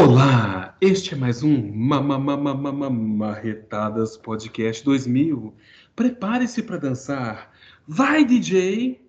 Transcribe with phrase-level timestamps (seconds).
[0.00, 1.72] Olá, este é mais um
[2.92, 5.52] Marretadas Podcast 2000.
[5.96, 7.50] Prepare-se para dançar.
[7.84, 9.04] Vai, DJ!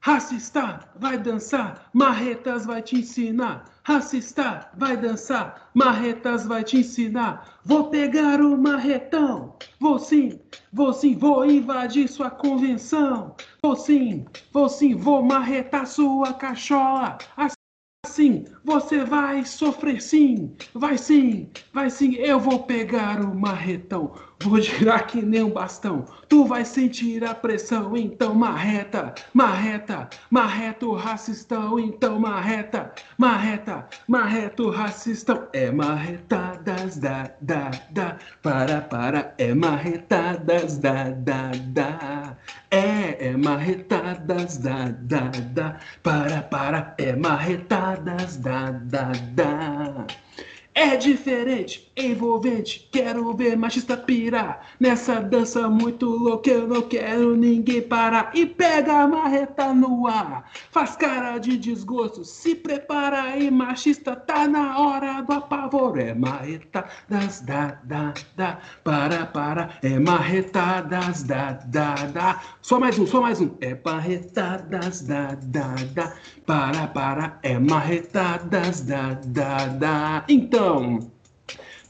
[0.00, 3.64] Racista, vai dançar, Marretas vai te ensinar.
[3.84, 7.60] Racista, vai dançar, Marretas vai te ensinar.
[7.64, 10.40] Vou pegar o marretão, vou sim,
[10.72, 13.36] vou sim, vou invadir sua convenção.
[13.62, 17.18] Vou sim, vou sim, vou marretar sua cachola.
[18.14, 22.14] Assim você vai sofrer sim, vai sim, vai sim.
[22.14, 24.14] Eu vou pegar o marretão,
[24.48, 26.04] vou girar que nem um bastão.
[26.28, 34.62] Tu vai sentir a pressão, então marreta, marreta, marreta o racistão, então marreta, marreta, marreta
[34.62, 35.48] o racistão.
[35.52, 42.36] É marretadas da da da, para para, é marretadas da da da.
[42.70, 50.06] É, é marretadas da da da, para para, é marretadas da da, da, da.
[50.76, 54.66] É diferente, envolvente, quero ver machista pirar.
[54.80, 58.32] Nessa dança muito louca, eu não quero ninguém parar.
[58.34, 62.24] E pega a marreta no ar, faz cara de desgosto.
[62.24, 66.00] Se prepara aí, machista, tá na hora do apavoro.
[66.00, 69.78] É marreta das da, da, da, para, para.
[69.80, 72.40] É marreta das da, da, da.
[72.60, 73.50] Só mais um, só mais um.
[73.60, 76.12] É marretadas da, da, da,
[76.44, 77.38] para, para.
[77.44, 80.24] É marretadas da, da, da.
[80.28, 80.63] Então.
[80.64, 81.10] Então,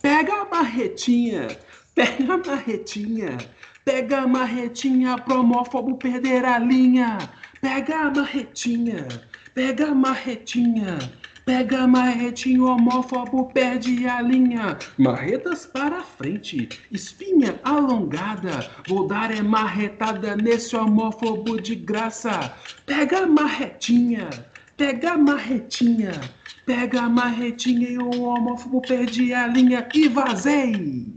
[0.03, 1.47] pega a marretinha,
[1.95, 3.39] pega a marretinha,
[3.85, 7.19] pega a marretinha pro homófobo perder a linha.
[7.61, 9.07] Pega a marretinha,
[9.55, 10.99] pega a marretinha,
[11.47, 14.77] pega a marretinha, o homófobo perde a linha.
[14.99, 22.53] Marretas para frente, espinha alongada, vou dar é marretada nesse homófobo de graça.
[22.85, 24.29] Pega a marretinha,
[24.77, 26.11] pega a marretinha.
[26.67, 31.13] Pega a marretinha e o homófobo perdi a linha e vazei.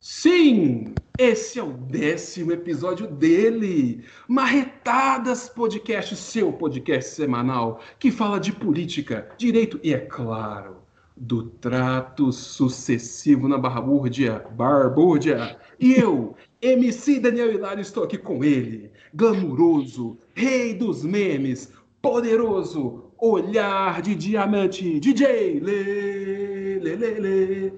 [0.00, 4.04] Sim, esse é o décimo episódio dele.
[4.26, 10.78] Marretadas Podcast, seu podcast semanal que fala de política, direito e, é claro,
[11.16, 15.58] do trato sucessivo na barbúrdia, barbúrdia.
[15.78, 21.72] E eu, MC Daniel Hilário, estou aqui com ele, glamuroso, rei dos memes,
[22.02, 27.72] poderoso, olhar de diamante, DJ, lê, lê, lê, lê,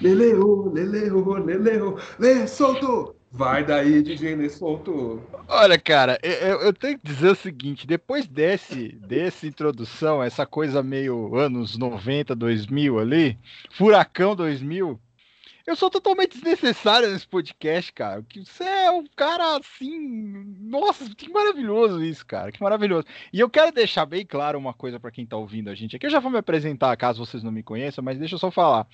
[0.00, 3.16] lê, lê, lê, lê, oh, lê, lê, oh, lê, solto.
[3.36, 5.20] Vai daí, DJ Lê Solto.
[5.46, 10.82] Olha, cara, eu, eu, tenho que dizer o seguinte: depois desse, dessa introdução, essa coisa
[10.82, 13.38] meio anos 90, 2000 ali,
[13.70, 14.98] Furacão 2000,
[15.66, 18.22] eu sou totalmente desnecessário nesse podcast, cara.
[18.22, 19.98] Que você é um cara assim.
[20.60, 22.52] Nossa, que maravilhoso isso, cara.
[22.52, 23.04] Que maravilhoso.
[23.32, 26.06] E eu quero deixar bem claro uma coisa para quem tá ouvindo a gente aqui.
[26.06, 28.86] Eu já vou me apresentar caso vocês não me conheçam, mas deixa eu só falar.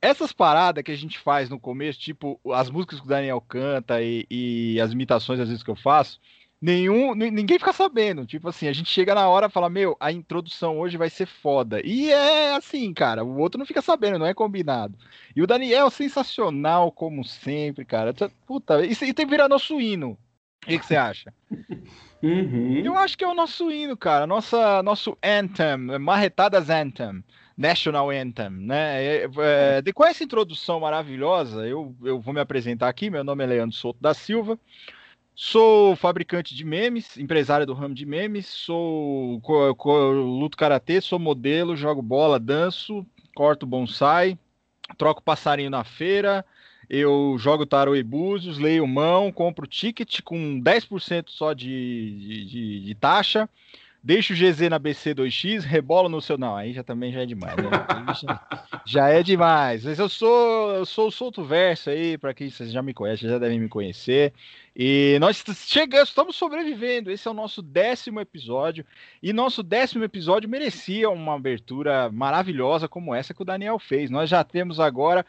[0.00, 4.02] Essas paradas que a gente faz no começo, tipo as músicas que o Daniel canta
[4.02, 6.18] e, e as imitações às vezes que eu faço,
[6.60, 8.26] nenhum, ninguém fica sabendo.
[8.26, 11.26] Tipo assim, a gente chega na hora e fala, meu, a introdução hoje vai ser
[11.26, 11.80] foda.
[11.84, 14.96] E é assim, cara, o outro não fica sabendo, não é combinado.
[15.34, 18.14] E o Daniel, sensacional, como sempre, cara.
[18.46, 20.18] Puta, isso aí tem que virar nosso hino.
[20.62, 21.32] O que, você acha?
[22.24, 22.80] Uhum.
[22.82, 24.26] Eu acho que é o nosso hino, cara.
[24.26, 27.22] Nossa, nosso anthem, Marretadas Anthem.
[27.56, 29.04] National Anthem, né?
[29.04, 29.30] É,
[29.84, 33.10] é, com essa introdução maravilhosa, eu, eu vou me apresentar aqui.
[33.10, 34.58] Meu nome é Leandro Souto da Silva.
[35.36, 39.42] Sou fabricante de memes, empresário do ramo de memes, sou
[40.12, 44.38] luto karatê, sou modelo, jogo bola, danço, corto bonsai,
[44.96, 46.44] troco passarinho na feira,
[46.88, 52.94] eu jogo tarô e búzios, leio mão, compro ticket com 10% só de, de, de,
[52.94, 53.48] taxa,
[54.04, 56.36] deixa o GZ na BC2X, rebolo no seu.
[56.36, 57.70] Não, aí já também já é demais, né?
[58.20, 58.46] já,
[58.84, 59.82] já, é demais.
[59.84, 63.30] Mas eu sou, eu sou o Solto Verso aí, para quem vocês já me conhecem,
[63.30, 64.34] já devem me conhecer.
[64.76, 67.10] E nós chegamos, estamos sobrevivendo.
[67.10, 68.84] Esse é o nosso décimo episódio.
[69.22, 74.10] E nosso décimo episódio merecia uma abertura maravilhosa como essa que o Daniel fez.
[74.10, 75.24] Nós já temos agora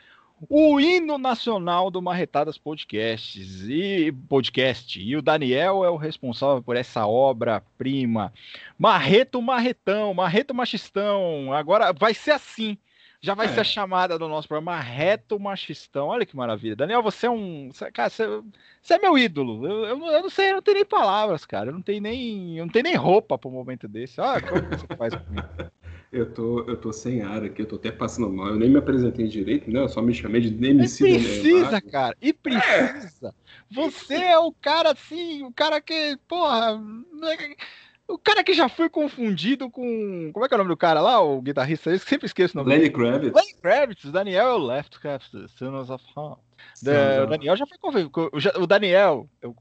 [0.49, 5.01] o hino nacional do Marretadas Podcasts e podcast.
[5.01, 8.33] E o Daniel é o responsável por essa obra-prima.
[8.77, 11.53] Marreto Marretão, Marreto Machistão.
[11.53, 12.77] Agora vai ser assim.
[13.21, 13.49] Já vai é.
[13.49, 16.07] ser a chamada do nosso programa Reto Machistão.
[16.09, 16.75] Olha que maravilha.
[16.75, 17.71] Daniel, você é um.
[17.91, 18.27] Cara, você,
[18.79, 19.65] você é meu ídolo.
[19.65, 21.69] Eu, eu, eu, não sei, eu não tenho nem palavras, cara.
[21.69, 24.21] Eu não tenho nem, eu não tenho nem roupa para um momento desse.
[24.21, 25.47] Olha como você faz comigo.
[26.15, 28.47] Eu tô, eu tô sem ar aqui, eu tô até passando mal.
[28.47, 29.81] Eu nem me apresentei direito, né?
[29.81, 32.15] Eu só me chamei de MC E precisa, cara.
[32.21, 33.27] E precisa.
[33.27, 33.33] É.
[33.69, 36.81] Você é o cara assim, o cara que, porra.
[38.07, 40.31] O cara que já foi confundido com.
[40.31, 41.19] Como é que é o nome do cara lá?
[41.19, 41.89] O guitarrista?
[41.89, 43.35] Eu sempre esqueço o nome Lenny Kravitz.
[43.35, 46.39] Lenny Kravitz, Daniel é o Left Kravitz, Sons of Heart.
[47.23, 48.12] O Daniel já foi confundido.
[48.57, 49.53] O Daniel, eu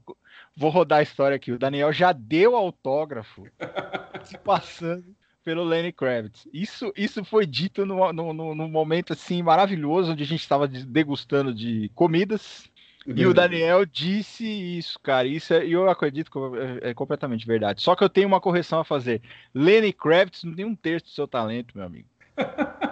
[0.55, 1.51] vou rodar a história aqui.
[1.51, 3.43] O Daniel já deu autógrafo
[4.23, 5.13] se passando
[5.45, 6.47] pelo Lenny Kravitz.
[6.51, 10.67] Isso, isso foi dito num no, no, no, momento assim maravilhoso, onde a gente estava
[10.67, 12.69] degustando de comidas
[13.05, 15.27] e o Daniel disse isso, cara.
[15.27, 16.37] Isso é, eu acredito que
[16.83, 17.81] é, é, completamente verdade.
[17.81, 19.21] Só que eu tenho uma correção a fazer.
[19.53, 22.07] Lenny Kravitz não tem um terço do seu talento, meu amigo.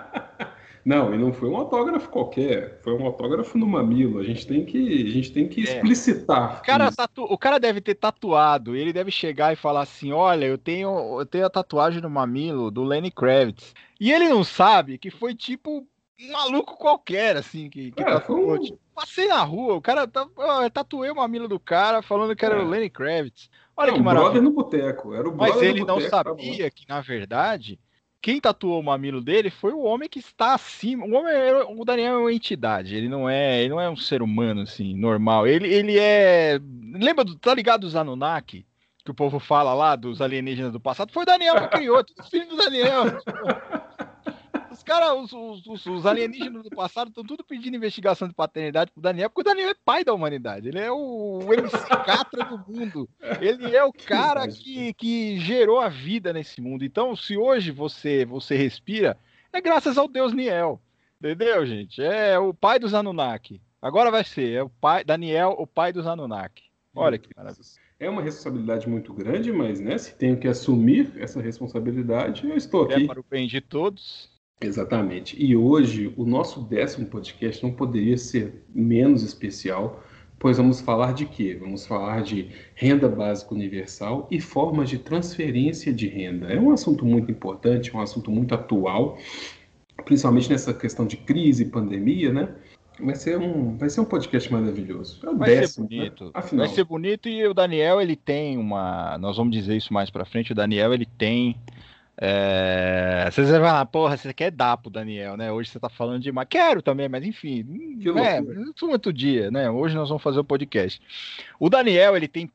[0.86, 2.80] não, e não foi um autógrafo qualquer.
[2.84, 4.20] Foi um autógrafo no mamilo.
[4.20, 5.64] A gente tem que, a gente tem que é.
[5.64, 6.60] explicitar.
[6.60, 7.24] O cara, tatu...
[7.24, 8.76] o cara deve ter tatuado.
[8.76, 12.70] Ele deve chegar e falar assim: Olha, eu tenho, eu tenho a tatuagem no mamilo
[12.70, 13.74] do Lenny Kravitz.
[14.00, 15.88] E ele não sabe que foi tipo
[16.20, 18.60] um maluco qualquer, assim, que, que é, tatuou.
[18.60, 20.28] Tipo, passei na rua, o cara tá,
[20.72, 22.62] tatuei uma mina do cara falando que era é.
[22.62, 23.50] o Lenny Kravitz.
[23.76, 24.42] Olha não, que maravilha.
[24.42, 27.80] no boteco, era o Mas ele não sabia que, na verdade,
[28.24, 31.06] quem tatuou o mamilo dele foi o homem que está acima.
[31.06, 31.34] O homem,
[31.78, 32.96] o Daniel é uma entidade.
[32.96, 35.46] Ele não é, ele não é um ser humano assim normal.
[35.46, 36.58] Ele, ele é.
[36.94, 38.66] Lembra do, tá ligado dos Anunnaki?
[39.04, 41.12] Que o povo fala lá dos alienígenas do passado.
[41.12, 43.04] Foi o Daniel que criou, filho do Daniel.
[44.84, 49.02] Os caras, os, os, os, alienígenas do passado estão tudo pedindo investigação de paternidade pro
[49.02, 50.68] Daniel, porque o Daniel é pai da humanidade.
[50.68, 53.10] Ele é o, o MC Catra do mundo.
[53.40, 56.84] Ele é o cara que, que gerou a vida nesse mundo.
[56.84, 59.18] Então, se hoje você, você respira,
[59.54, 60.82] é graças ao Deus Niel.
[61.18, 62.04] Entendeu, gente?
[62.04, 63.62] É o pai dos Anunnaki.
[63.82, 66.64] Agora vai ser, é o pai, Daniel, o pai dos Anunnaki.
[66.94, 67.64] Olha que maravilha.
[67.98, 72.84] É uma responsabilidade muito grande, mas né, se tenho que assumir essa responsabilidade, eu estou
[72.84, 73.04] aqui.
[73.04, 74.33] É para o bem de todos.
[74.66, 75.36] Exatamente.
[75.42, 80.02] E hoje, o nosso décimo podcast não poderia ser menos especial,
[80.40, 81.58] pois vamos falar de quê?
[81.60, 86.48] Vamos falar de renda básica universal e formas de transferência de renda.
[86.48, 89.18] É um assunto muito importante, um assunto muito atual,
[90.06, 92.50] principalmente nessa questão de crise e pandemia, né?
[93.00, 95.20] Vai ser um, vai ser um podcast maravilhoso.
[95.26, 96.02] É o vai décimo, ser né?
[96.02, 96.26] bonito.
[96.26, 96.32] Né?
[96.34, 96.66] Afinal.
[96.66, 100.26] Vai ser bonito e o Daniel ele tem uma, nós vamos dizer isso mais para
[100.26, 100.52] frente.
[100.52, 101.56] O Daniel ele tem
[102.18, 103.30] é...
[103.32, 105.52] Vocês vão falar, porra, você quer dar pro Daniel, né?
[105.52, 106.48] Hoje você tá falando demais.
[106.50, 107.64] Quero também, mas enfim,
[108.02, 108.42] que né?
[108.82, 109.70] outro dia, né?
[109.70, 111.02] Hoje nós vamos fazer o podcast.
[111.60, 112.50] O Daniel, ele tem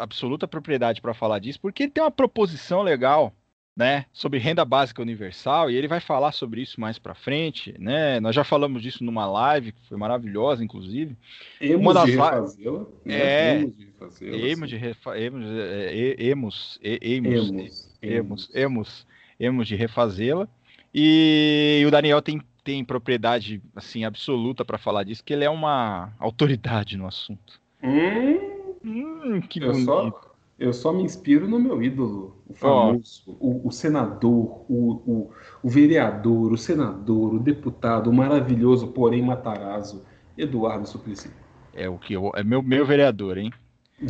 [0.00, 3.32] absoluta propriedade para falar disso, porque ele tem uma proposição legal,
[3.74, 8.20] né, sobre renda básica universal, e ele vai falar sobre isso mais para frente, né?
[8.20, 11.16] Nós já falamos disso numa live que foi maravilhosa, inclusive.
[11.60, 12.80] Emos uma das de refazê-la.
[13.04, 13.14] Né?
[13.14, 14.36] É, emos de refazê-la.
[14.36, 15.18] Emos de refa...
[15.18, 19.06] emos, emos, emos, emos Emos, emos,
[19.38, 20.48] emos de refazê-la.
[20.94, 26.12] E o Daniel tem, tem propriedade assim absoluta para falar disso, que ele é uma
[26.18, 27.60] autoridade no assunto.
[27.82, 29.84] Hum, hum que eu bonito.
[29.86, 33.46] Só, eu só me inspiro no meu ídolo, o famoso, oh.
[33.46, 35.30] o, o, senador, o, o,
[35.62, 40.04] o, vereador, o senador, o deputado, o maravilhoso, porém matarazzo,
[40.36, 41.30] Eduardo Suplicy.
[41.74, 43.50] É o que eu, é meu, meu vereador, hein?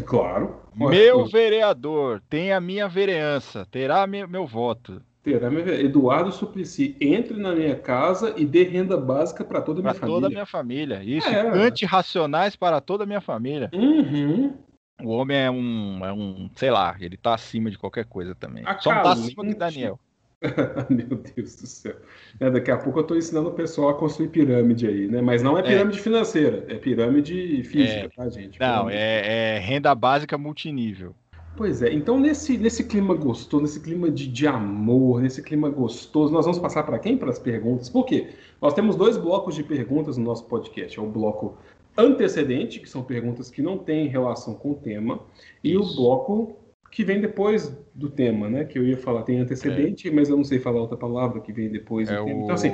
[0.01, 0.57] Claro.
[0.75, 5.03] Meu vereador, tem a minha vereança, terá meu voto.
[5.23, 9.83] Terá meu Eduardo Suplicy, entre na minha casa e dê renda básica para toda a
[9.83, 10.17] minha pra família.
[10.17, 11.05] toda a minha família.
[11.05, 11.67] Isso, é.
[11.67, 13.71] antirracionais para toda a minha família.
[13.73, 14.53] Uhum.
[15.01, 18.65] O homem é um, é um, sei lá, ele tá acima de qualquer coisa também.
[18.67, 19.99] A Só não tá acima que Daniel.
[20.91, 21.95] Meu Deus do céu.
[22.41, 25.21] É, daqui a pouco eu estou ensinando o pessoal a construir pirâmide aí, né?
[25.21, 25.63] Mas não é, é.
[25.63, 26.03] pirâmide é.
[26.03, 28.09] financeira, é pirâmide física, é.
[28.09, 28.59] tá, gente?
[28.61, 31.15] Não, é, é, renda básica multinível.
[31.55, 36.33] Pois é, então nesse, nesse clima gostoso, nesse clima de, de amor, nesse clima gostoso,
[36.33, 37.17] nós vamos passar para quem?
[37.17, 37.91] Para as perguntas.
[37.91, 38.31] Por quê?
[38.61, 40.99] Nós temos dois blocos de perguntas no nosso podcast.
[40.99, 41.59] É o bloco
[41.97, 45.21] antecedente, que são perguntas que não têm relação com o tema,
[45.63, 45.75] Isso.
[45.75, 46.57] e o bloco
[46.93, 48.65] que vem depois do tema, né?
[48.67, 50.11] Que eu ia falar, tem antecedente, é.
[50.13, 52.27] mas eu não sei falar outra palavra que vem depois é do o...
[52.27, 52.43] tema.
[52.43, 52.71] Então, assim.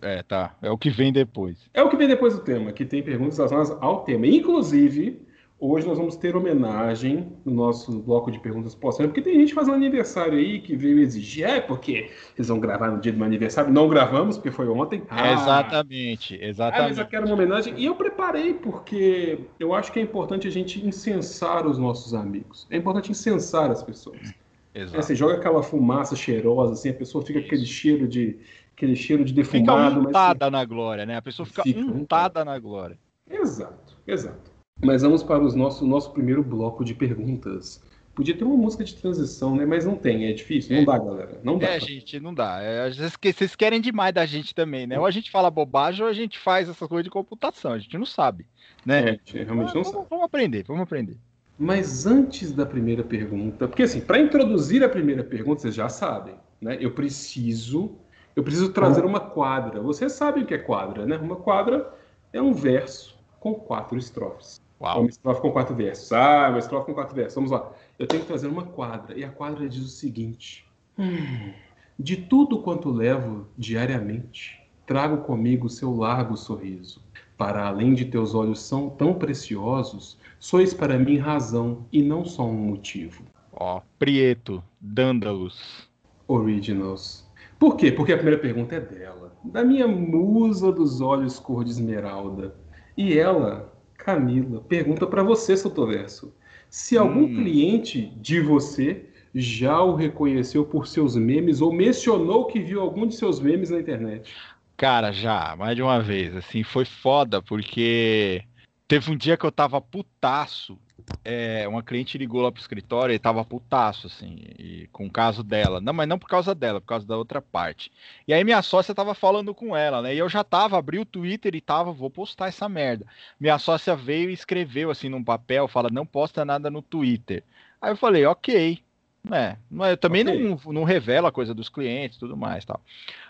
[0.00, 0.56] É, tá.
[0.62, 1.68] É o que vem depois.
[1.74, 4.26] É o que vem depois do tema, que tem perguntas relacionadas ao tema.
[4.26, 5.20] Inclusive,
[5.60, 9.74] Hoje nós vamos ter homenagem no nosso bloco de perguntas póstumas, porque tem gente fazendo
[9.74, 13.72] aniversário aí que veio exigir, é porque eles vão gravar no dia do meu aniversário.
[13.72, 15.02] Não gravamos, porque foi ontem.
[15.10, 16.84] Ah, exatamente, exatamente.
[16.84, 17.74] Ah, mas eu quero uma homenagem.
[17.76, 22.64] E eu preparei, porque eu acho que é importante a gente incensar os nossos amigos.
[22.70, 24.32] É importante incensar as pessoas.
[24.72, 24.96] Exato.
[24.96, 27.48] É, você joga aquela fumaça cheirosa, assim, a pessoa fica Isso.
[27.48, 28.38] aquele cheiro de
[28.76, 29.96] aquele cheiro de defumado.
[29.96, 31.16] Fica untada mas, na glória, né?
[31.16, 32.96] A pessoa fica, fica untada na glória.
[33.28, 34.47] Exato, exato.
[34.82, 37.82] Mas vamos para o nosso, nosso primeiro bloco de perguntas.
[38.14, 39.64] Podia ter uma música de transição, né?
[39.64, 40.74] Mas não tem, é difícil.
[40.74, 40.84] Não é.
[40.84, 41.40] dá, galera.
[41.42, 41.68] Não dá.
[41.68, 42.60] É, gente, não dá.
[42.60, 44.98] É, às vezes vocês querem demais da gente também, né?
[44.98, 47.72] Ou a gente fala bobagem ou a gente faz essas coisas de computação.
[47.72, 48.44] A gente não sabe,
[48.84, 49.20] né?
[49.32, 50.06] É, realmente não vamos, sabe.
[50.10, 51.16] Vamos aprender, vamos aprender.
[51.56, 56.34] Mas antes da primeira pergunta, porque assim, para introduzir a primeira pergunta, vocês já sabem,
[56.60, 56.76] né?
[56.80, 57.96] Eu preciso,
[58.34, 59.80] eu preciso trazer uma quadra.
[59.80, 61.16] Vocês sabem o que é quadra, né?
[61.16, 61.88] Uma quadra
[62.32, 64.60] é um verso com quatro estrofes.
[64.80, 65.00] Uau.
[65.00, 66.12] Uma estrofe com quatro versos.
[66.12, 67.34] Ah, uma estrofe com quatro versos.
[67.34, 67.70] Vamos lá.
[67.98, 69.18] Eu tenho que trazer uma quadra.
[69.18, 70.66] E a quadra diz o seguinte:
[70.98, 71.52] hum,
[71.98, 77.02] De tudo quanto levo diariamente, trago comigo seu largo sorriso.
[77.36, 82.44] Para além de teus olhos são tão preciosos, sois para mim razão e não só
[82.44, 83.24] um motivo.
[83.52, 85.88] Ó, Prieto, Dândalos.
[86.26, 87.28] Originals.
[87.58, 87.90] Por quê?
[87.90, 92.54] Porque a primeira pergunta é dela, da minha musa dos olhos cor de esmeralda.
[92.96, 96.32] E ela, Camila, pergunta para você, Sotoverso,
[96.70, 97.34] se algum Hum.
[97.34, 103.14] cliente de você já o reconheceu por seus memes ou mencionou que viu algum de
[103.14, 104.32] seus memes na internet.
[104.76, 108.42] Cara, já, mais de uma vez, assim, foi foda, porque
[108.86, 110.78] teve um dia que eu tava putaço.
[111.24, 115.42] É, uma cliente ligou lá pro escritório e tava putaço, assim, e- com o caso
[115.42, 115.78] dela.
[115.80, 117.92] Não, mas não por causa dela, por causa da outra parte.
[118.26, 120.14] E aí minha sócia tava falando com ela, né?
[120.14, 123.04] E eu já tava, abri o Twitter e tava, vou postar essa merda.
[123.38, 127.44] Minha sócia veio e escreveu, assim, num papel, fala, não posta nada no Twitter.
[127.80, 128.82] Aí eu falei, ok.
[129.30, 130.40] É, mas eu também Ok.
[130.64, 132.80] não, não revelo a coisa dos clientes e tudo mais, tal.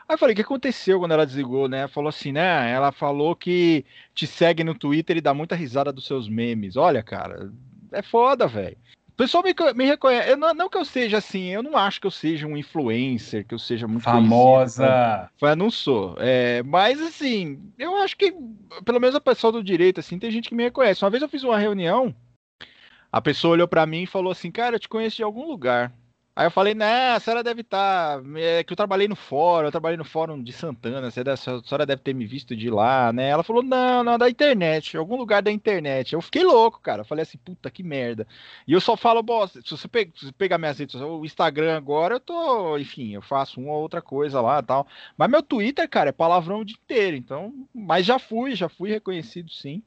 [0.08, 1.86] Aí eu falei, o que aconteceu quando ela desligou, né?
[1.86, 2.72] Falou assim, né?
[2.72, 3.84] Ela falou que
[4.14, 6.76] te segue no Twitter e dá muita risada dos seus memes.
[6.76, 7.52] Olha, cara,
[7.92, 8.76] é foda, velho.
[9.08, 10.30] O pessoal me, me reconhece.
[10.30, 13.46] Eu não, não que eu seja assim, eu não acho que eu seja um influencer,
[13.46, 14.30] que eu seja muito conhecido?
[14.30, 15.30] Famosa.
[15.42, 16.16] Mas não sou.
[16.18, 18.34] É, mas assim, eu acho que,
[18.86, 21.04] pelo menos a pessoa do direito, assim, tem gente que me reconhece.
[21.04, 22.14] Uma vez eu fiz uma reunião,
[23.12, 25.92] a pessoa olhou pra mim e falou assim, cara, eu te conheço de algum lugar.
[26.38, 28.22] Aí eu falei, né, a senhora deve estar.
[28.36, 32.00] É que eu trabalhei no fórum, eu trabalhei no fórum de Santana, a senhora deve
[32.00, 33.28] ter me visto de lá, né?
[33.30, 36.12] Ela falou, não, não, da internet, algum lugar da internet.
[36.12, 37.00] Eu fiquei louco, cara.
[37.00, 38.24] Eu falei assim, puta que merda.
[38.68, 39.88] E eu só falo, bosta, se você
[40.38, 44.00] pegar minhas redes sociais, o Instagram agora, eu tô, enfim, eu faço uma ou outra
[44.00, 44.86] coisa lá tal.
[45.16, 47.52] Mas meu Twitter, cara, é palavrão o dia inteiro, então.
[47.74, 49.82] Mas já fui, já fui reconhecido sim.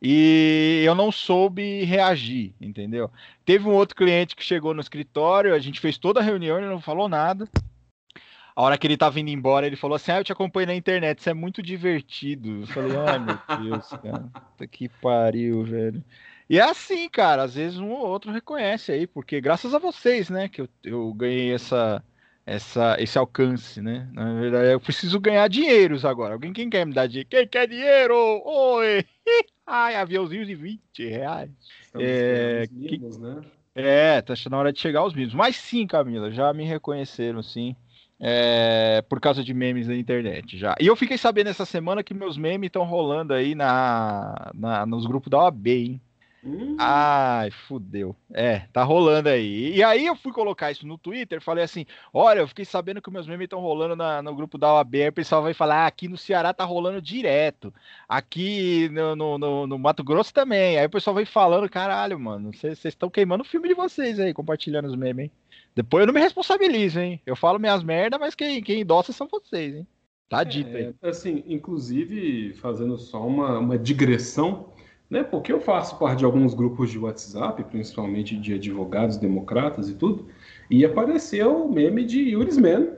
[0.00, 3.10] E eu não soube reagir, entendeu?
[3.44, 6.66] Teve um outro cliente que chegou no escritório, a gente fez toda a reunião, ele
[6.66, 7.48] não falou nada.
[8.54, 10.74] A hora que ele tava indo embora, ele falou assim: Ah, eu te acompanho na
[10.74, 12.62] internet, isso é muito divertido.
[12.62, 14.30] Eu falei, ai meu Deus, cara.
[14.70, 16.02] Que pariu, velho.
[16.48, 20.30] E é assim, cara, às vezes um ou outro reconhece aí, porque graças a vocês,
[20.30, 22.02] né, que eu, eu ganhei essa,
[22.46, 24.08] essa, esse alcance, né?
[24.12, 26.34] Na verdade, eu preciso ganhar dinheiros agora.
[26.34, 27.28] Alguém quem quer me dar dinheiro?
[27.28, 28.14] Quem quer dinheiro?
[28.44, 29.04] Oi!
[29.66, 31.50] Ai, aviãozinho de 20 reais.
[31.82, 33.42] Estamos É, os mimos, né?
[33.74, 35.34] É, tá na hora de chegar aos mínimos.
[35.34, 37.74] Mas sim, Camila, já me reconheceram, sim.
[38.18, 40.74] É, por causa de memes na internet, já.
[40.80, 45.04] E eu fiquei sabendo essa semana que meus memes estão rolando aí na, na- nos
[45.04, 46.00] grupos da OAB, hein?
[46.46, 48.14] Hum, Ai, fudeu.
[48.32, 49.74] É, tá rolando aí.
[49.74, 53.10] E aí eu fui colocar isso no Twitter, falei assim: olha, eu fiquei sabendo que
[53.10, 54.94] meus memes estão rolando na- no grupo da OAB.
[55.02, 57.72] Aí o pessoal vai falar: ah, aqui no Ceará tá rolando direto.
[58.08, 60.78] Aqui no, no, no- no Mato Grosso também.
[60.78, 64.32] Aí o pessoal vai falando: caralho, mano, vocês estão queimando o filme de vocês aí,
[64.32, 65.30] compartilhando os memes, hein?
[65.74, 67.20] Depois eu não me responsabilizo, hein?
[67.26, 69.86] Eu falo minhas merdas, mas quem, quem endossa são vocês, hein?
[70.28, 70.92] Tá dito aí.
[71.02, 74.72] É, assim, inclusive, fazendo só uma, uma digressão,
[75.10, 75.22] né?
[75.22, 80.26] Porque eu faço parte de alguns grupos de WhatsApp, principalmente de advogados democratas e tudo,
[80.70, 82.88] e apareceu o meme de Yuris Man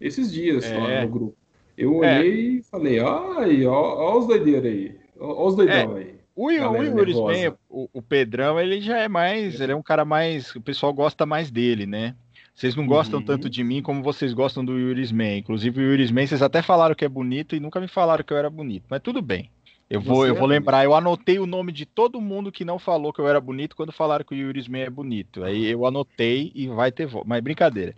[0.00, 0.78] esses dias É.
[0.78, 1.36] lá no grupo.
[1.76, 6.14] Eu olhei e falei, ai, ó, ó os doideiros aí, ó, os doidão aí.
[6.36, 7.16] O, o Yuris.
[7.16, 9.60] Man, o, o Pedrão, ele já é mais.
[9.60, 10.54] Ele é um cara mais.
[10.54, 12.14] O pessoal gosta mais dele, né?
[12.54, 13.24] Vocês não gostam Uhum.
[13.24, 15.36] tanto de mim como vocês gostam do Yuris Man.
[15.36, 18.32] Inclusive, o Yuris Man, vocês até falaram que é bonito e nunca me falaram que
[18.32, 18.84] eu era bonito.
[18.88, 19.50] Mas tudo bem.
[19.90, 22.64] Eu vou, Você eu é vou lembrar, eu anotei o nome de todo mundo que
[22.64, 25.42] não falou que eu era bonito quando falaram que o Yuris Man é bonito.
[25.42, 27.28] Aí eu anotei e vai ter volta.
[27.28, 27.92] Mas brincadeira.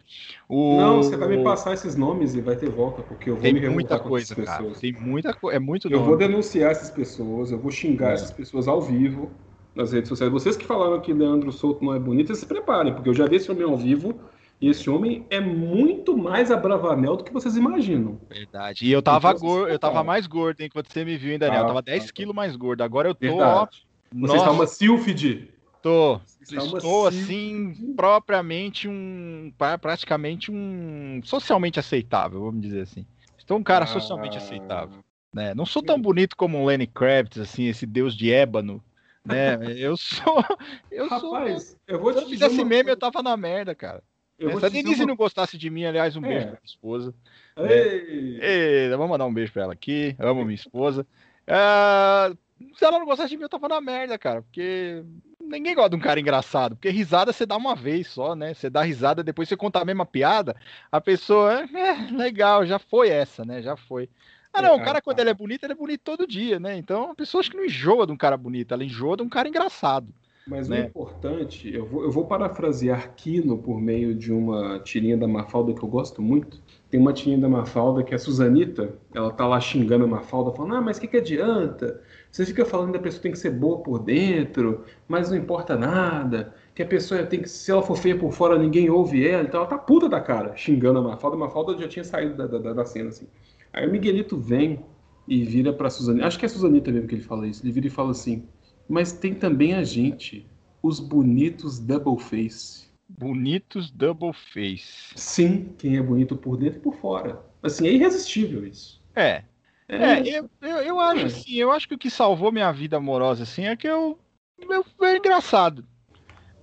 [0.49, 0.78] O...
[0.78, 3.52] Não, você vai me passar esses nomes e vai ter volta, porque eu vou Tem
[3.52, 4.58] me muita com coisa, essas cara.
[4.62, 4.80] pessoas.
[4.80, 5.56] Tem muita coisa.
[5.56, 6.06] É muito Eu nome.
[6.08, 8.14] vou denunciar essas pessoas, eu vou xingar É.
[8.14, 9.30] essas pessoas ao vivo
[9.75, 10.32] nas redes sociais.
[10.32, 13.37] Vocês que falaram que Leandro Souto não é bonito, se preparem, porque eu já vi
[13.37, 14.14] esse homem ao vivo
[14.62, 18.21] e esse homem é muito mais abravanel do que vocês imaginam.
[18.31, 18.87] Verdade.
[18.87, 21.61] E eu tava gordo, eu tava mais gordo, hein, quando você me viu, hein, Daniel?
[21.61, 22.12] Eu Ah, tava tá, 10 tá.
[22.12, 22.83] quilos mais gordo.
[22.83, 23.31] Agora eu tô, ó.
[23.31, 23.87] Verdade.
[24.12, 25.50] Você Nossa, está uma sílfide.
[25.83, 26.21] tô.
[26.42, 29.52] Você Estou assim, propriamente um.
[29.59, 31.21] pra- praticamente um.
[31.25, 33.04] socialmente aceitável, vamos dizer assim.
[33.38, 34.40] Estou um cara socialmente Ah.
[34.40, 34.99] aceitável.
[35.35, 35.54] Né?
[35.54, 38.83] Não sou tão bonito como um Lenny Kravitz, assim, esse deus de ébano.
[39.25, 39.57] Né?
[39.78, 40.45] Eu sou.
[40.90, 41.33] Eu sou.
[41.33, 42.90] Rapaz, eu vou Se eu fizesse meme, coisa.
[42.90, 44.02] eu tava na merda, cara.
[44.42, 46.28] Eu Se a Denise não gostasse de mim, aliás, um É.
[46.28, 47.14] beijo pra minha esposa.
[47.56, 50.16] Ei, Ei, vamos mandar um beijo pra ela aqui.
[50.18, 51.06] Amo minha esposa.
[51.46, 52.32] Ah,
[52.76, 54.42] se ela não gostasse de mim, eu tava na merda, cara.
[54.42, 55.04] Porque
[55.40, 58.54] ninguém gosta de um cara engraçado, porque risada você dá uma vez só, né?
[58.54, 60.56] Você dá risada, depois você conta a mesma piada,
[60.90, 63.62] a pessoa, é, legal, já foi essa, né?
[63.62, 64.08] Já foi.
[64.52, 66.76] Ah, não, o cara, quando ele é bonito, ele é bonito todo dia, né?
[66.76, 69.28] Então, a pessoa acho que não enjoa de um cara bonito, ela enjoa de um
[69.28, 70.12] cara engraçado.
[70.46, 70.82] Mas né?
[70.82, 75.72] o importante, eu vou, eu vou parafrasear Kino por meio de uma tirinha da Mafalda
[75.72, 76.61] que eu gosto muito.
[76.90, 80.50] Tem uma tirinha da Mafalda que é a Suzanita, ela tá lá xingando a Mafalda,
[80.50, 82.00] falando: Ah, mas o que, que adianta?
[82.30, 85.76] Você fica falando que a pessoa tem que ser boa por dentro, mas não importa
[85.76, 86.54] nada.
[86.75, 89.44] Que a pessoa tem que, se ela for feia por fora, ninguém ouve ela.
[89.44, 91.37] Então ela tá puta da cara, xingando a Mafalda.
[91.37, 93.28] A Mafalda já tinha saído da, da, da cena, assim.
[93.72, 94.84] Aí o Miguelito vem
[95.28, 96.26] e vira pra Suzanita.
[96.26, 97.62] Acho que é a Suzanita mesmo que ele fala isso.
[97.64, 98.44] Ele vira e fala assim:
[98.88, 100.46] Mas tem também a gente,
[100.82, 102.86] os bonitos double face.
[103.08, 105.12] Bonitos double face.
[105.16, 107.42] Sim, quem é bonito por dentro e por fora.
[107.62, 109.02] Assim, é irresistível isso.
[109.14, 109.44] É.
[109.88, 112.96] É, é eu, eu, eu, acho assim, eu acho que o que salvou minha vida
[112.96, 114.18] amorosa assim é que eu,
[114.58, 115.84] eu é engraçado.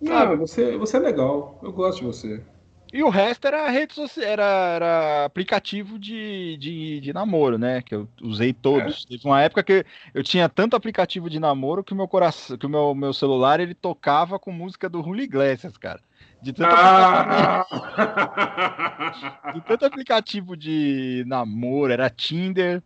[0.01, 1.59] Não, você, você é legal.
[1.61, 2.43] Eu gosto de você.
[2.91, 7.81] E o resto era rede social, era, era aplicativo de, de, de, namoro, né?
[7.81, 9.05] Que eu usei todos.
[9.05, 9.10] É.
[9.10, 12.65] Teve uma época que eu tinha tanto aplicativo de namoro que o meu coração, que
[12.65, 16.01] o meu, meu celular ele tocava com música do Julio Iglesias, cara.
[16.41, 17.65] De tanto, ah!
[17.69, 19.53] aplicativo...
[19.53, 22.81] de tanto aplicativo de namoro, era Tinder,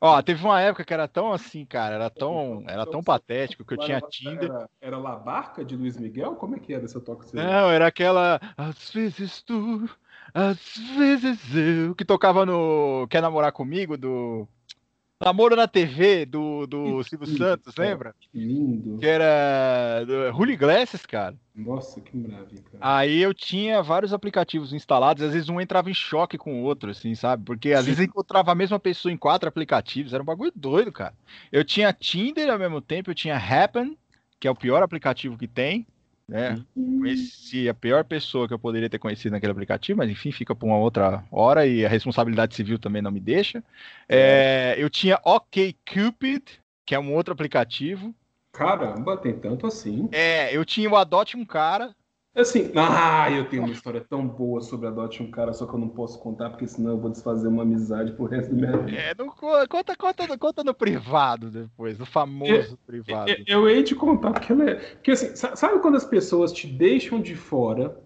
[0.00, 3.74] Ó, teve uma época que era tão assim, cara, era tão, era tão patético que
[3.74, 4.44] eu tinha Tinder.
[4.44, 6.36] Era, era La Barca de Luiz Miguel?
[6.36, 7.34] Como é que era essa toque?
[7.34, 8.40] Não, era aquela.
[8.56, 9.88] Às vezes tu,
[10.32, 11.94] às vezes eu.
[11.96, 14.46] Que tocava no Quer Namorar Comigo, do.
[15.20, 18.14] Namoro na TV do, do Silvio Santos, lembra?
[18.20, 18.98] Que lindo.
[18.98, 21.34] Que era Julio Iglesias, cara.
[21.56, 22.78] Nossa, que maravilha, cara.
[22.80, 26.90] Aí eu tinha vários aplicativos instalados, às vezes um entrava em choque com o outro,
[26.90, 27.44] assim, sabe?
[27.44, 27.86] Porque às Sim.
[27.86, 31.14] vezes eu encontrava a mesma pessoa em quatro aplicativos, era um bagulho doido, cara.
[31.50, 33.98] Eu tinha Tinder ao mesmo tempo, eu tinha Happen,
[34.38, 35.84] que é o pior aplicativo que tem
[36.28, 36.62] né?
[36.74, 40.66] Conheci a pior pessoa que eu poderia ter conhecido naquele aplicativo, mas enfim, fica para
[40.66, 43.64] uma outra hora e a responsabilidade civil também não me deixa.
[44.08, 46.42] É, eu tinha OK Cupid,
[46.84, 48.14] que é um outro aplicativo.
[48.52, 50.08] Caramba, tem tanto assim.
[50.12, 51.94] É, eu tinha o Adote um Cara,
[52.34, 55.78] Assim, ah, eu tenho uma história tão boa sobre Adote um Cara, só que eu
[55.78, 58.96] não posso contar, porque senão eu vou desfazer uma amizade pro resto da minha vida.
[58.96, 63.30] É, não, conta, conta, conta no privado depois, no famoso eu, privado.
[63.30, 64.74] Eu, eu hei de contar, porque ela é.
[64.74, 67.98] Porque assim, sabe quando as pessoas te deixam de fora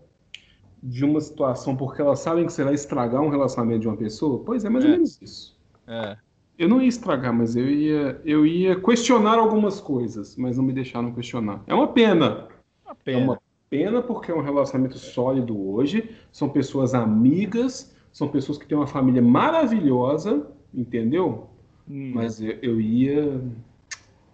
[0.83, 4.43] de uma situação porque elas sabem que você vai estragar um relacionamento de uma pessoa?
[4.45, 4.89] Pois é, mais é.
[4.89, 5.61] ou menos isso.
[5.87, 6.17] É.
[6.59, 10.73] Eu não ia estragar, mas eu ia, eu ia questionar algumas coisas, mas não me
[10.73, 11.63] deixaram questionar.
[11.67, 12.49] É uma pena.
[12.85, 13.21] Uma pena.
[13.21, 13.41] É uma
[13.73, 18.87] pena porque é um relacionamento sólido hoje, são pessoas amigas, são pessoas que têm uma
[18.87, 21.49] família maravilhosa, entendeu?
[21.89, 22.13] Hum.
[22.15, 23.41] Mas eu, eu, ia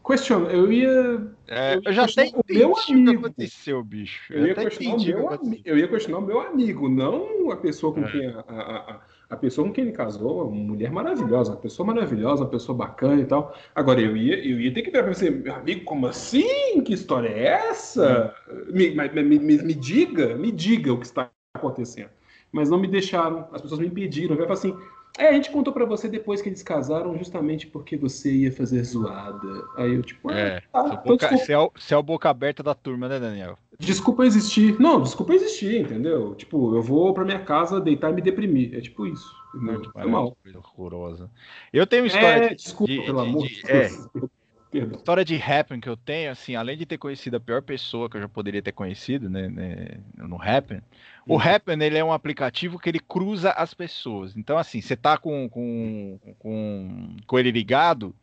[0.05, 1.25] questionar, eu ia.
[1.49, 3.11] É, eu, eu, já até entendi o meu amigo.
[3.11, 4.33] o que aconteceu, bicho.
[4.33, 7.93] Eu, eu ia, questionar o meu, eu ia questionar o meu amigo, não a pessoa
[7.93, 8.11] com é.
[8.13, 11.87] quem a, a, a a pessoa com quem ele casou, uma mulher maravilhosa, uma pessoa
[11.87, 13.55] maravilhosa, uma pessoa bacana e tal.
[13.75, 16.81] Agora, eu ia, eu ia ter que ver pra você, meu amigo, como assim?
[16.83, 18.35] Que história é essa?
[18.73, 22.09] Me, me, me, me, diga, me diga o que está acontecendo.
[22.51, 24.35] Mas não me deixaram, as pessoas me impediram.
[24.35, 24.75] Vai falar assim,
[25.19, 28.85] é, a gente contou para você depois que eles casaram, justamente porque você ia fazer
[28.85, 29.65] zoada.
[29.77, 32.31] Aí eu, tipo, ah, é, tá, então boca, você, é o, você é o boca
[32.31, 33.59] aberta da turma, né, Daniel?
[33.81, 34.79] Desculpa existir.
[34.79, 36.37] Não, desculpa existir, entendeu?
[36.37, 38.75] Tipo, eu vou pra minha casa deitar e me deprimir.
[38.77, 39.29] É tipo isso.
[39.55, 39.83] Entendeu?
[39.83, 40.37] Tipo, é mal.
[40.41, 41.31] Coisa horrorosa.
[41.73, 42.45] Eu tenho uma história.
[42.45, 44.09] É, de, desculpa, de, pelo de, amor de Deus.
[44.71, 48.09] É, história de Happen que eu tenho, assim, além de ter conhecido a pior pessoa
[48.09, 50.83] que eu já poderia ter conhecido, né, né no Happen,
[51.29, 51.41] o uhum.
[51.41, 54.35] Happen, ele é um aplicativo que ele cruza as pessoas.
[54.37, 58.15] Então, assim, você tá com, com, com, com ele ligado,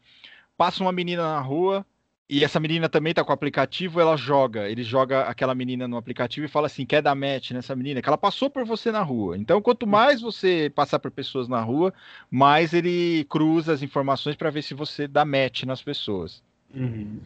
[0.58, 1.86] passa uma menina na rua,
[2.28, 4.68] e essa menina também tá com o aplicativo, ela joga.
[4.68, 8.02] Ele joga aquela menina no aplicativo e fala assim: quer dar match nessa menina?
[8.02, 9.38] Que ela passou por você na rua.
[9.38, 9.92] Então, quanto uhum.
[9.92, 11.94] mais você passar por pessoas na rua,
[12.32, 16.42] mais ele cruza as informações para ver se você dá match nas pessoas.
[16.76, 17.22] Uhum.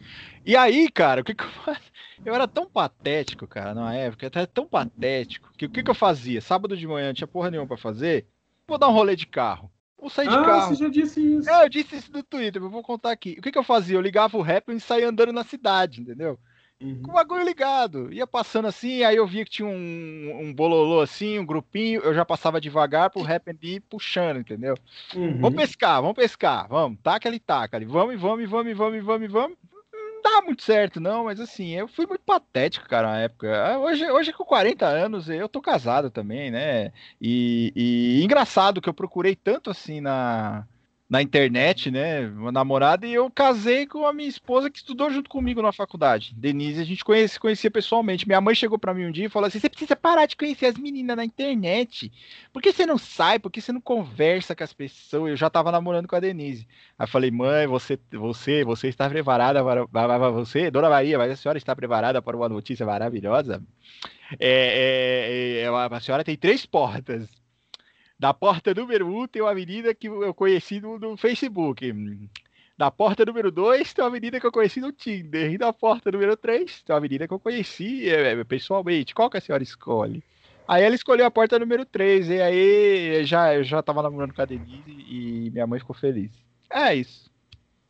[0.46, 1.48] E aí, cara, o que, que eu?
[2.24, 5.90] Eu era tão patético, cara, na época, eu era tão patético, que o que, que
[5.90, 6.38] eu fazia?
[6.42, 8.26] Sábado de manhã, não tinha porra nenhuma pra fazer,
[8.68, 9.70] vou dar um rolê de carro.
[9.98, 10.68] Vou sair de ah, carro.
[10.68, 11.48] você já disse isso.
[11.48, 13.36] É, eu disse isso no Twitter, eu vou contar aqui.
[13.38, 13.96] O que, que eu fazia?
[13.96, 16.38] Eu ligava o rap e saía andando na cidade, entendeu?
[16.82, 17.02] Uhum.
[17.02, 18.12] Com o bagulho ligado.
[18.12, 22.14] Ia passando assim, aí eu via que tinha um, um bololô assim, um grupinho, eu
[22.14, 24.74] já passava devagar pro rap ir puxando, entendeu?
[25.14, 25.38] Uhum.
[25.38, 29.58] Vamos pescar, vamos pescar, vamos, taca ali, taca ali, vamos, vamos, vamos, vamos, vamos, vamos.
[29.92, 33.66] Não dá muito certo, não, mas assim, eu fui muito patético, cara, na época.
[33.66, 36.92] Ah, hoje, hoje com 40 anos, eu tô casado também, né?
[37.20, 40.66] E, e engraçado que eu procurei tanto assim na
[41.10, 42.28] na internet, né?
[42.28, 46.32] Uma namorada, e eu casei com a minha esposa que estudou junto comigo na faculdade.
[46.36, 48.28] Denise, a gente conhece, conhecia pessoalmente.
[48.28, 50.66] Minha mãe chegou para mim um dia e falou assim: você precisa parar de conhecer
[50.66, 52.12] as meninas na internet.
[52.52, 53.40] Por que você não sai?
[53.40, 55.30] Por que você não conversa com as pessoas?
[55.30, 56.68] Eu já tava namorando com a Denise.
[56.96, 61.36] Aí eu falei, mãe, você, você, você está preparada para, você, Dona Maria, mas a
[61.36, 63.60] senhora está preparada para uma notícia maravilhosa?
[64.38, 67.28] É, é, é, a senhora tem três portas
[68.20, 71.90] da porta número 1 um, tem uma avenida que eu conheci no, no Facebook.
[72.76, 75.50] Da porta número 2 tem uma avenida que eu conheci no Tinder.
[75.50, 79.14] E da porta número 3 tem uma avenida que eu conheci é, é, pessoalmente.
[79.14, 80.22] Qual que a senhora escolhe?
[80.68, 82.28] Aí ela escolheu a porta número 3.
[82.28, 86.30] E aí já, eu já tava namorando com a Denise e minha mãe ficou feliz.
[86.70, 87.30] É isso.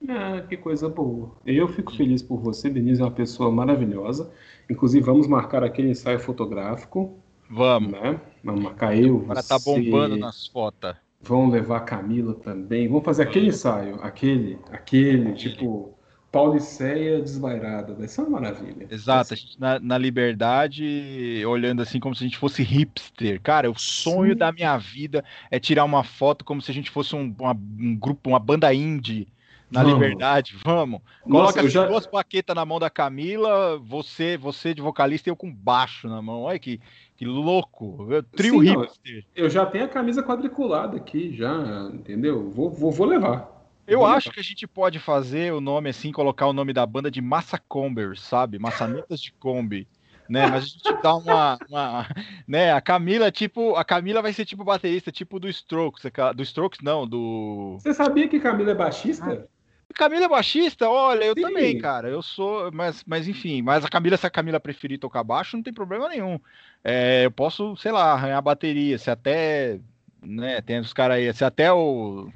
[0.08, 1.34] Ah, que coisa boa.
[1.44, 2.70] Eu fico feliz por você.
[2.70, 4.32] Denise é uma pessoa maravilhosa.
[4.70, 7.92] Inclusive, vamos marcar aquele ensaio fotográfico Vamos.
[7.92, 8.20] Né?
[8.44, 9.22] Vamos marcar eu.
[9.24, 10.94] Agora tá bombando nas fotos.
[11.20, 12.88] Vão levar a Camila também.
[12.88, 13.96] Vamos fazer aquele ensaio.
[14.02, 15.94] Aquele, aquele, tipo.
[16.32, 18.86] Pauliceia desvairada, vai ser uma maravilha.
[18.88, 23.40] Exato, na, na, liberdade, olhando assim como se a gente fosse hipster.
[23.42, 24.38] Cara, o sonho Sim.
[24.38, 27.96] da minha vida é tirar uma foto como se a gente fosse um, uma, um
[27.96, 29.26] grupo, uma banda indie
[29.70, 30.00] na vamos.
[30.00, 31.00] liberdade, vamos.
[31.22, 31.86] Coloca Nossa, já...
[31.86, 36.20] duas paquetas na mão da Camila, você você de vocalista e eu com baixo na
[36.20, 36.42] mão.
[36.42, 36.80] Olha que,
[37.16, 38.06] que louco.
[38.36, 39.24] Trio Sim, hipster.
[39.34, 42.50] Eu já tenho a camisa quadriculada aqui, já, entendeu?
[42.50, 43.60] Vou, vou, vou levar.
[43.90, 47.10] Eu acho que a gente pode fazer o nome assim, colocar o nome da banda
[47.10, 48.58] de Massa Combers, sabe?
[48.58, 49.86] Maçanetas de Kombi.
[50.28, 52.06] Né, mas a gente dá uma, uma,
[52.46, 56.04] né, a Camila tipo, a Camila vai ser tipo baterista, tipo do Strokes,
[56.36, 59.44] do Strokes não, do Você sabia que Camila é baixista?
[59.44, 59.59] Ah.
[59.94, 60.88] Camila é baixista?
[60.88, 61.42] Olha, eu Sim.
[61.42, 62.08] também, cara.
[62.08, 65.62] Eu sou, mas, mas enfim, mas a Camila, se a Camila preferir tocar baixo, não
[65.62, 66.38] tem problema nenhum.
[66.82, 69.78] É, eu posso, sei lá, arranhar a bateria, se até,
[70.22, 72.28] né, tem os caras aí, se até o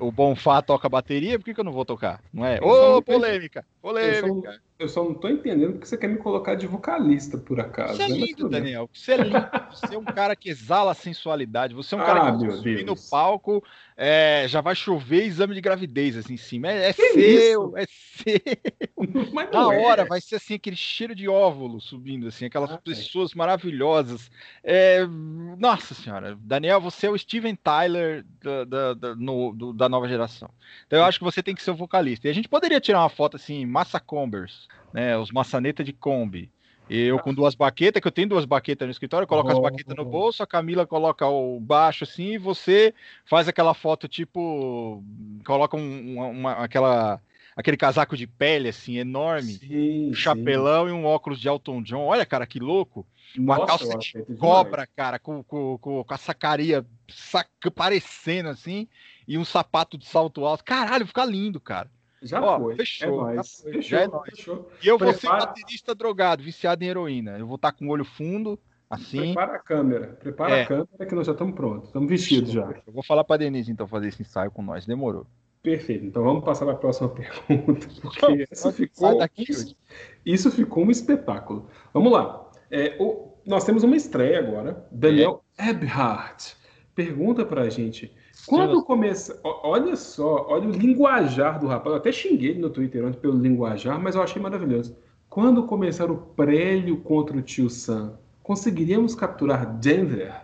[0.00, 2.20] o Bonfá toca bateria, por que, que eu não vou tocar?
[2.32, 2.58] Não é?
[2.60, 3.64] Ô, oh, polêmica!
[3.80, 4.60] Polêmica!
[4.80, 7.96] Eu só não tô entendendo porque você quer me colocar de vocalista, por acaso.
[7.96, 8.14] Você é né?
[8.16, 8.88] lindo, Daniel.
[8.90, 9.50] Você é lindo.
[9.70, 11.74] Você é um cara que exala a sensualidade.
[11.74, 13.62] Você é um cara ah, que subir no palco,
[13.94, 16.68] é, já vai chover exame de gravidez assim em cima.
[16.68, 18.40] É, é seu, é seu.
[19.34, 19.84] Mas Na é.
[19.84, 24.30] hora vai ser assim, aquele cheiro de óvulo subindo, assim, aquelas ah, pessoas maravilhosas.
[24.64, 25.06] É,
[25.58, 30.08] nossa senhora, Daniel, você é o Steven Tyler da, da, da, no, do, da nova
[30.08, 30.48] geração.
[30.86, 32.26] Então eu acho que você tem que ser o vocalista.
[32.26, 35.16] E a gente poderia tirar uma foto assim, massa combers né?
[35.16, 36.50] Os maçanetas de Kombi.
[36.88, 39.94] Eu com duas baquetas, que eu tenho duas baquetas no escritório, coloco oh, as baquetas
[39.94, 42.92] no bolso, a Camila coloca o baixo assim, e você
[43.24, 45.00] faz aquela foto tipo.
[45.46, 47.20] Coloca um, uma, aquela,
[47.54, 50.90] aquele casaco de pele assim, enorme, sim, um chapelão sim.
[50.90, 52.06] e um óculos de Elton John.
[52.06, 53.06] Olha, cara, que louco!
[53.38, 58.88] Uma Nossa, calça de cobra, cara, com, com, com, com a sacaria saca, parecendo assim,
[59.28, 60.64] e um sapato de salto alto.
[60.64, 61.88] Caralho, fica lindo, cara.
[62.22, 62.76] Já Ó, foi.
[62.76, 63.30] Fechou.
[63.30, 63.62] É nóis.
[63.62, 64.70] Fechou, já é fechou.
[64.82, 65.12] E eu Prepara...
[65.12, 67.38] vou ser baterista drogado, viciado em heroína.
[67.38, 69.32] Eu vou estar com o olho fundo, assim.
[69.34, 70.06] Prepara a câmera.
[70.20, 70.62] Prepara é.
[70.62, 71.88] a câmera que nós já estamos prontos.
[71.88, 72.70] Estamos vestidos já.
[72.86, 74.86] Eu vou falar para Denise, então, fazer esse ensaio com nós.
[74.86, 75.26] Demorou.
[75.62, 76.04] Perfeito.
[76.04, 77.86] Então vamos passar para a próxima pergunta.
[78.02, 79.76] Porque essa ficou, isso,
[80.24, 81.68] isso, ficou um espetáculo.
[81.92, 82.50] Vamos lá.
[82.70, 84.86] É, o, nós temos uma estreia agora.
[84.90, 85.70] Daniel é.
[85.70, 86.60] Eberhardt
[86.94, 88.12] pergunta para a gente
[88.46, 89.40] quando começa.
[89.42, 91.92] Olha só, olha o linguajar do rapaz.
[91.92, 94.96] Eu até xinguei ele no Twitter ontem pelo linguajar, mas eu achei maravilhoso.
[95.28, 100.34] Quando começar o prélio contra o tio Sam, conseguiríamos capturar Denver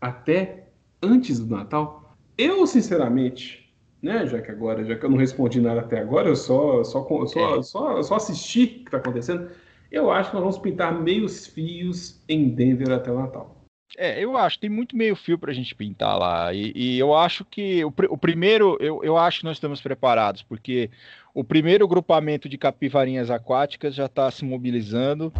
[0.00, 0.68] até
[1.02, 2.14] antes do Natal?
[2.38, 6.36] Eu, sinceramente, né, já que agora, já que eu não respondi nada até agora, eu
[6.36, 7.62] só, só, só, é.
[7.62, 9.48] só, só assisti o que está acontecendo.
[9.90, 13.55] Eu acho que nós vamos pintar meios fios em Denver até o Natal.
[13.96, 16.52] É, eu acho, tem muito meio fio para a gente pintar lá.
[16.52, 20.42] E, e eu acho que o, o, primeiro, eu, eu acho que nós estamos preparados,
[20.42, 20.90] porque
[21.32, 25.32] o primeiro grupamento de capivarinhas aquáticas já está se mobilizando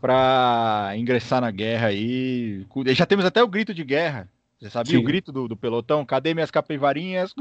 [0.00, 2.66] para ingressar na guerra aí.
[2.88, 4.28] Já temos até o grito de guerra.
[4.58, 4.98] Você sabia Sim.
[4.98, 6.04] o grito do, do, pelotão?
[6.04, 7.34] Cadê minhas capivarinhas?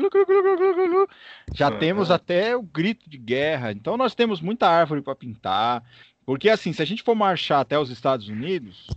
[1.54, 1.80] Já uhum.
[1.80, 3.72] temos até o grito de guerra.
[3.72, 5.84] Então nós temos muita árvore para pintar.
[6.26, 8.88] Porque assim, se a gente for marchar até os Estados Unidos,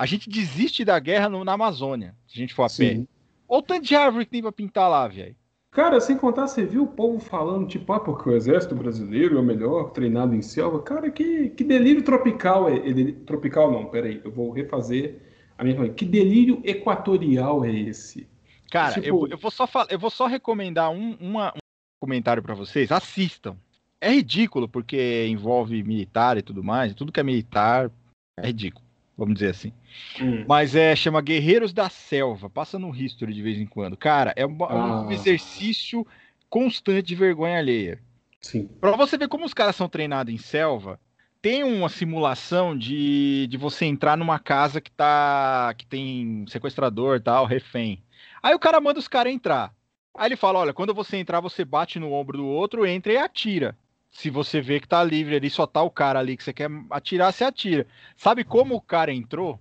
[0.00, 3.04] a gente desiste da guerra no, na Amazônia, se a gente for a Sim.
[3.04, 3.08] pé.
[3.46, 5.36] Olha o tanto de árvore que tem pra pintar lá, velho.
[5.70, 9.40] Cara, sem contar, você viu o povo falando, tipo, ah, porque o exército brasileiro é
[9.40, 10.80] o melhor treinado em selva.
[10.80, 12.76] Cara, que, que delírio tropical é.
[12.76, 15.20] Ele, tropical não, peraí, eu vou refazer
[15.58, 18.26] a minha Que delírio equatorial é esse?
[18.70, 19.26] Cara, tipo...
[19.26, 21.60] eu, eu, vou só eu vou só recomendar um, uma, um
[22.00, 22.90] comentário para vocês.
[22.90, 23.54] Assistam.
[24.00, 26.94] É ridículo, porque envolve militar e tudo mais.
[26.94, 27.90] Tudo que é militar
[28.38, 29.72] é ridículo vamos dizer assim.
[30.20, 30.44] Hum.
[30.48, 33.96] Mas é chama Guerreiros da Selva, passa no History de vez em quando.
[33.96, 35.02] Cara, é um, é ah.
[35.02, 36.06] um exercício
[36.48, 38.00] constante de vergonha alheia.
[38.40, 38.68] Sim.
[38.80, 40.98] Pra você ver como os caras são treinados em selva,
[41.42, 45.74] tem uma simulação de, de você entrar numa casa que tá.
[45.76, 48.02] que tem sequestrador tal, refém.
[48.42, 49.74] Aí o cara manda os caras entrar.
[50.14, 53.16] Aí ele fala: olha, quando você entrar, você bate no ombro do outro, entra e
[53.16, 53.76] atira.
[54.10, 56.68] Se você vê que tá livre ali, só tá o cara ali que você quer
[56.90, 57.86] atirar, você atira.
[58.16, 59.58] Sabe como o cara entrou?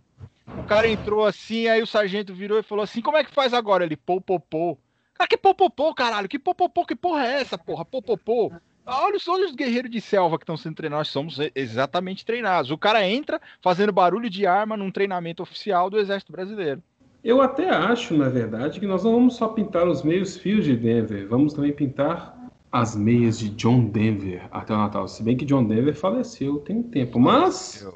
[0.48, 3.54] O cara entrou assim, aí o sargento virou e falou assim: como é que faz
[3.54, 3.84] agora?
[3.84, 4.78] Ele, pô, pô, pô.
[5.14, 7.86] Cara, que pô, pô, pô, caralho, que pô, pô, pô, que porra é essa, porra?
[7.86, 8.52] Pô, pô, pô.
[8.86, 12.72] Olha os, os guerreiros de selva que estão sendo treinados, nós somos exatamente treinados.
[12.72, 16.82] O cara entra fazendo barulho de arma num treinamento oficial do Exército Brasileiro.
[17.24, 20.76] Eu até acho, na verdade, que nós não vamos só pintar os meios fios de
[20.76, 22.39] Denver, vamos também pintar
[22.72, 25.08] as meias de John Denver até o Natal.
[25.08, 27.88] Se bem que John Denver faleceu tem um tempo, mas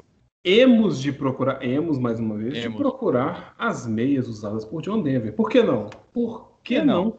[0.44, 5.32] hemos de procurar, hemos mais uma vez, de procurar as meias usadas por John Denver.
[5.32, 5.88] Por que não?
[6.12, 7.18] Por que não?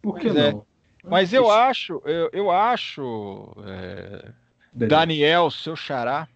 [0.00, 0.52] Por que é.
[0.52, 0.66] não?
[1.04, 4.32] Mas eu acho, eu, eu acho, é,
[4.72, 6.28] Daniel, seu xará,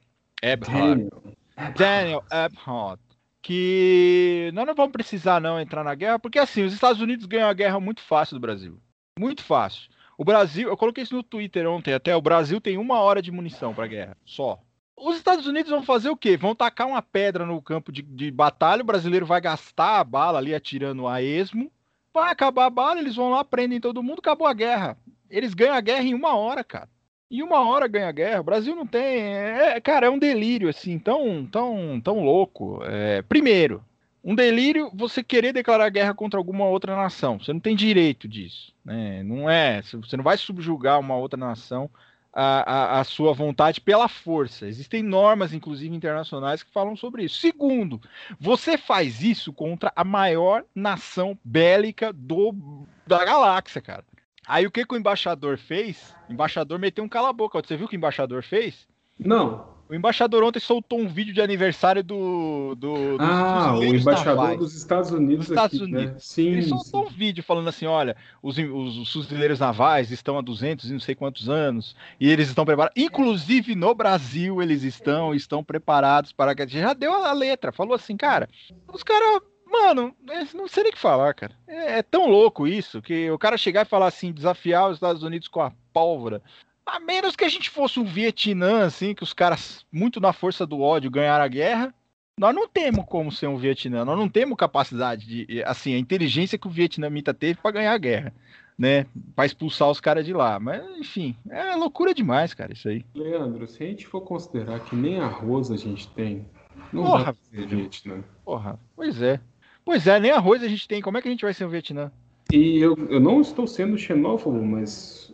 [1.77, 2.25] Daniel.
[2.31, 3.01] Eberhard,
[3.43, 7.49] que nós não vamos precisar não entrar na guerra, porque assim, os Estados Unidos ganham
[7.49, 8.79] a guerra muito fácil do Brasil.
[9.19, 9.92] Muito fácil.
[10.23, 13.33] O Brasil, eu coloquei isso no Twitter ontem até, o Brasil tem uma hora de
[13.33, 14.63] munição para guerra, só.
[14.97, 16.37] Os Estados Unidos vão fazer o quê?
[16.37, 20.39] Vão tacar uma pedra no campo de, de batalha, o brasileiro vai gastar a bala
[20.39, 21.73] ali atirando a esmo,
[22.15, 24.97] vai acabar a bala, eles vão lá, prendem todo mundo, acabou a guerra.
[25.29, 26.89] Eles ganham a guerra em uma hora, cara.
[27.29, 28.43] Em uma hora ganha a guerra.
[28.43, 29.25] O Brasil não tem.
[29.35, 32.81] É, cara, é um delírio, assim, tão, tão, tão louco.
[32.85, 33.85] É, primeiro,
[34.25, 37.39] um delírio você querer declarar guerra contra alguma outra nação.
[37.39, 38.73] Você não tem direito disso.
[38.85, 39.23] Né?
[39.23, 39.83] Não é.
[39.83, 41.91] Você não vai subjugar uma outra nação
[42.33, 44.67] a, a, a sua vontade pela força.
[44.67, 47.39] Existem normas, inclusive internacionais, que falam sobre isso.
[47.41, 48.01] Segundo,
[48.41, 54.05] você faz isso contra a maior nação bélica do, da galáxia, cara.
[54.47, 56.15] Aí o que, que o embaixador fez?
[56.29, 57.61] O embaixador meteu um cala-boca.
[57.63, 58.89] Você viu o que o embaixador fez?
[59.19, 59.69] Não.
[59.93, 62.75] O embaixador ontem soltou um vídeo de aniversário do.
[62.77, 65.99] do Ah, o embaixador dos Estados Unidos Dos Estados aqui, né?
[65.99, 66.25] Unidos.
[66.25, 67.15] Sim, Ele soltou um sim.
[67.15, 71.15] vídeo falando assim: olha, os, os, os fuzileiros navais estão há 200 e não sei
[71.15, 72.95] quantos anos, e eles estão preparados.
[72.97, 76.55] Inclusive no Brasil, eles estão, estão preparados para.
[76.55, 78.49] que Já deu a letra, falou assim, cara,
[78.91, 79.43] os caras.
[79.71, 80.15] Mano,
[80.55, 81.53] não sei nem o que falar, cara.
[81.67, 85.23] É, é tão louco isso que o cara chegar e falar assim, desafiar os Estados
[85.23, 86.43] Unidos com a pólvora.
[86.85, 90.67] A menos que a gente fosse um Vietnã, assim, que os caras, muito na força
[90.67, 91.95] do ódio, ganharam a guerra.
[92.39, 96.59] Nós não temos como ser um Vietnã, nós não temos capacidade de, assim, a inteligência
[96.59, 98.33] que o vietnamita teve para ganhar a guerra,
[98.77, 99.07] né?
[99.37, 100.59] Para expulsar os caras de lá.
[100.59, 103.05] Mas, enfim, é loucura demais, cara, isso aí.
[103.15, 106.47] Leandro, se a gente for considerar que nem arroz a gente tem,
[106.93, 107.67] não Porra, dá pra ser.
[107.67, 108.25] Vietnã.
[108.45, 109.39] Porra, pois é.
[109.85, 111.03] Pois é, nem arroz a gente tem.
[111.03, 112.11] Como é que a gente vai ser um Vietnã?
[112.53, 115.33] E eu, eu não estou sendo xenófobo, mas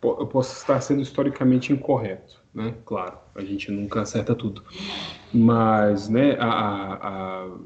[0.00, 2.74] po- eu posso estar sendo historicamente incorreto, né?
[2.84, 4.62] Claro, a gente nunca acerta tudo.
[5.32, 7.58] Mas, né, a, a- a-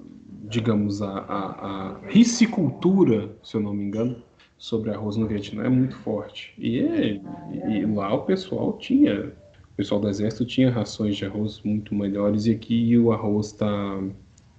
[0.48, 4.22] digamos, a, a, a ricicultura, se eu não me engano,
[4.58, 6.54] sobre arroz no Vietnã é muito forte.
[6.58, 7.20] E, é-
[7.52, 9.32] e lá o pessoal tinha,
[9.72, 14.00] o pessoal do exército tinha rações de arroz muito melhores e aqui o arroz está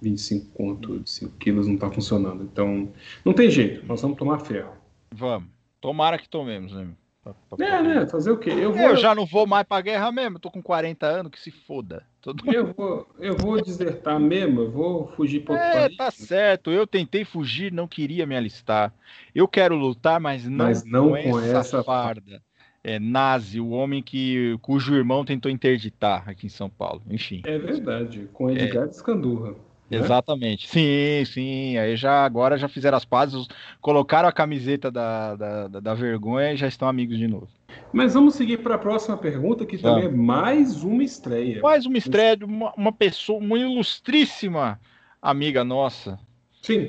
[0.00, 2.42] 25 conto, 5 quilos não está funcionando.
[2.44, 2.88] Então,
[3.24, 4.72] não tem jeito, nós vamos tomar ferro.
[5.12, 5.48] Vamos.
[5.80, 6.88] Tomara que tomemos, né?
[7.22, 8.06] Pra- pra- É, né?
[8.06, 8.50] Fazer o quê?
[8.50, 10.36] Eu vou, Eu já não vou mais pra guerra mesmo.
[10.36, 12.04] eu Tô com 40 anos, que se foda.
[12.20, 15.96] Todo eu vou, eu vou desertar mesmo, eu vou fugir para outro É, país.
[15.96, 16.70] tá certo.
[16.70, 18.92] Eu tentei fugir, não queria me alistar.
[19.34, 22.42] Eu quero lutar, mas não, Mas não com, com essa, essa farda.
[22.82, 27.02] É nazi, o homem que cujo irmão tentou interditar aqui em São Paulo.
[27.10, 27.42] Enfim.
[27.44, 29.54] É verdade, com Edgar Escandurra.
[29.90, 29.98] Né?
[29.98, 30.68] Exatamente.
[30.68, 31.76] Sim, sim.
[31.78, 33.46] Aí já agora já fizeram as pazes,
[33.80, 37.48] colocaram a camiseta da, da, da- da vergonha e já estão amigos de novo.
[37.92, 41.60] Mas vamos seguir para a próxima pergunta, que também é mais uma estreia.
[41.62, 44.80] Mais uma estreia de uma, uma pessoa, uma ilustríssima
[45.20, 46.18] amiga nossa.
[46.62, 46.88] Sim.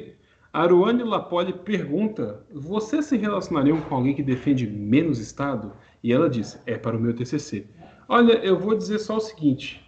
[0.52, 5.74] Aruane Lapoli pergunta: Você se relacionaria com alguém que defende menos Estado?
[6.04, 7.68] E ela diz: É para o meu TCC.
[8.08, 9.82] Olha, eu vou dizer só o seguinte: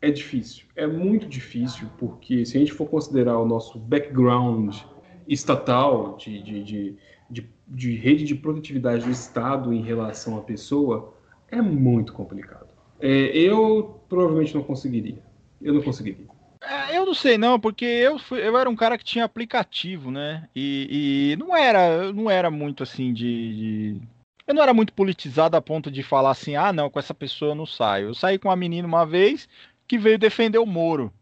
[0.00, 4.76] é difícil, é muito difícil, porque se a gente for considerar o nosso background
[5.26, 11.14] estatal de, de, de, de, de rede de produtividade do Estado em relação à pessoa,
[11.48, 12.68] é muito complicado.
[12.98, 15.22] É, eu provavelmente não conseguiria.
[15.60, 16.26] Eu não conseguiria.
[16.62, 20.10] É, eu não sei não, porque eu, fui- eu era um cara que tinha aplicativo,
[20.10, 20.48] né?
[20.54, 24.08] E, e não era, não era muito assim de, de-
[24.46, 27.52] Eu não era muito politizado a ponto de falar assim, ah, não, com essa pessoa
[27.52, 28.08] eu não saio.
[28.08, 29.48] Eu saí com uma menina uma vez
[29.90, 31.12] que veio defender o Moro.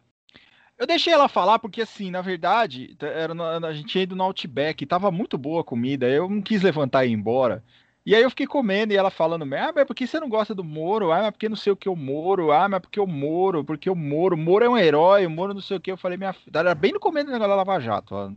[0.78, 3.32] Eu deixei ela falar porque, assim, na verdade, era,
[3.66, 7.06] a gente tinha ido no Outback, tava muito boa a comida, eu não quis levantar
[7.06, 7.64] e ir embora.
[8.04, 10.54] E aí eu fiquei comendo e ela falando, ah, mas por que você não gosta
[10.54, 11.10] do Moro?
[11.10, 12.52] Ah, mas porque não sei o que o Moro?
[12.52, 13.64] Ah, mas porque o Moro?
[13.64, 14.36] Porque o Moro?
[14.36, 15.90] O Moro é um herói, o Moro não sei o que.
[15.90, 18.14] Eu falei, minha filha, era bem no começo do negócio da Lava Jato.
[18.14, 18.30] Ó.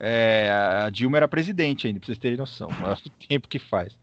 [0.00, 0.50] É,
[0.84, 2.68] a Dilma era presidente ainda, pra vocês terem noção.
[3.22, 3.96] O tempo que faz.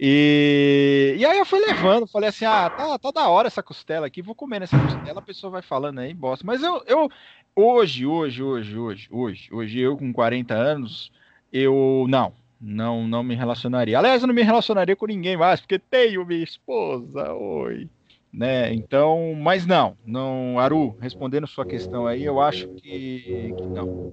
[0.00, 4.06] E, e aí eu fui levando, falei assim, ah, tá, tá da hora essa costela
[4.06, 6.44] aqui, vou comer nessa costela, a pessoa vai falando aí, bosta.
[6.44, 7.10] Mas eu, eu
[7.54, 11.12] hoje, hoje, hoje, hoje, hoje, hoje, eu com 40 anos,
[11.52, 13.98] eu não, não, não me relacionaria.
[13.98, 17.88] Aliás, eu não me relacionaria com ninguém mais, porque tenho minha esposa, oi.
[18.34, 18.74] Né?
[18.74, 24.12] Então, mas não, não, Aru, respondendo sua questão aí, eu acho que, que não.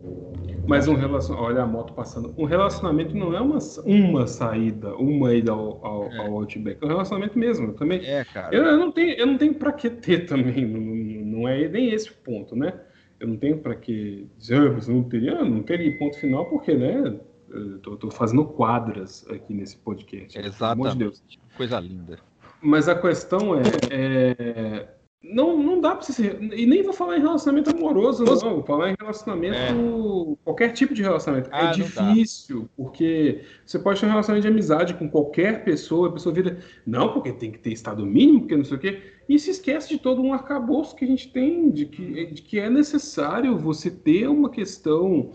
[0.68, 2.32] Mas um relacionamento, olha a moto passando.
[2.38, 6.18] Um relacionamento não é uma, uma saída, uma ida ao, ao, é.
[6.20, 7.70] ao Outback, é um relacionamento mesmo.
[7.70, 8.06] Eu também.
[8.06, 8.56] É, cara.
[8.56, 11.90] Eu, eu não tenho, eu não tenho para que ter também, não, não é nem
[11.90, 12.80] esse o ponto, né?
[13.20, 16.76] Eu não tenho para que dizer, ah, você não teria, não teria ponto final, porque,
[16.76, 17.20] né?
[17.50, 20.38] Eu tô, fazendo quadras aqui nesse podcast.
[20.38, 20.94] Exatamente.
[20.94, 21.24] De Deus.
[21.58, 22.20] Coisa linda.
[22.62, 24.88] Mas a questão é, é,
[25.24, 28.64] não, não dá para você ser, e nem vou falar em relacionamento amoroso, não, vou
[28.64, 30.44] falar em relacionamento, é.
[30.44, 31.50] qualquer tipo de relacionamento.
[31.50, 36.10] É ah, é difícil, porque você pode ter um relacionamento de amizade com qualquer pessoa,
[36.10, 39.02] a pessoa vira, não, porque tem que ter estado mínimo, porque não sei o quê,
[39.30, 42.60] e se esquece de todo um arcabouço que a gente tem, de que, de que
[42.60, 45.32] é necessário você ter uma questão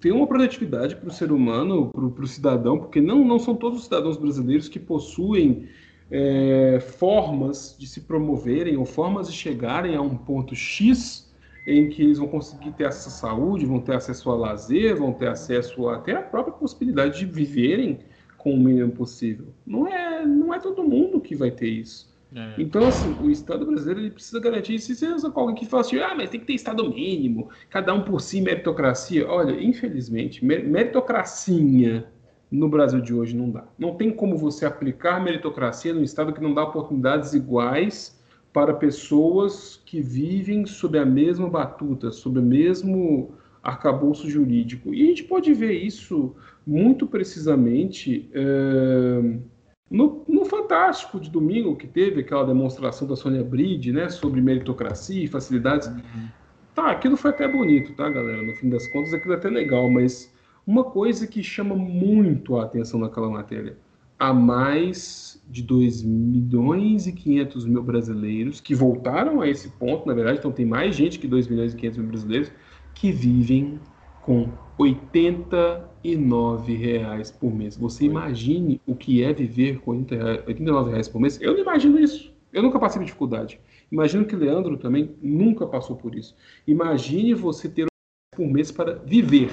[0.00, 3.78] tem uma produtividade para o ser humano, para o cidadão, porque não, não são todos
[3.78, 5.66] os cidadãos brasileiros que possuem
[6.10, 11.28] é, formas de se promoverem ou formas de chegarem a um ponto X
[11.66, 15.12] em que eles vão conseguir ter acesso à saúde, vão ter acesso a lazer, vão
[15.12, 17.98] ter acesso até a própria possibilidade de viverem
[18.38, 19.48] com o mínimo possível.
[19.66, 22.08] Não é, não é todo mundo que vai ter isso.
[22.34, 22.54] É.
[22.58, 24.94] Então, assim, o Estado brasileiro ele precisa garantir isso.
[24.94, 28.02] Se você alguém que fala assim, ah, mas tem que ter Estado mínimo, cada um
[28.02, 29.28] por si, meritocracia.
[29.28, 32.06] Olha, infelizmente, meritocracinha
[32.50, 33.64] no Brasil de hoje não dá.
[33.78, 38.18] Não tem como você aplicar meritocracia num Estado que não dá oportunidades iguais
[38.52, 43.32] para pessoas que vivem sob a mesma batuta, sob o mesmo
[43.62, 44.94] arcabouço jurídico.
[44.94, 46.34] E a gente pode ver isso
[46.66, 48.28] muito precisamente.
[48.32, 49.58] É
[49.90, 55.24] no, no, Fantástico de domingo, que teve aquela demonstração da Sônia Bride, né, sobre meritocracia
[55.24, 55.88] e facilidades.
[55.88, 56.28] Uhum.
[56.74, 58.42] Tá, aquilo foi até bonito, tá, galera?
[58.42, 60.32] No fim das contas, aquilo é até legal, mas
[60.68, 63.78] uma coisa que chama muito a atenção naquela matéria:
[64.18, 70.12] há mais de 2 milhões e 500 mil brasileiros que voltaram a esse ponto, na
[70.12, 72.52] verdade, então tem mais gente que 2 milhões e 500 mil brasileiros
[72.94, 73.80] que vivem
[74.20, 77.74] com 89 reais por mês.
[77.78, 81.40] Você imagine o que é viver com 89 reais por mês?
[81.40, 82.30] Eu não imagino isso.
[82.52, 83.58] Eu nunca passei por dificuldade.
[83.90, 86.36] Imagino que Leandro também nunca passou por isso.
[86.66, 87.86] Imagine você ter
[88.36, 89.50] por mês para viver.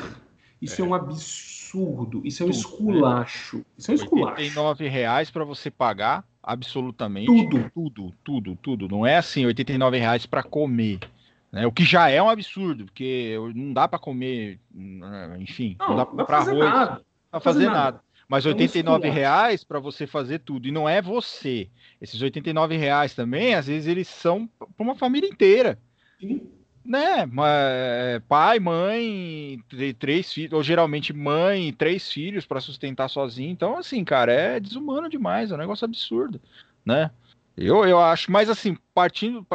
[0.62, 2.22] Isso é, é um absurdo.
[2.26, 3.58] Isso é um Tudo, esculacho.
[3.58, 3.64] Né?
[3.78, 4.42] Isso é um esculacho.
[4.42, 7.72] 89 reais para você pagar absolutamente tudo.
[7.74, 8.88] Tudo, tudo, tudo.
[8.88, 11.00] Não é assim, 89 reais para comer.
[11.52, 11.66] Né?
[11.66, 15.96] O que já é um absurdo, porque não dá para comer, né, enfim, não, não
[15.96, 16.92] dá para comprar arroz, nada.
[16.92, 16.98] não
[17.32, 17.80] dá fazer, fazer nada.
[17.80, 18.02] nada.
[18.28, 20.68] Mas 89 reais para você fazer tudo.
[20.68, 21.70] E não é você.
[22.02, 25.78] Esses 89 reais também, às vezes, eles são para uma família inteira.
[26.86, 27.28] Né?
[27.46, 29.60] É, pai, mãe,
[29.98, 33.52] três filhos, ou geralmente mãe, três filhos para sustentar sozinho.
[33.52, 36.40] Então, assim, cara, é desumano demais, é um negócio absurdo,
[36.86, 37.10] né?
[37.58, 39.48] Eu, eu acho, mas assim, partindo,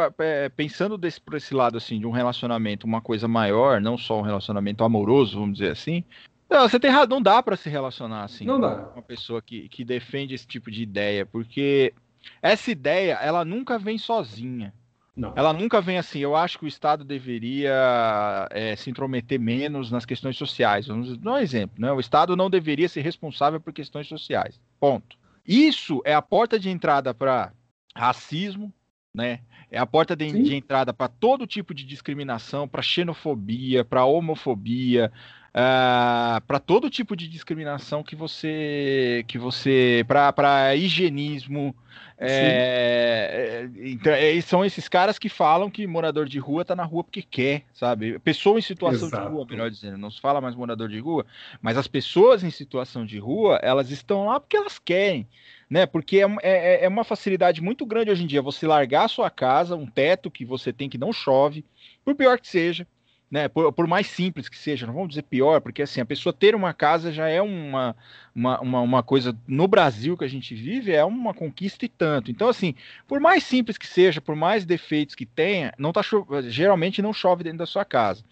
[0.57, 4.23] pensando desse, por esse lado, assim, de um relacionamento, uma coisa maior, não só um
[4.23, 6.03] relacionamento amoroso, vamos dizer assim,
[6.49, 8.91] não, você tem razão, não dá para se relacionar assim não dá.
[8.93, 11.95] uma pessoa que, que defende esse tipo de ideia, porque
[12.43, 14.75] essa ideia, ela nunca vem sozinha.
[15.21, 15.35] Não.
[15.37, 16.21] Ela nunca vem assim.
[16.21, 20.87] Eu acho que o Estado deveria é, se intrometer menos nas questões sociais.
[20.87, 21.77] Vamos dar um exemplo.
[21.79, 21.93] Né?
[21.93, 24.59] O Estado não deveria ser responsável por questões sociais.
[24.81, 25.19] Ponto.
[25.47, 27.53] Isso é a porta de entrada para
[27.95, 28.73] racismo,
[29.15, 29.41] né?
[29.71, 35.13] É a porta de, de entrada para todo tipo de discriminação, para xenofobia, para homofobia,
[35.15, 41.75] uh, ah, para todo tipo de discriminação que você, que você, para higienismo.
[42.23, 46.85] É, é, então, é, são esses caras que falam que morador de rua tá na
[46.85, 48.19] rua porque quer, sabe?
[48.19, 49.27] Pessoa em situação Exato.
[49.27, 51.25] de rua, melhor dizendo, não se fala mais morador de rua,
[51.63, 55.27] mas as pessoas em situação de rua, elas estão lá porque elas querem
[55.71, 55.87] né?
[55.87, 59.31] Porque é, é, é, uma facilidade muito grande hoje em dia você largar a sua
[59.31, 61.65] casa, um teto que você tem que não chove,
[62.05, 62.87] por pior que seja,
[63.31, 63.49] né?
[63.49, 66.55] Por, por, mais simples que seja, não vamos dizer pior, porque assim, a pessoa ter
[66.55, 67.95] uma casa já é uma,
[68.35, 72.31] uma, uma, uma, coisa no Brasil que a gente vive, é uma conquista e tanto.
[72.31, 72.75] Então, assim,
[73.07, 76.01] por mais simples que seja, por mais defeitos que tenha, não tá
[76.49, 78.25] geralmente não chove dentro da sua casa.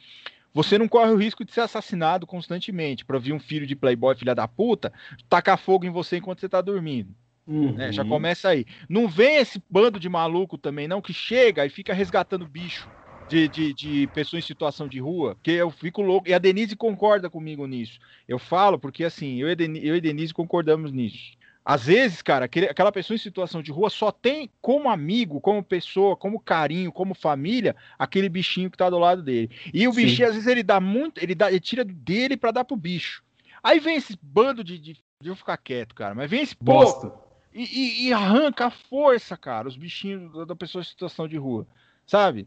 [0.53, 4.17] Você não corre o risco de ser assassinado constantemente para vir um filho de playboy,
[4.17, 4.93] filha da puta,
[5.29, 7.15] tacar fogo em você enquanto você tá dormindo.
[7.47, 7.73] Uhum.
[7.73, 7.93] Né?
[7.93, 8.67] Já começa aí.
[8.89, 12.89] Não vem esse bando de maluco também, não, que chega e fica resgatando bicho
[13.29, 16.29] de, de, de pessoas em situação de rua, que eu fico louco.
[16.29, 17.99] E a Denise concorda comigo nisso.
[18.27, 21.37] Eu falo porque, assim, eu e, Denise, eu e Denise concordamos nisso.
[21.63, 26.17] Às vezes, cara, aquela pessoa em situação de rua só tem como amigo, como pessoa,
[26.17, 29.51] como carinho, como família, aquele bichinho que tá do lado dele.
[29.75, 30.03] E o Sim.
[30.03, 33.23] bichinho, às vezes, ele dá muito, ele, dá, ele tira dele para dar pro bicho.
[33.63, 34.97] Aí vem esse bando de, de.
[35.23, 37.13] Eu ficar quieto, cara, mas vem esse bosta.
[37.53, 41.67] E, e, e, arranca a força, cara, os bichinhos da pessoa em situação de rua,
[42.07, 42.47] sabe?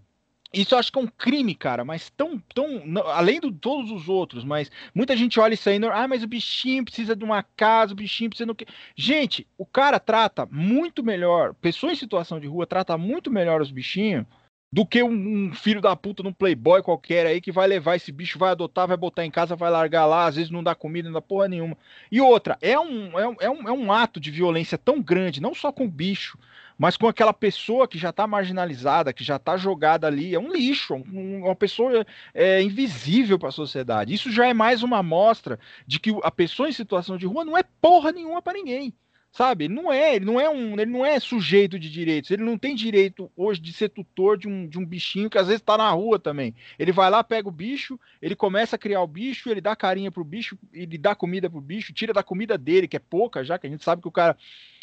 [0.54, 4.10] Isso eu acho que é um crime, cara, mas tão, tão, além de todos os
[4.10, 7.93] outros, mas muita gente olha isso aí, ah, mas o bichinho precisa de uma casa,
[7.93, 8.68] o bichinho precisa do que.
[8.93, 13.72] Gente, o cara trata muito melhor, pessoa em situação de rua trata muito melhor os
[13.72, 14.26] bichinhos
[14.74, 18.12] do que um, um, filho da puta num playboy qualquer aí que vai levar esse
[18.12, 21.10] bicho, vai adotar, vai botar em casa, vai largar lá, às vezes não dá comida,
[21.10, 21.78] não dá porra nenhuma.
[22.10, 25.41] E outra, é um, é um, é um, é um ato de violência tão grande,
[25.41, 26.38] não só com o bicho,
[26.82, 30.52] mas com aquela pessoa que já está marginalizada, que já está jogada ali, é um
[30.52, 32.04] lixo, um, uma pessoa
[32.34, 34.12] é, invisível para a sociedade.
[34.16, 37.56] Isso já é mais uma amostra de que a pessoa em situação de rua não
[37.56, 38.96] é porra nenhuma para ninguém.
[39.32, 39.66] Sabe?
[39.66, 42.58] Ele não é, ele não é um, ele não é sujeito de direitos, ele não
[42.58, 45.78] tem direito hoje de ser tutor de um, de um bichinho que às vezes está
[45.78, 46.54] na rua também.
[46.78, 50.12] Ele vai lá, pega o bicho, ele começa a criar o bicho, ele dá carinha
[50.12, 53.58] pro bicho, ele dá comida pro bicho, tira da comida dele, que é pouca já,
[53.58, 54.36] que a gente sabe que o cara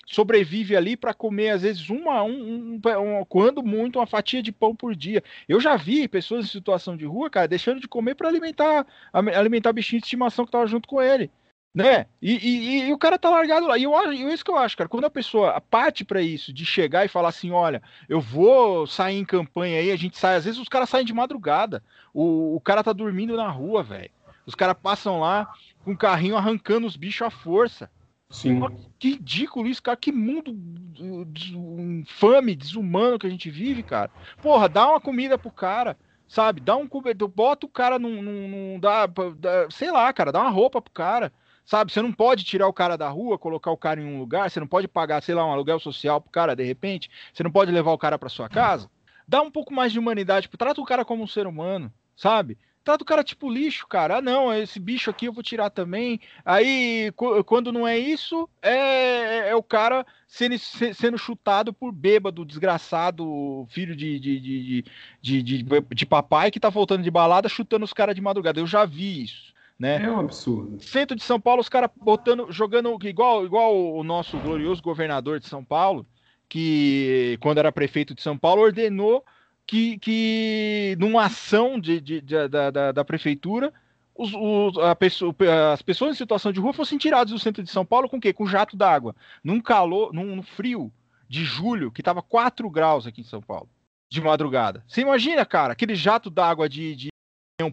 [0.06, 4.50] sobrevive ali para comer, às vezes, uma, um, um, um, quando muito, uma fatia de
[4.50, 5.22] pão por dia.
[5.46, 9.72] Eu já vi pessoas em situação de rua, cara, deixando de comer para alimentar, alimentar
[9.72, 11.30] bichinho de estimação que tava junto com ele.
[11.74, 12.06] Né?
[12.20, 13.78] E, e, e, o cara tá largado lá.
[13.78, 14.88] E eu acho, isso que eu acho, cara.
[14.88, 19.18] Quando a pessoa parte para isso, de chegar e falar assim: olha, eu vou sair
[19.18, 20.36] em campanha aí, a gente sai.
[20.36, 21.82] Às vezes os caras saem de madrugada.
[22.12, 24.10] O, o cara tá dormindo na rua, velho.
[24.46, 25.46] Os caras passam lá
[25.84, 27.90] com o carrinho arrancando os bichos à força.
[28.30, 28.60] Sim.
[28.98, 29.96] Que ridículo isso, cara.
[29.96, 30.54] Que mundo
[30.98, 34.10] infame, desumano que a gente vive, cara.
[34.42, 35.96] Porra, dá uma comida pro cara,
[36.26, 36.60] sabe?
[36.60, 38.22] Dá um cobertor, bota o cara num.
[38.22, 41.32] num, num dá, dá, sei lá, cara, dá uma roupa pro cara.
[41.68, 44.50] Sabe, você não pode tirar o cara da rua, colocar o cara em um lugar,
[44.50, 47.50] você não pode pagar, sei lá, um aluguel social pro cara de repente, você não
[47.50, 48.90] pode levar o cara para sua casa.
[49.28, 52.56] Dá um pouco mais de humanidade, trata o cara como um ser humano, sabe?
[52.82, 54.16] trata o cara tipo lixo, cara.
[54.16, 56.18] Ah, não, esse bicho aqui eu vou tirar também.
[56.42, 57.12] Aí,
[57.44, 63.66] quando não é isso, é, é, é o cara sendo, sendo chutado por bêbado, desgraçado,
[63.68, 64.84] filho de, de, de,
[65.20, 65.64] de, de,
[65.94, 68.58] de papai que tá voltando de balada chutando os caras de madrugada.
[68.58, 69.57] Eu já vi isso.
[69.78, 70.02] Né?
[70.02, 70.82] É um absurdo.
[70.82, 75.46] Centro de São Paulo, os caras botando, jogando igual, igual o nosso glorioso governador de
[75.46, 76.04] São Paulo,
[76.48, 79.24] que quando era prefeito de São Paulo ordenou
[79.68, 83.72] que, que numa ação de, de, de da, da, da, prefeitura,
[84.14, 85.34] os, os, pessoa,
[85.72, 88.20] as pessoas em situação de rua fossem tiradas do centro de São Paulo com o
[88.20, 88.32] quê?
[88.32, 89.14] Com jato d'água.
[89.44, 90.90] Num calor, num frio
[91.28, 93.68] de julho, que estava 4 graus aqui em São Paulo,
[94.10, 94.82] de madrugada.
[94.88, 97.08] Você imagina, cara, aquele jato d'água de, de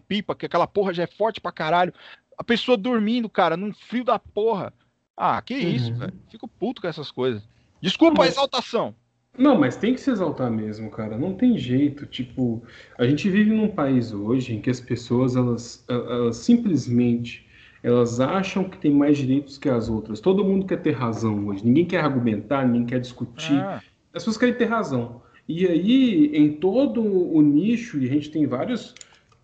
[0.00, 1.94] pipa, que aquela porra já é forte pra caralho.
[2.36, 4.72] A pessoa dormindo, cara, num frio da porra.
[5.16, 5.98] Ah, que isso, uhum.
[5.98, 6.12] velho.
[6.28, 7.42] Fico puto com essas coisas.
[7.80, 8.28] Desculpa Mas...
[8.28, 8.94] a exaltação.
[9.38, 11.18] Não, mas tem que se exaltar mesmo, cara.
[11.18, 12.06] Não tem jeito.
[12.06, 12.62] Tipo,
[12.96, 17.46] a gente vive num país hoje em que as pessoas, elas, elas simplesmente,
[17.82, 20.20] elas acham que tem mais direitos que as outras.
[20.20, 21.66] Todo mundo quer ter razão hoje.
[21.66, 23.60] Ninguém quer argumentar, ninguém quer discutir.
[23.60, 23.82] Ah.
[24.14, 25.20] As pessoas querem ter razão.
[25.46, 28.94] E aí, em todo o nicho, e a gente tem vários,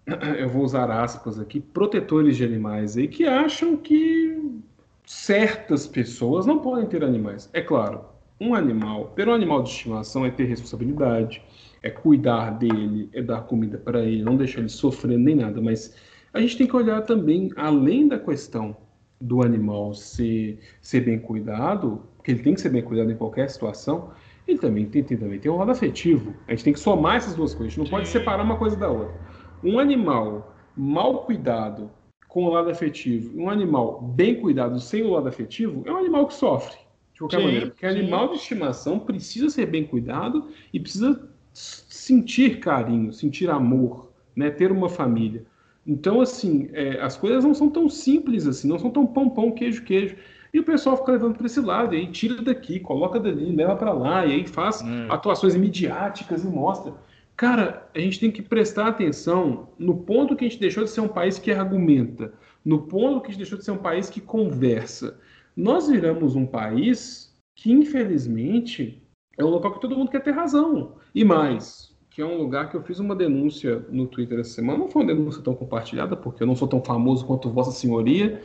[0.39, 4.61] eu vou usar aspas aqui, protetores de animais aí que acham que
[5.05, 7.51] certas pessoas não podem ter animais.
[7.53, 8.05] É claro,
[8.41, 11.43] um animal, ter um animal de estimação é ter responsabilidade,
[11.83, 15.95] é cuidar dele, é dar comida para ele, não deixar ele sofrer nem nada, mas
[16.33, 18.77] a gente tem que olhar também, além da questão
[19.21, 23.49] do animal ser, ser bem cuidado, porque ele tem que ser bem cuidado em qualquer
[23.51, 24.11] situação,
[24.47, 26.35] ele também tem, tem, também tem um lado afetivo.
[26.49, 27.91] A gente tem que somar essas duas coisas, a gente não Sim.
[27.91, 29.15] pode separar uma coisa da outra.
[29.63, 31.91] Um animal mal cuidado
[32.29, 36.27] com o lado afetivo, um animal bem cuidado sem o lado afetivo, é um animal
[36.27, 36.77] que sofre
[37.23, 37.67] qualquer sim, maneira.
[37.67, 37.99] Porque sim.
[37.99, 44.51] animal de estimação precisa ser bem cuidado e precisa sentir carinho, sentir amor, né?
[44.51, 45.45] ter uma família.
[45.87, 49.51] Então, assim, é, as coisas não são tão simples assim, não são tão pão, pão,
[49.51, 50.17] queijo, queijo.
[50.55, 53.75] E o pessoal fica levando para esse lado, e aí tira daqui, coloca dali, leva
[53.75, 55.07] para lá, e aí faz hum.
[55.11, 56.93] atuações midiáticas e mostra.
[57.37, 61.01] Cara, a gente tem que prestar atenção no ponto que a gente deixou de ser
[61.01, 62.33] um país que argumenta,
[62.65, 65.19] no ponto que a gente deixou de ser um país que conversa.
[65.57, 69.03] Nós viramos um país que, infelizmente,
[69.37, 70.97] é um local que todo mundo quer ter razão.
[71.15, 74.79] E mais, que é um lugar que eu fiz uma denúncia no Twitter essa semana.
[74.79, 78.43] Não foi uma denúncia tão compartilhada, porque eu não sou tão famoso quanto Vossa Senhoria.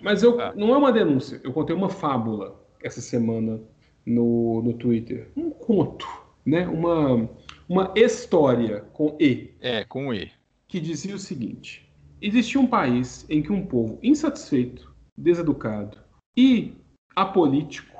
[0.00, 0.52] Mas eu, ah.
[0.54, 1.40] não é uma denúncia.
[1.42, 3.60] Eu contei uma fábula essa semana
[4.04, 5.28] no, no Twitter.
[5.36, 6.06] Um conto,
[6.44, 6.68] né?
[6.68, 7.28] Uma
[7.68, 9.54] uma história com E.
[9.60, 10.30] É, com E.
[10.68, 11.88] Que dizia o seguinte:
[12.20, 15.98] existia um país em que um povo insatisfeito, deseducado
[16.36, 16.74] e
[17.14, 17.94] apolítico,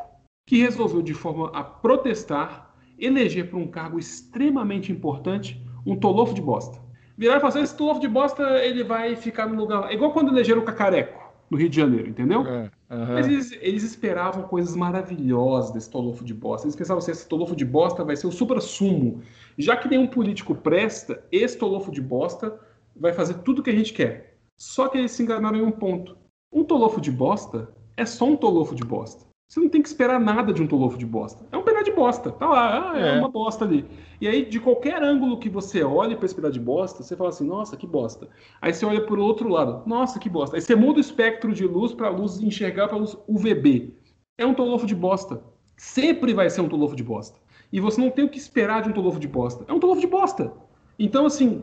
[0.47, 6.41] que resolveu de forma a protestar, eleger para um cargo extremamente importante um tolofo de
[6.41, 6.79] bosta.
[7.17, 9.91] Virar e falar assim, esse tolofo de bosta ele vai ficar no lugar.
[9.91, 12.45] É igual quando elegeram o Cacareco no Rio de Janeiro, entendeu?
[12.47, 16.67] É, Mas eles, eles, esperavam coisas maravilhosas desse tolofo de bosta.
[16.67, 19.23] Eles pensavam assim, esse tolofo de bosta vai ser o supra-sumo.
[19.59, 22.59] Já que nenhum político presta, esse tolofo de bosta
[22.97, 24.39] vai fazer tudo o que a gente quer.
[24.57, 26.17] Só que eles se enganaram em um ponto.
[26.53, 29.25] Um tolofo de bosta é só um tolofo de bosta.
[29.49, 31.47] Você não tem que esperar nada de um tolofo de bosta.
[31.53, 32.33] É um pedaço de bosta.
[32.33, 33.85] Tá lá, ah, é, é, uma bosta ali.
[34.21, 37.29] E aí, de qualquer ângulo que você olhe para esse pedaço de bosta, você fala
[37.29, 38.29] assim, nossa, que bosta.
[38.61, 40.57] Aí você olha para o outro lado, nossa, que bosta.
[40.57, 43.95] Aí você muda o espectro de luz para luz enxergar para luz UVB.
[44.37, 45.41] É um tolofo de bosta.
[45.77, 47.39] Sempre vai ser um tolofo de bosta.
[47.75, 49.65] E você não tem o que esperar de um tolofo de bosta.
[49.67, 50.53] É um tolofo de bosta.
[50.97, 51.61] Então, assim,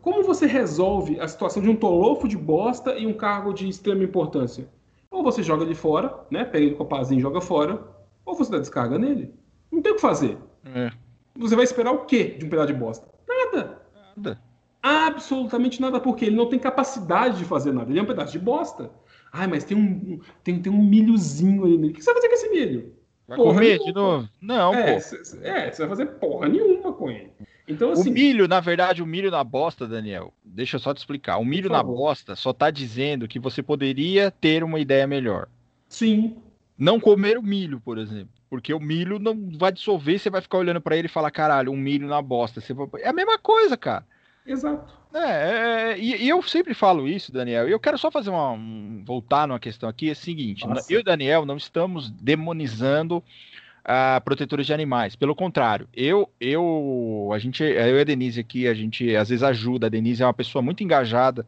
[0.00, 4.02] como você resolve a situação de um tolofo de bosta e um cargo de extrema
[4.02, 4.66] importância?
[5.10, 6.46] Ou você joga ele fora, né?
[6.46, 7.86] Pega ele com a pazinha e joga fora,
[8.24, 9.34] ou você dá descarga nele.
[9.70, 10.38] Não tem o que fazer.
[10.64, 10.90] É.
[11.36, 13.06] Você vai esperar o quê de um pedaço de bosta?
[13.28, 13.82] Nada.
[14.16, 14.40] Nada.
[14.82, 17.90] Absolutamente nada, porque ele não tem capacidade de fazer nada.
[17.90, 18.90] Ele é um pedaço de bosta.
[19.30, 21.92] Ai, mas tem um, tem, tem um milhozinho ali nele.
[21.92, 22.99] O que você vai fazer com esse milho?
[23.30, 23.84] Vai porra comer nenhuma.
[23.84, 24.28] de novo?
[24.40, 25.00] Não, é, pô.
[25.00, 27.30] Cê, é, você vai fazer porra nenhuma com ele.
[27.68, 30.98] Então, assim, o milho, na verdade, o milho na bosta, Daniel, deixa eu só te
[30.98, 31.38] explicar.
[31.38, 35.46] O milho na bosta só tá dizendo que você poderia ter uma ideia melhor.
[35.88, 36.38] Sim.
[36.76, 38.30] Não comer o milho, por exemplo.
[38.48, 41.70] Porque o milho não vai dissolver, você vai ficar olhando para ele e falar, caralho,
[41.70, 42.60] um milho na bosta.
[42.60, 42.88] Você vai...
[42.98, 44.04] É a mesma coisa, cara.
[44.50, 44.92] Exato.
[45.14, 47.68] É, é, é e, e, eu sempre falo isso, Daniel.
[47.68, 48.52] E eu quero só fazer uma.
[48.52, 50.92] Um, voltar numa questão aqui: é o seguinte, Nossa.
[50.92, 55.14] eu e o Daniel não estamos demonizando uh, protetores de animais.
[55.14, 59.42] Pelo contrário, eu, eu, a gente, eu e a Denise aqui, a gente às vezes
[59.42, 59.86] ajuda.
[59.86, 61.46] A Denise é uma pessoa muito engajada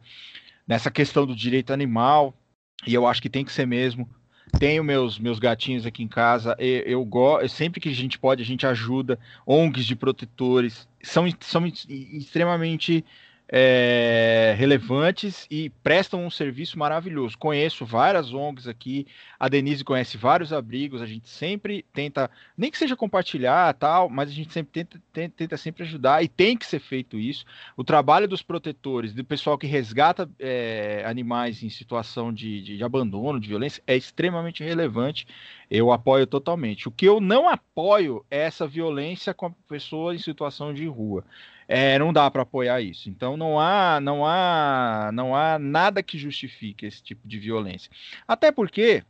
[0.65, 2.33] nessa questão do direito animal,
[2.87, 4.09] e eu acho que tem que ser mesmo.
[4.59, 8.41] Tenho meus, meus gatinhos aqui em casa, eu, eu gosto, sempre que a gente pode,
[8.41, 9.19] a gente ajuda.
[9.45, 13.03] ONGs de protetores são, são extremamente
[13.47, 17.37] é, relevantes e prestam um serviço maravilhoso.
[17.37, 19.05] Conheço várias ONGs aqui,
[19.39, 24.29] a Denise conhece vários abrigos, a gente sempre tenta, nem que seja compartilhar tal, mas
[24.29, 27.45] a gente sempre tenta, tenta, tenta sempre ajudar e tem que ser feito isso.
[27.75, 32.83] O trabalho dos protetores, do pessoal que resgata é, animais em situação de, de, de
[32.83, 35.27] abandono, de violência, é extremamente relevante.
[35.69, 36.87] Eu apoio totalmente.
[36.87, 41.23] O que eu não apoio é essa violência com a pessoa em situação de rua
[41.67, 43.09] é, não dá para apoiar isso.
[43.09, 47.91] Então não há, não há, não há nada que justifique esse tipo de violência.
[48.27, 49.03] Até porque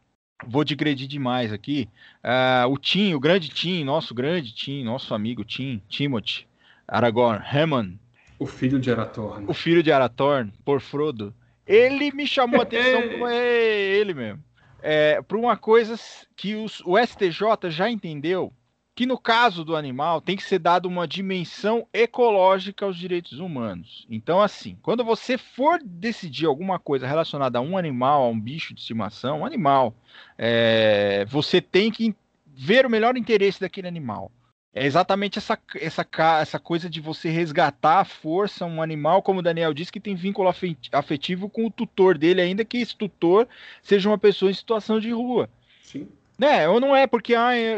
[0.48, 1.90] vou digredir demais aqui.
[2.24, 6.46] Uh, o Tim, o grande Tim, nosso grande Tim, nosso amigo Tim, Timothy
[6.88, 7.98] Aragorn, Hammond,
[8.40, 11.34] o filho de Arathorn, o filho de Arathorn, por Frodo,
[11.66, 14.44] ele me chamou a atenção, é ele mesmo,
[14.82, 15.96] é, para uma coisa
[16.36, 18.52] que os, o STJ já entendeu
[18.96, 24.06] que no caso do animal tem que ser dado uma dimensão ecológica aos direitos humanos.
[24.10, 28.74] Então, assim, quando você for decidir alguma coisa relacionada a um animal, a um bicho
[28.74, 29.96] de estimação, um animal,
[30.38, 32.16] é, você tem que
[32.46, 34.32] ver o melhor interesse daquele animal.
[34.76, 36.08] É exatamente essa, essa,
[36.42, 40.16] essa coisa de você resgatar a força um animal, como o Daniel disse, que tem
[40.16, 40.52] vínculo
[40.92, 43.48] afetivo com o tutor dele, ainda que esse tutor
[43.84, 45.48] seja uma pessoa em situação de rua.
[45.84, 46.08] Sim.
[46.38, 47.34] Né, ou não é, porque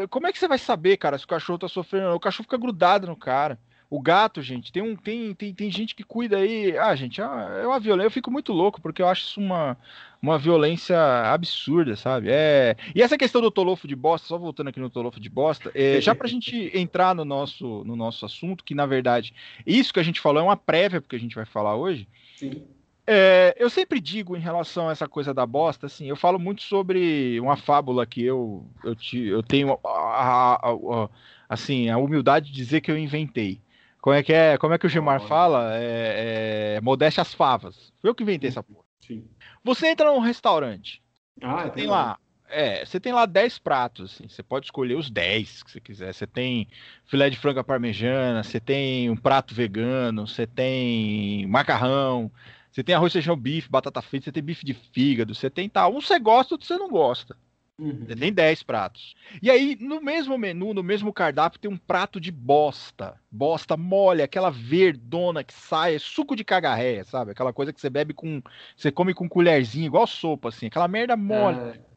[0.09, 2.15] como é que você vai saber, cara, se o cachorro tá sofrendo?
[2.15, 3.59] O cachorro fica grudado no cara.
[3.89, 6.75] O gato, gente, tem um tem, tem, tem gente que cuida aí.
[6.77, 7.25] Ah, gente, é
[7.67, 8.07] uma violência.
[8.07, 9.77] Eu fico muito louco porque eu acho isso uma,
[10.21, 10.97] uma violência
[11.31, 12.27] absurda, sabe?
[12.29, 12.75] É...
[12.95, 16.01] E essa questão do tolofo de bosta, só voltando aqui no tolofo de bosta, é,
[16.01, 19.33] já pra gente entrar no nosso, no nosso assunto, que na verdade,
[19.65, 22.07] isso que a gente falou é uma prévia porque a gente vai falar hoje.
[22.35, 22.63] Sim.
[23.07, 26.63] É, eu sempre digo em relação a essa coisa da bosta, assim, eu falo muito
[26.63, 31.09] sobre uma fábula que eu, eu, te, eu tenho a, a, a,
[31.47, 33.61] assim, a humildade de dizer que eu inventei.
[34.01, 34.57] Como é que é?
[34.57, 35.75] Como é que o Gilmar fala?
[35.75, 37.91] É, é, modéstia as favas.
[38.01, 38.85] Foi eu que inventei essa porra.
[38.99, 39.27] Sim.
[39.63, 41.01] Você entra num restaurante.
[41.41, 45.63] Ah, tem lá É, você tem lá 10 pratos, assim, você pode escolher os 10
[45.63, 46.13] que você quiser.
[46.13, 46.67] Você tem
[47.05, 52.31] filé de frango parmegiana, você tem um prato vegano, você tem macarrão,
[52.75, 55.95] você tem arroz, feijão, bife, batata frita, você tem bife de fígado, você tem tal.
[55.95, 57.37] Um você gosta, outro você não gosta.
[57.79, 58.03] Uhum.
[58.05, 59.15] Você tem 10 pratos.
[59.41, 63.15] E aí, no mesmo menu, no mesmo cardápio, tem um prato de bosta.
[63.31, 67.31] Bosta mole, aquela verdona que sai, é suco de cagarré, sabe?
[67.31, 68.41] Aquela coisa que você bebe com.
[68.75, 70.65] Você come com colherzinha, igual sopa, assim.
[70.65, 71.57] Aquela merda mole.
[71.57, 71.94] É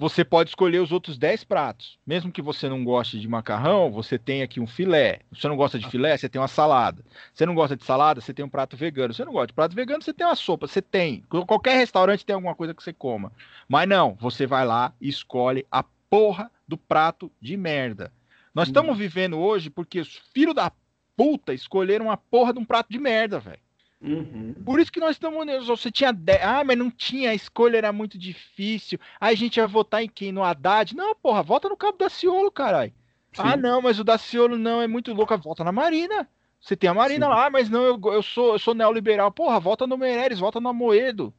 [0.00, 1.98] você pode escolher os outros 10 pratos.
[2.06, 5.20] Mesmo que você não goste de macarrão, você tem aqui um filé.
[5.30, 7.04] Se você não gosta de filé, você tem uma salada.
[7.34, 9.12] Se você não gosta de salada, você tem um prato vegano.
[9.12, 10.66] Se você não gosta de prato vegano, você tem uma sopa.
[10.66, 11.22] Você tem.
[11.46, 13.30] Qualquer restaurante tem alguma coisa que você coma.
[13.68, 18.10] Mas não, você vai lá e escolhe a porra do prato de merda.
[18.54, 18.70] Nós hum.
[18.70, 20.72] estamos vivendo hoje porque os filhos da
[21.14, 23.60] puta escolheram a porra de um prato de merda, velho.
[24.02, 24.54] Uhum.
[24.64, 25.66] Por isso que nós estamos.
[25.66, 26.10] Você tinha.
[26.42, 28.98] Ah, mas não tinha, a escolha era muito difícil.
[29.20, 30.32] Aí a gente ia votar em quem?
[30.32, 30.96] No Haddad?
[30.96, 32.92] Não, porra, vota no Cabo Daciolo, caralho.
[33.36, 35.36] Ah, não, mas o Daciolo não é muito louco.
[35.38, 36.26] Volta na Marina.
[36.60, 37.32] Você tem a Marina Sim.
[37.32, 39.30] lá, mas não, eu, eu, sou, eu sou neoliberal.
[39.30, 41.32] Porra, vota no Meireles, vota no Amoedo.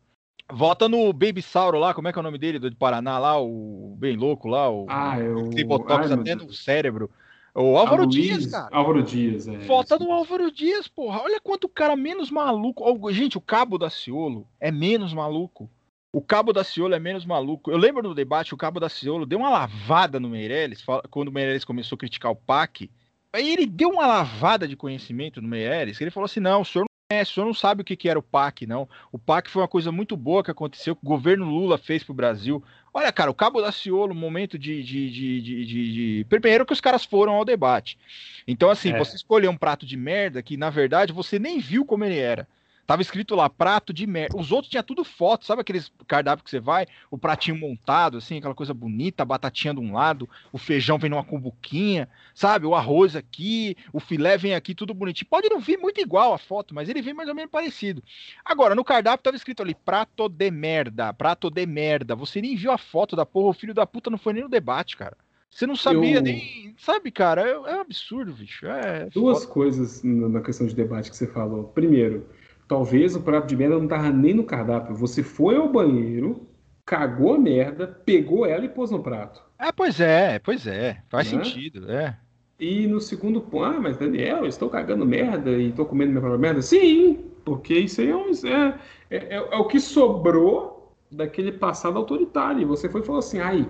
[0.51, 3.17] Vota no Baby Sauro lá, como é que é o nome dele, do de Paraná
[3.17, 5.49] lá, o bem louco lá, o ah, eu...
[5.51, 7.09] tem botox até no cérebro.
[7.53, 8.69] O Álvaro Dias, cara.
[8.71, 9.57] Álvaro Dias, é.
[9.59, 11.21] Vota no Álvaro Dias, porra.
[11.21, 13.11] Olha quanto cara menos maluco.
[13.11, 15.69] Gente, o Cabo da Ciolo é menos maluco.
[16.13, 17.71] O Cabo da Ciolo é menos maluco.
[17.71, 21.31] Eu lembro do debate, o Cabo da Ciolo deu uma lavada no Meirelles, quando o
[21.31, 22.89] Meirelles começou a criticar o PAC.
[23.33, 26.65] Aí ele deu uma lavada de conhecimento no Meirelles, que ele falou assim: não, o
[26.65, 28.87] senhor é, o senhor não sabe o que, que era o PAC, não.
[29.11, 32.13] O PAC foi uma coisa muito boa que aconteceu, que o governo Lula fez pro
[32.13, 32.63] Brasil.
[32.93, 36.81] Olha, cara, o Cabo da Ciolo, momento de, de, de, de, de, Primeiro que os
[36.81, 37.97] caras foram ao debate.
[38.45, 38.97] Então, assim, é.
[38.97, 42.47] você escolheu um prato de merda que, na verdade, você nem viu como ele era.
[42.85, 44.37] Tava escrito lá, prato de merda.
[44.37, 48.37] Os outros tinha tudo foto, sabe aqueles cardápios que você vai, o pratinho montado, assim,
[48.37, 52.65] aquela coisa bonita, a batatinha de um lado, o feijão vem numa cumbuquinha, sabe?
[52.65, 55.29] O arroz aqui, o filé vem aqui, tudo bonitinho.
[55.29, 58.03] Pode não vir muito igual a foto, mas ele vem mais ou menos parecido.
[58.43, 62.15] Agora, no cardápio tava escrito ali, prato de merda, prato de merda.
[62.15, 64.49] Você nem viu a foto da porra, o filho da puta não foi nem no
[64.49, 65.15] debate, cara.
[65.51, 66.21] Você não sabia eu...
[66.21, 66.73] nem.
[66.77, 67.41] Sabe, cara?
[67.41, 68.65] É, é um absurdo, bicho.
[68.65, 69.53] É Duas foda.
[69.53, 71.65] coisas na questão de debate que você falou.
[71.65, 72.25] Primeiro,
[72.71, 74.95] Talvez o prato de merda não tava nem no cardápio.
[74.95, 76.47] Você foi ao banheiro,
[76.85, 79.43] cagou a merda, pegou ela e pôs no prato.
[79.59, 81.03] É, pois é, pois é.
[81.09, 81.43] Faz né?
[81.43, 82.17] sentido, é.
[82.57, 86.39] E no segundo ponto, ah, mas Daniel, estou cagando merda e estou comendo minha própria
[86.39, 86.61] merda?
[86.61, 92.61] Sim, porque isso aí é, um, é, é, é, o que sobrou daquele passado autoritário.
[92.61, 93.67] E você foi e falou assim, ai,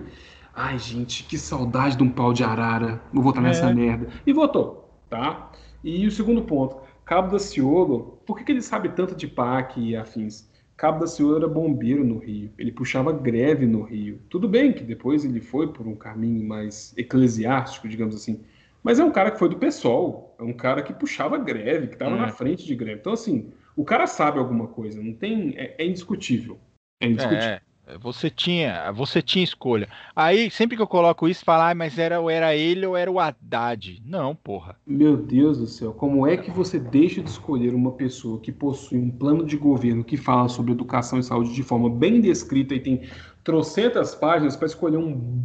[0.54, 3.74] ai, gente, que saudade de um pau de arara, vou votar nessa é.
[3.74, 4.06] merda.
[4.24, 5.50] E votou, tá?
[5.82, 9.80] E o segundo ponto, Cabo da Ciolo, por que, que ele sabe tanto de PAC
[9.80, 10.50] e afins?
[10.76, 14.20] Cabo da Ciolo era bombeiro no Rio, ele puxava greve no Rio.
[14.28, 18.40] Tudo bem que depois ele foi por um caminho mais eclesiástico, digamos assim,
[18.82, 21.94] mas é um cara que foi do PSOL, é um cara que puxava greve, que
[21.94, 22.18] estava é.
[22.18, 23.00] na frente de greve.
[23.00, 25.54] Então, assim, o cara sabe alguma coisa, não tem.
[25.56, 26.58] É, é indiscutível.
[27.00, 27.44] É indiscutível.
[27.44, 27.60] É.
[28.00, 29.88] Você tinha, você tinha escolha.
[30.14, 33.18] Aí, sempre que eu coloco isso, falar, ah, mas era, era ele ou era o
[33.18, 34.00] Haddad.
[34.06, 34.76] Não, porra.
[34.86, 38.98] Meu Deus do céu, como é que você deixa de escolher uma pessoa que possui
[38.98, 42.80] um plano de governo que fala sobre educação e saúde de forma bem descrita e
[42.80, 43.02] tem
[43.42, 45.42] trocentas páginas para escolher um,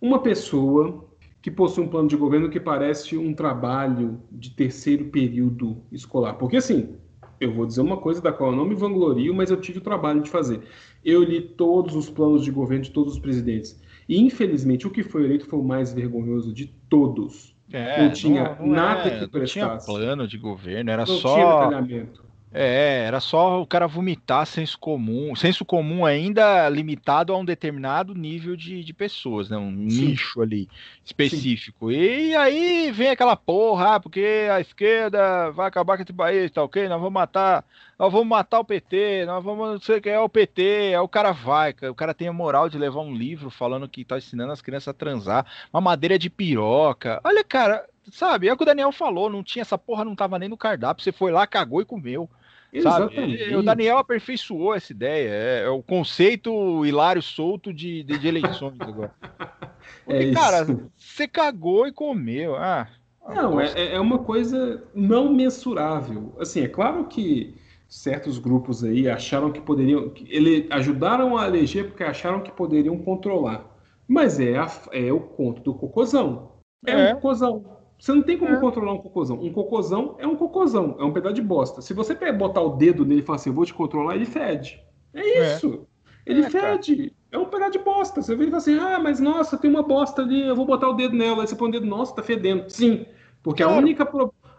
[0.00, 1.04] uma pessoa
[1.40, 6.34] que possui um plano de governo que parece um trabalho de terceiro período escolar?
[6.34, 6.96] Porque assim,
[7.40, 9.82] eu vou dizer uma coisa da qual eu não me vanglorio, mas eu tive o
[9.82, 10.60] trabalho de fazer.
[11.04, 13.80] Eu li todos os planos de governo de todos os presidentes.
[14.08, 17.54] E, infelizmente, o que foi eleito foi o mais vergonhoso de todos.
[17.70, 19.86] É, não tinha não, não nada é, que prestasse.
[19.86, 21.34] Não tinha plano de governo, era não só.
[21.34, 22.27] Tinha detalhamento.
[22.52, 28.14] É, era só o cara vomitar senso comum, senso comum ainda limitado a um determinado
[28.14, 29.58] nível de, de pessoas, né?
[29.58, 30.06] Um Sim.
[30.06, 30.66] nicho ali
[31.04, 31.90] específico.
[31.90, 31.96] Sim.
[31.96, 36.62] E aí vem aquela porra, ah, porque a esquerda vai acabar com esse país, tá
[36.62, 36.88] ok?
[36.88, 37.64] Nós vamos matar,
[37.98, 40.98] nós vamos matar o PT, nós vamos não sei o que é o PT, aí
[40.98, 44.16] o cara vai, o cara tem a moral de levar um livro falando que tá
[44.16, 47.20] ensinando as crianças a transar, uma madeira de piroca.
[47.22, 50.38] Olha, cara, sabe, é o que o Daniel falou, não tinha essa porra, não tava
[50.38, 52.28] nem no cardápio, você foi lá, cagou e comeu.
[52.72, 53.54] Exatamente.
[53.54, 55.30] O Daniel aperfeiçoou essa ideia.
[55.30, 59.12] É, é o conceito hilário solto de, de, de eleições agora.
[60.04, 60.66] Porque, é cara,
[60.96, 62.56] você cagou e comeu.
[62.56, 62.88] Ah,
[63.28, 66.34] não, é, é uma coisa não mensurável.
[66.38, 67.54] Assim, é claro que
[67.88, 70.10] certos grupos aí acharam que poderiam.
[70.10, 73.64] Que ele ajudaram a eleger porque acharam que poderiam controlar.
[74.06, 76.52] Mas é, a, é o conto do cocôzão.
[76.86, 77.12] É, é.
[77.12, 77.77] um cocôzão.
[77.98, 78.60] Você não tem como é.
[78.60, 79.40] controlar um cocôzão.
[79.40, 81.82] Um cocôzão é um cocôzão, é um pedaço de bosta.
[81.82, 84.80] Se você botar o dedo nele e falar assim, eu vou te controlar, ele fede.
[85.12, 85.54] É, é.
[85.56, 85.86] isso.
[86.24, 86.30] É.
[86.30, 87.12] Ele fede.
[87.32, 88.22] É um pedaço de bosta.
[88.22, 90.88] Você vê e fala assim, ah, mas nossa, tem uma bosta ali, eu vou botar
[90.88, 91.42] o dedo nela.
[91.42, 92.70] Aí você põe o dedo, nossa, tá fedendo.
[92.70, 93.04] Sim,
[93.42, 93.78] porque claro.
[93.78, 94.08] a única,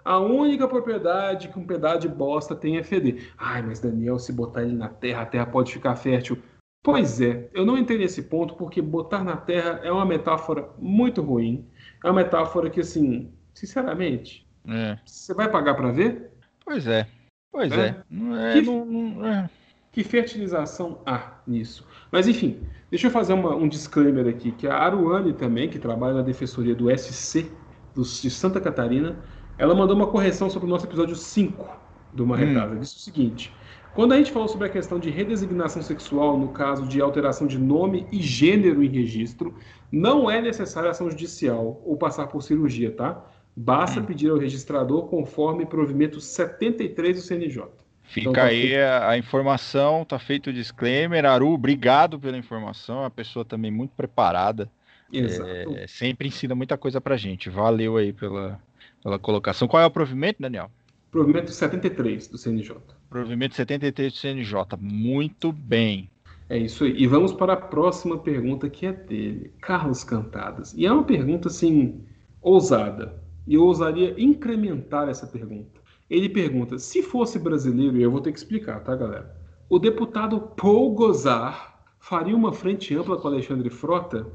[0.03, 3.31] a única propriedade que um pedaço de bosta tem é feder.
[3.37, 6.37] Ai, mas Daniel, se botar ele na terra, a terra pode ficar fértil.
[6.81, 11.21] Pois é, eu não entrei nesse ponto porque botar na terra é uma metáfora muito
[11.21, 11.67] ruim.
[12.03, 14.97] É uma metáfora que, assim, sinceramente, é.
[15.05, 16.31] você vai pagar para ver?
[16.63, 17.07] Pois é.
[17.51, 17.87] Pois é.
[18.11, 18.49] é.
[18.49, 19.49] É, que, não, não é.
[19.91, 21.85] que fertilização há nisso?
[22.11, 26.15] Mas enfim, deixa eu fazer uma, um disclaimer aqui, que a Aruane também, que trabalha
[26.15, 27.51] na defensoria do SC
[27.95, 29.17] do, de Santa Catarina,
[29.57, 31.79] ela mandou uma correção sobre o nosso episódio 5
[32.13, 32.75] do Marretada.
[32.75, 32.79] Hum.
[32.79, 33.53] Disse o seguinte:
[33.93, 37.57] quando a gente falou sobre a questão de redesignação sexual, no caso de alteração de
[37.57, 39.55] nome e gênero em registro,
[39.91, 43.25] não é necessária ação judicial ou passar por cirurgia, tá?
[43.55, 44.05] Basta hum.
[44.05, 47.63] pedir ao registrador conforme provimento 73 do CNJ.
[48.03, 51.25] Fica então, tá aí a, a, informação, tá feito o disclaimer.
[51.25, 54.69] Aru, obrigado pela informação, é uma pessoa também muito preparada.
[55.11, 55.49] Exato.
[55.49, 57.49] É, sempre ensina muita coisa pra gente.
[57.49, 58.59] Valeu aí pela,
[59.03, 59.67] pela colocação.
[59.67, 60.71] Qual é o provimento, Daniel?
[61.11, 62.77] Provimento 73 do CNJ.
[63.09, 64.77] Provimento 73 do CNJ.
[64.79, 66.09] Muito bem.
[66.49, 66.93] É isso aí.
[66.97, 70.73] E vamos para a próxima pergunta que é dele, Carlos Cantadas.
[70.73, 72.03] E é uma pergunta assim
[72.41, 73.21] ousada.
[73.47, 75.79] E eu ousaria incrementar essa pergunta.
[76.09, 79.35] Ele pergunta: se fosse brasileiro, e eu vou ter que explicar, tá, galera?
[79.69, 84.25] O deputado Paul Gozar faria uma frente ampla com Alexandre Frota?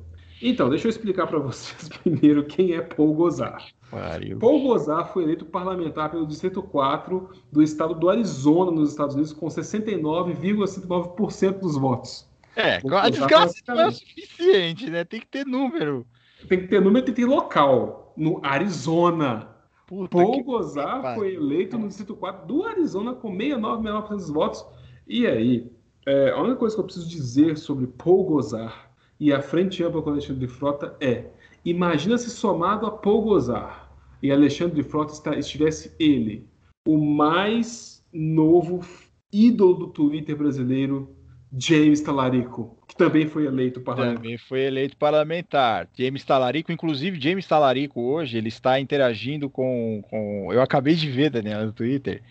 [0.47, 3.66] Então, deixa eu explicar para vocês primeiro quem é Paul Gozar.
[3.90, 4.38] Pariu.
[4.38, 9.32] Paul Gozar foi eleito parlamentar pelo Distrito 4 do estado do Arizona, nos Estados Unidos,
[9.32, 12.28] com 69,59% dos votos.
[12.55, 15.03] É, a desgraça não é o suficiente, né?
[15.03, 16.07] Tem que ter número.
[16.47, 18.12] Tem que ter número e tem que ter local.
[18.14, 19.49] No Arizona.
[19.86, 24.62] Puta Paul Gozar foi eleito no Distrito 4 do Arizona com 69,9% dos votos.
[25.09, 25.72] E aí,
[26.07, 28.92] é, a única coisa que eu preciso dizer sobre Paul Gozar
[29.25, 31.25] e a Frente Ampla com Alexandre de Frota é:
[31.64, 33.91] imagina se somado a Paul Gozar
[34.22, 36.47] e Alexandre de Frota estivesse ele,
[36.87, 38.87] o mais novo
[39.33, 41.16] ídolo do Twitter brasileiro,
[41.57, 44.22] James Talarico, que também foi eleito parlamentar.
[44.22, 45.89] Também foi eleito parlamentar.
[45.97, 50.53] James Talarico, inclusive James Talarico hoje, ele está interagindo com, com...
[50.53, 52.22] eu acabei de ver, Daniel, no Twitter,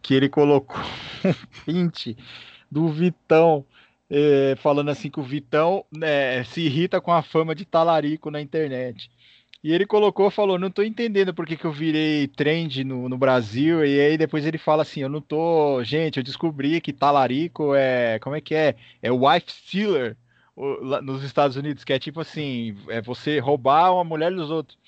[0.00, 0.78] que ele colocou
[1.26, 2.16] um print
[2.70, 3.64] do Vitão,
[4.10, 8.40] eh, falando assim que o Vitão né, se irrita com a fama de Talarico na
[8.40, 9.10] internet.
[9.62, 13.18] E ele colocou, falou, não tô entendendo por que, que eu virei trend no, no
[13.18, 13.84] Brasil.
[13.84, 15.82] E aí depois ele fala assim, eu não tô.
[15.84, 18.18] Gente, eu descobri que talarico é.
[18.20, 18.74] Como é que é?
[19.02, 20.16] É wife stealer
[21.02, 24.78] nos Estados Unidos, que é tipo assim, é você roubar uma mulher dos outros.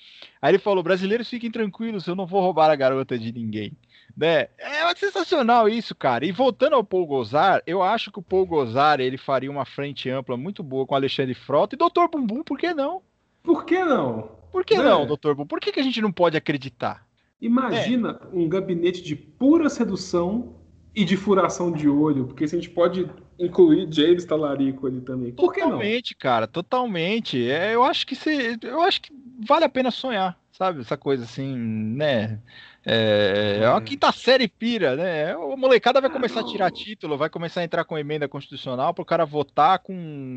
[0.41, 3.71] Aí ele falou, brasileiros fiquem tranquilos, eu não vou roubar a garota de ninguém.
[4.15, 4.47] Né?
[4.57, 6.25] É sensacional isso, cara.
[6.25, 10.09] E voltando ao Paul Gozar, eu acho que o Paul Gozar ele faria uma frente
[10.09, 12.07] ampla muito boa com Alexandre Frota e Dr.
[12.11, 13.01] Bumbum, por que não?
[13.41, 14.29] Por que não?
[14.51, 15.35] Por que não, doutor?
[15.47, 17.07] Por que, que a gente não pode acreditar?
[17.41, 18.27] Imagina é.
[18.37, 20.55] um gabinete de pura sedução
[20.95, 23.09] e de furação de olho, porque se a gente pode
[23.39, 25.31] incluir James Talarico ali também.
[25.31, 27.49] Por que totalmente, cara, totalmente.
[27.49, 29.11] É, eu acho que se, eu acho que
[29.45, 30.81] vale a pena sonhar, sabe?
[30.81, 32.39] Essa coisa assim, né?
[32.85, 33.81] É, é uma é.
[33.81, 35.33] quinta série pira, né?
[35.33, 39.01] A molecada vai começar a tirar título, vai começar a entrar com emenda constitucional para
[39.01, 39.93] o cara votar com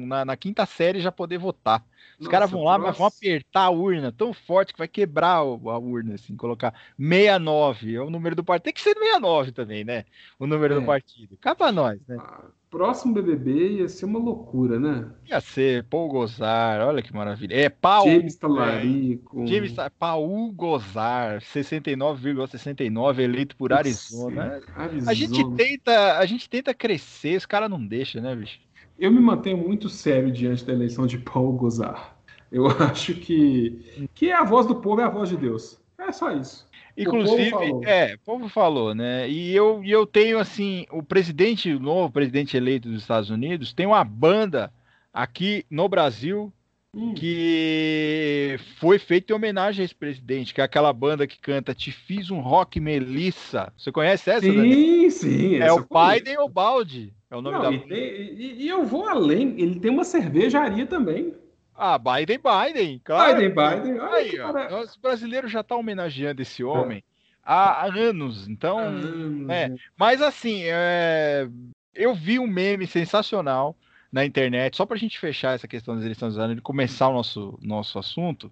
[0.06, 1.84] na, na, quinta série já poder votar.
[2.18, 5.42] Os caras vão lá, mas vão apertar a urna tão forte que vai quebrar a
[5.42, 8.64] urna, assim, colocar 69, é o número do partido.
[8.64, 10.04] Tem que ser 69 também, né?
[10.38, 10.80] O número é.
[10.80, 11.36] do partido.
[11.36, 12.16] Cá pra nós, né?
[12.18, 15.10] Ah, próximo BBB ia ser uma loucura, né?
[15.26, 17.54] Ia ser Paul Gozar, olha que maravilha.
[17.54, 18.10] É Paul.
[18.10, 19.42] James Talarico.
[19.42, 24.60] É, James Paul Gozar, 69,69 eleito por Arizona.
[24.74, 25.10] Arizona.
[25.10, 28.65] A gente tenta, a gente tenta crescer, os caras não deixam, né, bicho?
[28.98, 32.16] Eu me mantenho muito sério diante da eleição de Paul Gozar.
[32.50, 35.78] Eu acho que, que a voz do povo é a voz de Deus.
[35.98, 36.66] É só isso.
[36.96, 39.28] Inclusive, o povo é, o povo falou, né?
[39.28, 43.74] E eu, e eu tenho, assim, o presidente, o novo presidente eleito dos Estados Unidos,
[43.74, 44.72] tem uma banda
[45.12, 46.50] aqui no Brasil
[46.96, 47.14] hum.
[47.14, 51.92] que foi feita em homenagem a esse presidente, que é aquela banda que canta Te
[51.92, 53.70] Fiz um Rock Melissa.
[53.76, 54.40] Você conhece essa?
[54.40, 55.10] Sim, Daniel?
[55.10, 55.56] sim.
[55.56, 57.12] É o Biden ou Balde.
[57.30, 60.04] É o nome Não, da e, tem, e, e, eu vou além, ele tem uma
[60.04, 61.34] cervejaria também.
[61.74, 63.36] Ah, Biden, Biden, claro.
[63.36, 64.00] Biden, Biden.
[64.00, 67.02] Aí, ó, os brasileiros já estão tá homenageando esse homem é.
[67.44, 69.68] há, há, anos, então, há anos, é.
[69.68, 69.76] Né?
[69.98, 71.46] Mas assim, é,
[71.94, 73.76] eu vi um meme sensacional
[74.16, 77.12] na internet, só para a gente fechar essa questão das eleições anos e começar o
[77.12, 78.50] nosso, nosso assunto,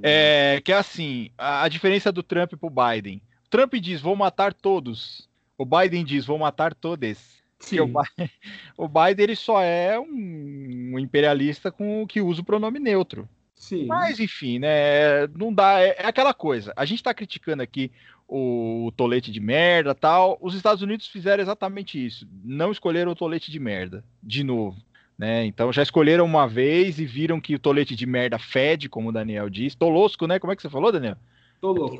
[0.00, 3.20] é, que é assim, a, a diferença do Trump pro Biden.
[3.50, 5.28] Trump diz, vou matar todos.
[5.58, 7.42] O Biden diz, vou matar todos.
[7.58, 7.80] Sim.
[7.80, 8.30] O Biden,
[8.78, 13.28] o Biden ele só é um, um imperialista com que usa o pronome neutro.
[13.56, 13.86] Sim.
[13.86, 15.26] Mas, enfim, né?
[15.28, 15.80] Não dá.
[15.80, 16.72] É, é aquela coisa.
[16.76, 17.90] A gente está criticando aqui
[18.28, 20.38] o, o, tolete de merda tal.
[20.40, 22.28] Os Estados Unidos fizeram exatamente isso.
[22.44, 24.76] Não escolheram o tolete de merda, de novo.
[25.18, 25.46] Né?
[25.46, 29.12] Então já escolheram uma vez e viram que o tolete de merda fede, como o
[29.12, 29.76] Daniel disse.
[29.76, 30.38] Tolosco, né?
[30.38, 31.16] Como é que você falou, Daniel?
[31.60, 31.98] Tô louco.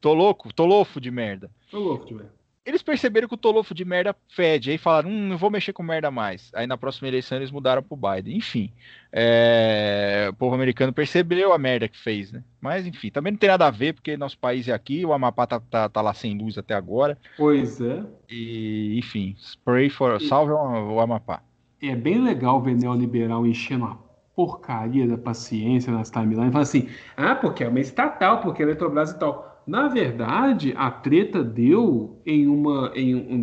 [0.00, 0.52] Tô louco?
[0.52, 1.50] Tolofo de merda.
[1.70, 2.39] Tô louco de merda.
[2.64, 5.82] Eles perceberam que o Tolofo de merda fede, aí falaram, hum, não vou mexer com
[5.82, 6.50] merda mais.
[6.54, 8.36] Aí na próxima eleição eles mudaram pro Biden.
[8.36, 8.70] Enfim,
[9.10, 10.26] é...
[10.30, 12.44] o povo americano percebeu a merda que fez, né?
[12.60, 15.46] Mas enfim, também não tem nada a ver, porque nosso país é aqui, o Amapá
[15.46, 17.16] tá, tá, tá lá sem luz até agora.
[17.36, 18.04] Pois é.
[18.28, 20.20] E, enfim, spray for...
[20.20, 20.28] E...
[20.28, 21.42] salve o Amapá.
[21.82, 23.96] É bem legal ver neoliberal enchendo a
[24.36, 29.10] porcaria da paciência nas timelines, falando assim, ah, porque é uma estatal, porque é Eletrobras
[29.10, 29.49] e tal.
[29.66, 33.38] Na verdade, a treta deu em uma, em um,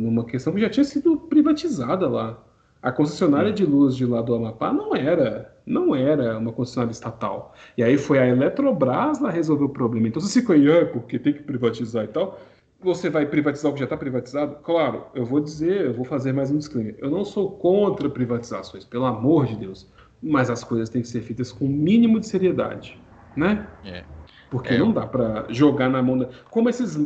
[0.00, 2.42] numa questão que já tinha sido privatizada lá.
[2.82, 7.54] A concessionária de luz de lá do Amapá não era, não era uma concessionária estatal.
[7.76, 10.06] E aí foi a Eletrobras lá resolver o problema.
[10.08, 12.38] Então você fica aí, ah, porque tem que privatizar e tal.
[12.80, 14.56] Você vai privatizar o que já está privatizado?
[14.62, 16.94] Claro, eu vou dizer, eu vou fazer mais um disclaimer.
[16.98, 19.90] Eu não sou contra privatizações, pelo amor de Deus.
[20.22, 23.02] Mas as coisas têm que ser feitas com o mínimo de seriedade,
[23.34, 23.68] né?
[23.82, 24.04] É.
[24.50, 24.78] Porque é.
[24.78, 26.28] não dá para jogar na mão da...
[26.50, 26.96] Como esses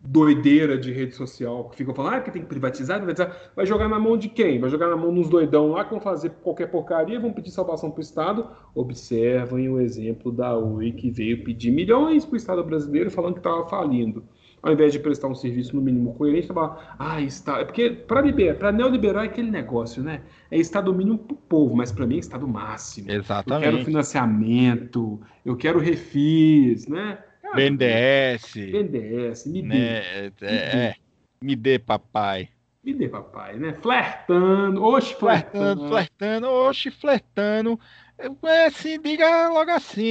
[0.00, 3.88] doideira de rede social que ficam falando ah, que tem que privatizar, privatizar, vai jogar
[3.88, 4.60] na mão de quem?
[4.60, 7.90] Vai jogar na mão dos doidão lá que vão fazer qualquer porcaria, vão pedir salvação
[7.90, 8.46] para o Estado.
[8.74, 13.40] Observem o exemplo da Oi que veio pedir milhões para o Estado brasileiro falando que
[13.40, 14.22] estava falindo
[14.62, 17.60] ao invés de prestar um serviço no mínimo coerente, falar, ah, está.
[17.60, 20.22] É porque para liberar, para neoliberar é aquele negócio, né?
[20.50, 23.10] É estado mínimo para o povo, mas para mim é estado máximo.
[23.10, 23.66] Exatamente.
[23.66, 27.18] Eu quero financiamento, eu quero refis, né?
[27.54, 28.54] BNDES.
[28.54, 30.30] BNDES, me né?
[30.38, 30.46] dê.
[30.46, 30.94] É, é,
[31.40, 32.48] me dê, papai.
[32.82, 33.72] Me dê, papai, né?
[33.74, 35.88] Flertando, oxe, flertando.
[35.88, 37.78] Flertando, oxe, flertando.
[38.18, 40.06] É assim, diga logo assim,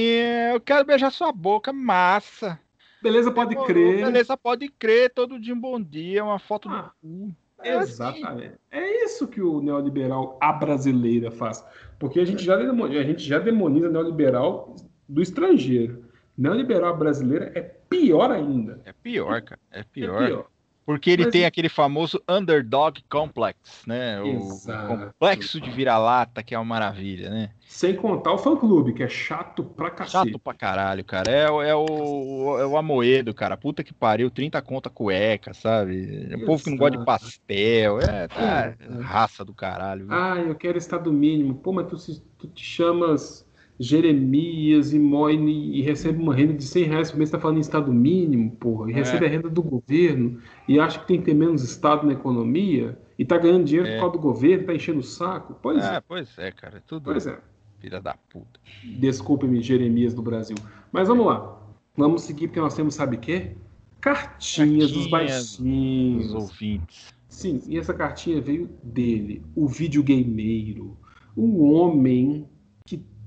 [0.52, 2.60] eu quero beijar sua boca, massa.
[3.06, 4.04] Beleza, pode Demorou, crer.
[4.04, 5.12] Beleza, pode crer.
[5.14, 7.36] Todo dia um bom dia, uma foto ah, do cu.
[7.62, 7.92] É assim.
[7.92, 8.46] exatamente.
[8.46, 8.56] Assim.
[8.72, 11.64] É isso que o neoliberal a brasileira faz.
[12.00, 14.74] Porque a gente já, a gente já demoniza neoliberal
[15.08, 16.04] do estrangeiro.
[16.36, 18.82] Neoliberal brasileira é pior ainda.
[18.84, 19.60] É pior, cara.
[19.70, 20.22] É pior.
[20.22, 20.46] É pior.
[20.86, 21.32] Porque ele Mas...
[21.32, 24.20] tem aquele famoso underdog complex, né?
[24.22, 27.50] O, o complexo de vira-lata, que é uma maravilha, né?
[27.66, 30.12] Sem contar o fã-clube, que é chato pra cacete.
[30.12, 31.28] Chato pra caralho, cara.
[31.28, 33.56] É, é, o, é o Amoedo, cara.
[33.56, 36.28] Puta que pariu, 30 conta cueca, sabe?
[36.30, 38.00] É o povo que não gosta de pastel.
[38.00, 40.06] É, tá, é, raça do caralho.
[40.06, 40.14] Viu?
[40.14, 41.56] Ah, eu quero estado mínimo.
[41.56, 43.45] Pô, mas tu, tu te chamas
[43.78, 47.60] Jeremias e Moine e recebe uma renda de 100 reais por mês, está falando em
[47.60, 48.96] estado mínimo, porra, e é.
[48.96, 52.98] recebe a renda do governo e acha que tem que ter menos estado na economia
[53.18, 53.94] e está ganhando dinheiro é.
[53.94, 55.58] por causa do governo, está enchendo o saco.
[55.62, 55.96] Pois é.
[55.96, 56.00] é.
[56.00, 57.04] Pois é, cara, tudo.
[57.04, 57.38] Pois é.
[57.78, 58.58] Filha da puta.
[58.98, 60.56] Desculpe-me, Jeremias do Brasil.
[60.90, 61.60] Mas vamos lá.
[61.96, 63.52] Vamos seguir porque nós temos, sabe o quê?
[64.00, 66.32] Cartinhas, Cartinhas dos baixinhos.
[66.32, 67.14] Dos ouvintes.
[67.28, 70.96] Sim, e essa cartinha veio dele, o videogameiro,
[71.36, 72.48] o homem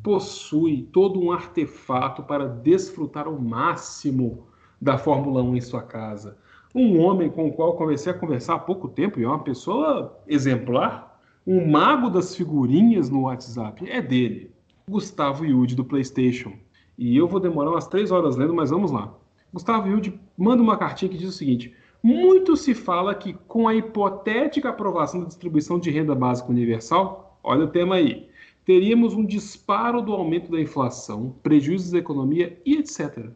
[0.03, 4.47] possui todo um artefato para desfrutar ao máximo
[4.81, 6.37] da Fórmula 1 em sua casa.
[6.73, 10.19] Um homem com o qual comecei a conversar há pouco tempo e é uma pessoa
[10.27, 14.51] exemplar, um mago das figurinhas no WhatsApp, é dele,
[14.87, 16.53] Gustavo Yudi do PlayStation.
[16.97, 19.13] E eu vou demorar umas três horas lendo, mas vamos lá.
[19.51, 21.73] Gustavo Yudi manda uma cartinha que diz o seguinte:
[22.03, 27.65] muito se fala que com a hipotética aprovação da distribuição de renda básica universal, olha
[27.65, 28.28] o tema aí,
[28.69, 33.31] teríamos um disparo do aumento da inflação, prejuízos da economia e etc.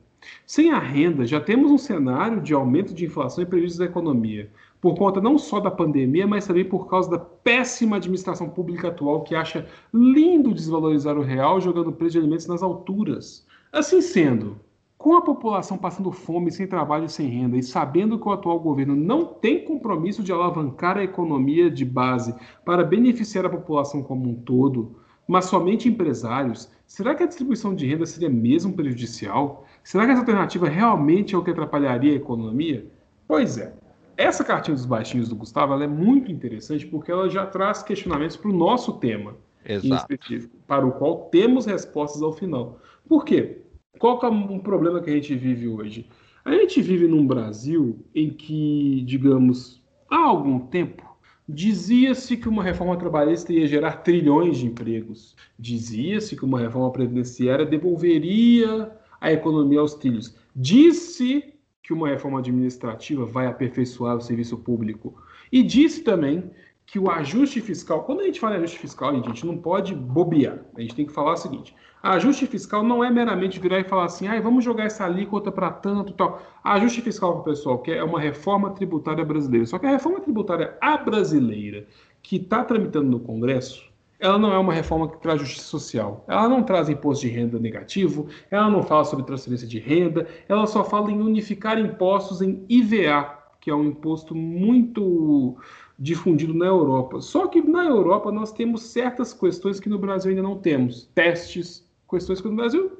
[0.45, 4.51] Sem a renda, já temos um cenário de aumento de inflação e prejuízos da economia,
[4.79, 9.23] por conta não só da pandemia, mas também por causa da péssima administração pública atual
[9.23, 13.43] que acha lindo desvalorizar o real jogando preço de alimentos nas alturas.
[13.71, 14.57] Assim sendo,
[14.99, 18.59] com a população passando fome, sem trabalho e sem renda, e sabendo que o atual
[18.59, 24.29] governo não tem compromisso de alavancar a economia de base para beneficiar a população como
[24.29, 29.65] um todo, mas somente empresários, será que a distribuição de renda seria mesmo prejudicial?
[29.83, 32.85] Será que essa alternativa realmente é o que atrapalharia a economia?
[33.27, 33.73] Pois é.
[34.15, 38.51] Essa cartinha dos baixinhos do Gustavo é muito interessante porque ela já traz questionamentos para
[38.51, 39.87] o nosso tema Exato.
[39.87, 42.79] em específico, para o qual temos respostas ao final.
[43.07, 43.61] Por quê?
[43.97, 46.07] Qual é um problema que a gente vive hoje?
[46.45, 51.12] A gente vive num Brasil em que, digamos, há algum tempo,
[51.47, 55.35] Dizia-se que uma reforma trabalhista ia gerar trilhões de empregos.
[55.59, 60.35] Dizia-se que uma reforma previdenciária devolveria a economia aos trilhos.
[60.55, 65.21] Disse que uma reforma administrativa vai aperfeiçoar o serviço público.
[65.51, 66.49] E disse também
[66.93, 69.95] que o ajuste fiscal, quando a gente fala em ajuste fiscal, a gente não pode
[69.95, 70.59] bobear.
[70.77, 74.05] A gente tem que falar o seguinte: ajuste fiscal não é meramente virar e falar
[74.05, 76.39] assim, ah, vamos jogar essa alíquota para tanto tal.
[76.63, 79.65] ajuste fiscal, pessoal, que é uma reforma tributária brasileira.
[79.65, 81.87] Só que a reforma tributária a brasileira,
[82.21, 86.23] que está tramitando no Congresso, ela não é uma reforma que traz justiça social.
[86.27, 90.67] Ela não traz imposto de renda negativo, ela não fala sobre transferência de renda, ela
[90.67, 95.57] só fala em unificar impostos em IVA, que é um imposto muito
[95.97, 97.21] difundido na Europa.
[97.21, 101.09] Só que na Europa nós temos certas questões que no Brasil ainda não temos.
[101.13, 102.91] Testes, questões que no Brasil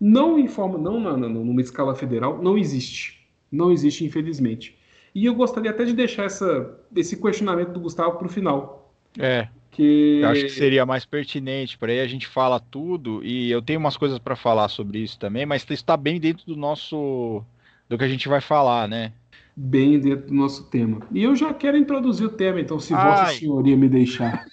[0.00, 3.20] não em forma, não na, na, numa escala federal, não existe.
[3.52, 4.78] Não existe, infelizmente.
[5.14, 8.90] E eu gostaria até de deixar essa, esse questionamento do Gustavo para o final.
[9.18, 9.48] É.
[9.70, 10.20] Que...
[10.22, 13.78] Eu acho que seria mais pertinente, por aí a gente fala tudo, e eu tenho
[13.78, 17.44] umas coisas para falar sobre isso também, mas está bem dentro do nosso.
[17.88, 19.12] do que a gente vai falar, né?
[19.60, 21.00] Bem dentro do nosso tema.
[21.12, 23.10] E eu já quero introduzir o tema, então, se Ai.
[23.10, 24.46] Vossa Senhoria me deixar.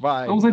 [0.00, 0.50] Vai, vamos, à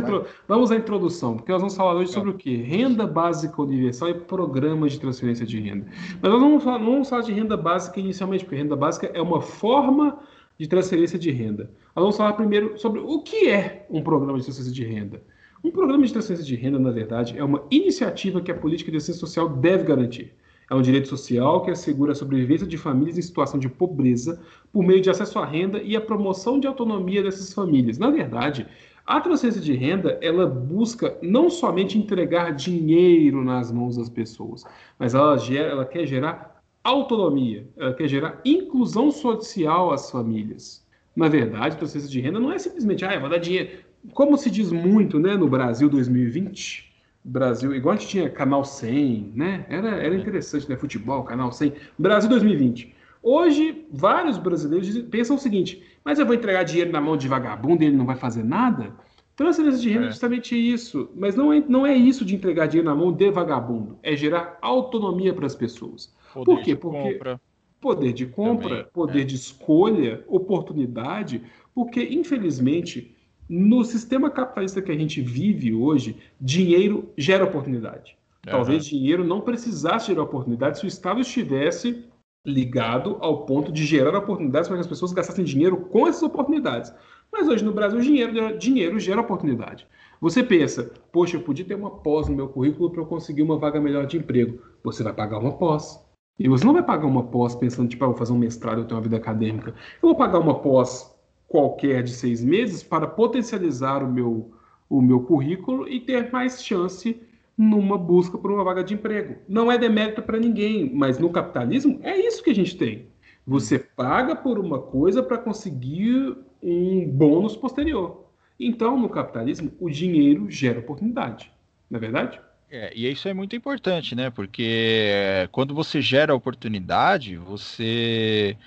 [0.48, 2.56] vamos à introdução, porque nós vamos falar hoje sobre o quê?
[2.56, 5.86] Renda básica universal e programas de transferência de renda.
[6.20, 9.22] Mas nós não vamos, não vamos falar de renda básica inicialmente, porque renda básica é
[9.22, 10.18] uma forma
[10.58, 11.70] de transferência de renda.
[11.96, 15.22] Nós vamos falar primeiro sobre o que é um programa de transferência de renda.
[15.64, 18.98] Um programa de transferência de renda, na verdade, é uma iniciativa que a política de
[18.98, 20.34] assistência social deve garantir.
[20.70, 24.42] É um direito social que assegura a sobrevivência de famílias em situação de pobreza
[24.72, 27.98] por meio de acesso à renda e a promoção de autonomia dessas famílias.
[27.98, 28.68] Na verdade,
[29.06, 34.64] a transferência de renda, ela busca não somente entregar dinheiro nas mãos das pessoas,
[34.98, 40.84] mas ela, gera, ela quer gerar autonomia, ela quer gerar inclusão social às famílias.
[41.16, 43.70] Na verdade, a transferência de renda não é simplesmente, ah, vou dar dinheiro.
[44.12, 46.95] Como se diz muito né, no Brasil 2020,
[47.28, 49.66] Brasil, igual a gente tinha Canal 100, né?
[49.68, 50.78] Era, era interessante, né?
[50.78, 51.74] Futebol, Canal 100.
[51.98, 52.94] Brasil 2020.
[53.24, 57.84] Hoje, vários brasileiros pensam o seguinte: mas eu vou entregar dinheiro na mão de vagabundo
[57.84, 58.94] e ele não vai fazer nada?
[59.36, 61.10] Transferência de renda é justamente isso.
[61.16, 63.98] Mas não é, não é isso de entregar dinheiro na mão de vagabundo.
[64.04, 66.14] É gerar autonomia para as pessoas.
[66.32, 66.76] Poder Por quê?
[66.76, 67.42] Porque compra.
[67.82, 69.26] poder de compra, Também, poder é.
[69.26, 71.42] de escolha, oportunidade.
[71.74, 73.15] Porque, infelizmente,
[73.50, 78.18] no sistema capitalista que a gente vive hoje, dinheiro gera oportunidade.
[78.46, 78.52] Uhum.
[78.52, 82.06] Talvez dinheiro não precisasse gerar oportunidade se o Estado estivesse
[82.46, 86.94] ligado ao ponto de gerar oportunidades para que as pessoas gastassem dinheiro com essas oportunidades.
[87.32, 89.88] Mas hoje no Brasil, dinheiro, dinheiro gera oportunidade.
[90.22, 93.58] Você pensa, poxa, eu podia ter uma pós no meu currículo para eu conseguir uma
[93.58, 94.62] vaga melhor de emprego.
[94.84, 96.04] Você vai pagar uma pós.
[96.38, 98.86] E você não vai pagar uma pós pensando, tipo, ah, vou fazer um mestrado, eu
[98.86, 99.72] tenho uma vida acadêmica.
[99.72, 101.15] Eu vou pagar uma pós
[101.48, 104.52] qualquer de seis meses para potencializar o meu,
[104.90, 107.22] o meu currículo e ter mais chance
[107.58, 109.38] numa busca por uma vaga de emprego.
[109.48, 113.08] Não é demérito para ninguém, mas no capitalismo é isso que a gente tem.
[113.48, 118.26] Você paga por uma coisa para conseguir um bônus posterior.
[118.60, 121.52] Então, no capitalismo, o dinheiro gera oportunidade.
[121.90, 122.42] Não é verdade?
[122.70, 124.30] É, e isso é muito importante, né?
[124.30, 128.58] Porque quando você gera oportunidade, você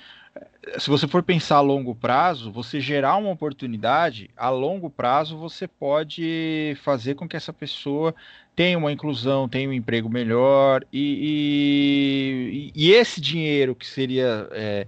[0.79, 5.67] se você for pensar a longo prazo, você gerar uma oportunidade, a longo prazo você
[5.67, 8.15] pode fazer com que essa pessoa
[8.55, 14.49] tenha uma inclusão, tenha um emprego melhor, e, e, e esse dinheiro que seria.
[14.53, 14.87] É,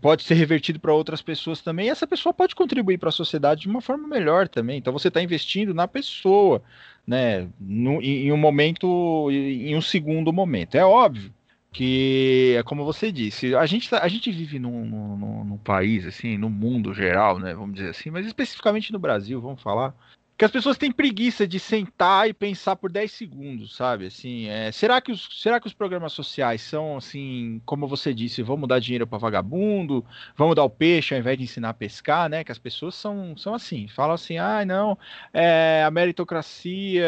[0.00, 3.62] pode ser revertido para outras pessoas também, e essa pessoa pode contribuir para a sociedade
[3.62, 4.78] de uma forma melhor também.
[4.78, 6.62] Então você está investindo na pessoa,
[7.06, 7.48] né?
[7.60, 10.76] No, em um momento, em um segundo momento.
[10.76, 11.32] É óbvio
[11.78, 16.04] que é como você disse, a gente, tá, a gente vive num, num, num, país,
[16.04, 19.94] assim, no mundo geral, né, vamos dizer assim, mas especificamente no Brasil, vamos falar,
[20.36, 24.06] que as pessoas têm preguiça de sentar e pensar por 10 segundos, sabe?
[24.06, 28.42] Assim, é, será, que os, será que os programas sociais são, assim, como você disse,
[28.42, 30.04] vamos dar dinheiro para vagabundo,
[30.36, 32.42] vamos dar o peixe ao invés de ensinar a pescar, né?
[32.42, 34.98] Que as pessoas são, são assim, falam assim, ah, não,
[35.32, 37.06] é, a meritocracia,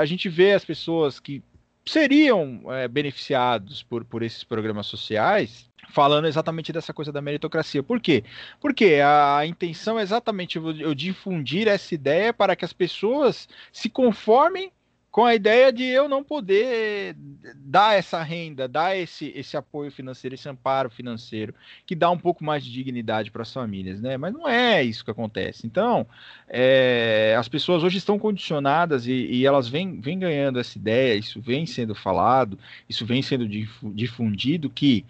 [0.00, 1.42] a gente vê as pessoas que
[1.86, 7.82] seriam é, beneficiados por, por esses programas sociais, falando exatamente dessa coisa da meritocracia.
[7.82, 8.24] Por quê?
[8.60, 14.72] Porque a intenção é exatamente eu difundir essa ideia para que as pessoas se conformem
[15.16, 17.16] com a ideia de eu não poder
[17.54, 21.54] dar essa renda, dar esse, esse apoio financeiro, esse amparo financeiro,
[21.86, 24.18] que dá um pouco mais de dignidade para as famílias, né?
[24.18, 25.66] Mas não é isso que acontece.
[25.66, 26.06] Então,
[26.46, 31.40] é, as pessoas hoje estão condicionadas e, e, elas vêm, vêm ganhando essa ideia, isso
[31.40, 35.02] vem sendo falado, isso vem sendo difundido, que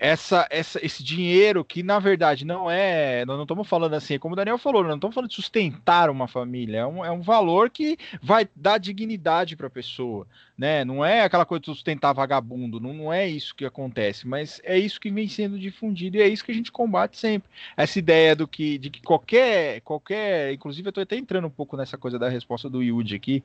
[0.00, 3.22] essa, essa, esse dinheiro que, na verdade, não é.
[3.26, 6.26] Nós não estamos falando assim, como o Daniel falou, não estamos falando de sustentar uma
[6.26, 6.78] família.
[6.78, 10.26] É um, é um valor que vai dar dignidade para a pessoa.
[10.56, 10.86] Né?
[10.86, 14.78] Não é aquela coisa de sustentar vagabundo, não, não é isso que acontece, mas é
[14.78, 17.48] isso que vem sendo difundido e é isso que a gente combate sempre.
[17.76, 19.82] Essa ideia do que, de que qualquer.
[19.82, 23.42] qualquer inclusive, eu estou até entrando um pouco nessa coisa da resposta do Yudi aqui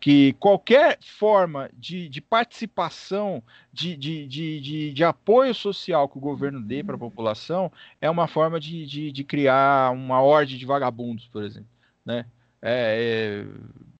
[0.00, 3.42] que qualquer forma de, de participação,
[3.72, 8.28] de, de, de, de, apoio social que o governo dê para a população é uma
[8.28, 11.68] forma de, de, de, criar uma ordem de vagabundos, por exemplo.
[12.04, 12.26] Né?
[12.62, 13.44] É,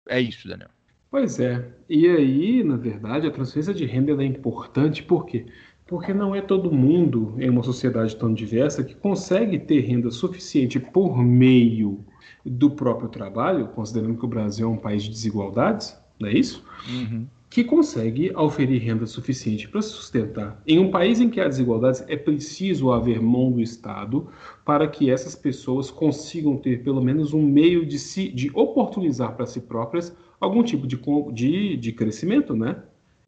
[0.08, 0.70] é, é, isso, Daniel.
[1.10, 1.66] Pois é.
[1.88, 5.46] E aí, na verdade, a transferência de renda é importante por quê?
[5.88, 10.78] Porque não é todo mundo em uma sociedade tão diversa que consegue ter renda suficiente
[10.78, 12.04] por meio
[12.44, 16.62] do próprio trabalho, considerando que o Brasil é um país de desigualdades, não é isso?
[16.90, 17.26] Uhum.
[17.48, 20.62] Que consegue oferir renda suficiente para se sustentar.
[20.66, 24.28] Em um país em que há desigualdades, é preciso haver mão do Estado
[24.66, 29.46] para que essas pessoas consigam ter pelo menos um meio de, se, de oportunizar para
[29.46, 31.00] si próprias algum tipo de,
[31.32, 32.76] de, de crescimento, né?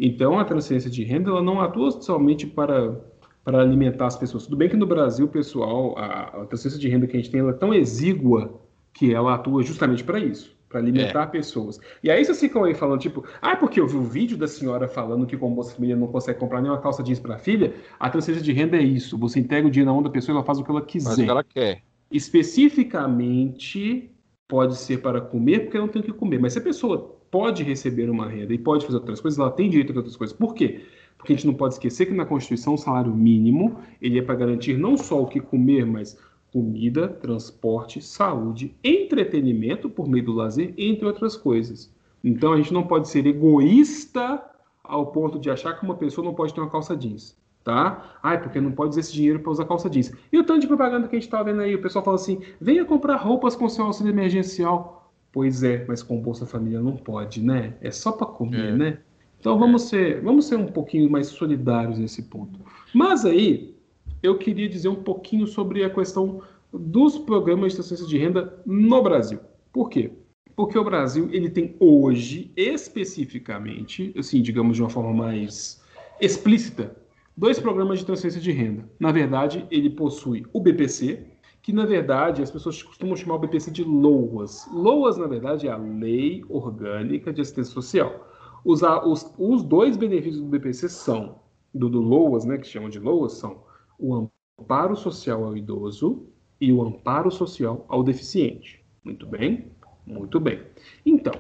[0.01, 2.98] Então, a transferência de renda ela não atua somente para,
[3.44, 4.44] para alimentar as pessoas.
[4.44, 7.46] Tudo bem que no Brasil, pessoal, a, a transferência de renda que a gente tem
[7.46, 8.59] é tão exígua
[8.94, 11.26] que ela atua justamente para isso, para alimentar é.
[11.26, 11.78] pessoas.
[12.03, 14.88] E aí vocês ficam aí falando, tipo, ah, porque eu vi o vídeo da senhora
[14.88, 18.09] falando que como Bolsa Família não consegue comprar nenhuma calça jeans para a filha, a
[18.09, 19.18] transferência de renda é isso.
[19.18, 21.09] Você entrega o dinheiro na mão da pessoa e ela faz o que ela quiser.
[21.09, 21.82] Faz o que ela quer.
[22.11, 24.11] Especificamente
[24.48, 26.40] pode ser para comer, porque não tem o que comer.
[26.40, 29.70] Mas se a pessoa pode receber uma renda e pode fazer outras coisas, ela tem
[29.70, 30.36] direito a outras coisas.
[30.36, 30.82] Por quê?
[31.16, 34.34] Porque a gente não pode esquecer que na Constituição o salário mínimo ele é para
[34.34, 36.18] garantir não só o que comer, mas
[36.52, 41.92] comida, transporte, saúde, entretenimento por meio do lazer, entre outras coisas.
[42.22, 44.42] Então a gente não pode ser egoísta
[44.82, 48.18] ao ponto de achar que uma pessoa não pode ter uma calça jeans, tá?
[48.22, 50.12] Ai, porque não pode usar esse dinheiro para usar calça jeans.
[50.32, 52.40] E o tanto de propaganda que a gente está vendo aí, o pessoal fala assim:
[52.60, 54.99] venha comprar roupas com seu auxílio emergencial.
[55.32, 57.74] Pois é, mas com Bolsa Família não pode, né?
[57.80, 58.76] É só para comer, é.
[58.76, 58.98] né?
[59.38, 62.60] Então vamos ser, vamos ser um pouquinho mais solidários nesse ponto.
[62.92, 63.74] Mas aí,
[64.22, 69.02] eu queria dizer um pouquinho sobre a questão dos programas de transferência de renda no
[69.02, 69.40] Brasil.
[69.72, 70.12] Por quê?
[70.54, 75.82] Porque o Brasil ele tem hoje, especificamente, assim, digamos de uma forma mais
[76.20, 76.94] explícita,
[77.34, 78.84] dois programas de transferência de renda.
[78.98, 81.24] Na verdade, ele possui o BPC,
[81.70, 84.68] que na verdade as pessoas costumam chamar o BPC de LOAS.
[84.72, 88.28] LOAS, na verdade, é a Lei Orgânica de Assistência Social.
[88.64, 91.36] Os, os, os dois benefícios do BPC são,
[91.72, 93.62] do, do LOAS, né, que chamam de LOAS, são
[94.00, 96.26] o amparo social ao idoso
[96.60, 98.84] e o amparo social ao deficiente.
[99.04, 99.70] Muito bem?
[100.04, 100.60] Muito bem.
[101.06, 101.34] Então,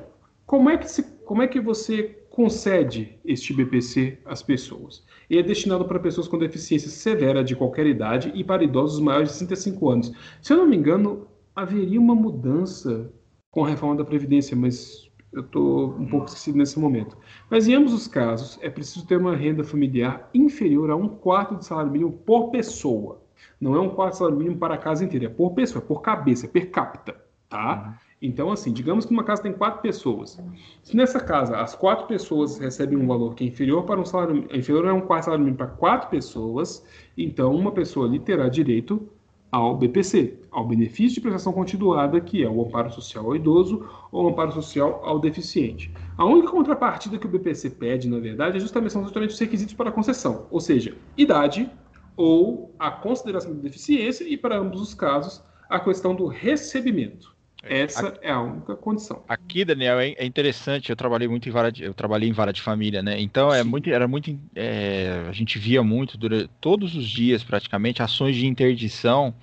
[0.46, 5.04] como é que, se, como é que você concede este BPC às pessoas?
[5.30, 9.28] Ele é destinado para pessoas com deficiência severa de qualquer idade e para idosos maiores
[9.28, 10.12] de 65 anos.
[10.42, 13.08] Se eu não me engano, haveria uma mudança
[13.52, 17.16] com a reforma da Previdência, mas eu estou um pouco esquecido nesse momento.
[17.48, 21.56] Mas em ambos os casos, é preciso ter uma renda familiar inferior a um quarto
[21.56, 23.22] de salário mínimo por pessoa.
[23.60, 25.86] Não é um quarto de salário mínimo para a casa inteira, é por pessoa, é
[25.86, 27.14] por cabeça, é per capita,
[27.48, 27.84] tá?
[27.86, 28.09] Uhum.
[28.22, 30.38] Então, assim, digamos que uma casa tem quatro pessoas.
[30.82, 34.46] Se nessa casa as quatro pessoas recebem um valor que é inferior para um salário
[34.52, 36.84] inferior a um quarto salário mínimo para quatro pessoas,
[37.16, 39.08] então uma pessoa ali terá direito
[39.50, 44.26] ao BPC, ao benefício de prestação continuada, que é o amparo social ao idoso ou
[44.26, 45.90] o amparo social ao deficiente.
[46.16, 49.74] A única contrapartida que o BPC pede, na verdade, é justamente, são justamente os requisitos
[49.74, 51.68] para a concessão, ou seja, idade
[52.16, 57.34] ou a consideração de deficiência e, para ambos os casos, a questão do recebimento.
[57.62, 59.22] É, Essa aqui, é a única condição.
[59.28, 60.90] Aqui, Daniel, é, é interessante.
[60.90, 63.20] Eu trabalhei muito em vara de, eu trabalhei em vara de família, né?
[63.20, 68.02] Então é muito, era muito, é, a gente via muito durante todos os dias, praticamente,
[68.02, 69.34] ações de interdição,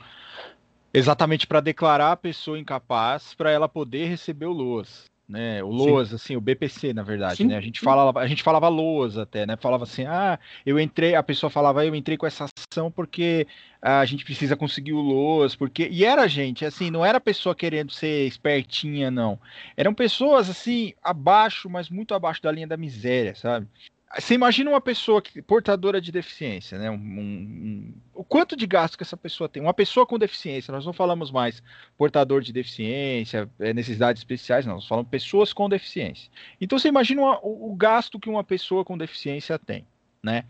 [0.93, 5.61] exatamente para declarar a pessoa incapaz para ela poder receber o LOAS né?
[5.61, 6.15] O LOAS, Sim.
[6.15, 7.47] assim, o BPC, na verdade, Sim.
[7.47, 7.57] né?
[7.57, 9.57] A gente falava, a gente falava LOAS até, né?
[9.57, 13.45] Falava assim, ah, eu entrei, a pessoa falava, eu entrei com essa ação porque
[13.81, 17.91] a gente precisa conseguir o LOAS, porque e era gente, assim, não era pessoa querendo
[17.91, 19.39] ser espertinha, não.
[19.75, 23.67] Eram pessoas assim abaixo, mas muito abaixo da linha da miséria, sabe?
[24.15, 26.89] Você imagina uma pessoa que, portadora de deficiência, né?
[26.89, 29.61] Um, um, o quanto de gasto que essa pessoa tem?
[29.61, 31.61] Uma pessoa com deficiência, nós não falamos mais
[31.97, 36.31] portador de deficiência, é, necessidades especiais, não, nós falamos pessoas com deficiência.
[36.59, 39.85] Então você imagina uma, o, o gasto que uma pessoa com deficiência tem,
[40.23, 40.45] né?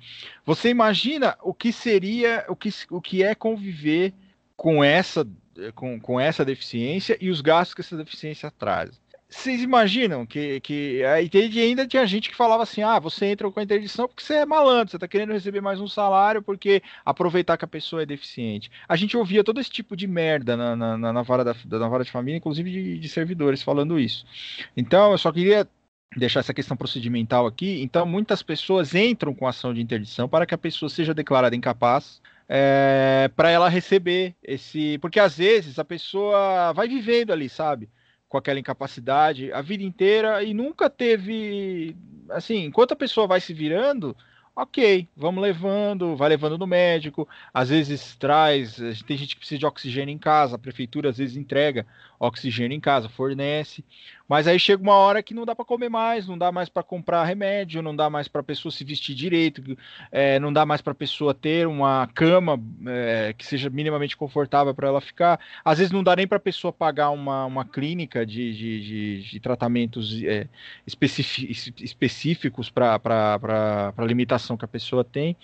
[0.45, 4.13] Você imagina o que seria, o que, o que é conviver
[4.55, 5.27] com essa,
[5.73, 11.03] com, com essa deficiência e os gastos que essa deficiência traz vocês imaginam que, que
[11.03, 11.29] aí
[11.61, 14.45] ainda tinha gente que falava assim: ah, você entra com a interdição porque você é
[14.45, 18.71] malandro, você tá querendo receber mais um salário porque aproveitar que a pessoa é deficiente.
[18.87, 22.05] A gente ouvia todo esse tipo de merda na, na, na, vara, da, na vara
[22.05, 24.25] de família, inclusive de, de servidores falando isso.
[24.77, 25.67] Então, eu só queria
[26.15, 27.81] deixar essa questão procedimental aqui.
[27.81, 32.21] Então, muitas pessoas entram com ação de interdição para que a pessoa seja declarada incapaz
[32.47, 34.97] é, para ela receber esse.
[34.99, 37.89] Porque às vezes a pessoa vai vivendo ali, sabe?
[38.27, 41.95] Com aquela incapacidade a vida inteira e nunca teve.
[42.29, 44.15] Assim, enquanto a pessoa vai se virando,
[44.57, 49.67] ok, vamos levando, vai levando no médico, às vezes traz, tem gente que precisa de
[49.67, 51.85] oxigênio em casa, a prefeitura às vezes entrega
[52.19, 53.85] oxigênio em casa, fornece,
[54.27, 56.83] mas aí chega uma hora que não dá para comer mais, não dá mais para
[56.83, 59.77] comprar remédio, não dá mais para a pessoa se vestir direito,
[60.11, 64.73] é, não dá mais para a pessoa ter uma cama é, que seja minimamente confortável
[64.73, 65.39] para ela ficar.
[65.63, 69.21] Às vezes não dá nem para a pessoa pagar uma, uma clínica de, de, de,
[69.29, 70.47] de tratamentos é,
[70.85, 73.91] específicos para a
[74.47, 75.35] limitação que a pessoa tem.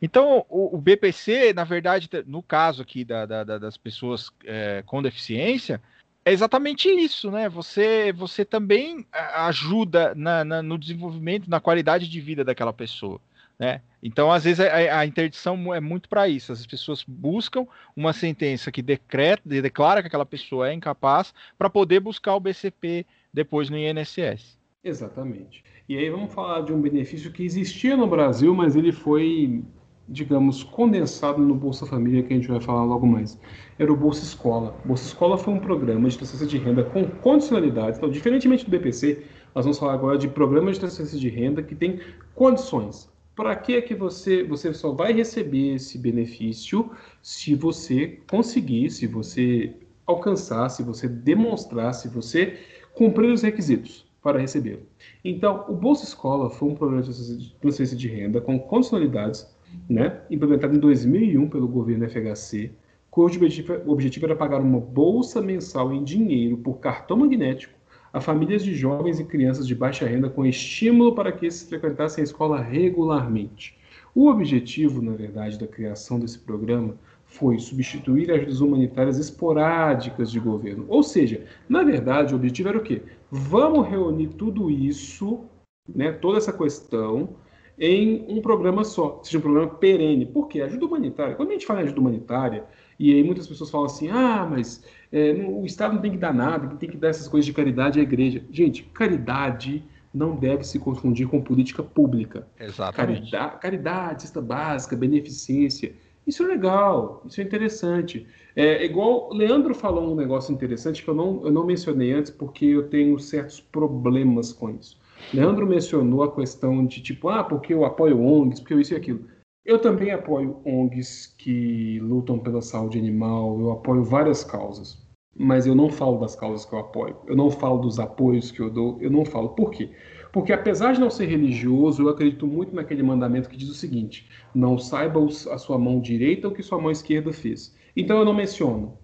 [0.00, 5.02] Então, o, o, BPC, na verdade, no caso aqui da, da, das pessoas é, com
[5.02, 5.80] deficiência,
[6.24, 7.48] é exatamente isso, né?
[7.48, 13.20] Você, você também ajuda na, na, no desenvolvimento, na qualidade de vida daquela pessoa.
[13.58, 13.80] Né?
[14.02, 16.52] Então, às vezes, a, a interdição é muito para isso.
[16.52, 22.00] As pessoas buscam uma sentença que decreta, declara que aquela pessoa é incapaz para poder
[22.00, 24.58] buscar o BCP depois no INSS.
[24.84, 25.64] Exatamente.
[25.88, 29.62] E aí vamos falar de um benefício que existia no Brasil, mas ele foi
[30.08, 33.38] digamos, condensado no Bolsa Família, que a gente vai falar logo mais.
[33.78, 34.76] Era o Bolsa Escola.
[34.84, 37.98] Bolsa Escola foi um programa de transferência de renda com condicionalidades.
[37.98, 41.74] Então, diferentemente do BPC, nós vamos falar agora de programa de transferência de renda que
[41.74, 42.00] tem
[42.34, 43.10] condições.
[43.34, 46.90] Para que é que você, você só vai receber esse benefício
[47.20, 49.74] se você conseguir, se você
[50.06, 52.58] alcançar, se você demonstrar, se você
[52.94, 54.82] cumprir os requisitos para recebê-lo.
[55.24, 59.48] Então, o Bolsa Escola foi um programa de transferência de renda com condicionalidades
[59.88, 62.72] né, implementado em 2001 pelo governo FHC,
[63.08, 63.38] cujo
[63.86, 67.72] objetivo era pagar uma bolsa mensal em dinheiro por cartão magnético
[68.12, 72.22] a famílias de jovens e crianças de baixa renda com estímulo para que esses frequentassem
[72.22, 73.78] a escola regularmente.
[74.12, 76.96] O objetivo, na verdade, da criação desse programa
[77.26, 80.86] foi substituir ajudas humanitárias esporádicas de governo.
[80.88, 83.02] Ou seja, na verdade, o objetivo era o quê?
[83.30, 85.44] Vamos reunir tudo isso,
[85.88, 87.36] né, toda essa questão,
[87.78, 90.24] em um programa só, seja um programa perene.
[90.24, 90.62] Por quê?
[90.62, 91.34] Ajuda humanitária.
[91.34, 92.64] Quando a gente fala em ajuda humanitária,
[92.98, 96.32] e aí muitas pessoas falam assim, ah, mas é, o Estado não tem que dar
[96.32, 98.42] nada, tem que dar essas coisas de caridade é a igreja.
[98.50, 102.46] Gente, caridade não deve se confundir com política pública.
[102.58, 103.30] Exatamente.
[103.30, 105.94] Caridade, caridade cesta básica, beneficência.
[106.26, 108.26] Isso é legal, isso é interessante.
[108.56, 112.64] É igual Leandro falou um negócio interessante que eu não, eu não mencionei antes porque
[112.64, 114.98] eu tenho certos problemas com isso.
[115.32, 118.96] Leandro mencionou a questão de tipo, ah, porque eu apoio ONGs, porque eu isso e
[118.96, 119.20] aquilo.
[119.64, 125.04] Eu também apoio ONGs que lutam pela saúde animal, eu apoio várias causas.
[125.38, 128.60] Mas eu não falo das causas que eu apoio, eu não falo dos apoios que
[128.60, 129.50] eu dou, eu não falo.
[129.50, 129.90] Por quê?
[130.36, 134.28] Porque apesar de não ser religioso, eu acredito muito naquele mandamento que diz o seguinte:
[134.54, 137.74] não saiba a sua mão direita o que sua mão esquerda fez.
[137.96, 138.98] Então eu não menciono.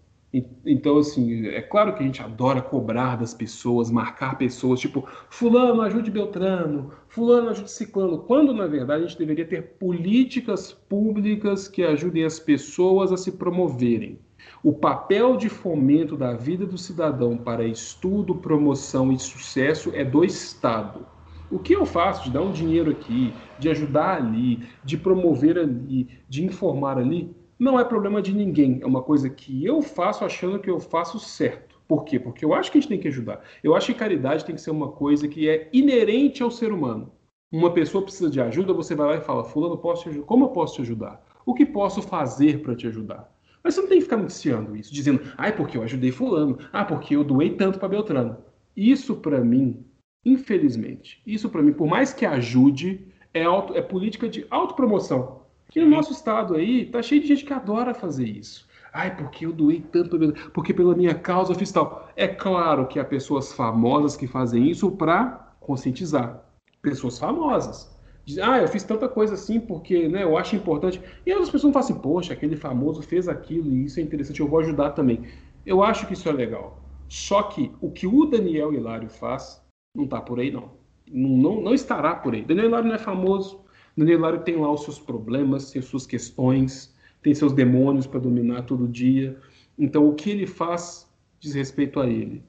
[0.67, 5.81] Então, assim, é claro que a gente adora cobrar das pessoas, marcar pessoas, tipo, fulano
[5.81, 11.83] ajude Beltrano, fulano ajude Ciclano, quando na verdade a gente deveria ter políticas públicas que
[11.83, 14.19] ajudem as pessoas a se promoverem.
[14.63, 20.23] O papel de fomento da vida do cidadão para estudo, promoção e sucesso é do
[20.23, 21.07] Estado.
[21.53, 26.09] O que eu faço de dar um dinheiro aqui, de ajudar ali, de promover ali,
[26.27, 28.79] de informar ali, não é problema de ninguém.
[28.81, 31.79] É uma coisa que eu faço achando que eu faço certo.
[31.87, 32.19] Por quê?
[32.19, 33.45] Porque eu acho que a gente tem que ajudar.
[33.63, 37.13] Eu acho que caridade tem que ser uma coisa que é inerente ao ser humano.
[37.53, 40.25] Uma pessoa precisa de ajuda, você vai lá e fala: Fulano, posso te ajudar?
[40.25, 41.23] Como eu posso te ajudar?
[41.45, 43.31] O que posso fazer para te ajudar?
[43.63, 46.59] Mas você não tem que ficar noticiando isso, dizendo, ah, é porque eu ajudei fulano,
[46.73, 48.39] ah, porque eu doei tanto para Beltrano.
[48.75, 49.85] Isso para mim,
[50.25, 55.43] infelizmente, isso para mim, por mais que ajude, é, auto, é política de autopromoção.
[55.75, 58.69] E no nosso estado aí, tá cheio de gente que adora fazer isso.
[58.93, 60.19] Ai, porque eu doei tanto,
[60.53, 62.11] porque pela minha causa eu fiz tal.
[62.15, 66.45] É claro que há pessoas famosas que fazem isso para conscientizar.
[66.83, 67.91] Pessoas famosas.
[68.25, 71.01] Dizem, ah, eu fiz tanta coisa assim porque né, eu acho importante.
[71.25, 74.47] E outras pessoas falam assim, poxa, aquele famoso fez aquilo e isso é interessante, eu
[74.47, 75.23] vou ajudar também.
[75.65, 76.79] Eu acho que isso é legal.
[77.09, 79.62] Só que o que o Daniel Hilário faz
[79.95, 80.71] não está por aí, não.
[81.11, 81.61] Não, não.
[81.61, 82.43] não estará por aí.
[82.43, 83.61] Daniel Hilário não é famoso,
[83.97, 88.63] Daniel Hilário tem lá os seus problemas, tem suas questões, tem seus demônios para dominar
[88.63, 89.37] todo dia.
[89.79, 91.11] Então, o que ele faz
[91.41, 92.43] diz respeito a ele.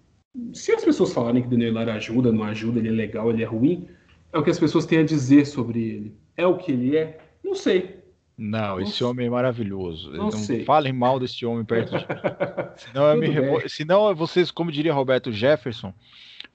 [0.54, 3.46] se as pessoas falarem que Daniel Lara ajuda, não ajuda, ele é legal, ele é
[3.46, 3.88] ruim,
[4.32, 6.16] é o que as pessoas têm a dizer sobre ele.
[6.38, 7.20] É o que ele é?
[7.44, 8.02] Não sei.
[8.38, 10.12] Não, esse homem é maravilhoso.
[10.12, 10.64] Não, não sei.
[10.64, 12.06] falem mal desse homem perto de
[12.82, 13.70] Senão, eu me revo...
[13.70, 15.94] Senão vocês, como diria Roberto Jefferson,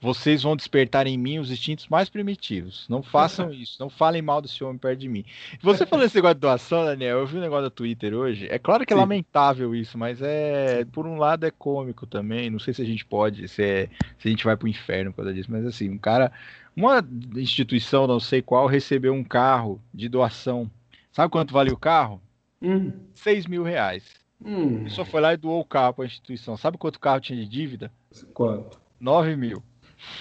[0.00, 2.86] vocês vão despertar em mim os instintos mais primitivos.
[2.88, 5.24] Não façam isso, não falem mal desse homem perto de mim.
[5.60, 8.46] Você falou esse negócio de doação, Daniel, eu vi um negócio da Twitter hoje.
[8.50, 9.00] É claro que é Sim.
[9.00, 12.50] lamentável isso, mas é, por um lado é cômico também.
[12.50, 13.88] Não sei se a gente pode, se, é,
[14.18, 16.30] se a gente vai pro inferno por causa disso, mas assim, um cara,
[16.76, 17.04] uma
[17.36, 20.70] instituição, não sei qual, recebeu um carro de doação.
[21.10, 22.20] Sabe quanto vale o carro?
[22.62, 22.92] Hum.
[23.14, 24.04] 6 mil reais.
[24.44, 24.80] Hum.
[24.80, 26.56] Ele só foi lá e doou o carro para a instituição.
[26.56, 27.90] Sabe quanto carro tinha de dívida?
[28.32, 28.80] Quanto?
[29.00, 29.62] 9 mil.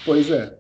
[0.05, 0.57] Pois é.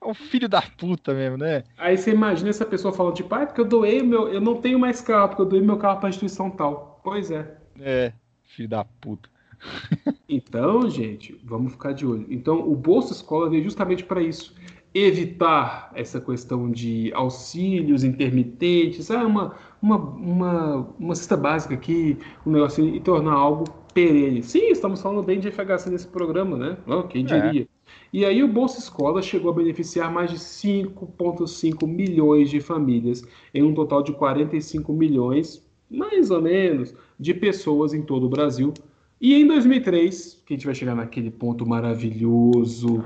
[0.00, 1.64] É um filho da puta mesmo, né?
[1.76, 4.28] Aí você imagina essa pessoa falando, tipo, ah, porque eu doei meu.
[4.28, 7.00] Eu não tenho mais carro, porque eu doei meu carro pra instituição tal.
[7.02, 7.56] Pois é.
[7.80, 8.12] É,
[8.42, 9.28] filho da puta.
[10.28, 12.26] então, gente, vamos ficar de olho.
[12.28, 14.54] Então, o Bolsa Escola veio justamente para isso.
[14.94, 22.52] Evitar essa questão de auxílios intermitentes, ah, uma, uma, uma, uma cesta básica aqui, um
[22.52, 24.42] negócio e tornar algo perene.
[24.42, 26.76] Sim, estamos falando bem de FHC nesse programa, né?
[26.86, 27.26] Oh, quem é.
[27.26, 27.62] diria?
[27.62, 27.75] É.
[28.12, 33.62] E aí o Bolsa Escola chegou a beneficiar mais de 5,5 milhões de famílias, em
[33.62, 38.72] um total de 45 milhões, mais ou menos, de pessoas em todo o Brasil.
[39.20, 43.04] E em 2003, que a gente vai chegar naquele ponto maravilhoso,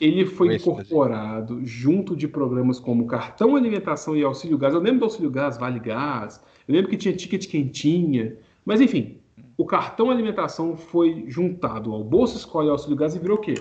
[0.00, 4.74] ele foi incorporado junto de programas como Cartão Alimentação e Auxílio Gás.
[4.74, 9.16] Eu lembro do Auxílio Gás, Vale Gás, eu lembro que tinha ticket quentinha, mas enfim,
[9.56, 13.54] o Cartão Alimentação foi juntado ao Bolsa Escola e Auxílio Gás e virou o quê?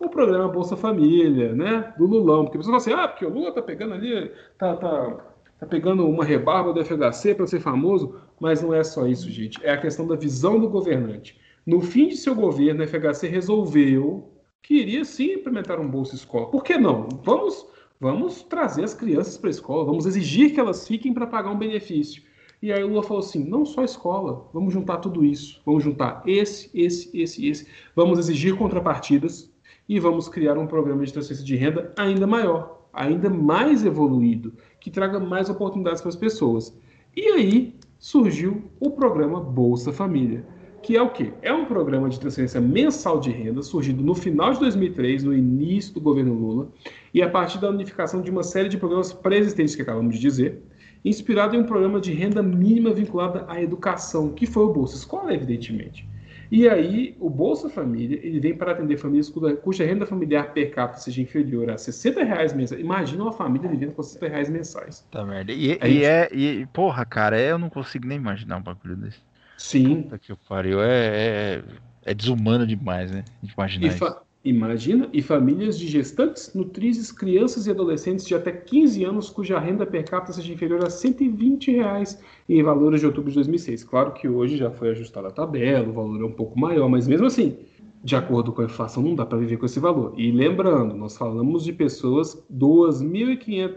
[0.00, 1.94] O programa Bolsa Família, né?
[1.96, 2.44] Do Lulão.
[2.44, 5.16] Porque a pessoa fala assim, ah, porque o Lula tá pegando ali, tá, tá,
[5.60, 9.64] tá pegando uma rebarba do FHC para ser famoso, mas não é só isso, gente.
[9.64, 11.38] É a questão da visão do governante.
[11.66, 14.30] No fim de seu governo, o FHC resolveu
[14.62, 16.50] que iria sim implementar um Bolsa Escola.
[16.50, 17.08] Por que não?
[17.22, 17.66] Vamos,
[18.00, 21.58] vamos trazer as crianças para a escola, vamos exigir que elas fiquem para pagar um
[21.58, 22.22] benefício.
[22.62, 25.60] E aí o Lula falou assim: não só escola, vamos juntar tudo isso.
[25.66, 27.68] Vamos juntar esse, esse, esse, esse.
[27.94, 29.53] Vamos exigir contrapartidas
[29.88, 34.90] e vamos criar um programa de transferência de renda ainda maior, ainda mais evoluído, que
[34.90, 36.76] traga mais oportunidades para as pessoas.
[37.16, 40.44] E aí surgiu o programa Bolsa Família,
[40.82, 41.32] que é o quê?
[41.40, 45.94] É um programa de transferência mensal de renda surgido no final de 2003, no início
[45.94, 46.68] do governo Lula,
[47.12, 50.62] e a partir da unificação de uma série de programas pré-existentes que acabamos de dizer,
[51.02, 55.32] inspirado em um programa de renda mínima vinculada à educação, que foi o Bolsa Escola,
[55.32, 56.06] evidentemente.
[56.54, 59.28] E aí, o Bolsa Família, ele vem para atender famílias
[59.60, 62.80] cuja renda familiar per capita seja inferior a 60 reais mensais.
[62.80, 65.04] Imagina uma família vivendo com 60 reais mensais.
[65.10, 65.50] Tá merda.
[65.50, 66.04] E, e gente...
[66.04, 69.18] é, e, porra, cara, eu não consigo nem imaginar um bagulho desse.
[69.58, 70.02] Sim.
[70.02, 70.80] Puta que pariu.
[70.80, 71.62] É, é,
[72.04, 73.24] é desumano demais, né?
[73.42, 74.16] Imaginar isso.
[74.44, 79.86] Imagina, e famílias de gestantes, nutrizes, crianças e adolescentes de até 15 anos cuja renda
[79.86, 83.84] per capita seja inferior a 120 reais em valores de outubro de 2006.
[83.84, 87.08] Claro que hoje já foi ajustada a tabela, o valor é um pouco maior, mas
[87.08, 87.56] mesmo assim,
[88.02, 90.12] de acordo com a inflação, não dá para viver com esse valor.
[90.14, 93.00] E lembrando, nós falamos de pessoas, 2,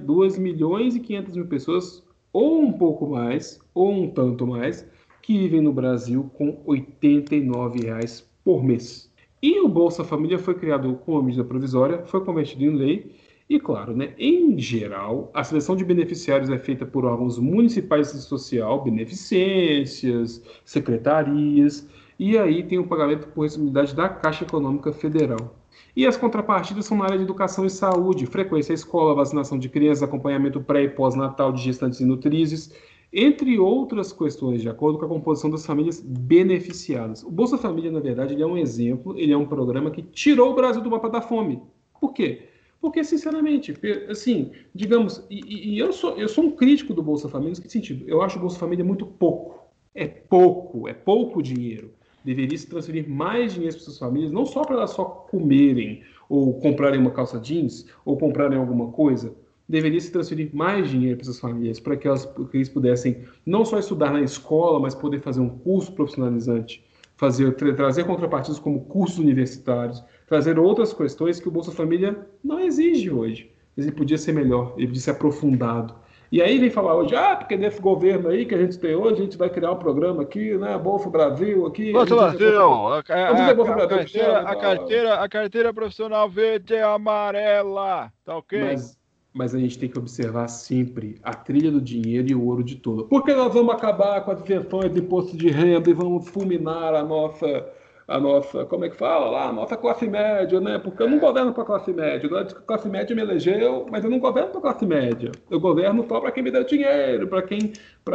[0.01, 2.03] 2 milhões e 500 mil pessoas,
[2.33, 4.85] ou um pouco mais, ou um tanto mais,
[5.21, 9.06] que vivem no Brasil com 89 reais por mês.
[9.41, 13.11] E o Bolsa Família foi criado com uma medida provisória, foi convertido em lei,
[13.49, 18.19] e claro, né, em geral, a seleção de beneficiários é feita por órgãos municipais de
[18.19, 21.87] social, beneficências, secretarias,
[22.19, 25.55] e aí tem o pagamento por responsabilidade da Caixa Econômica Federal.
[25.95, 29.69] E as contrapartidas são na área de educação e saúde, frequência à escola, vacinação de
[29.69, 32.73] crianças, acompanhamento pré e pós-natal de gestantes e nutrizes,
[33.11, 37.23] entre outras questões, de acordo com a composição das famílias beneficiadas.
[37.23, 40.51] O Bolsa Família, na verdade, ele é um exemplo, ele é um programa que tirou
[40.51, 41.61] o Brasil do mapa da fome.
[41.99, 42.49] Por quê?
[42.79, 43.73] Porque, sinceramente,
[44.09, 47.71] assim, digamos, e, e eu, sou, eu sou um crítico do Bolsa Família, em que
[47.71, 48.05] sentido?
[48.07, 49.67] Eu acho o Bolsa Família muito pouco.
[49.95, 51.91] É pouco, é pouco dinheiro.
[52.23, 56.59] Deveria se transferir mais dinheiro para suas famílias, não só para elas só comerem, ou
[56.59, 59.33] comprarem uma calça jeans, ou comprarem alguma coisa,
[59.67, 63.65] deveria se transferir mais dinheiro para essas famílias, para que, elas, que eles pudessem não
[63.65, 66.85] só estudar na escola, mas poder fazer um curso profissionalizante,
[67.17, 72.59] fazer tra trazer contrapartidas como cursos universitários, trazer outras questões que o Bolsa Família não
[72.59, 73.51] exige hoje.
[73.77, 75.93] Ele podia ser melhor, ele podia ser aprofundado.
[76.29, 79.13] E aí vem falar hoje, ah, porque nesse governo aí que a gente tem hoje,
[79.21, 80.77] a gente vai criar um programa aqui, né?
[80.77, 81.93] Bolsa Brasil aqui.
[81.93, 88.37] Bolsa Brasil, a, a, a, carteira, a, carteira, a carteira profissional verde e amarela, tá
[88.37, 88.61] ok?
[88.61, 88.96] Mas,
[89.37, 92.75] mas a gente tem que observar sempre a trilha do dinheiro e o ouro de
[92.75, 93.05] todo.
[93.05, 97.03] Porque nós vamos acabar com as isenções de imposto de renda e vamos fulminar a
[97.03, 97.69] nossa,
[98.07, 100.79] a nossa, como é que fala lá, a nossa classe média, né?
[100.79, 102.29] Porque eu não governo para a classe média.
[102.39, 105.31] A classe média me elegeu, mas eu não governo para a classe média.
[105.51, 107.71] Eu governo só para quem me deu dinheiro, para quem,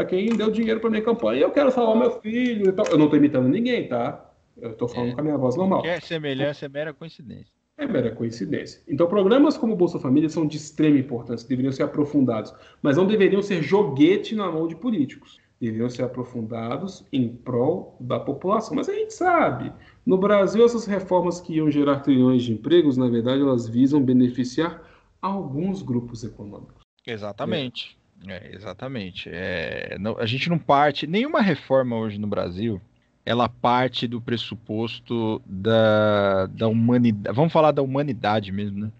[0.09, 1.43] quem deu dinheiro para minha campanha.
[1.43, 2.87] Eu quero salvar meus filhos e tal.
[2.87, 4.29] Eu não estou imitando ninguém, tá?
[4.61, 5.15] Eu estou falando é.
[5.15, 5.87] com a minha voz normal.
[5.87, 7.62] É semelhança, é mera coincidência.
[7.79, 8.83] É mera coincidência.
[8.87, 13.43] Então, programas como Bolsa Família são de extrema importância, deveriam ser aprofundados, mas não deveriam
[13.43, 18.75] ser joguete na mão de políticos deveriam ser aprofundados em prol da população.
[18.75, 19.73] Mas a gente sabe,
[20.05, 24.83] no Brasil, essas reformas que iam gerar trilhões de empregos, na verdade, elas visam beneficiar
[25.21, 26.83] alguns grupos econômicos.
[27.07, 27.97] Exatamente.
[27.97, 28.03] É.
[28.25, 29.29] É, exatamente.
[29.33, 31.07] É, não, a gente não parte.
[31.07, 32.81] Nenhuma reforma hoje no Brasil
[33.25, 37.35] ela parte do pressuposto da, da humanidade.
[37.35, 38.93] Vamos falar da humanidade mesmo, né?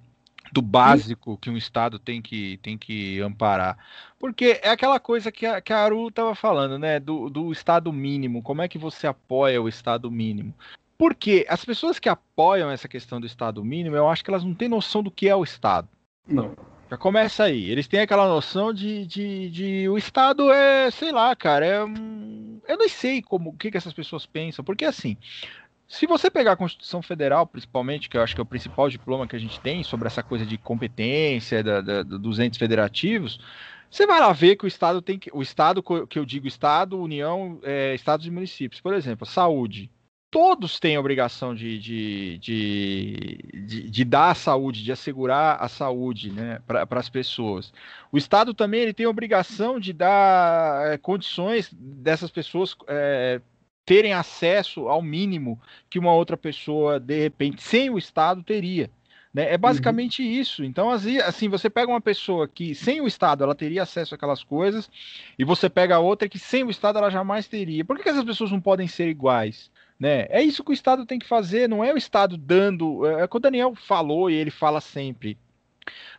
[0.53, 3.79] do básico que um Estado tem que, tem que amparar.
[4.19, 7.01] Porque é aquela coisa que a, que a Aru estava falando, né?
[7.01, 8.43] Do, do Estado mínimo.
[8.43, 10.53] Como é que você apoia o Estado mínimo?
[10.99, 14.55] Porque as pessoas que apoiam essa questão do Estado mínimo, eu acho que elas não
[14.55, 15.89] têm noção do que é o Estado.
[16.29, 16.55] Não.
[16.93, 17.71] Já começa aí.
[17.71, 22.77] Eles têm aquela noção de, de, de o Estado é, sei lá, cara, é eu
[22.77, 25.17] não sei como o que, que essas pessoas pensam, porque assim,
[25.89, 29.27] se você pegar a Constituição Federal, principalmente, que eu acho que é o principal diploma
[29.27, 33.41] que a gente tem sobre essa coisa de competência da, da, dos entes federativos,
[33.91, 35.31] você vai lá ver que o Estado tem que.
[35.33, 39.91] O Estado, que eu digo Estado, União, é, Estados e municípios, por exemplo, saúde.
[40.33, 46.33] Todos têm a obrigação de, de, de, de, dar a saúde, de assegurar a saúde
[46.33, 47.71] né, para as pessoas.
[48.11, 53.43] O Estado também ele tem a obrigação de dar é, condições dessas pessoas é,
[53.85, 55.61] terem acesso ao mínimo
[55.91, 58.91] que uma outra pessoa, de repente, sem o Estado, teria.
[59.35, 59.53] Né?
[59.53, 60.29] É basicamente uhum.
[60.29, 60.65] isso.
[60.65, 64.91] Então, assim, você pega uma pessoa que sem o Estado ela teria acesso àquelas coisas,
[65.39, 67.85] e você pega outra que sem o Estado ela jamais teria.
[67.85, 69.71] Por que, que essas pessoas não podem ser iguais?
[69.99, 70.27] Né?
[70.31, 73.07] É isso que o Estado tem que fazer, não é o Estado dando.
[73.07, 75.39] É, é o que o Daniel falou e ele fala sempre.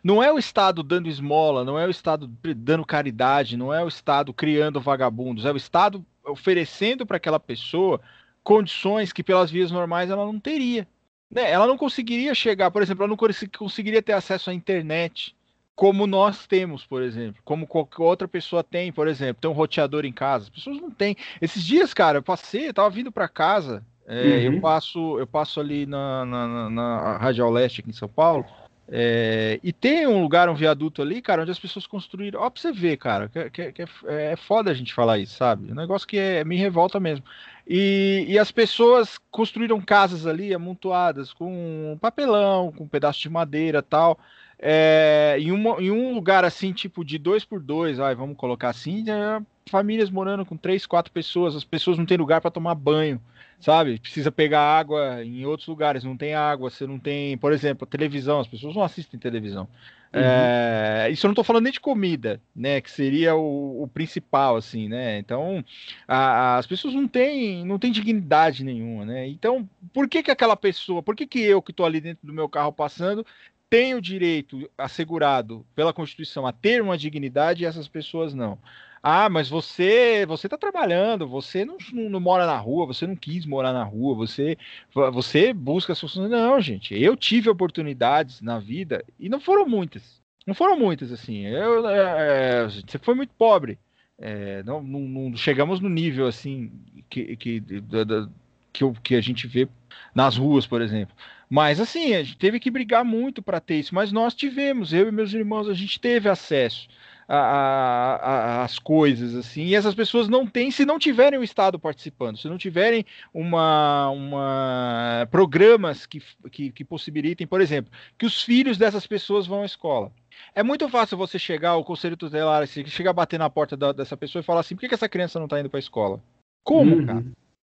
[0.02, 2.26] Não é o Estado dando esmola, não é o Estado
[2.56, 8.00] dando caridade, não é o Estado criando vagabundos, é o Estado oferecendo para aquela pessoa
[8.42, 10.86] condições que pelas vias normais ela não teria.
[11.30, 11.50] Né?
[11.50, 13.16] Ela não conseguiria chegar, por exemplo, ela não
[13.58, 15.34] conseguiria ter acesso à internet
[15.74, 20.04] como nós temos, por exemplo, como qualquer outra pessoa tem, por exemplo, tem um roteador
[20.04, 20.44] em casa.
[20.44, 21.16] As pessoas não têm.
[21.40, 24.54] Esses dias, cara, eu passei, eu tava vindo para casa, é, uhum.
[24.54, 28.44] eu passo, eu passo ali na, na, na, na Rádio Leste aqui em São Paulo.
[28.86, 32.40] É, e tem um lugar, um viaduto ali, cara, onde as pessoas construíram.
[32.40, 35.34] Ó, pra você ver, cara, que, que, que é, é, foda a gente falar isso,
[35.36, 35.72] sabe?
[35.72, 37.24] Um negócio que é, me revolta mesmo.
[37.66, 43.82] E, e as pessoas construíram casas ali amontoadas com papelão, com um pedaço de madeira
[43.82, 44.18] tal.
[44.58, 48.70] É, em, uma, em um lugar assim, tipo de dois por dois, vai, vamos colocar
[48.70, 52.74] assim, é, famílias morando com três, quatro pessoas, as pessoas não têm lugar para tomar
[52.74, 53.20] banho
[53.64, 53.98] sabe?
[53.98, 58.40] Precisa pegar água em outros lugares, não tem água, você não tem, por exemplo, televisão,
[58.40, 59.66] as pessoas não assistem televisão.
[60.12, 60.20] Uhum.
[60.22, 62.80] É, isso eu não estou falando nem de comida, né?
[62.80, 65.18] Que seria o, o principal, assim, né?
[65.18, 65.64] Então,
[66.06, 69.26] a, as pessoas não têm, não têm dignidade nenhuma, né?
[69.26, 72.32] Então, por que que aquela pessoa, por que que eu que estou ali dentro do
[72.32, 73.26] meu carro passando
[73.74, 78.56] tenho o direito assegurado pela Constituição a ter uma dignidade e essas pessoas não?
[79.02, 83.16] Ah, mas você você está trabalhando, você não, não, não, mora na rua, você não
[83.16, 84.56] quis morar na rua, você
[84.94, 86.30] você busca as soluções.
[86.30, 90.22] Não, gente, eu tive oportunidades na vida e não foram muitas.
[90.46, 91.44] Não foram muitas, assim.
[91.44, 93.76] Eu, é, é você foi muito pobre.
[94.18, 96.70] É, não, não, não, chegamos no nível assim
[97.10, 98.28] que, que, da, da,
[98.72, 99.68] que, que a gente vê
[100.14, 101.14] nas ruas, por exemplo.
[101.54, 105.06] Mas assim, a gente teve que brigar muito para ter isso, mas nós tivemos, eu
[105.06, 106.88] e meus irmãos, a gente teve acesso
[107.28, 112.46] as coisas assim e essas pessoas não têm se não tiverem o Estado participando se
[112.48, 116.20] não tiverem uma, uma programas que,
[116.52, 120.12] que, que possibilitem por exemplo que os filhos dessas pessoas vão à escola.
[120.54, 123.90] É muito fácil você chegar ao conselho tutelar assim, chegar a bater na porta da,
[123.90, 125.86] dessa pessoa e falar assim por que, que essa criança não está indo para a
[125.86, 126.22] escola?
[126.62, 127.06] Como uhum.
[127.06, 127.24] cara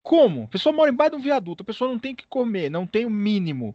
[0.03, 2.87] como a pessoa mora embaixo de um viaduto a pessoa não tem que comer não
[2.87, 3.73] tem o mínimo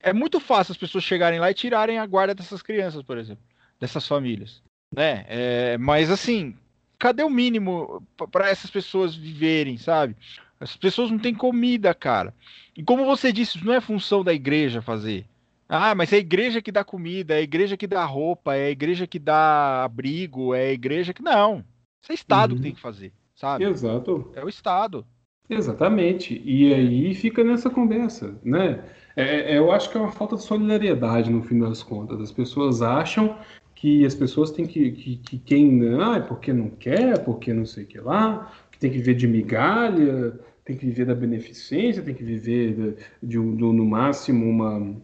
[0.00, 3.42] é muito fácil as pessoas chegarem lá e tirarem a guarda dessas crianças por exemplo
[3.80, 4.62] dessas famílias
[4.94, 5.24] né?
[5.28, 6.54] É, mas assim,
[6.98, 10.16] cadê o mínimo para essas pessoas viverem, sabe?
[10.60, 12.32] As pessoas não têm comida, cara.
[12.76, 15.26] E como você disse, isso não é função da igreja fazer.
[15.68, 18.66] Ah, mas é a igreja que dá comida, é a igreja que dá roupa, é
[18.66, 21.22] a igreja que dá abrigo, é a igreja que.
[21.22, 21.64] Não.
[22.02, 22.56] Isso é Estado uhum.
[22.56, 23.64] que tem que fazer, sabe?
[23.64, 24.30] Exato.
[24.34, 25.06] É o Estado.
[25.48, 26.40] Exatamente.
[26.44, 28.82] E aí fica nessa conversa, né?
[29.16, 32.20] É, é, eu acho que é uma falta de solidariedade no fim das contas.
[32.20, 33.38] As pessoas acham
[33.74, 37.66] que as pessoas têm que, que, que quem não, é porque não quer, porque não
[37.66, 42.02] sei o que lá, que tem que viver de migalha, tem que viver da beneficência,
[42.02, 42.92] tem que viver de,
[43.22, 44.96] de, de no máximo uma,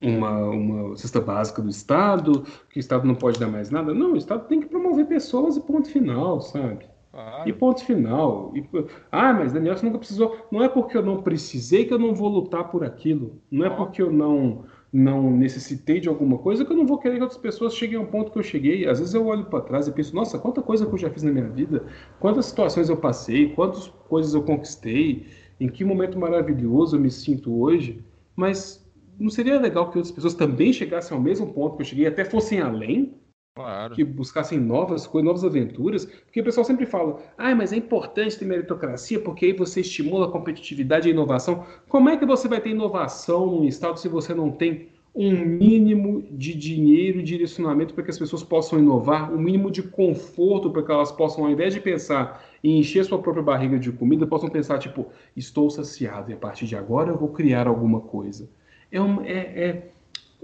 [0.00, 3.94] uma, uma cesta básica do Estado, que o Estado não pode dar mais nada.
[3.94, 6.86] Não, o Estado tem que promover pessoas e ponto final, sabe?
[7.14, 7.48] Claro.
[7.48, 8.52] E ponto final.
[8.56, 8.68] E,
[9.12, 10.36] ah, mas Daniel, você nunca precisou.
[10.50, 13.40] Não é porque eu não precisei que eu não vou lutar por aquilo.
[13.48, 17.16] Não é porque eu não não necessitei de alguma coisa que eu não vou querer
[17.16, 18.86] que outras pessoas cheguem ao ponto que eu cheguei.
[18.86, 21.24] Às vezes eu olho para trás e penso, nossa, quanta coisa que eu já fiz
[21.24, 21.84] na minha vida,
[22.20, 25.26] quantas situações eu passei, quantas coisas eu conquistei,
[25.58, 28.04] em que momento maravilhoso eu me sinto hoje.
[28.36, 28.88] Mas
[29.18, 32.24] não seria legal que outras pessoas também chegassem ao mesmo ponto que eu cheguei, até
[32.24, 33.14] fossem além?
[33.54, 33.94] Claro.
[33.94, 36.04] Que buscassem novas coisas, novas aventuras.
[36.04, 40.26] Porque o pessoal sempre fala, ah, mas é importante ter meritocracia porque aí você estimula
[40.26, 41.64] a competitividade e a inovação.
[41.88, 46.26] Como é que você vai ter inovação num estado se você não tem um mínimo
[46.32, 50.82] de dinheiro e direcionamento para que as pessoas possam inovar, um mínimo de conforto para
[50.82, 54.48] que elas possam, ao invés de pensar em encher sua própria barriga de comida, possam
[54.48, 55.06] pensar, tipo,
[55.36, 58.50] estou saciado e a partir de agora eu vou criar alguma coisa.
[58.90, 59.93] É, é, é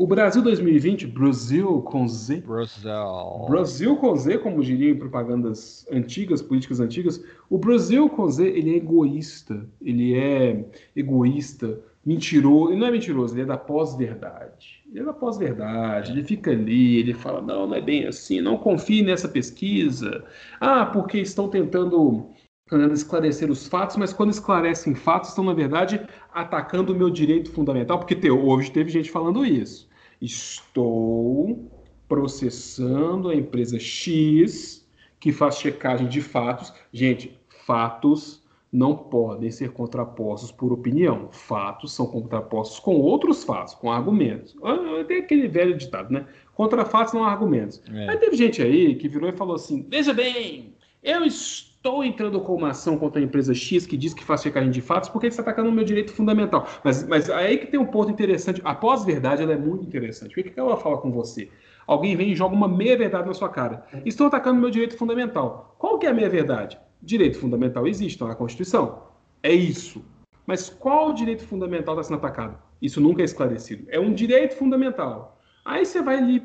[0.01, 2.43] o Brasil 2020, Brasil com Z.
[2.47, 3.47] Brasil.
[3.47, 7.23] Brasil com Z, como diria em propagandas antigas, políticas antigas.
[7.51, 9.69] O Brasil com Z, ele é egoísta.
[9.79, 10.65] Ele é
[10.97, 12.73] egoísta, mentiroso.
[12.73, 14.83] Ele não é mentiroso, ele é da pós-verdade.
[14.91, 16.13] Ele é da pós-verdade.
[16.13, 20.25] Ele fica ali, ele fala: não, não é bem assim, não confie nessa pesquisa.
[20.59, 22.27] Ah, porque estão tentando
[22.71, 26.01] tentando esclarecer os fatos, mas quando esclarecem fatos, estão, na verdade,
[26.33, 29.90] atacando o meu direito fundamental, porque hoje teve gente falando isso.
[30.21, 31.71] Estou
[32.09, 34.87] processando a empresa X
[35.19, 36.73] que faz checagem de fatos.
[36.93, 38.43] Gente, fatos
[38.73, 41.29] não podem ser contrapostos por opinião.
[41.31, 44.57] Fatos são contrapostos com outros fatos, com argumentos.
[44.63, 46.27] Ah, tem aquele velho ditado, né?
[46.55, 47.83] Contra fatos não há argumentos.
[47.93, 48.09] É.
[48.09, 50.70] Aí teve gente aí que virou e falou assim: veja bem,
[51.03, 54.71] eu estou entrando com uma ação contra a empresa X que diz que faz checagem
[54.71, 56.67] de fatos porque ele está atacando o meu direito fundamental.
[56.85, 58.61] Mas, mas aí que tem um ponto interessante.
[58.65, 60.33] A pós-verdade é muito interessante.
[60.33, 61.49] O que, que ela fala com você?
[61.87, 63.85] Alguém vem e joga uma meia-verdade na sua cara.
[64.05, 65.75] Estou atacando meu direito fundamental.
[65.79, 66.79] Qual que é a meia-verdade?
[67.03, 69.05] Direito fundamental existe, está na Constituição.
[69.43, 70.05] É isso.
[70.47, 72.59] Mas qual direito fundamental está sendo atacado?
[72.83, 73.87] Isso nunca é esclarecido.
[73.89, 75.41] É um direito fundamental.
[75.65, 76.41] Aí você vai ali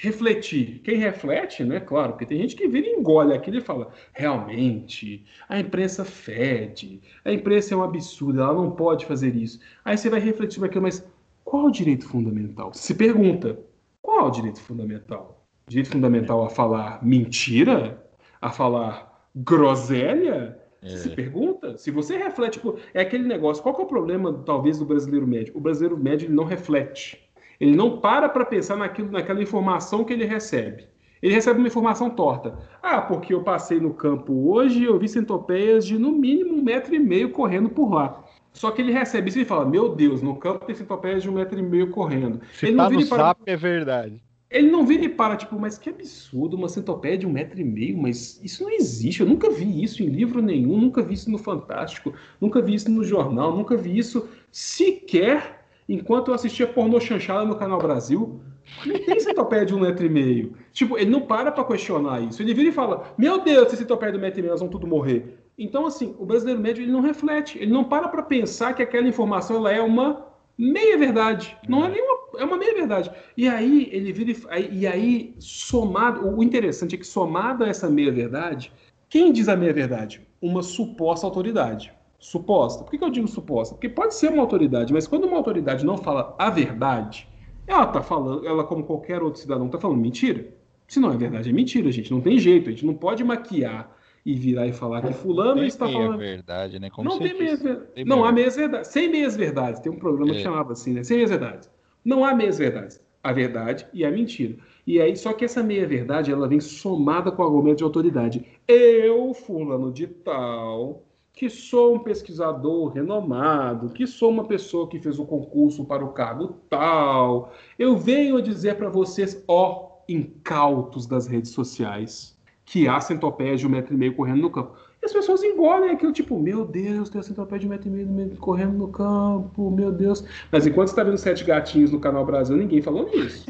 [0.00, 0.80] refletir.
[0.82, 1.78] Quem reflete, né?
[1.78, 7.00] Claro, porque tem gente que vira e engole aquilo e fala: realmente, a imprensa fede,
[7.24, 9.60] a imprensa é um absurdo, ela não pode fazer isso.
[9.84, 11.06] Aí você vai refletir sobre aquilo, mas
[11.44, 12.72] qual o direito fundamental?
[12.72, 13.58] Se pergunta:
[14.00, 15.44] qual é o direito fundamental?
[15.68, 18.02] Direito fundamental a falar mentira?
[18.40, 20.58] A falar groselha?
[20.82, 20.96] É.
[20.96, 24.78] Se pergunta, se você reflete, tipo, é aquele negócio, qual que é o problema, talvez,
[24.78, 25.54] do brasileiro médio?
[25.54, 27.29] O brasileiro médio ele não reflete.
[27.60, 30.88] Ele não para para pensar naquilo, naquela informação que ele recebe.
[31.22, 32.58] Ele recebe uma informação torta.
[32.82, 36.62] Ah, porque eu passei no campo hoje e eu vi centopeias de no mínimo um
[36.62, 38.24] metro e meio correndo por lá.
[38.52, 41.34] Só que ele recebe isso e fala: Meu Deus, no campo tem centopeias de um
[41.34, 42.40] metro e meio correndo.
[42.54, 43.18] Se ele tá não no para...
[43.18, 44.22] SAP é verdade.
[44.50, 47.64] Ele não vira e para, tipo, mas que absurdo, uma centopeia de um metro e
[47.64, 49.20] meio, mas isso não existe.
[49.20, 52.90] Eu nunca vi isso em livro nenhum, nunca vi isso no Fantástico, nunca vi isso
[52.90, 55.59] no jornal, nunca vi isso sequer
[55.92, 58.40] enquanto eu assistia pornô chanchada no Canal Brasil,
[58.86, 60.54] não tem centopéia de um metro e meio.
[60.72, 62.40] Tipo, ele não para pra questionar isso.
[62.40, 64.72] Ele vira e fala, meu Deus, esse centopéia de um metro e meio, nós vamos
[64.72, 65.36] tudo morrer.
[65.58, 67.58] Então, assim, o brasileiro médio, ele não reflete.
[67.58, 70.26] Ele não para pra pensar que aquela informação, ela é uma
[70.56, 71.56] meia-verdade.
[71.68, 72.20] Não é nenhuma...
[72.38, 73.10] É uma meia-verdade.
[73.36, 74.80] E aí, ele vira e...
[74.80, 76.26] E aí, somado...
[76.28, 78.72] O interessante é que, somado a essa meia-verdade,
[79.08, 80.26] quem diz a meia-verdade?
[80.40, 82.84] Uma suposta autoridade suposta.
[82.84, 83.74] Por que, que eu digo suposta?
[83.74, 87.26] Porque pode ser uma autoridade, mas quando uma autoridade não fala a verdade,
[87.66, 90.46] ela está falando, ela, como qualquer outro cidadão, está falando mentira.
[90.86, 92.10] Se não é verdade, é mentira, gente.
[92.10, 95.88] Não tem jeito, a gente não pode maquiar e virar e falar que fulano está
[95.88, 96.18] falando.
[96.18, 96.90] verdade, né?
[96.90, 98.04] Como não tem meias verdades.
[98.04, 98.88] Não há meias verdades.
[98.88, 99.80] Sem meias verdades.
[99.80, 100.34] Tem um programa é.
[100.34, 101.02] que chamava assim, né?
[101.02, 101.70] Sem meias verdades.
[102.04, 103.00] Não há meias verdades.
[103.22, 104.56] A verdade e a mentira.
[104.86, 108.44] E aí, só que essa meia verdade, ela vem somada com o argumento de autoridade.
[108.66, 111.04] Eu, fulano de tal,
[111.40, 116.12] que sou um pesquisador renomado, que sou uma pessoa que fez o concurso para o
[116.12, 117.54] cargo tal.
[117.78, 122.36] Eu venho dizer para vocês, ó, incautos das redes sociais,
[122.66, 124.74] que há centopeia de um metro e meio correndo no campo.
[125.00, 127.90] E as pessoas engolem aquilo, tipo, meu Deus, tem a centopeia de um metro e
[127.90, 130.22] meio correndo no campo, meu Deus.
[130.52, 133.46] Mas enquanto está vendo Sete Gatinhos no Canal Brasil, ninguém falou nisso.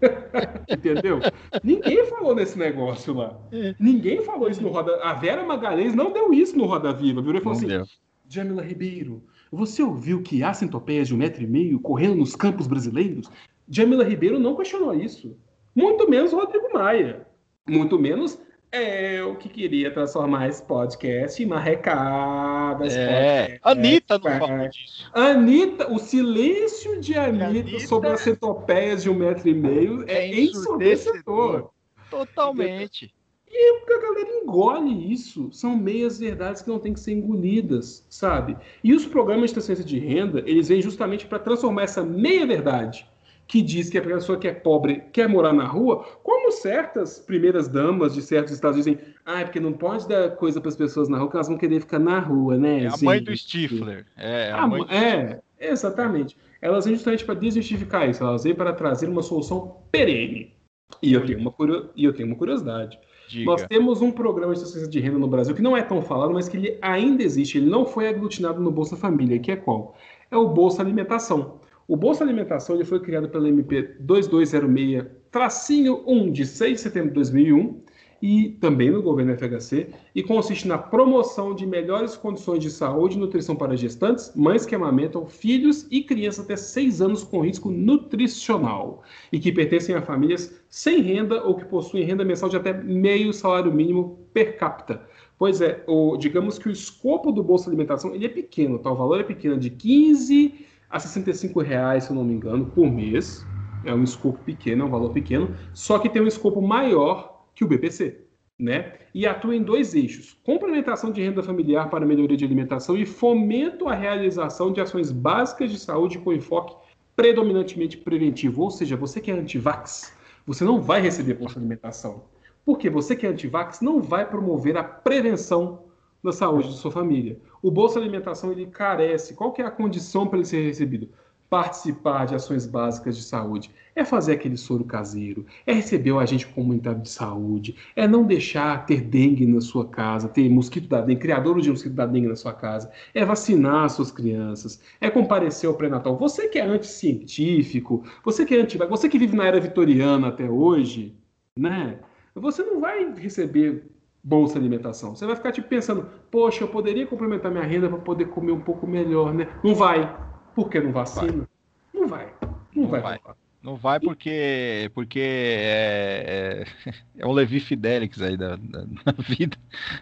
[0.68, 1.20] Entendeu?
[1.62, 3.38] Ninguém falou nesse negócio lá.
[3.52, 3.74] É.
[3.78, 4.96] Ninguém falou isso no Roda.
[5.02, 7.20] A Vera Magalhães não deu isso no Roda Viva.
[7.20, 7.84] Virou e falou não assim: deu.
[8.28, 12.66] Jamila Ribeiro, você ouviu que há centopeias de um metro e meio correndo nos campos
[12.66, 13.30] brasileiros?
[13.68, 15.36] Jamila Ribeiro não questionou isso.
[15.74, 17.26] Muito menos Rodrigo Maia.
[17.68, 18.40] Muito menos
[18.72, 22.86] eu que queria transformar esse podcast em marrecada.
[22.86, 25.10] É, Anitta não falou disso.
[25.12, 30.26] Anitta, o silêncio de Anitta, Anitta sobre as centopeias de um metro e meio é,
[30.26, 31.70] é ensurdecedor.
[32.08, 33.12] Totalmente.
[33.52, 35.50] E a galera engole isso.
[35.52, 38.56] São meias verdades que não têm que ser engolidas, sabe?
[38.84, 43.08] E os programas de transferência de renda, eles vêm justamente para transformar essa meia verdade
[43.50, 47.66] que diz que a pessoa que é pobre quer morar na rua, como certas primeiras
[47.66, 48.96] damas de certos estados dizem,
[49.26, 51.58] ah, é porque não pode dar coisa para as pessoas na rua, que elas vão
[51.58, 52.84] querer ficar na rua, né?
[52.84, 54.06] É a mãe do Stifler.
[54.16, 56.36] É, a, a mãe é, exatamente.
[56.62, 60.54] Elas vêm justamente para desjustificar isso, elas vêm para trazer uma solução perene.
[61.02, 61.52] E eu tenho uma,
[61.96, 63.00] e eu tenho uma curiosidade.
[63.28, 63.46] Diga.
[63.46, 66.32] Nós temos um programa de assistência de renda no Brasil que não é tão falado,
[66.32, 69.96] mas que ele ainda existe, ele não foi aglutinado no Bolsa Família, que é qual?
[70.30, 71.59] É o Bolsa Alimentação.
[71.90, 77.08] O Bolsa Alimentação ele foi criado pela MP 2206, tracinho 1 de 6 de setembro
[77.08, 77.80] de 2001
[78.22, 83.18] e também no governo FHC e consiste na promoção de melhores condições de saúde e
[83.18, 89.02] nutrição para gestantes, mães que amamentam, filhos e crianças até 6 anos com risco nutricional
[89.32, 93.32] e que pertencem a famílias sem renda ou que possuem renda mensal de até meio
[93.32, 95.02] salário mínimo per capita.
[95.36, 98.92] Pois é, o, digamos que o escopo do Bolsa Alimentação ele é pequeno, tá?
[98.92, 102.90] o valor é pequeno, de 15 a 65 reais, se eu não me engano, por
[102.90, 103.46] mês.
[103.84, 107.64] É um escopo pequeno, é um valor pequeno, só que tem um escopo maior que
[107.64, 108.24] o BPC.
[108.58, 108.92] Né?
[109.14, 113.88] E atua em dois eixos: complementação de renda familiar para melhoria de alimentação e fomento
[113.88, 116.76] à realização de ações básicas de saúde com enfoque
[117.16, 118.62] predominantemente preventivo.
[118.62, 120.14] Ou seja, você que é antivax,
[120.46, 122.24] você não vai receber bolsa alimentação.
[122.64, 125.84] Porque você que é antivax não vai promover a prevenção
[126.22, 127.38] da saúde de sua família.
[127.62, 129.34] O Bolsa Alimentação ele carece.
[129.34, 131.08] Qual que é a condição para ele ser recebido?
[131.48, 136.46] Participar de ações básicas de saúde, é fazer aquele soro caseiro, é receber o agente
[136.46, 141.20] comunitário de saúde, é não deixar ter dengue na sua casa, ter mosquito da dengue,
[141.20, 145.74] criador de mosquito da dengue na sua casa, é vacinar suas crianças, é comparecer ao
[145.74, 146.16] pré-natal.
[146.18, 150.48] Você que é anticientífico, você que é anti, você que vive na era vitoriana até
[150.48, 151.16] hoje,
[151.58, 151.98] né?
[152.36, 153.90] Você não vai receber
[154.22, 155.14] bolsa alimentação.
[155.14, 158.60] Você vai ficar tipo pensando, poxa, eu poderia complementar minha renda para poder comer um
[158.60, 159.48] pouco melhor, né?
[159.64, 160.14] Não vai.
[160.54, 161.48] Por que não vacina?
[161.92, 162.32] Não vai.
[162.74, 163.00] Não, não vai.
[163.00, 163.20] vai.
[163.62, 169.56] Não vai porque, porque é, é, é um Levi Fidelix aí da, da, da, vida.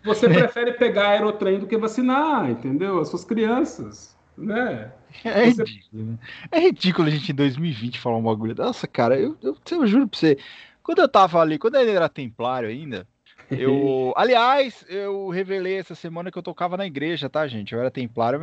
[0.05, 3.01] Você prefere pegar aerotrem do que vacinar, entendeu?
[3.01, 4.93] As suas crianças, né?
[5.25, 6.19] É, ridículo, né?
[6.53, 8.55] é ridículo a gente em 2020 falar um bagulho.
[8.55, 10.39] Nossa, cara, eu, eu, eu juro pra você.
[10.81, 13.09] Quando eu tava ali, quando ele era templário ainda,
[13.51, 17.73] eu, aliás, eu revelei essa semana que eu tocava na igreja, tá, gente?
[17.73, 18.41] Eu era templário,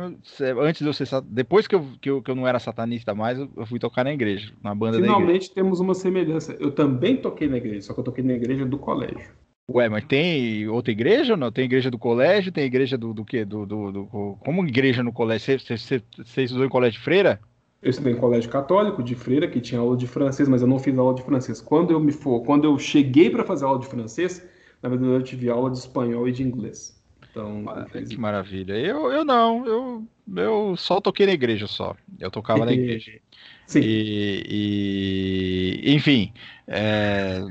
[0.60, 3.38] antes de eu ser depois que eu, que eu, que eu não era satanista mais,
[3.38, 6.56] eu fui tocar na igreja, na banda Finalmente temos uma semelhança.
[6.58, 9.30] Eu também toquei na igreja, só que eu toquei na igreja do colégio.
[9.68, 11.50] Ué, mas tem outra igreja ou não?
[11.50, 13.44] Tem igreja do colégio, tem igreja do, do quê?
[13.44, 15.58] Do, do, do, como igreja no colégio?
[15.58, 17.40] Você, você, você estudou em colégio de freira?
[17.82, 20.78] Eu estudei em colégio católico de freira, que tinha aula de francês, mas eu não
[20.78, 21.60] fiz aula de francês.
[21.60, 24.44] Quando eu me for, quando eu cheguei para fazer aula de francês,
[24.82, 26.96] na verdade, eu tive aula de espanhol e de inglês.
[27.30, 27.64] Então,
[28.08, 28.74] que maravilha.
[28.74, 31.94] Eu, eu não, eu, eu só toquei na igreja só.
[32.18, 33.20] Eu tocava na igreja.
[33.66, 33.80] Sim.
[33.82, 36.32] E, e enfim,
[36.66, 37.42] é...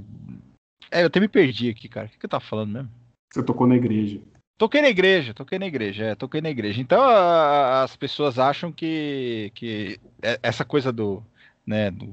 [0.89, 1.03] é...
[1.03, 2.07] eu até me perdi aqui, cara.
[2.07, 2.89] O que, que eu tava falando mesmo?
[3.31, 4.19] Você tocou na igreja.
[4.57, 6.81] Toquei na igreja, toquei na igreja, é, toquei na igreja.
[6.81, 11.21] Então a, as pessoas acham que, que é, essa coisa do,
[11.65, 12.05] né, do,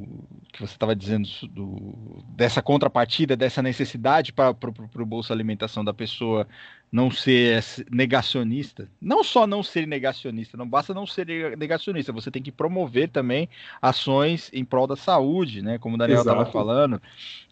[0.53, 6.47] que você estava dizendo do, dessa contrapartida, dessa necessidade para o bolso alimentação da pessoa
[6.91, 12.43] não ser negacionista, não só não ser negacionista, não basta não ser negacionista, você tem
[12.43, 13.49] que promover também
[13.81, 15.79] ações em prol da saúde, né?
[15.79, 17.01] Como o Daniel estava falando,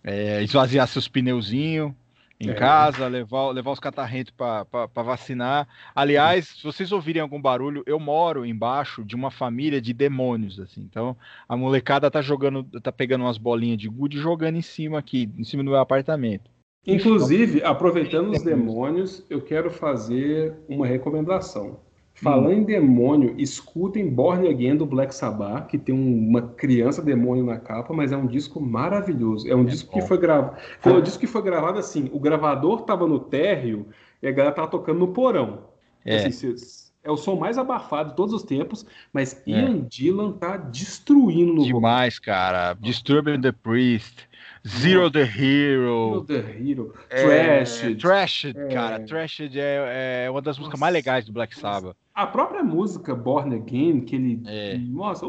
[0.04, 1.92] é, esvaziar seus pneuzinhos,
[2.40, 2.54] em é.
[2.54, 5.68] casa, levar, levar os catarrentos para vacinar.
[5.94, 10.80] Aliás, se vocês ouvirem algum barulho, eu moro embaixo de uma família de demônios, assim.
[10.80, 11.14] Então,
[11.46, 15.30] a molecada tá jogando, tá pegando umas bolinhas de gude e jogando em cima aqui,
[15.36, 16.50] em cima do meu apartamento.
[16.86, 21.78] Inclusive, aproveitando os demônios, eu quero fazer uma recomendação.
[22.22, 27.58] Falando em demônio, escutem Born Again do Black Sabbath, que tem uma criança demônio na
[27.58, 29.48] capa, mas é um disco maravilhoso.
[29.48, 30.00] É um é disco bom.
[30.00, 30.56] que foi gravado.
[30.80, 33.86] Foi um disco que foi gravado assim: o gravador tava no térreo
[34.22, 35.60] e a galera tava tocando no porão.
[36.04, 36.26] É.
[36.26, 36.54] Assim,
[37.02, 39.50] é o som mais abafado de todos os tempos, mas é.
[39.50, 42.34] Ian Dylan tá destruindo no Demais, vocal.
[42.34, 42.74] cara.
[42.74, 44.28] Disturbing the Priest.
[44.66, 46.24] Zero the Hero.
[46.26, 46.94] Zero the Hero.
[47.08, 47.96] É, Trashed.
[47.96, 48.68] Trashed, é.
[48.68, 49.00] cara.
[49.00, 51.96] Trashed é, é uma das músicas mais legais do Black Sabbath.
[52.14, 54.76] A própria música Born Again, que ele é.
[54.76, 55.28] mostra.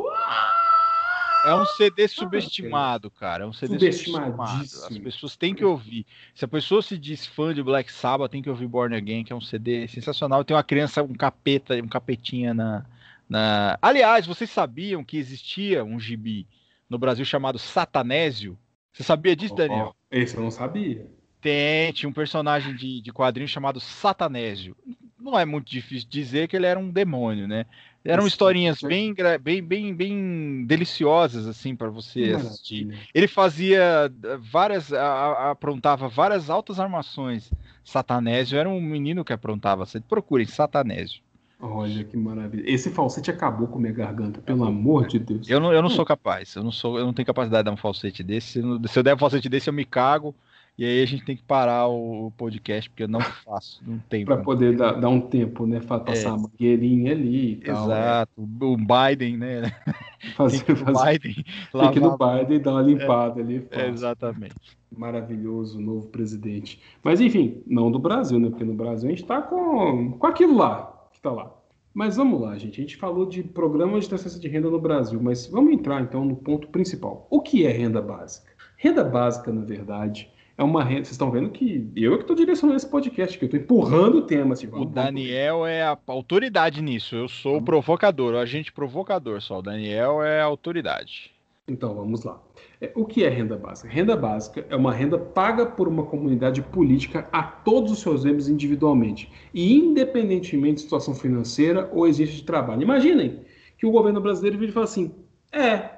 [1.46, 3.46] é um CD subestimado, cara.
[3.46, 4.64] É um CD subestimado.
[4.64, 6.06] As pessoas têm que ouvir.
[6.36, 9.32] Se a pessoa se diz fã de Black Sabbath, tem que ouvir Born Again, que
[9.32, 10.44] é um CD sensacional.
[10.44, 12.86] Tem uma criança, um capeta, um capetinha na,
[13.30, 13.80] na.
[13.82, 16.46] Aliás, vocês sabiam que existia um gibi
[16.90, 18.58] no Brasil chamado Satanésio?
[18.92, 19.96] Você sabia disso, Daniel?
[19.96, 21.08] Oh, esse eu não sabia.
[21.40, 24.76] Tem, tinha um personagem de, de quadrinho chamado Satanésio.
[25.20, 27.66] Não é muito difícil dizer que ele era um demônio, né?
[28.04, 32.88] Eram historinhas bem, bem, bem, bem deliciosas assim para você assistir.
[33.14, 37.54] Ele fazia eh, várias, aprontava várias altas armações.
[37.84, 39.86] Satanésio era um menino que aprontava.
[39.86, 41.22] Você procurem Satanésio.
[41.62, 42.64] Olha que maravilha.
[42.66, 45.48] Esse falsete acabou com minha garganta, pelo amor de Deus.
[45.48, 46.56] Eu não, eu não sou capaz.
[46.56, 48.62] Eu não sou, eu não tenho capacidade de dar um falsete desse.
[48.88, 50.36] Se eu der um falsete desse, eu me cago.
[50.78, 54.26] E aí a gente tem que parar o podcast, porque eu não faço, não tem.
[54.26, 55.80] Para poder dar, dar, um tempo, né?
[55.80, 56.32] Passar é.
[56.32, 57.88] a mangueirinha ali e tal.
[57.88, 57.94] Né?
[57.94, 58.32] Exato.
[58.38, 59.72] O Biden, né?
[60.36, 63.68] Fazer, tem que fazer, Biden, tem que ir no Biden dar uma limpada é, ali.
[63.72, 64.56] É, exatamente.
[64.96, 66.80] Maravilhoso, novo presidente.
[67.04, 68.50] Mas enfim, não do Brasil, né?
[68.50, 70.91] Porque no Brasil a gente está com, com aquilo lá,
[71.22, 71.56] está lá.
[71.94, 72.80] Mas vamos lá, gente.
[72.80, 76.26] A gente falou de programas de transferência de renda no Brasil, mas vamos entrar então
[76.26, 77.28] no ponto principal.
[77.30, 78.52] O que é renda básica?
[78.78, 81.04] Renda básica, na verdade, é uma renda.
[81.04, 84.22] Vocês estão vendo que eu que estou direcionando esse podcast, que eu estou empurrando o
[84.24, 84.54] tema.
[84.54, 87.16] Assim, o Daniel é a autoridade nisso.
[87.16, 89.60] Eu sou o provocador, o agente provocador só.
[89.60, 91.32] O Daniel é a autoridade.
[91.68, 92.42] Então vamos lá.
[92.82, 93.88] É, o que é renda básica?
[93.88, 98.50] Renda básica é uma renda paga por uma comunidade política a todos os seus membros
[98.50, 102.82] individualmente e independentemente de situação financeira ou exigência de trabalho.
[102.82, 103.42] Imaginem
[103.78, 105.12] que o governo brasileiro vira e fala assim:
[105.52, 105.92] é,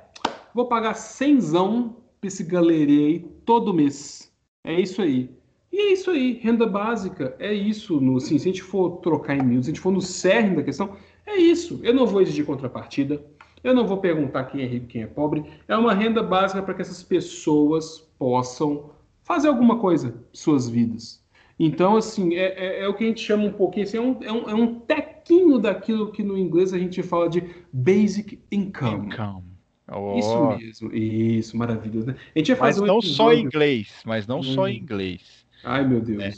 [0.53, 4.29] vou pagar cenzão para esse galeria aí todo mês.
[4.65, 5.29] É isso aí.
[5.71, 7.99] E é isso aí, renda básica, é isso.
[7.99, 10.57] No, assim, se a gente for trocar em mil, se a gente for no cerne
[10.57, 11.79] da questão, é isso.
[11.81, 13.23] Eu não vou exigir contrapartida,
[13.63, 15.43] eu não vou perguntar quem é rico e quem é pobre.
[15.67, 18.91] É uma renda básica para que essas pessoas possam
[19.23, 21.23] fazer alguma coisa suas vidas.
[21.59, 24.23] Então, assim, é, é, é o que a gente chama um pouquinho, assim, é, um,
[24.23, 29.07] é, um, é um tequinho daquilo que no inglês a gente fala de basic income.
[29.07, 29.43] income.
[29.91, 30.17] Oh.
[30.17, 32.07] Isso mesmo, isso, maravilhoso.
[32.07, 32.15] Né?
[32.35, 33.15] A gente ia fazer mas um não episódio...
[33.15, 34.43] só em inglês, mas não hum.
[34.43, 35.45] só em inglês.
[35.63, 36.23] Ai, meu Deus.
[36.23, 36.31] É.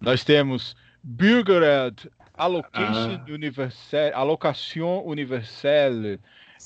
[0.00, 3.24] Nós temos Bürgergeld, Allocation ah.
[3.28, 6.18] Universal, Alocação Universal,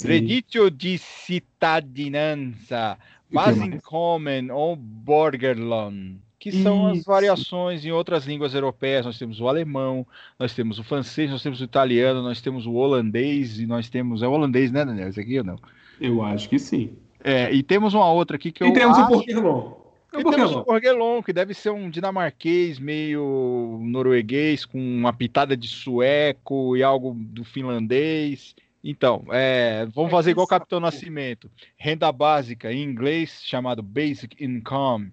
[0.05, 2.98] Redditio de Cittadinanza,
[3.31, 7.01] Basinkommen ou Borgerlohn, que são Isso.
[7.01, 9.06] as variações em outras línguas europeias.
[9.06, 10.06] Nós temos o alemão,
[10.39, 14.23] nós temos o francês, nós temos o italiano, nós temos o holandês e nós temos.
[14.23, 15.09] É o holandês, né, Daniel?
[15.09, 15.59] Esse aqui ou não?
[16.01, 16.93] Eu acho que sim.
[17.24, 18.70] É, e temos uma outra aqui que e eu.
[18.70, 19.06] E temos acho...
[19.06, 19.73] o Borgelon.
[20.12, 25.56] É e temos o Borgelon, que deve ser um dinamarquês meio norueguês, com uma pitada
[25.56, 28.55] de sueco e algo do finlandês.
[28.88, 31.50] Então, é, vamos é fazer igual o Capitão Nascimento.
[31.76, 35.12] Renda básica, em inglês, chamado Basic Income.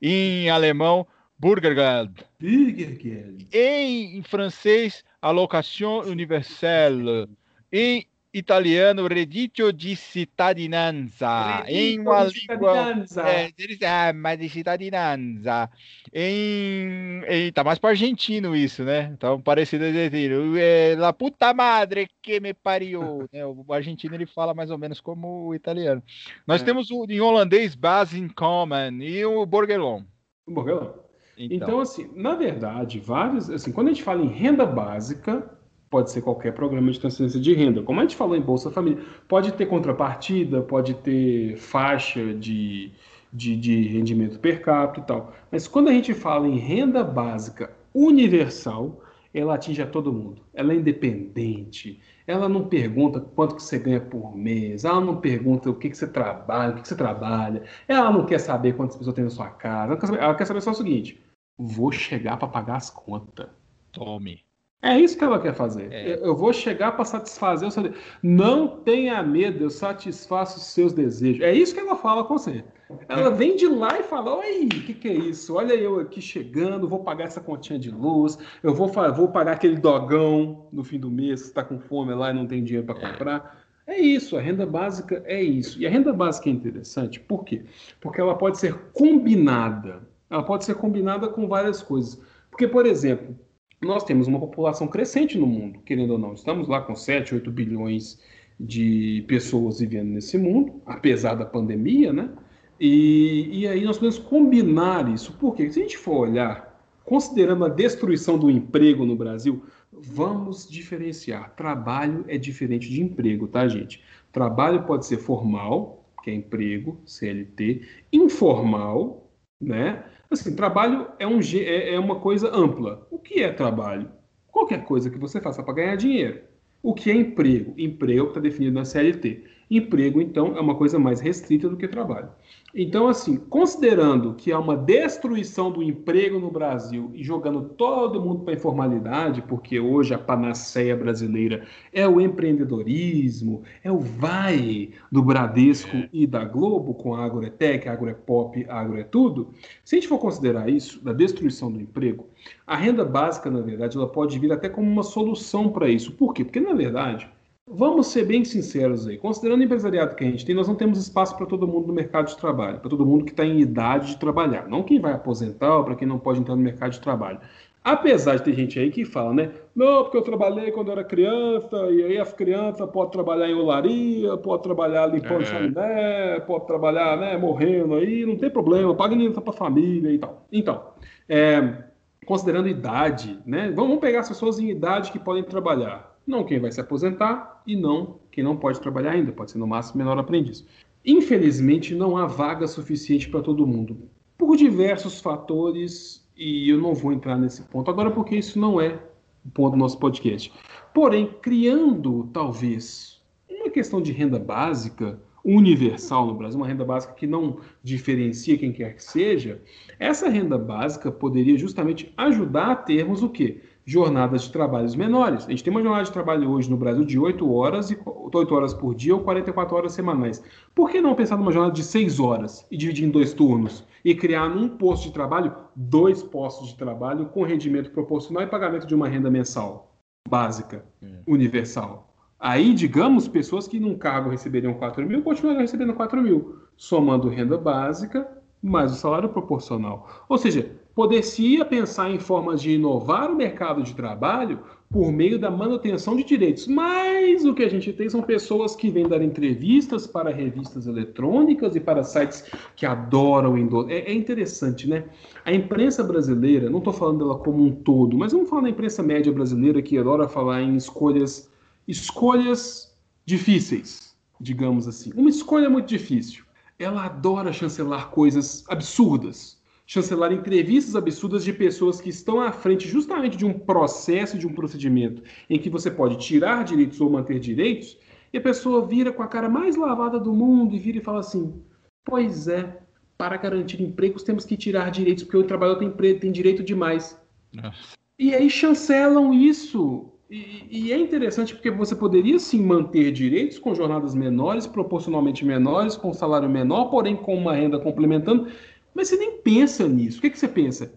[0.00, 1.06] Em alemão,
[1.38, 2.14] Bürgergeld.
[2.38, 3.46] Bürgergeld.
[3.52, 7.28] Em, em francês, Allocation Universelle.
[7.70, 11.64] Em italiano reddito di cittadinanza.
[11.66, 13.52] Em uma língua é,
[13.86, 15.68] ah, mas de cittadinanza.
[16.12, 22.40] Em, em tá mais para argentino isso né então parecido é, la puta madre que
[22.40, 23.28] me pariu.
[23.32, 23.44] Né?
[23.46, 26.02] o argentino ele fala mais ou menos como o italiano.
[26.46, 26.64] Nós é.
[26.64, 30.02] temos o em holandês base in common e o borgelon
[30.46, 30.90] o borgelon
[31.36, 31.56] então.
[31.56, 35.58] então assim na verdade vários assim quando a gente fala em renda básica
[35.90, 37.82] pode ser qualquer programa de transferência de renda.
[37.82, 42.92] Como a gente falou em Bolsa Família, pode ter contrapartida, pode ter faixa de,
[43.32, 45.32] de, de rendimento per capita e tal.
[45.50, 49.02] Mas quando a gente fala em renda básica universal,
[49.34, 50.42] ela atinge a todo mundo.
[50.54, 52.00] Ela é independente.
[52.24, 54.84] Ela não pergunta quanto que você ganha por mês.
[54.84, 57.64] Ela não pergunta o que, que você trabalha, o que, que você trabalha.
[57.88, 59.92] Ela não quer saber quantas pessoas tem na sua casa.
[59.92, 61.20] Ela quer saber, ela quer saber só o seguinte:
[61.58, 63.48] vou chegar para pagar as contas.
[63.92, 64.49] Tome.
[64.82, 65.92] É isso que ela quer fazer.
[65.92, 66.18] É.
[66.22, 68.02] Eu vou chegar para satisfazer o seu desejo.
[68.22, 71.42] Não tenha medo, eu satisfaço os seus desejos.
[71.42, 72.64] É isso que ela fala com você.
[73.06, 73.30] Ela é.
[73.30, 75.54] vem de lá e fala: Oi, o que, que é isso?
[75.54, 79.76] Olha eu aqui chegando, vou pagar essa continha de luz, eu vou, vou pagar aquele
[79.76, 83.12] dogão no fim do mês, está com fome lá e não tem dinheiro para é.
[83.12, 83.60] comprar.
[83.86, 85.78] É isso, a renda básica é isso.
[85.80, 87.64] E a renda básica é interessante, por quê?
[88.00, 90.08] Porque ela pode ser combinada.
[90.30, 92.20] Ela pode ser combinada com várias coisas.
[92.50, 93.36] Porque, por exemplo,
[93.80, 96.34] nós temos uma população crescente no mundo, querendo ou não.
[96.34, 98.20] Estamos lá com 7, 8 bilhões
[98.58, 102.30] de pessoas vivendo nesse mundo, apesar da pandemia, né?
[102.78, 105.34] E, e aí nós podemos combinar isso.
[105.38, 111.54] Porque se a gente for olhar, considerando a destruição do emprego no Brasil, vamos diferenciar.
[111.54, 114.02] Trabalho é diferente de emprego, tá, gente?
[114.30, 117.82] Trabalho pode ser formal, que é emprego, CLT,
[118.12, 119.30] informal,
[119.60, 120.04] né?
[120.30, 123.06] Assim, trabalho é, um, é, é uma coisa ampla.
[123.10, 124.08] O que é trabalho?
[124.46, 126.40] Qualquer coisa que você faça para ganhar dinheiro.
[126.82, 127.74] O que é emprego?
[127.76, 129.44] Emprego está definido na CLT.
[129.70, 132.28] Emprego, então, é uma coisa mais restrita do que trabalho.
[132.74, 138.40] Então, assim, considerando que há uma destruição do emprego no Brasil e jogando todo mundo
[138.40, 145.22] para a informalidade, porque hoje a panaceia brasileira é o empreendedorismo, é o vai do
[145.22, 146.08] Bradesco é.
[146.12, 149.50] e da Globo com a Agroetec, Agroepop, Agro é tudo.
[149.84, 152.26] Se a gente for considerar isso, da destruição do emprego,
[152.66, 156.12] a renda básica, na verdade, ela pode vir até como uma solução para isso.
[156.12, 156.44] Por quê?
[156.44, 157.28] Porque, na verdade,
[157.72, 159.16] Vamos ser bem sinceros aí.
[159.16, 161.92] Considerando o empresariado que a gente tem, nós não temos espaço para todo mundo no
[161.92, 164.68] mercado de trabalho, para todo mundo que está em idade de trabalhar.
[164.68, 167.38] Não quem vai aposentar ou para quem não pode entrar no mercado de trabalho.
[167.84, 169.52] Apesar de ter gente aí que fala, né?
[169.72, 173.54] Não, porque eu trabalhei quando eu era criança, e aí as crianças podem trabalhar em
[173.54, 175.44] olaria, pode trabalhar limpando é.
[175.44, 180.18] chaminé, pode trabalhar, né, morrendo aí, não tem problema, paga alimentar para a família e
[180.18, 180.44] tal.
[180.52, 180.82] Então,
[181.28, 181.84] é,
[182.26, 183.72] considerando idade, né?
[183.74, 187.76] Vamos pegar as pessoas em idade que podem trabalhar não quem vai se aposentar e
[187.76, 190.64] não quem não pode trabalhar ainda, pode ser no máximo menor aprendiz.
[191.04, 193.96] Infelizmente, não há vaga suficiente para todo mundo,
[194.38, 198.98] por diversos fatores, e eu não vou entrar nesse ponto agora porque isso não é
[199.44, 200.52] o ponto do nosso podcast.
[200.94, 207.26] Porém, criando talvez uma questão de renda básica universal no Brasil, uma renda básica que
[207.26, 209.60] não diferencia quem quer que seja,
[209.98, 213.62] essa renda básica poderia justamente ajudar a termos o quê?
[213.90, 215.46] Jornadas de trabalhos menores.
[215.46, 218.54] A gente tem uma jornada de trabalho hoje no Brasil de 8 horas, e 8
[218.54, 220.40] horas por dia ou 44 horas semanais.
[220.72, 223.84] Por que não pensar numa jornada de 6 horas e dividir em dois turnos?
[224.04, 228.86] E criar num posto de trabalho dois postos de trabalho com rendimento proporcional e pagamento
[228.86, 229.92] de uma renda mensal
[230.28, 231.06] básica, é.
[231.26, 232.14] universal.
[232.38, 237.58] Aí, digamos, pessoas que num cargo receberiam 4 mil continuariam recebendo 4 mil, somando renda
[237.58, 240.24] básica mais o salário proporcional.
[240.28, 240.70] Ou seja,
[241.00, 244.58] poder-se-ia pensar em formas de inovar o mercado de trabalho
[244.90, 246.66] por meio da manutenção de direitos.
[246.66, 251.74] Mas o que a gente tem são pessoas que vêm dar entrevistas para revistas eletrônicas
[251.74, 252.44] e para sites
[252.76, 253.90] que adoram endossar.
[253.90, 255.04] É, é, interessante, né?
[255.42, 259.02] A imprensa brasileira, não estou falando dela como um todo, mas vamos falar da imprensa
[259.02, 261.50] média brasileira que adora falar em escolhas,
[261.88, 262.94] escolhas
[263.24, 265.10] difíceis, digamos assim.
[265.16, 266.44] Uma escolha muito difícil.
[266.78, 269.59] Ela adora chancelar coisas absurdas
[269.90, 274.54] chancelar entrevistas absurdas de pessoas que estão à frente justamente de um processo, de um
[274.54, 277.98] procedimento em que você pode tirar direitos ou manter direitos,
[278.32, 281.18] e a pessoa vira com a cara mais lavada do mundo e vira e fala
[281.18, 281.60] assim:
[282.04, 282.78] Pois é,
[283.18, 287.20] para garantir empregos temos que tirar direitos, porque o trabalhador tem, tem direito demais.
[287.52, 287.98] Nossa.
[288.16, 290.12] E aí chancelam isso.
[290.30, 295.96] E, e, é interessante porque você poderia sim manter direitos com jornadas menores, proporcionalmente menores,
[295.96, 298.46] com salário menor, porém com uma renda complementando,
[298.94, 300.18] mas você nem pensa nisso.
[300.18, 300.92] O que, que você pensa?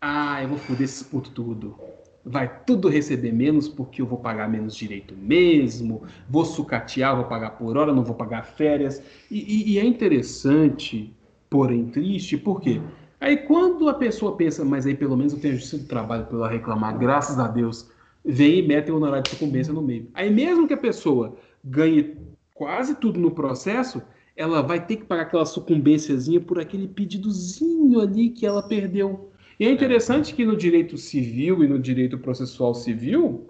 [0.00, 1.76] Ah, eu vou foder esse puto tudo.
[2.24, 6.02] Vai tudo receber menos porque eu vou pagar menos direito mesmo.
[6.28, 9.02] Vou sucatear, vou pagar por hora, não vou pagar férias.
[9.30, 11.14] E, e, e é interessante,
[11.48, 12.80] porém triste, por quê?
[13.20, 16.48] Aí quando a pessoa pensa, mas aí pelo menos eu tenho justiça do trabalho para
[16.48, 17.90] reclamar, graças a Deus,
[18.24, 20.08] vem e mete o honorário de sucumbência no meio.
[20.14, 22.16] Aí mesmo que a pessoa ganhe
[22.54, 24.02] quase tudo no processo,
[24.40, 29.30] ela vai ter que pagar aquela sucumbênciazinha por aquele pedidozinho ali que ela perdeu.
[29.58, 33.46] E é interessante que no direito civil e no direito processual civil,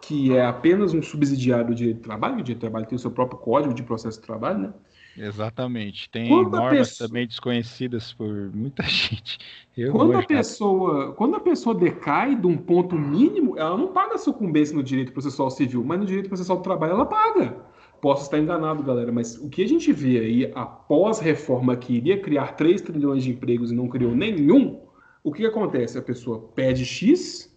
[0.00, 2.98] que é apenas um subsidiário do direito do trabalho, o direito do trabalho tem o
[2.98, 4.72] seu próprio código de processo de trabalho, né?
[5.18, 6.08] Exatamente.
[6.08, 7.08] Tem quando normas pessoa...
[7.08, 9.36] também desconhecidas por muita gente.
[9.76, 14.16] Eu quando, a pessoa, quando a pessoa decai de um ponto mínimo, ela não paga
[14.16, 17.70] sucumbência no direito processual civil, mas no direito processual do trabalho ela paga.
[18.02, 22.20] Posso estar enganado, galera, mas o que a gente vê aí após reforma que iria
[22.20, 24.80] criar 3 trilhões de empregos e não criou nenhum,
[25.22, 25.96] o que acontece?
[25.96, 27.56] A pessoa pede X,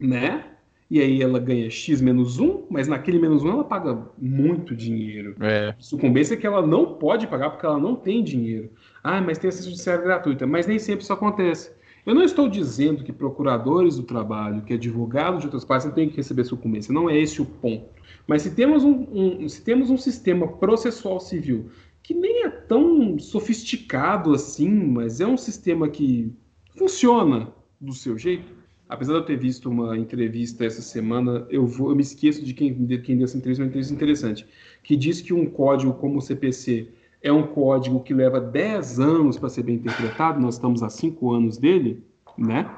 [0.00, 0.46] né?
[0.90, 5.36] E aí ela ganha X menos 1, mas naquele menos 1 ela paga muito dinheiro.
[5.40, 5.76] É.
[5.78, 8.72] Sucumbência é que ela não pode pagar porque ela não tem dinheiro.
[9.00, 10.44] Ah, mas tem assistência judiciária gratuita.
[10.44, 11.72] Mas nem sempre isso acontece.
[12.06, 16.08] Eu não estou dizendo que procuradores do trabalho, que advogados de outras partes não têm
[16.08, 16.94] que receber sucumbência.
[16.94, 17.84] Não é esse o ponto.
[18.28, 21.68] Mas se temos um, um, se temos um sistema processual civil
[22.04, 26.32] que nem é tão sofisticado assim, mas é um sistema que
[26.76, 28.54] funciona do seu jeito.
[28.88, 32.54] Apesar de eu ter visto uma entrevista essa semana, eu, vou, eu me esqueço de
[32.54, 34.46] quem, de quem deu essa entrevista, uma entrevista interessante,
[34.84, 36.92] que diz que um código como o CPC
[37.26, 41.32] é um código que leva 10 anos para ser bem interpretado, nós estamos há 5
[41.32, 42.04] anos dele,
[42.38, 42.70] né?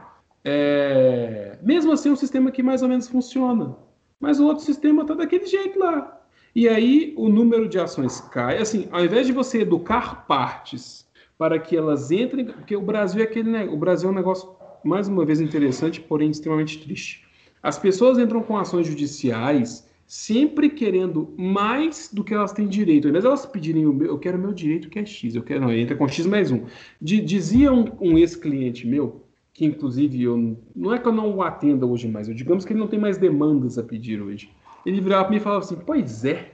[0.42, 1.58] É...
[1.62, 3.76] Mesmo assim, é um sistema que mais ou menos funciona.
[4.18, 6.18] Mas o outro sistema está daquele jeito lá.
[6.54, 8.56] E aí o número de ações cai.
[8.56, 11.06] Assim, ao invés de você educar partes
[11.36, 14.48] para que elas entrem, porque o Brasil é aquele, o Brasil é um negócio
[14.82, 17.26] mais uma vez interessante, porém extremamente triste.
[17.62, 23.04] As pessoas entram com ações judiciais sempre querendo mais do que elas têm direito.
[23.04, 25.34] Ao invés de elas pedirem o meu, eu quero o meu direito que é X,
[25.34, 26.64] eu quero, não, entra com X mais um.
[26.98, 29.22] D dizia um, um ex-cliente meu,
[29.52, 32.72] que inclusive eu, não é que eu não o atenda hoje mais, eu digamos que
[32.72, 34.50] ele não tem mais demandas a pedir hoje.
[34.86, 36.52] Ele virava para mim e falava assim, pois é,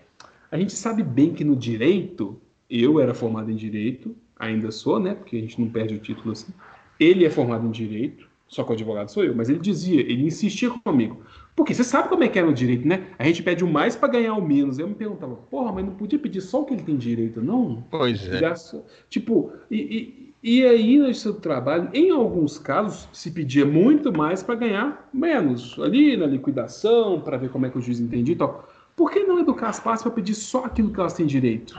[0.50, 5.14] a gente sabe bem que no direito, eu era formado em direito, ainda sou, né,
[5.14, 6.52] porque a gente não perde o título assim,
[6.98, 10.26] ele é formado em direito, só que o advogado sou eu, mas ele dizia, ele
[10.26, 11.22] insistia comigo.
[11.56, 13.06] Porque você sabe como é que é no direito, né?
[13.16, 14.78] A gente pede o mais para ganhar o menos.
[14.78, 17.84] Eu me perguntava, porra, mas não podia pedir só o que ele tem direito, não?
[17.90, 18.38] Pois é.
[19.08, 24.42] Tipo, e, e, e aí no seu trabalho, em alguns casos, se pedia muito mais
[24.42, 25.78] para ganhar menos.
[25.78, 28.68] Ali na liquidação, para ver como é que o juiz entendia e tal.
[28.96, 31.78] Por que não educar as partes para pedir só aquilo que elas têm direito?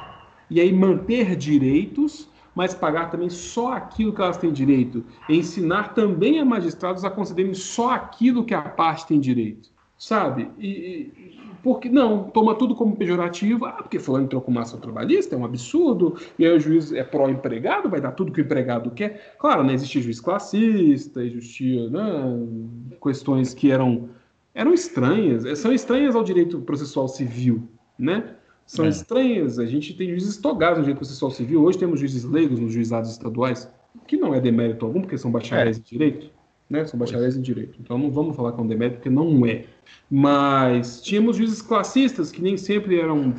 [0.50, 5.04] E aí manter direitos mas pagar também só aquilo que elas têm direito.
[5.30, 9.70] Ensinar também a magistrados a concederem só aquilo que a parte tem direito.
[9.98, 10.50] Sabe?
[10.58, 15.34] E, e porque não, toma tudo como pejorativo, ah, porque fulano entrou com massa trabalhista,
[15.34, 18.92] é um absurdo, e aí o juiz é pró-empregado, vai dar tudo que o empregado
[18.92, 19.36] quer.
[19.40, 22.04] Claro, não existia juiz classista, existia né,
[23.02, 24.10] questões que eram,
[24.54, 27.68] eram estranhas, são estranhas ao direito processual civil,
[27.98, 28.36] né?
[28.66, 28.90] São é.
[28.90, 29.60] estranhas.
[29.60, 31.64] A gente tem juízes togados no direito processual civil.
[31.64, 33.72] Hoje temos juízes leigos nos juizados estaduais,
[34.08, 35.80] que não é demérito algum, porque são bacharéis é.
[35.80, 36.32] em direito.
[36.70, 36.84] Né?
[36.86, 37.78] São bacharéis em direito.
[37.80, 39.66] Então não vamos falar com é demérito, porque não é.
[40.10, 43.36] Mas tínhamos juízes classistas, que nem sempre eram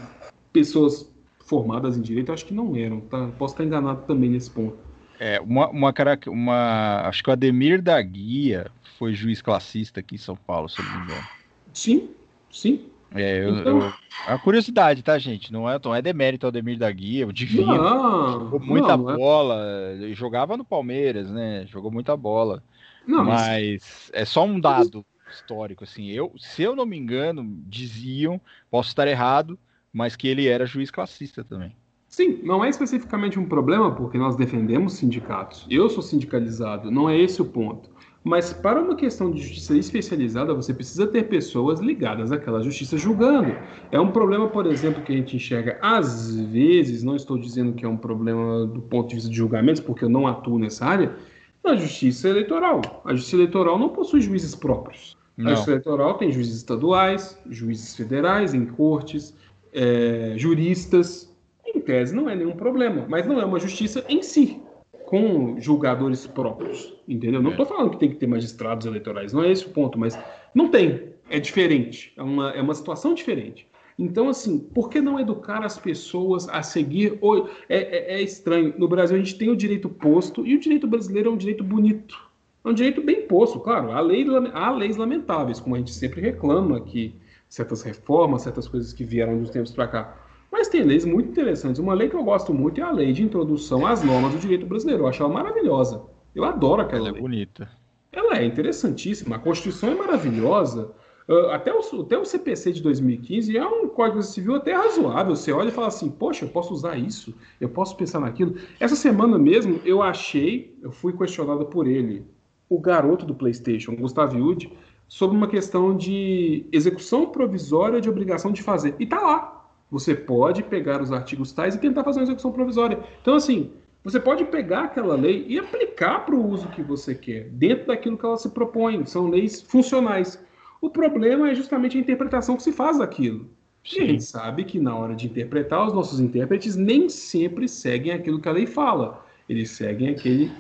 [0.52, 2.32] pessoas formadas em direito.
[2.32, 3.00] Acho que não eram.
[3.00, 3.28] Tá?
[3.38, 4.78] Posso estar enganado também nesse ponto.
[5.18, 5.94] É, uma, uma,
[6.28, 10.78] uma, acho que o Ademir da Guia foi juiz classista aqui em São Paulo, se
[10.78, 11.26] eu não me engano.
[11.72, 12.10] Sim,
[12.50, 12.86] sim.
[13.14, 13.78] É, eu, então...
[13.78, 13.92] eu,
[14.26, 15.52] é uma curiosidade, tá, gente?
[15.52, 17.66] Não é, não é demérito ao Demir da Guia, o Divino.
[17.66, 19.64] Não, jogou muita não, bola,
[20.00, 20.12] é...
[20.14, 21.64] jogava no Palmeiras, né?
[21.66, 22.62] Jogou muita bola.
[23.06, 23.46] Não, mas...
[23.46, 26.10] mas é só um dado histórico, assim.
[26.10, 29.58] Eu, se eu não me engano, diziam, posso estar errado,
[29.92, 31.74] mas que ele era juiz classista também.
[32.08, 35.66] Sim, não é especificamente um problema porque nós defendemos sindicatos.
[35.68, 37.90] Eu sou sindicalizado, não é esse o ponto.
[38.26, 43.54] Mas para uma questão de justiça especializada, você precisa ter pessoas ligadas àquela justiça julgando.
[43.92, 47.84] É um problema, por exemplo, que a gente enxerga às vezes, não estou dizendo que
[47.84, 51.14] é um problema do ponto de vista de julgamentos, porque eu não atuo nessa área,
[51.62, 53.00] na justiça eleitoral.
[53.04, 55.16] A justiça eleitoral não possui juízes próprios.
[55.36, 55.46] Não.
[55.46, 59.36] A justiça eleitoral tem juízes estaduais, juízes federais em cortes,
[59.72, 61.32] é, juristas.
[61.64, 64.65] Em tese, não é nenhum problema, mas não é uma justiça em si
[65.06, 67.40] com julgadores próprios, entendeu?
[67.40, 67.68] Não estou é.
[67.68, 70.18] falando que tem que ter magistrados eleitorais, não é esse o ponto, mas
[70.54, 73.66] não tem, é diferente, é uma, é uma situação diferente.
[73.98, 77.18] Então, assim, por que não educar as pessoas a seguir?
[77.66, 78.74] É, é, é, estranho.
[78.76, 81.64] No Brasil a gente tem o direito posto e o direito brasileiro é um direito
[81.64, 82.14] bonito.
[82.62, 83.92] É um direito bem posto, claro.
[83.92, 87.14] Há, lei, há leis lamentáveis, como a gente sempre reclama que
[87.48, 90.25] certas reformas, certas coisas que vieram dos tempos para cá.
[90.50, 91.78] Mas tem leis muito interessantes.
[91.78, 94.66] Uma lei que eu gosto muito é a lei de introdução às normas do direito
[94.66, 95.02] brasileiro.
[95.02, 96.02] Eu acho ela maravilhosa.
[96.34, 97.20] Eu adoro aquela ela é lei.
[97.20, 97.70] é bonita.
[98.12, 99.36] Ela é interessantíssima.
[99.36, 100.92] A Constituição é maravilhosa.
[101.28, 105.34] Uh, até, o, até o CPC de 2015 é um código civil até razoável.
[105.34, 108.54] Você olha e fala assim, poxa, eu posso usar isso, eu posso pensar naquilo.
[108.78, 112.24] Essa semana mesmo eu achei, eu fui questionado por ele,
[112.68, 114.72] o garoto do PlayStation, Gustavo Yudi,
[115.08, 118.94] sobre uma questão de execução provisória de obrigação de fazer.
[119.00, 119.55] E tá lá.
[119.90, 122.98] Você pode pegar os artigos tais e tentar fazer uma execução provisória.
[123.22, 123.70] Então, assim,
[124.02, 128.16] você pode pegar aquela lei e aplicar para o uso que você quer, dentro daquilo
[128.16, 129.04] que ela se propõe.
[129.04, 130.42] São leis funcionais.
[130.80, 133.48] O problema é justamente a interpretação que se faz daquilo.
[133.84, 134.00] Sim.
[134.00, 138.12] E a gente sabe que na hora de interpretar, os nossos intérpretes nem sempre seguem
[138.12, 139.24] aquilo que a lei fala.
[139.48, 140.50] Eles seguem aquele,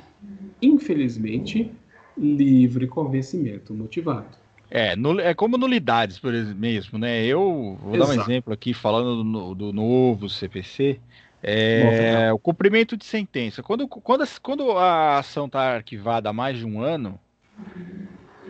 [0.62, 1.72] infelizmente,
[2.16, 4.36] livre convencimento motivado.
[4.70, 7.24] É, é como nulidades, por exemplo, mesmo, né?
[7.24, 8.12] Eu vou Exato.
[8.12, 10.98] dar um exemplo aqui, falando do, do novo CPC,
[11.42, 13.62] é, o cumprimento de sentença.
[13.62, 17.20] Quando, quando, quando a ação está arquivada há mais de um ano,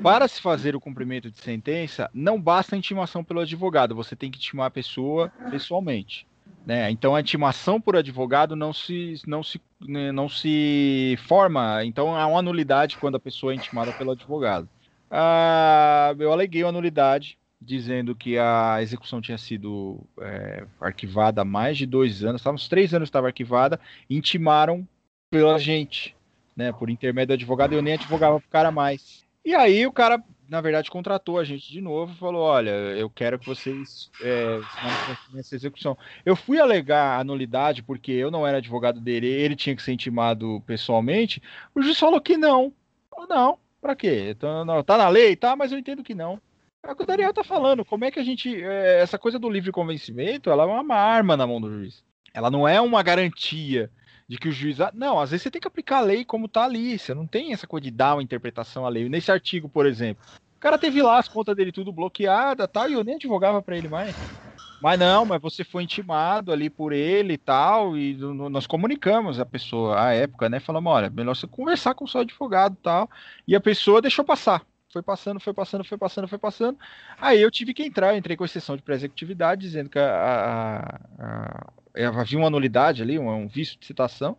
[0.03, 4.31] para se fazer o cumprimento de sentença, não basta a intimação pelo advogado, você tem
[4.31, 6.27] que intimar a pessoa pessoalmente.
[6.65, 6.91] Né?
[6.91, 12.27] Então a intimação por advogado não se, não, se, né, não se forma, então há
[12.27, 14.69] uma nulidade quando a pessoa é intimada pelo advogado.
[15.11, 21.77] Ah, eu aleguei uma nulidade, dizendo que a execução tinha sido é, arquivada há mais
[21.79, 24.87] de dois anos, estava uns três anos estava arquivada, intimaram
[25.31, 26.15] pela gente,
[26.57, 29.25] né, por intermédio do advogado, eu nem advogava pro cara mais.
[29.45, 33.11] E aí o cara na verdade, contratou a gente de novo e falou: olha, eu
[33.11, 34.61] quero que vocês é,
[35.37, 35.99] essa execução.
[36.25, 39.93] Eu fui alegar a nulidade porque eu não era advogado dele, ele tinha que ser
[39.93, 41.43] intimado pessoalmente.
[41.75, 42.73] O juiz falou que não.
[43.29, 44.31] Não, para quê?
[44.31, 46.41] Então, não, tá na lei, tá, mas eu entendo que não.
[46.83, 47.85] É o que o Daniel tá falando.
[47.85, 48.63] Como é que a gente.
[48.63, 52.05] É, essa coisa do livre convencimento, ela é uma arma na mão do juiz.
[52.35, 53.91] Ela não é uma garantia
[54.29, 54.79] de que o juiz.
[54.93, 56.99] Não, às vezes você tem que aplicar a lei como tá ali.
[56.99, 59.09] Você não tem essa coisa de dar uma interpretação à lei.
[59.09, 60.25] Nesse artigo, por exemplo,
[60.57, 63.77] o cara teve lá as contas dele tudo bloqueada tal, e eu nem advogava para
[63.77, 64.15] ele mais.
[64.87, 69.45] Mas não, mas você foi intimado ali por ele e tal, e nós comunicamos a
[69.45, 70.61] pessoa, à época, né?
[70.61, 73.11] Falamos, olha, melhor você conversar com o seu advogado e tal.
[73.49, 74.65] E a pessoa deixou passar.
[74.93, 76.79] Foi passando, foi passando, foi passando, foi passando.
[77.21, 80.07] Aí eu tive que entrar, eu entrei com exceção de pré-executividade, dizendo que a,
[81.19, 84.37] a, a, havia uma nulidade ali, um, um vício de citação,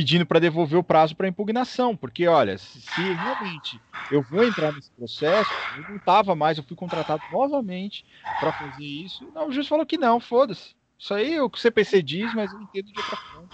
[0.00, 3.78] pedindo para devolver o prazo para impugnação, porque olha, se, realmente
[4.10, 8.02] eu vou entrar nesse processo, eu não estava mais, eu fui contratado novamente
[8.40, 9.28] para fazer isso.
[9.34, 10.74] Não, o juiz falou que não, foda-se.
[10.98, 13.48] Isso aí é o que o CPC diz, mas eu entendo de outra forma.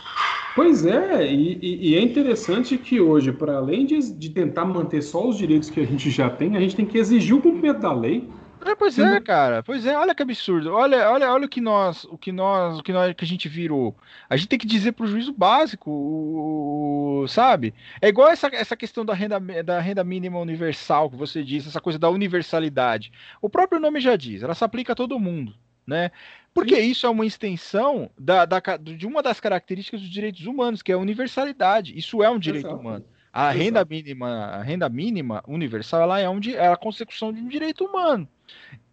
[0.55, 5.27] Pois é, e, e, é interessante que hoje, para além de, de tentar manter só
[5.29, 7.93] os direitos que a gente já tem, a gente tem que exigir o cumprimento da
[7.93, 8.31] lei
[8.73, 9.63] é, pois é, cara.
[9.63, 10.73] Pois é, olha que absurdo.
[10.73, 13.49] Olha, olha, olha o que nós, o que nós, o que nós, que a gente
[13.49, 13.97] virou.
[14.29, 17.75] A gente tem que dizer pro juízo básico, o, o, sabe?
[18.01, 21.81] É igual essa, essa questão da renda, da renda mínima universal que você disse, essa
[21.81, 23.13] coisa da universalidade.
[23.41, 25.55] O próprio nome já diz, ela se aplica a todo mundo,
[25.87, 26.11] né?
[26.55, 30.91] Porque isso é uma extensão da, da, de uma das características dos direitos humanos, que
[30.91, 31.97] é a universalidade.
[31.99, 32.81] Isso é um direito Exato.
[32.81, 33.05] humano.
[33.31, 33.59] A Exato.
[33.59, 37.85] renda mínima, a renda mínima universal, ela é, um, é a consecução de um direito
[37.85, 38.27] humano.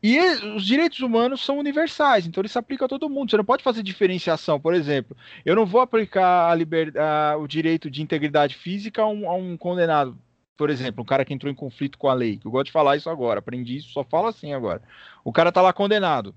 [0.01, 0.19] E
[0.55, 3.31] os direitos humanos são universais, então ele se aplica a todo mundo.
[3.31, 5.15] Você não pode fazer diferenciação, por exemplo.
[5.45, 6.93] Eu não vou aplicar a liber...
[7.39, 10.17] o direito de integridade física a um, a um, condenado,
[10.57, 12.37] por exemplo, um cara que entrou em conflito com a lei.
[12.43, 14.81] Eu gosto de falar isso agora, aprendi isso, só falo assim agora.
[15.23, 16.35] O cara tá lá condenado.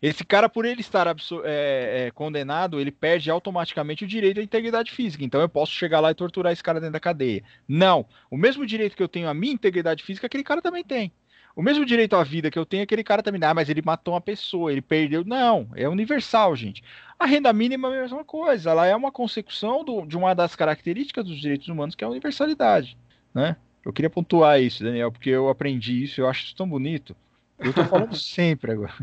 [0.00, 1.06] Esse cara, por ele estar
[1.44, 5.24] é, é, condenado, ele perde automaticamente o direito à integridade física.
[5.24, 7.42] Então eu posso chegar lá e torturar esse cara dentro da cadeia.
[7.66, 8.06] Não.
[8.30, 11.12] O mesmo direito que eu tenho à minha integridade física, aquele cara também tem.
[11.58, 13.42] O mesmo direito à vida que eu tenho, aquele cara também.
[13.42, 15.24] Ah, mas ele matou uma pessoa, ele perdeu.
[15.24, 16.84] Não, é universal, gente.
[17.18, 18.70] A renda mínima é a mesma coisa.
[18.70, 22.10] Ela é uma consecução do, de uma das características dos direitos humanos, que é a
[22.10, 22.96] universalidade.
[23.34, 23.56] Né?
[23.84, 27.16] Eu queria pontuar isso, Daniel, porque eu aprendi isso, eu acho isso tão bonito.
[27.58, 28.94] Eu estou falando sempre agora.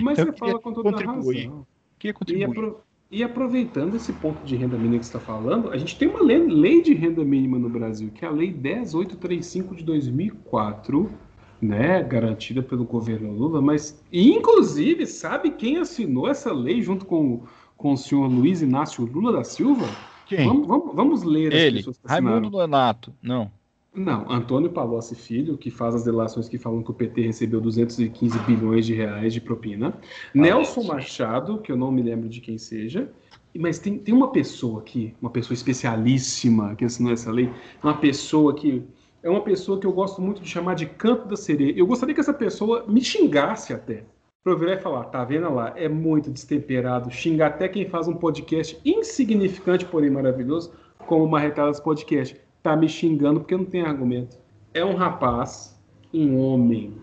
[0.00, 1.46] Mas então, você fala com toda contribuir.
[1.46, 1.66] razão.
[1.98, 2.40] Queria contribuir.
[2.40, 2.80] E, apro
[3.10, 6.22] e, aproveitando esse ponto de renda mínima que você está falando, a gente tem uma
[6.22, 11.25] lei, lei de renda mínima no Brasil, que é a Lei 10835 de 2004,
[11.60, 17.42] né, garantida pelo governo Lula, mas inclusive sabe quem assinou essa lei junto com,
[17.76, 19.86] com o senhor Luiz Inácio Lula da Silva?
[20.26, 20.46] Quem?
[20.46, 23.50] Vamos, vamos, vamos ler as Ele, pessoas que Raimundo Donato, não.
[23.94, 28.38] Não, Antônio Palocci Filho, que faz as delações que falam que o PT recebeu 215
[28.40, 29.94] bilhões de reais de propina.
[29.96, 30.02] Ah,
[30.34, 33.10] Nelson Machado, que eu não me lembro de quem seja.
[33.58, 37.50] Mas tem, tem uma pessoa aqui, uma pessoa especialíssima que assinou essa lei,
[37.82, 38.82] uma pessoa que
[39.26, 41.74] é uma pessoa que eu gosto muito de chamar de canto da sereia.
[41.76, 44.04] Eu gostaria que essa pessoa me xingasse até.
[44.44, 45.72] Pra eu virar e falar, tá vendo lá?
[45.74, 47.10] É muito destemperado.
[47.10, 50.72] Xingar até quem faz um podcast insignificante, porém maravilhoso,
[51.08, 52.40] como o Marretadas Podcast.
[52.62, 54.38] Tá me xingando porque não tem argumento.
[54.72, 55.76] É um rapaz,
[56.14, 56.94] um homem,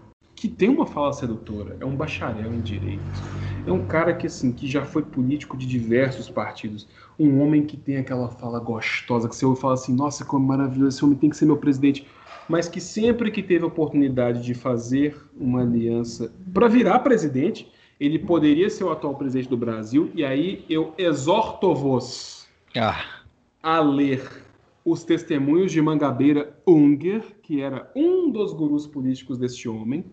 [0.44, 1.78] que tem uma fala sedutora.
[1.80, 3.02] É um bacharel em direito.
[3.66, 6.86] É um cara que, assim, que já foi político de diversos partidos
[7.18, 10.46] um homem que tem aquela fala gostosa, que você ouve e fala assim, nossa, como
[10.46, 12.06] maravilhoso, esse homem tem que ser meu presidente,
[12.50, 18.20] mas que sempre que teve a oportunidade de fazer uma aliança para virar presidente, ele
[18.20, 23.02] poderia ser o atual presidente do Brasil, e aí eu exorto-vos ah.
[23.62, 24.30] a ler
[24.84, 30.04] os testemunhos de Mangabeira Unger, que era um dos gurus políticos deste homem,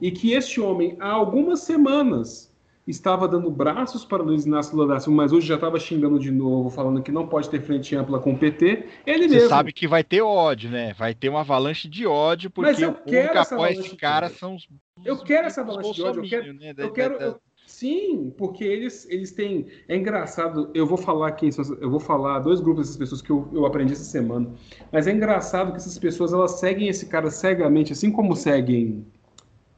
[0.00, 2.48] e que este homem, há algumas semanas,
[2.86, 6.30] estava dando braços para Luiz Inácio Lula da Silva, mas hoje já estava xingando de
[6.30, 8.86] novo, falando que não pode ter frente ampla com o PT.
[9.06, 9.48] Ele Você mesmo.
[9.48, 10.94] sabe que vai ter ódio, né?
[10.94, 14.66] Vai ter uma avalanche de ódio, porque o povo que apoia esse cara são os.
[15.04, 16.24] Eu quero essa avalanche de ódio.
[16.24, 16.54] Eu quero.
[16.54, 16.74] Né?
[16.76, 17.40] Eu quero eu...
[17.66, 19.66] Sim, porque eles, eles têm.
[19.86, 21.50] É engraçado, eu vou falar quem
[21.82, 24.50] eu vou falar dois grupos dessas pessoas que eu, eu aprendi essa semana.
[24.90, 29.06] Mas é engraçado que essas pessoas elas seguem esse cara cegamente, assim como seguem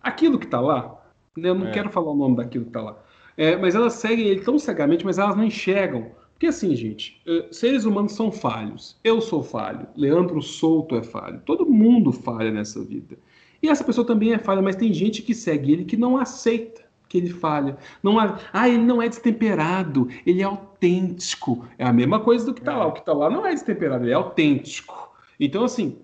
[0.02, 1.00] aquilo que está lá.
[1.36, 1.70] Eu não é.
[1.70, 2.96] quero falar o nome daquilo que está lá.
[3.36, 6.10] É, mas elas seguem ele tão cegamente, mas elas não enxergam.
[6.32, 8.98] Porque assim, gente, é, seres humanos são falhos.
[9.04, 9.86] Eu sou falho.
[9.96, 11.40] Leandro Souto é falho.
[11.44, 13.16] Todo mundo falha nessa vida.
[13.62, 16.82] E essa pessoa também é falha, mas tem gente que segue ele que não aceita
[17.10, 17.76] que ele falha.
[18.02, 21.66] Não há, ah, ele não é destemperado, ele é autêntico.
[21.76, 22.76] É a mesma coisa do que está é.
[22.76, 22.86] lá.
[22.86, 25.10] O que está lá não é destemperado, ele é autêntico.
[25.38, 25.98] Então, assim,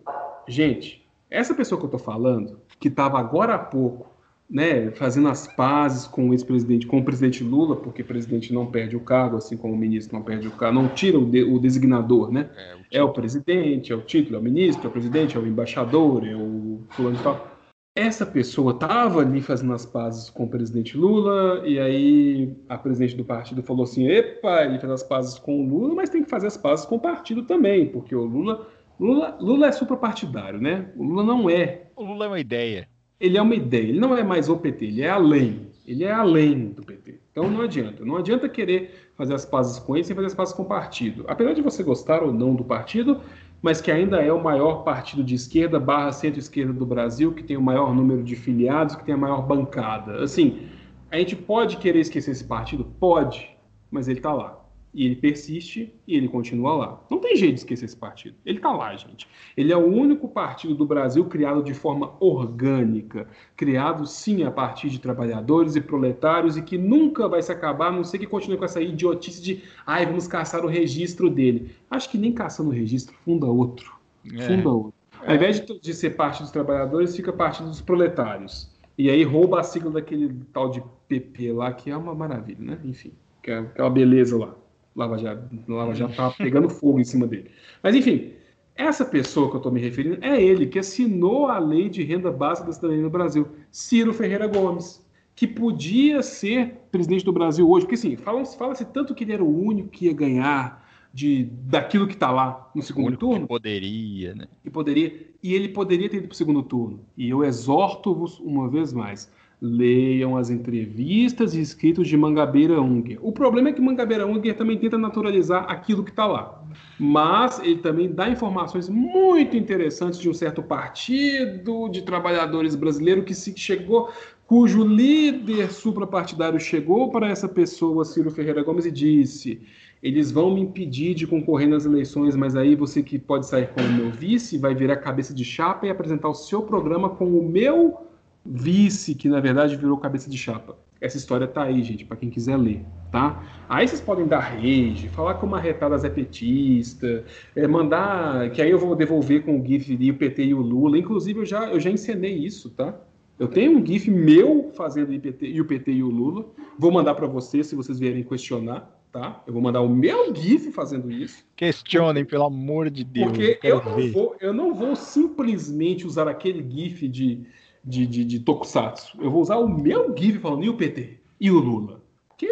[0.47, 4.16] gente, Essa pessoa que eu estou falando, que estava agora há pouco
[4.48, 8.66] né, fazendo as pazes com o ex-presidente, com o presidente Lula, porque o presidente não
[8.66, 11.43] perde o cargo, assim como o ministro não perde o cargo, não tira o, de,
[11.43, 12.48] o designador, né?
[12.57, 15.40] É o, é o, presidente, é o título, é o ministro, é o presidente, é
[15.40, 17.57] o embaixador, é o fulano e tal.
[17.97, 23.16] Essa pessoa estava ali fazendo as pazes com o presidente Lula, e aí a presidente
[23.16, 26.28] do partido falou assim: epa, ele fez as pazes com o Lula, mas tem que
[26.28, 28.69] fazer as pazes com o partido também, porque o Lula.
[28.98, 30.90] Lula, Lula é suprapartidário, né?
[30.97, 31.90] O Lula não é.
[31.94, 34.85] O Lula é uma ideia ele é uma ideia, ele não é mais o PT,
[34.85, 35.66] ele é além.
[35.86, 37.20] Ele é além do PT.
[37.31, 38.05] Então não adianta.
[38.05, 41.24] Não adianta querer fazer as pazes com ele sem fazer as pazes com o partido.
[41.28, 43.20] Apesar de você gostar ou não do partido,
[43.62, 47.56] mas que ainda é o maior partido de esquerda barra centro-esquerda do Brasil, que tem
[47.56, 50.23] o maior número de filiados, que tem a maior bancada.
[50.23, 50.66] Assim,
[51.10, 52.85] a gente pode querer esquecer esse partido?
[52.98, 53.48] Pode,
[53.89, 54.56] mas ele está lá.
[54.97, 57.05] E ele persiste e ele continua lá.
[57.10, 58.35] Não tem jeito de esquecer esse partido.
[58.47, 59.28] Ele está lá, gente.
[59.55, 64.89] Ele é o único partido do Brasil criado de forma orgânica, criado sim a partir
[64.89, 68.56] de trabalhadores e proletários e que nunca vai se acabar, a não ser que continue
[68.56, 71.73] com essa idiotice de ai, vamos caçar o registro dele.
[71.90, 73.94] Acho que nem caçando o registro, funda outro.
[74.32, 74.40] É.
[74.48, 74.94] Funda outro.
[75.27, 78.74] Ao invés de, de ser parte dos trabalhadores, fica parte dos proletários.
[78.97, 82.78] E aí rouba a sigla daquele tal de PP lá, que é uma maravilha, né?
[82.82, 83.12] Enfim,
[83.43, 84.55] que é aquela beleza lá.
[84.97, 87.51] Lava Jato, Lava Jato tá pegando fogo em cima dele.
[87.82, 88.32] Mas enfim,
[88.74, 92.32] essa pessoa que eu estou me referindo é ele que assinou a lei de renda
[92.32, 95.05] básica da cidadania no Brasil, Ciro Ferreira Gomes,
[95.35, 99.44] que podia ser presidente do Brasil hoje, porque assim, fala-se fala tanto que ele era
[99.44, 103.43] o único que ia ganhar de daquilo que está lá no segundo turno.
[103.43, 104.47] Que poderia, né?
[104.62, 107.01] Que poderia, e ele poderia ter ido para o segundo turno.
[107.16, 109.31] E eu exorto-vos uma vez mais
[109.61, 113.19] Leiam as entrevistas e escritos de Mangabeira Unger.
[113.23, 116.62] O problema é que Mangabeira Unger também tenta naturalizar aquilo que está lá.
[116.99, 123.35] Mas ele também dá informações muito interessantes de um certo partido de trabalhadores brasileiro que
[123.35, 124.11] se chegou,
[124.47, 129.62] cujo líder suprapartidário chegou para essa pessoa, Ciro Ferreira Gomes, e disse:
[130.03, 133.89] eles vão me impedir de concorrer nas eleições, mas aí você que pode sair como
[133.89, 138.07] meu vice vai virar cabeça de chapa e apresentar o seu programa com o meu
[138.48, 140.77] vice, que na verdade virou cabeça de chapa.
[141.01, 142.82] Essa história tá aí, gente, para quem quiser ler,
[143.12, 143.44] tá?
[143.68, 147.24] Aí vocês podem dar rage, falar que uma retada é petista,
[147.55, 148.51] é, mandar.
[148.51, 150.98] Que aí eu vou devolver com o GIF de o PT e o Lula.
[150.98, 152.98] Inclusive, eu já, eu já encenei isso, tá?
[153.39, 156.47] Eu tenho um GIF meu fazendo IPT, e o PT e o Lula.
[156.78, 159.43] Vou mandar para vocês se vocês vierem questionar, tá?
[159.47, 161.44] Eu vou mandar o meu GIF fazendo isso.
[161.55, 163.27] Questionem, pelo amor de Deus.
[163.27, 167.44] Porque eu, eu não, vou, eu não vou simplesmente usar aquele GIF de
[167.86, 169.16] de, de, de Tokusatsu.
[169.20, 172.02] Eu vou usar o meu GIF falando e o PT e o Lula.
[172.28, 172.48] Porque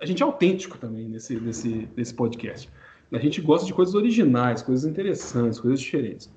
[0.00, 2.68] a gente é autêntico também nesse, nesse, nesse podcast.
[3.12, 6.28] A gente gosta de coisas originais, coisas interessantes, coisas diferentes.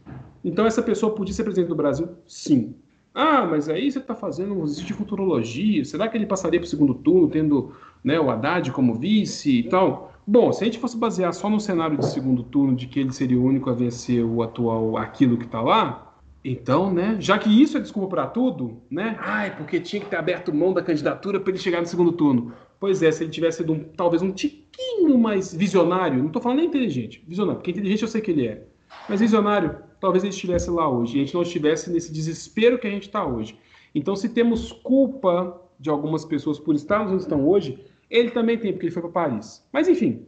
[0.43, 2.09] Então essa pessoa podia ser presidente do Brasil?
[2.27, 2.75] Sim.
[3.15, 5.83] Ah, mas aí você está fazendo um exercício de futurologia.
[5.83, 7.73] Será que ele passaria para o segundo turno, tendo
[8.03, 10.13] né, o Haddad como vice e tal?
[10.25, 13.11] Bom, se a gente fosse basear só no cenário de segundo turno, de que ele
[13.11, 16.06] seria o único a vencer o atual aquilo que está lá,
[16.49, 19.17] então, né, já que isso é desculpa para tudo, né?
[19.19, 22.53] Ai, porque tinha que ter aberto mão da candidatura para ele chegar no segundo turno.
[22.79, 26.59] Pois é, se ele tivesse sido um, talvez um tiquinho mais visionário, não estou falando
[26.59, 28.63] nem inteligente, visionário, porque inteligente eu sei que ele é,
[29.09, 32.87] mas visionário, talvez ele estivesse lá hoje, e a gente não estivesse nesse desespero que
[32.87, 33.57] a gente está hoje.
[33.93, 37.79] Então, se temos culpa de algumas pessoas por estarmos onde estão hoje,
[38.09, 39.67] ele também tem, porque ele foi para Paris.
[39.73, 40.25] Mas, enfim,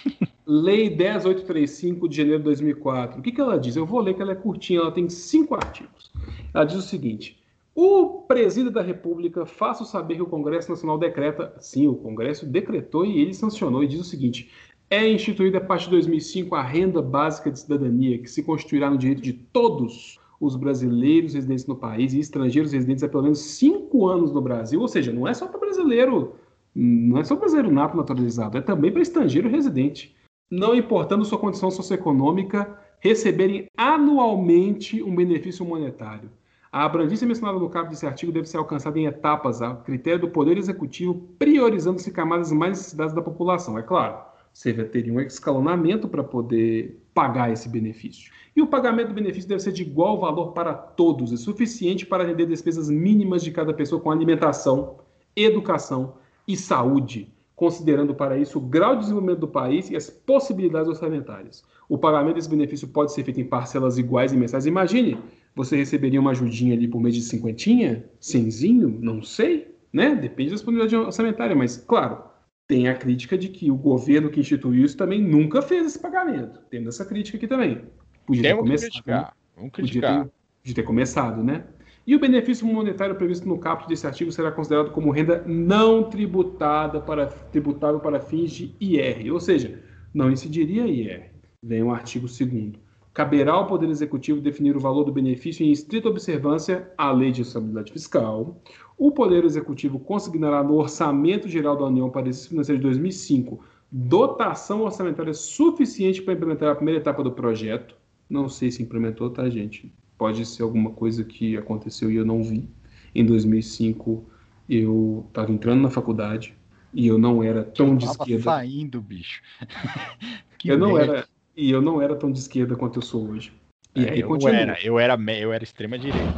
[0.54, 3.18] Lei 10835 de janeiro de 2004.
[3.18, 3.74] O que, que ela diz?
[3.74, 6.12] Eu vou ler que ela é curtinha, ela tem cinco artigos.
[6.52, 7.42] Ela diz o seguinte:
[7.74, 13.06] o presidente da República faça saber que o Congresso Nacional decreta, sim, o Congresso decretou
[13.06, 14.50] e ele sancionou e diz o seguinte:
[14.90, 18.98] é instituída a partir de 2005 a renda básica de cidadania, que se constituirá no
[18.98, 24.06] direito de todos os brasileiros residentes no país e estrangeiros residentes há pelo menos cinco
[24.06, 24.82] anos no Brasil.
[24.82, 26.34] Ou seja, não é só para brasileiro,
[26.74, 30.14] não é só brasileiro nato naturalizado, é também para estrangeiro residente
[30.52, 36.30] não importando sua condição socioeconômica, receberem anualmente um benefício monetário.
[36.70, 40.28] A abrangência mencionada no caput desse artigo deve ser alcançada em etapas, a critério do
[40.28, 43.78] Poder Executivo, priorizando-se camadas mais necessitadas da população.
[43.78, 44.18] É claro,
[44.52, 48.30] você teria um escalonamento para poder pagar esse benefício.
[48.54, 52.24] E o pagamento do benefício deve ser de igual valor para todos, é suficiente para
[52.24, 54.98] atender despesas mínimas de cada pessoa com alimentação,
[55.34, 56.16] educação
[56.46, 57.31] e saúde
[57.62, 61.62] considerando para isso o grau de desenvolvimento do país e as possibilidades orçamentárias.
[61.88, 64.66] O pagamento desse benefício pode ser feito em parcelas iguais e mensais.
[64.66, 65.16] Imagine,
[65.54, 70.16] você receberia uma ajudinha ali por mês de cinquentinha, cenzinho, não sei, né?
[70.16, 72.24] Depende da disponibilidade orçamentária, mas claro,
[72.66, 76.58] tem a crítica de que o governo que instituiu isso também nunca fez esse pagamento.
[76.68, 77.82] Temos essa crítica aqui também.
[78.26, 79.22] Podia Temos começar, que criticar.
[79.22, 79.30] Né?
[79.54, 80.10] Vamos criticar.
[80.10, 80.32] Podia ter,
[80.64, 81.62] de ter começado, né?
[82.04, 87.00] E o benefício monetário previsto no caput desse artigo será considerado como renda não tributada
[87.00, 89.80] para tributável para fins de IR, ou seja,
[90.12, 91.30] não incidiria IR.
[91.62, 92.72] Vem o artigo 2
[93.14, 97.42] Caberá ao Poder Executivo definir o valor do benefício em estrita observância à Lei de
[97.42, 98.60] Estabilidade Fiscal.
[98.98, 103.62] O Poder Executivo consignará no Orçamento Geral da União para exercício financeiro de 2005
[103.94, 107.94] dotação orçamentária suficiente para implementar a primeira etapa do projeto.
[108.28, 109.94] Não sei se implementou, tá, gente?
[110.16, 112.68] Pode ser alguma coisa que aconteceu e eu não vi.
[113.14, 114.24] Em 2005,
[114.68, 116.54] eu estava entrando na faculdade
[116.92, 118.42] e eu não era tão de esquerda.
[118.42, 119.42] saindo, bicho.
[120.64, 121.26] eu não era
[121.56, 123.52] e eu não era tão de esquerda quanto eu sou hoje.
[123.94, 126.34] E é, eu era, eu era, eu era extrema direita.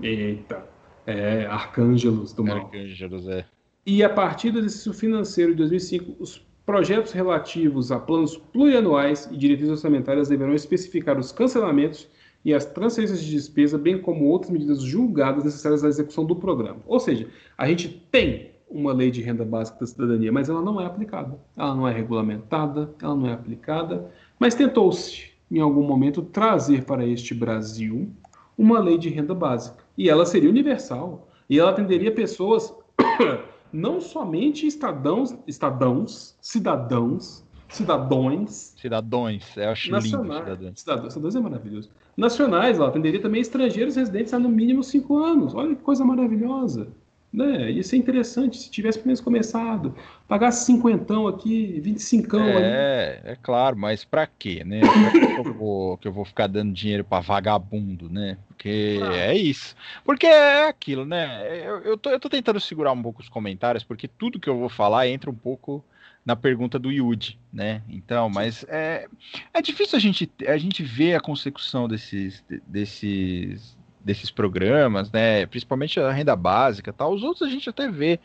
[0.00, 0.66] Eita,
[1.06, 2.56] é Arcângelos do mal.
[2.56, 3.44] Arcângelos, é.
[3.84, 9.36] E a partir do exercício financeiro de 2005, os projetos relativos a planos plurianuais e
[9.36, 12.08] diretrizes orçamentárias deverão especificar os cancelamentos
[12.44, 16.80] e as transferências de despesa, bem como outras medidas julgadas necessárias à execução do programa.
[16.86, 20.80] Ou seja, a gente tem uma lei de renda básica da cidadania, mas ela não
[20.80, 21.38] é aplicada.
[21.56, 27.06] Ela não é regulamentada, ela não é aplicada, mas tentou-se, em algum momento, trazer para
[27.06, 28.10] este Brasil
[28.58, 29.82] uma lei de renda básica.
[29.96, 31.28] E ela seria universal.
[31.48, 32.74] E ela atenderia pessoas,
[33.72, 38.74] não somente estadãos, estadãos, cidadãos, cidadões.
[38.76, 41.12] Cidadões, eu acho nacionais, lindo cidadãos.
[41.12, 41.90] Cidadãos é maravilhoso.
[42.16, 45.54] Nacionais, ela atenderia também estrangeiros residentes há no mínimo cinco anos.
[45.54, 46.88] Olha que coisa maravilhosa.
[47.32, 47.72] Né?
[47.72, 49.92] Ia ser interessante se tivesse pelo menos começado.
[50.28, 52.64] Pagasse cinquentão aqui, 25 é, ali.
[52.64, 54.80] É, é claro, mas para quê, né?
[54.80, 58.38] Pra que, eu vou, que eu vou ficar dando dinheiro para vagabundo, né?
[58.46, 59.16] Porque ah.
[59.16, 59.74] é isso.
[60.04, 61.66] Porque é aquilo, né?
[61.66, 64.56] Eu, eu, tô, eu tô tentando segurar um pouco os comentários, porque tudo que eu
[64.56, 65.84] vou falar entra um pouco
[66.24, 67.82] na pergunta do Yudi, né?
[67.88, 69.06] Então, mas é,
[69.52, 75.44] é difícil a gente, a gente ver a consecução desses, desses, desses programas, né?
[75.46, 77.12] Principalmente a renda básica, tal.
[77.12, 78.18] Os outros a gente até vê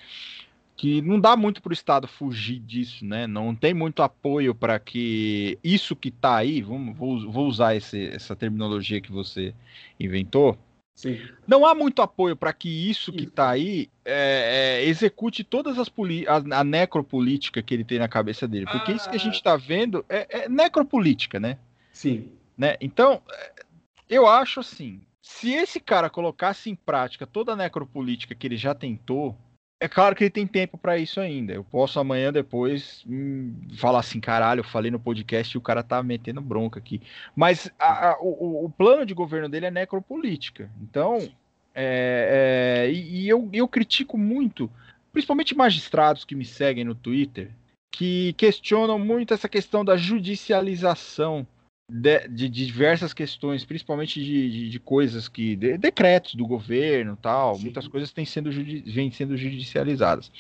[0.78, 3.28] que não dá muito para o Estado fugir disso, né?
[3.28, 8.08] Não tem muito apoio para que isso que está aí, vamos, vou, vou usar esse,
[8.08, 9.54] essa terminologia que você
[10.00, 10.58] inventou.
[11.00, 11.18] Sim.
[11.48, 15.88] Não há muito apoio para que isso que está aí é, é, execute todas as
[16.28, 18.66] a, a, necropolítica que ele tem na cabeça dele.
[18.66, 18.96] Porque ah.
[18.96, 21.58] isso que a gente está vendo é, é necropolítica, né?
[21.94, 22.34] Sim.
[22.58, 22.76] Né?
[22.82, 23.22] Então,
[24.10, 28.76] eu acho assim, se esse cara colocasse em prática toda a necropolítica que ele já
[28.76, 29.38] tentou,
[29.80, 31.54] é claro que ele tem tempo para isso ainda.
[31.54, 35.82] Eu posso amanhã depois hum, falar assim, caralho, eu falei no podcast e o cara
[35.82, 37.02] tá metendo bronca aqui.
[37.34, 40.70] Mas a, a, o, o, plano de governo dele é necropolítica.
[40.82, 41.18] Então,
[41.74, 44.70] é, é, e, e eu, eu critico muito,
[45.14, 47.50] principalmente magistrados que me seguem no Twitter,
[47.90, 51.48] que questionam muito essa questão da judicialização
[51.90, 55.56] de, de, diversas questões, principalmente de, de, coisas que.
[55.56, 57.64] De, decretos do governo tal, Sim.
[57.64, 60.32] muitas coisas têm sendo, vêm sendo judicializadas.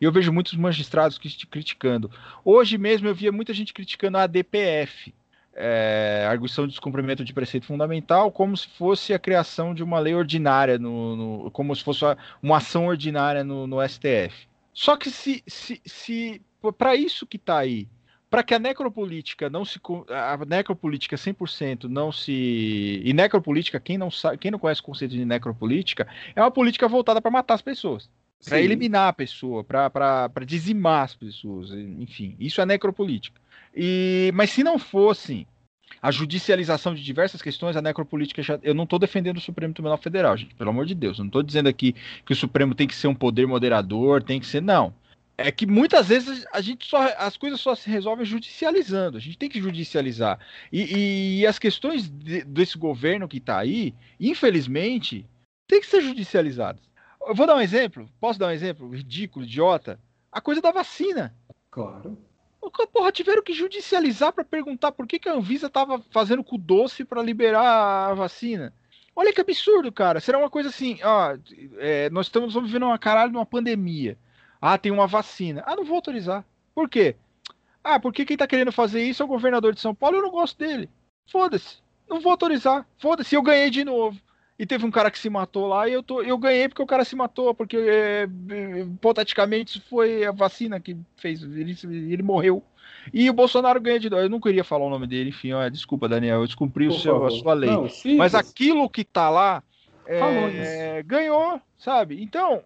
[0.00, 2.10] E eu vejo muitos magistrados criticando.
[2.44, 5.12] Hoje mesmo eu via muita gente criticando a DPF,
[5.54, 10.14] é, arguição de descumprimento de preceito fundamental, como se fosse a criação de uma lei
[10.14, 12.04] ordinária, no, no como se fosse
[12.42, 14.48] uma ação ordinária no, no STF.
[14.72, 16.42] Só que se, se, se
[16.78, 17.86] para isso que está aí,
[18.34, 19.80] para que a necropolítica não se
[20.10, 25.12] a necropolítica 100% não se e necropolítica quem não sabe, quem não conhece o conceito
[25.12, 28.10] de necropolítica é uma política voltada para matar as pessoas
[28.44, 33.40] para eliminar a pessoa para dizimar as pessoas enfim isso é necropolítica
[33.72, 35.46] e mas se não fosse
[36.02, 38.58] a judicialização de diversas questões, a necropolítica já.
[38.62, 41.18] Eu não estou defendendo o Supremo Tribunal Federal, gente, pelo amor de Deus.
[41.18, 41.94] Eu não estou dizendo aqui
[42.26, 44.60] que o Supremo tem que ser um poder moderador, tem que ser.
[44.60, 44.92] Não
[45.36, 49.16] é que muitas vezes a gente só as coisas só se resolvem judicializando.
[49.16, 50.38] A gente tem que judicializar.
[50.72, 55.26] E, e as questões de, desse governo que está aí, infelizmente,
[55.66, 56.82] tem que ser judicializadas.
[57.26, 58.08] Eu vou dar um exemplo.
[58.20, 59.98] Posso dar um exemplo ridículo, idiota?
[60.30, 61.34] A coisa da vacina.
[61.70, 62.18] Claro.
[62.92, 67.04] Porra, tiveram que judicializar para perguntar por que, que a Anvisa estava fazendo com doce
[67.04, 68.72] para liberar a vacina.
[69.14, 70.18] Olha que absurdo, cara.
[70.18, 71.36] Será uma coisa assim, ó,
[71.78, 74.16] é, nós estamos vivendo uma caralho de uma pandemia.
[74.66, 75.62] Ah, tem uma vacina.
[75.66, 76.42] Ah, não vou autorizar.
[76.74, 77.16] Por quê?
[77.84, 80.22] Ah, porque quem tá querendo fazer isso é o governador de São Paulo e eu
[80.22, 80.88] não gosto dele.
[81.30, 81.76] Foda-se.
[82.08, 82.86] Não vou autorizar.
[82.96, 84.18] Foda-se, eu ganhei de novo.
[84.58, 86.86] E teve um cara que se matou lá e eu, tô, eu ganhei porque o
[86.86, 88.26] cara se matou, porque é,
[88.80, 91.76] hipoteticamente foi a vacina que fez, ele,
[92.10, 92.62] ele morreu.
[93.12, 94.22] E o Bolsonaro ganha de novo.
[94.22, 97.22] Eu não queria falar o nome dele, enfim, ó, desculpa, Daniel, eu descumpri o seu,
[97.26, 97.68] a sua lei.
[97.68, 97.86] Não,
[98.16, 99.62] Mas aquilo que tá lá
[100.06, 102.22] é, ganhou, sabe?
[102.22, 102.62] Então,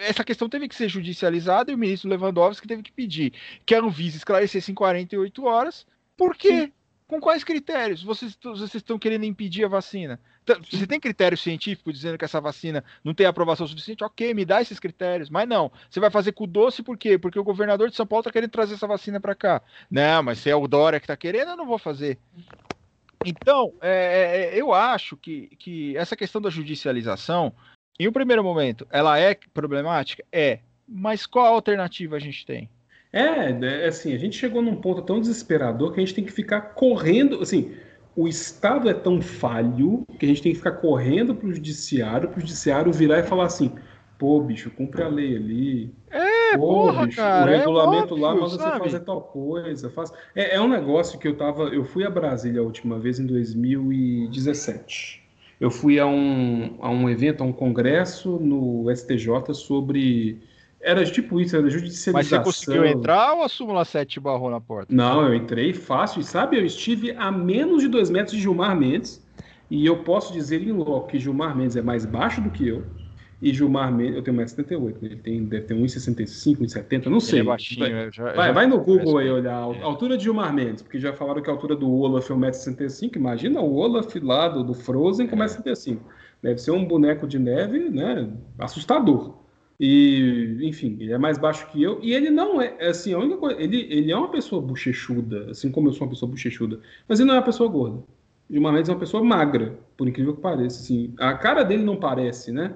[0.00, 3.32] essa questão teve que ser judicializada e o ministro Lewandowski teve que pedir
[3.64, 6.72] que a Anvisa esclarecesse em 48 horas por quê?
[7.06, 10.20] Com quais critérios vocês, vocês estão querendo impedir a vacina?
[10.70, 14.62] Se tem critério científico dizendo que essa vacina não tem aprovação suficiente, ok, me dá
[14.62, 15.28] esses critérios.
[15.28, 17.18] Mas não, você vai fazer com o doce por quê?
[17.18, 19.62] Porque o governador de São Paulo está querendo trazer essa vacina para cá.
[19.90, 22.18] Não, mas se é o Dória que está querendo, eu não vou fazer.
[23.24, 27.52] Então, é, é, eu acho que, que essa questão da judicialização,
[27.98, 30.24] em um primeiro momento, ela é problemática?
[30.32, 30.60] É.
[30.88, 32.68] Mas qual alternativa a gente tem?
[33.12, 36.32] É, é, assim, a gente chegou num ponto tão desesperador que a gente tem que
[36.32, 37.74] ficar correndo, assim,
[38.16, 42.28] o Estado é tão falho que a gente tem que ficar correndo para o judiciário,
[42.28, 43.72] para o judiciário virar e falar assim,
[44.18, 45.94] pô, bicho, cumpre a lei ali.
[46.10, 49.90] É, pô, porra, bicho, cara, o é regulamento é lá manda você fazer tal coisa.
[49.90, 50.12] Faz...
[50.34, 51.64] É, é, um negócio que eu tava.
[51.64, 55.22] Eu fui a Brasília a última vez em 2017.
[55.60, 60.42] Eu fui a um, a um evento, a um congresso no STJ sobre
[60.82, 62.12] era tipo isso, era judicialização.
[62.12, 64.92] Mas você conseguiu entrar ou a súmula 7 barrou na porta?
[64.92, 66.20] Não, eu entrei fácil.
[66.20, 69.22] E sabe, eu estive a menos de dois metros de Gilmar Mendes.
[69.70, 72.84] E eu posso dizer em loco que Gilmar Mendes é mais baixo do que eu.
[73.42, 77.40] E Gilmar Mendes, eu tenho 1,78m, ele tem, deve ter 1,65m, 1,70m, não sei.
[77.40, 80.54] Ele é baixinho, já, vai, já vai no Google aí olhar a altura de Gilmar
[80.54, 83.16] Mendes, porque já falaram que a altura do Olaf é 1,65m.
[83.16, 85.98] Imagina o Olaf lá do, do Frozen com 1,65m.
[86.40, 88.30] Deve ser um boneco de neve, né?
[88.60, 89.34] Assustador.
[89.80, 91.98] E, enfim, ele é mais baixo que eu.
[92.00, 93.60] E ele não é, é, assim, a única coisa.
[93.60, 96.78] Ele, ele é uma pessoa bochechuda, assim como eu sou uma pessoa bochechuda.
[97.08, 98.04] Mas ele não é uma pessoa gorda.
[98.48, 100.80] Uma vez é uma pessoa magra, por incrível que pareça.
[100.80, 101.12] Assim.
[101.18, 102.72] A cara dele não parece, né?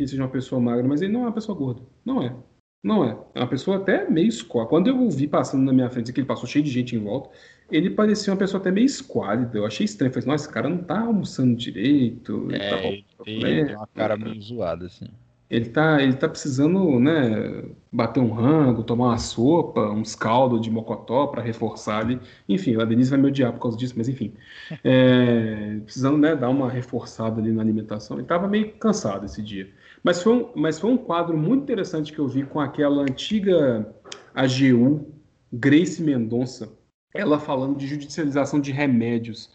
[0.00, 1.82] Que ele seja uma pessoa magra, mas ele não é uma pessoa gorda.
[2.02, 2.34] Não é.
[2.82, 3.18] Não é.
[3.34, 4.70] É uma pessoa até meio esquálida.
[4.70, 6.98] Quando eu o vi passando na minha frente, que ele passou cheio de gente em
[6.98, 7.28] volta,
[7.70, 9.58] ele parecia uma pessoa até meio esquálida.
[9.58, 10.08] Eu achei estranho.
[10.08, 12.48] Eu falei, nossa, esse cara não tá almoçando direito.
[12.50, 12.76] É, tá
[13.26, 15.04] ele tem uma cara meio zoada, assim.
[15.50, 20.70] Ele tá, ele tá precisando, né, bater um rango, tomar uma sopa, uns caldos de
[20.70, 22.18] mocotó para reforçar ali.
[22.48, 24.32] Enfim, a Denise vai me odiar por causa disso, mas enfim.
[24.82, 28.16] É, precisando, né, dar uma reforçada ali na alimentação.
[28.16, 29.68] Ele tava meio cansado esse dia.
[30.02, 33.94] Mas foi, um, mas foi um quadro muito interessante que eu vi com aquela antiga
[34.34, 35.06] AGU,
[35.52, 36.72] Grace Mendonça,
[37.14, 39.50] ela falando de judicialização de remédios.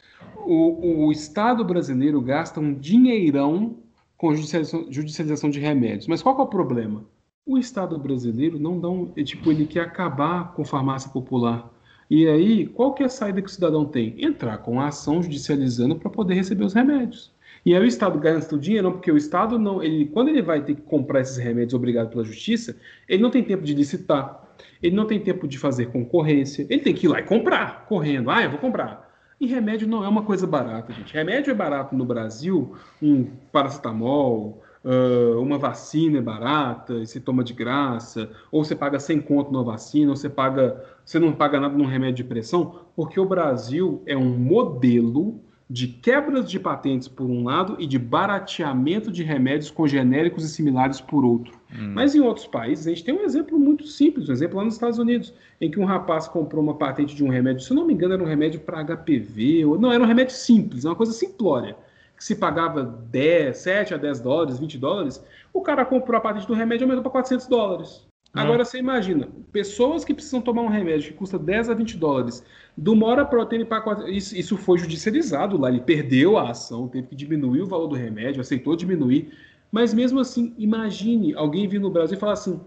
[0.45, 3.77] O, o Estado brasileiro gasta um dinheirão
[4.17, 6.07] com judicialização, judicialização de remédios.
[6.07, 7.05] Mas qual é o problema?
[7.45, 11.71] O Estado brasileiro não dá um, é, tipo, ele quer acabar com farmácia popular.
[12.09, 14.15] E aí, qual que é a saída que o cidadão tem?
[14.23, 17.34] Entrar com a ação judicializando para poder receber os remédios.
[17.65, 20.61] E aí o Estado gasta o dinheiro, porque o Estado não, ele, quando ele vai
[20.61, 22.77] ter que comprar esses remédios obrigado pela justiça,
[23.09, 24.47] ele não tem tempo de licitar,
[24.83, 28.29] ele não tem tempo de fazer concorrência, ele tem que ir lá e comprar, correndo.
[28.29, 29.05] Ah, eu vou comprar.
[29.41, 31.13] E remédio não é uma coisa barata, gente.
[31.13, 37.43] Remédio é barato no Brasil, um paracetamol, uh, uma vacina é barata, e você toma
[37.43, 41.59] de graça, ou você paga sem conto numa vacina, ou você paga, você não paga
[41.59, 47.07] nada num remédio de pressão, porque o Brasil é um modelo de quebras de patentes
[47.07, 51.53] por um lado e de barateamento de remédios com genéricos e similares por outro.
[51.73, 51.91] Hum.
[51.93, 54.75] Mas em outros países, a gente tem um exemplo muito simples, um exemplo lá nos
[54.75, 57.93] Estados Unidos, em que um rapaz comprou uma patente de um remédio, se não me
[57.93, 61.75] engano, era um remédio para HPV, ou não, era um remédio simples, uma coisa simplória,
[62.15, 66.47] que se pagava 10, 7 a 10 dólares, 20 dólares, o cara comprou a patente
[66.47, 68.05] do remédio e aumentou para 400 dólares.
[68.35, 72.43] Agora você imagina, pessoas que precisam tomar um remédio que custa 10 a 20 dólares,
[72.77, 74.09] de uma hora para outra ele paga.
[74.09, 77.95] Isso, isso foi judicializado lá, ele perdeu a ação, teve que diminuir o valor do
[77.95, 79.31] remédio, aceitou diminuir.
[79.71, 82.59] Mas mesmo assim, imagine alguém vir no Brasil e falar assim: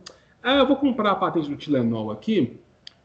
[0.43, 2.59] ah, eu vou comprar a patente do Tilenol aqui,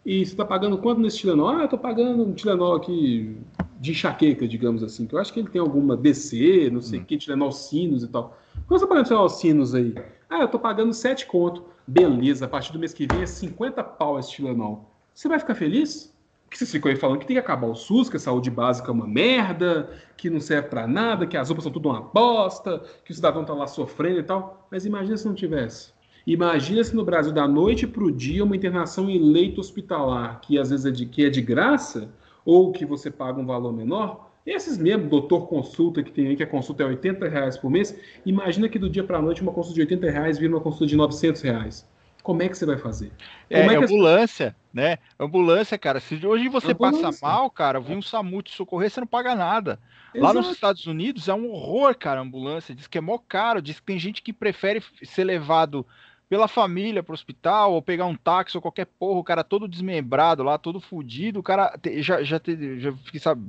[0.05, 1.49] e você está pagando quanto nesse Tilenol?
[1.49, 3.37] Ah, eu estou pagando um Tilenol aqui
[3.79, 7.01] de enxaqueca, digamos assim, que eu acho que ele tem alguma DC, não sei o
[7.01, 7.05] hum.
[7.05, 8.37] que, Tilenol Sinus e tal.
[8.67, 9.95] Quanto você está pagando Tilenol Sinus aí?
[10.29, 11.72] Ah, eu estou pagando 7 conto.
[11.85, 14.89] Beleza, a partir do mês que vem é 50 pau esse Tilenol.
[15.13, 16.13] Você vai ficar feliz?
[16.45, 18.89] Porque vocês ficam aí falando que tem que acabar o SUS, que a saúde básica
[18.89, 22.83] é uma merda, que não serve para nada, que as roupas são tudo uma bosta,
[23.03, 24.67] que o cidadão tá lá sofrendo e tal.
[24.71, 25.91] Mas imagina se não tivesse.
[26.25, 30.57] Imagina se no Brasil, da noite para o dia, uma internação em leito hospitalar, que
[30.57, 32.09] às vezes é de, que é de graça,
[32.45, 36.43] ou que você paga um valor menor, esses mesmo, doutor consulta que tem aí, que
[36.43, 39.53] a consulta é 80 reais por mês, imagina que do dia para a noite uma
[39.53, 41.87] consulta de 80 reais vira uma consulta de 900 reais.
[42.21, 43.11] Como é que você vai fazer?
[43.49, 44.97] É, é, é ambulância, né?
[45.19, 45.99] Ambulância, cara.
[45.99, 47.01] Se hoje você ambulância.
[47.01, 49.77] passa mal, cara, vem um SAMU te socorrer, você não paga nada.
[50.13, 50.25] Exato.
[50.25, 52.73] Lá nos Estados Unidos é um horror, cara, a ambulância.
[52.73, 55.85] Diz que é mó caro, diz que tem gente que prefere ser levado
[56.29, 60.43] pela família pro hospital, ou pegar um táxi ou qualquer porra, o cara todo desmembrado
[60.43, 63.43] lá, todo fudido, o cara já, já, te, já fiquei, sabe,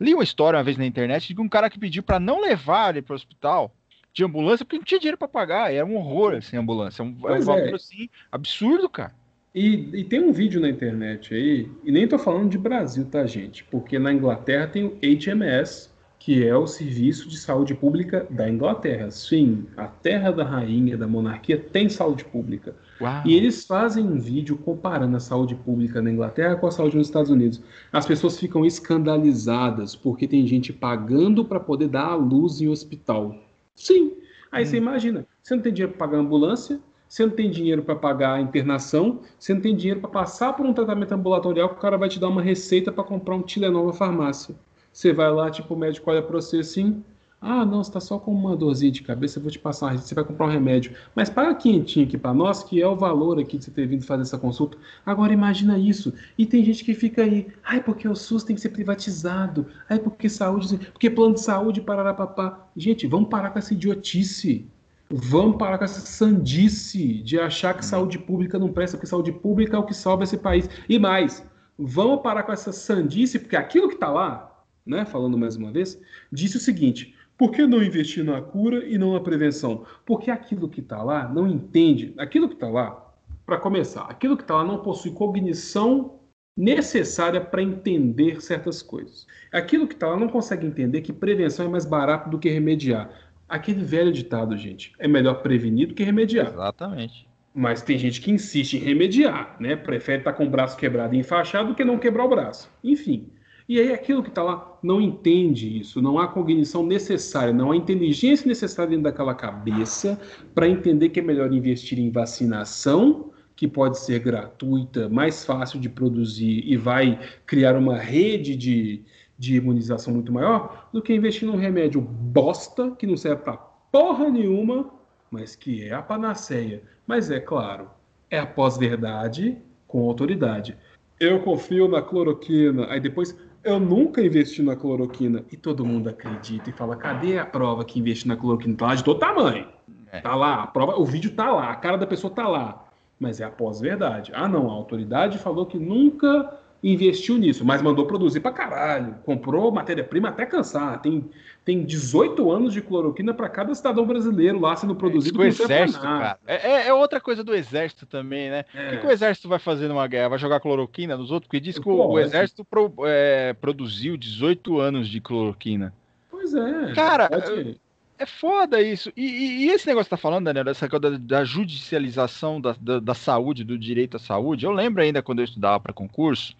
[0.00, 2.90] li uma história uma vez na internet de um cara que pediu para não levar
[2.90, 3.72] ele pro hospital
[4.12, 7.16] de ambulância porque não tinha dinheiro para pagar, era um horror assim, ambulância, é um,
[7.24, 7.74] é um valor é.
[7.74, 9.14] assim absurdo, cara.
[9.54, 13.26] E, e, tem um vídeo na internet aí, e nem tô falando de Brasil, tá,
[13.26, 13.64] gente?
[13.64, 19.10] Porque na Inglaterra tem o HMS, que é o Serviço de Saúde Pública da Inglaterra.
[19.10, 22.74] Sim, a terra da rainha, da monarquia, tem saúde pública.
[23.00, 23.22] Uau.
[23.24, 27.06] E eles fazem um vídeo comparando a saúde pública na Inglaterra com a saúde nos
[27.06, 27.62] Estados Unidos.
[27.92, 33.36] As pessoas ficam escandalizadas porque tem gente pagando para poder dar a luz em hospital.
[33.74, 34.14] Sim.
[34.50, 34.66] Aí hum.
[34.66, 38.34] você imagina, você não tem dinheiro para pagar ambulância, você não tem dinheiro para pagar
[38.34, 41.96] a internação, você não tem dinheiro para passar por um tratamento ambulatorial que o cara
[41.96, 44.56] vai te dar uma receita para comprar um Tilenol na farmácia.
[44.96, 47.04] Você vai lá, tipo, o médico olha para você assim,
[47.38, 50.14] ah, não, você está só com uma dorzinha de cabeça, eu vou te passar, você
[50.14, 50.96] vai comprar um remédio.
[51.14, 54.06] Mas paga quentinho aqui para nós, que é o valor aqui de você ter vindo
[54.06, 54.78] fazer essa consulta.
[55.04, 56.14] Agora imagina isso.
[56.38, 59.98] E tem gente que fica aí, ai, porque o SUS tem que ser privatizado, ai,
[59.98, 62.66] porque saúde, porque plano de saúde, parará, papá.
[62.74, 64.66] Gente, vamos parar com essa idiotice.
[65.10, 69.76] Vamos parar com essa sandice de achar que saúde pública não presta, porque saúde pública
[69.76, 70.70] é o que salva esse país.
[70.88, 71.44] E mais,
[71.78, 74.45] vamos parar com essa sandice, porque aquilo que está lá,
[74.86, 76.00] né, falando mais uma vez,
[76.30, 79.84] disse o seguinte: por que não investir na cura e não na prevenção?
[80.04, 83.06] Porque aquilo que está lá não entende, aquilo que está lá,
[83.44, 86.18] para começar, aquilo que está lá não possui cognição
[86.56, 89.26] necessária para entender certas coisas.
[89.52, 93.10] Aquilo que está lá não consegue entender que prevenção é mais barato do que remediar.
[93.48, 96.48] Aquele velho ditado, gente, é melhor prevenir do que remediar.
[96.48, 97.28] Exatamente.
[97.54, 99.76] Mas tem gente que insiste em remediar, né?
[99.76, 102.70] Prefere estar tá com o braço quebrado e enfaixado do que não quebrar o braço.
[102.82, 103.28] Enfim,
[103.68, 107.76] e aí aquilo que está lá não entende isso, não há cognição necessária, não há
[107.76, 110.20] inteligência necessária dentro daquela cabeça
[110.54, 115.88] para entender que é melhor investir em vacinação, que pode ser gratuita, mais fácil de
[115.88, 119.02] produzir e vai criar uma rede de,
[119.36, 123.56] de imunização muito maior, do que investir num remédio bosta que não serve para
[123.90, 124.92] porra nenhuma,
[125.30, 126.82] mas que é a panaceia.
[127.06, 127.90] Mas é claro,
[128.30, 129.56] é a pós-verdade
[129.88, 130.76] com autoridade.
[131.18, 132.86] Eu confio na cloroquina.
[132.90, 133.34] Aí depois,
[133.66, 135.44] eu nunca investi na cloroquina.
[135.50, 138.76] E todo mundo acredita e fala: cadê a prova que investi na cloroquina?
[138.76, 139.66] Tá lá de todo tamanho.
[140.12, 140.20] É.
[140.20, 142.84] Tá lá, a prova, o vídeo tá lá, a cara da pessoa tá lá.
[143.18, 144.30] Mas é a pós-verdade.
[144.34, 149.16] Ah, não, a autoridade falou que nunca investiu nisso, mas mandou produzir pra caralho.
[149.24, 151.00] Comprou matéria-prima até cansar.
[151.00, 151.24] Tem,
[151.64, 155.42] tem 18 anos de cloroquina para cada cidadão brasileiro lá sendo produzido.
[155.42, 156.38] É, exército, cara.
[156.46, 158.64] É, é, é, outra coisa do exército também, né?
[158.74, 158.88] É.
[158.88, 160.30] O que, que, o exército vai fazer numa guerra?
[160.30, 161.48] Vai jogar cloroquina nos outros?
[161.48, 165.92] Porque diz que o, o, exército pro, é, produziu 18 anos de cloroquina.
[166.30, 166.92] Pois é.
[166.94, 167.80] Cara, pode...
[168.18, 169.12] é foda isso.
[169.16, 172.74] E, e, e, esse negócio que tá falando, Daniel, dessa coisa da, da judicialização da,
[172.80, 176.56] da, da saúde, do direito à saúde, eu lembro ainda quando eu estudava para concurso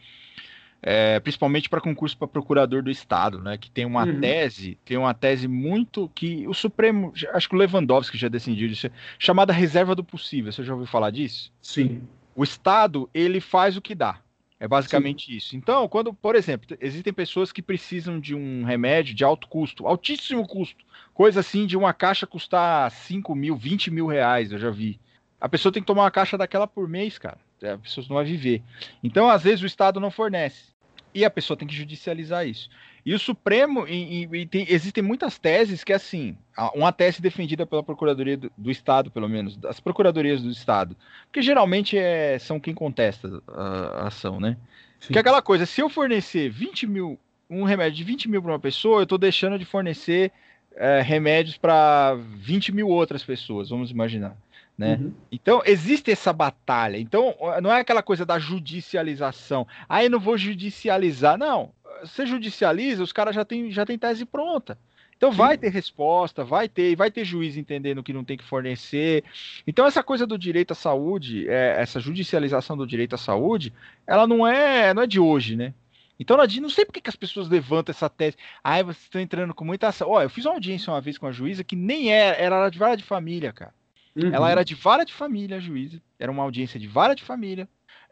[0.83, 3.57] é, principalmente para concurso para procurador do estado, né?
[3.59, 4.20] Que tem uma uhum.
[4.20, 8.89] tese, tem uma tese muito que o Supremo, acho que o Lewandowski já decidiu disso,
[9.19, 10.53] chamada reserva do possível.
[10.53, 11.53] Você já ouviu falar disso?
[11.61, 12.03] Sim.
[12.35, 14.20] O estado ele faz o que dá.
[14.59, 15.37] É basicamente Sim.
[15.37, 15.57] isso.
[15.57, 20.47] Então, quando, por exemplo, existem pessoas que precisam de um remédio de alto custo, altíssimo
[20.47, 24.99] custo, coisa assim de uma caixa custar 5 mil, 20 mil reais, eu já vi.
[25.39, 27.39] A pessoa tem que tomar uma caixa daquela por mês, cara.
[27.62, 28.62] A pessoa não vai viver.
[29.03, 30.74] Então, às vezes, o Estado não fornece.
[31.15, 32.69] E a pessoa tem que judicializar isso.
[33.07, 36.37] E o Supremo, e, e, tem, existem muitas teses que, assim,
[36.74, 40.97] uma tese defendida pela Procuradoria do, do, Estado, pelo menos, das Procuradorias do Estado,
[41.27, 44.57] porque geralmente é, são quem contesta a, a ação, né?
[44.99, 45.12] Sim.
[45.12, 47.16] Que é aquela coisa, se eu fornecer 20 mil,
[47.49, 50.33] um remédio de 20 mil para uma pessoa, eu estou deixando de fornecer
[50.74, 54.37] é, remédios para 20 mil outras pessoas, vamos imaginar.
[54.77, 54.99] Né?
[55.01, 55.12] Uhum.
[55.31, 56.99] Então, existe essa batalha.
[56.99, 59.66] Então, não é aquela coisa da judicialização.
[59.89, 61.39] Aí ah, não vou judicializar.
[61.39, 61.70] Não.
[62.02, 64.78] Você judicializa, os caras já têm já tem tese pronta.
[65.16, 65.39] Então Sim.
[65.39, 69.24] vai ter resposta, vai ter, vai ter juiz entendendo que não tem que fornecer.
[69.66, 73.73] Então essa coisa do direito à saúde, é, essa judicialização do direito à saúde,
[74.06, 75.73] ela não é, não é de hoje, né?
[76.18, 78.36] Então não sei por que, as pessoas levantam essa tese.
[78.64, 80.09] Ai, vocês estão entrando com muita ação.
[80.09, 82.78] Ó, eu fiz uma audiência uma vez com a juíza que nem era, era de
[82.78, 83.74] vara de família, cara.
[84.14, 84.32] Uhum.
[84.32, 86.01] Ela era de vara de família, a juíza.
[86.18, 87.68] Era uma audiência de vara de família.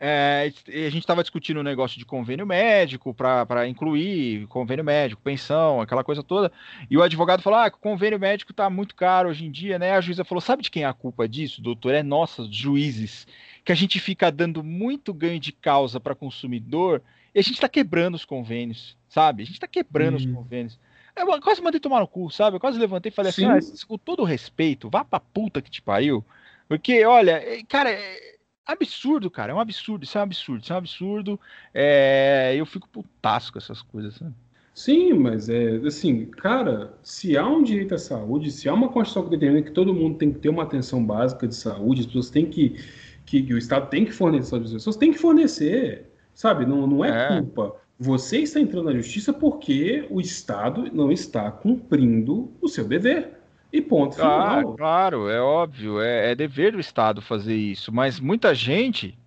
[0.06, 5.22] É, a gente estava discutindo o um negócio de convênio médico para incluir convênio médico,
[5.22, 6.52] pensão, aquela coisa toda.
[6.90, 9.92] E o advogado falou: ah, o convênio médico está muito caro hoje em dia, né?
[9.92, 11.94] A juíza falou: sabe de quem é a culpa disso, doutor?
[11.94, 13.26] É nossa, juízes,
[13.64, 17.00] que a gente fica dando muito ganho de causa para consumidor
[17.34, 19.42] e a gente está quebrando os convênios, sabe?
[19.42, 20.20] A gente está quebrando uhum.
[20.20, 20.78] os convênios.
[21.16, 22.56] Eu quase mandei tomar no cu, sabe?
[22.56, 23.46] Eu quase levantei e falei Sim.
[23.46, 26.22] assim: ah, com todo respeito, vá pra puta que te pariu.
[26.68, 28.33] Porque, olha, é, cara, é
[28.66, 29.52] absurdo, cara.
[29.52, 30.04] É um absurdo.
[30.04, 30.62] Isso é um absurdo.
[30.62, 31.40] Isso é um absurdo.
[31.72, 32.54] É...
[32.56, 34.32] Eu fico putaço com essas coisas, sabe?
[34.74, 39.22] Sim, mas é assim, cara, se há um direito à saúde, se há uma Constituição
[39.24, 42.28] que determina que todo mundo tem que ter uma atenção básica de saúde, as pessoas
[42.28, 42.76] têm que
[43.24, 46.66] que, que o Estado tem que fornecer as pessoas, tem que fornecer, sabe?
[46.66, 47.40] Não, não é, é.
[47.40, 47.76] culpa.
[47.98, 53.40] Você está entrando na justiça porque o Estado não está cumprindo o seu dever.
[53.74, 54.72] E ponto final.
[54.72, 59.18] Ah, claro, é óbvio, é, é dever do Estado fazer isso, mas muita gente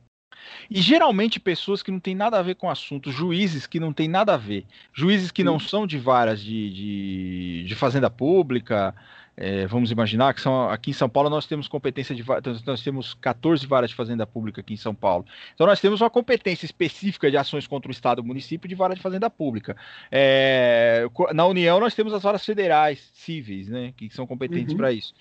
[0.72, 3.92] e geralmente pessoas que não têm nada a ver com o assunto, juízes que não
[3.92, 8.96] têm nada a ver, juízes que não são de varas de, de, de fazenda pública,
[9.40, 12.26] é, vamos imaginar que são, aqui em São Paulo nós temos competência de
[12.66, 15.26] nós temos 14 varas de fazenda pública aqui em São Paulo.
[15.54, 18.74] Então nós temos uma competência específica de ações contra o Estado e o município de
[18.74, 19.78] vara de fazenda pública.
[20.12, 21.06] É,
[21.36, 24.78] na União nós temos as varas federais cíveis, né, que são competentes uhum.
[24.78, 25.14] para isso.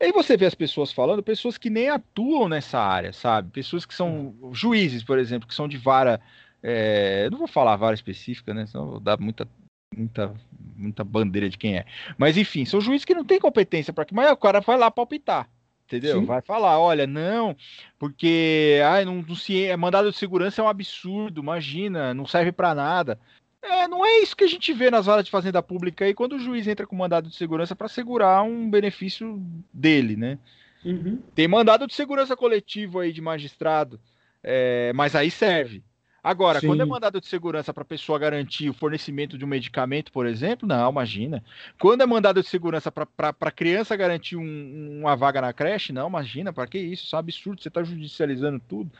[0.00, 3.50] Aí você vê as pessoas falando, pessoas que nem atuam nessa área, sabe?
[3.50, 6.20] Pessoas que são juízes, por exemplo, que são de vara
[6.62, 8.66] é, não vou falar vara específica, né?
[8.66, 9.46] Senão dá muita
[9.94, 10.34] muita,
[10.76, 11.84] muita bandeira de quem é.
[12.16, 14.90] Mas enfim, são juízes que não têm competência para que, mas o cara vai lá
[14.90, 15.48] palpitar.
[15.86, 16.18] Entendeu?
[16.18, 16.26] Sim.
[16.26, 17.56] Vai falar, olha, não,
[17.96, 22.50] porque ai, não, não se, é, mandado de segurança é um absurdo, imagina, não serve
[22.50, 23.20] para nada.
[23.62, 26.34] É, não é isso que a gente vê nas varas de fazenda pública aí quando
[26.34, 29.40] o juiz entra com mandado de segurança para segurar um benefício
[29.72, 30.38] dele, né?
[30.84, 31.20] Uhum.
[31.34, 34.00] Tem mandado de segurança coletivo aí de magistrado,
[34.42, 35.84] é, mas aí serve.
[36.26, 36.66] Agora, Sim.
[36.66, 40.26] quando é mandado de segurança para a pessoa garantir o fornecimento de um medicamento, por
[40.26, 41.40] exemplo, não, imagina.
[41.78, 43.06] Quando é mandado de segurança para
[43.40, 47.04] a criança garantir um, uma vaga na creche, não, imagina, para que isso?
[47.04, 48.90] Isso é um absurdo, você está judicializando tudo.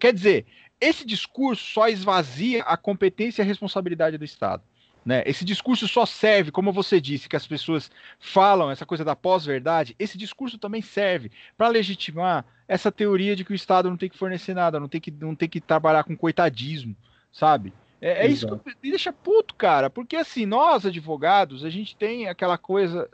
[0.00, 0.46] quer dizer,
[0.80, 4.62] esse discurso só esvazia a competência e a responsabilidade do Estado.
[5.04, 5.22] Né?
[5.26, 9.94] Esse discurso só serve, como você disse, que as pessoas falam essa coisa da pós-verdade.
[9.98, 14.16] Esse discurso também serve para legitimar essa teoria de que o Estado não tem que
[14.16, 16.96] fornecer nada, não tem que, não tem que trabalhar com coitadismo,
[17.30, 17.70] sabe?
[18.00, 22.28] É, é isso que me deixa puto, cara, porque assim, nós advogados, a gente tem
[22.28, 23.10] aquela coisa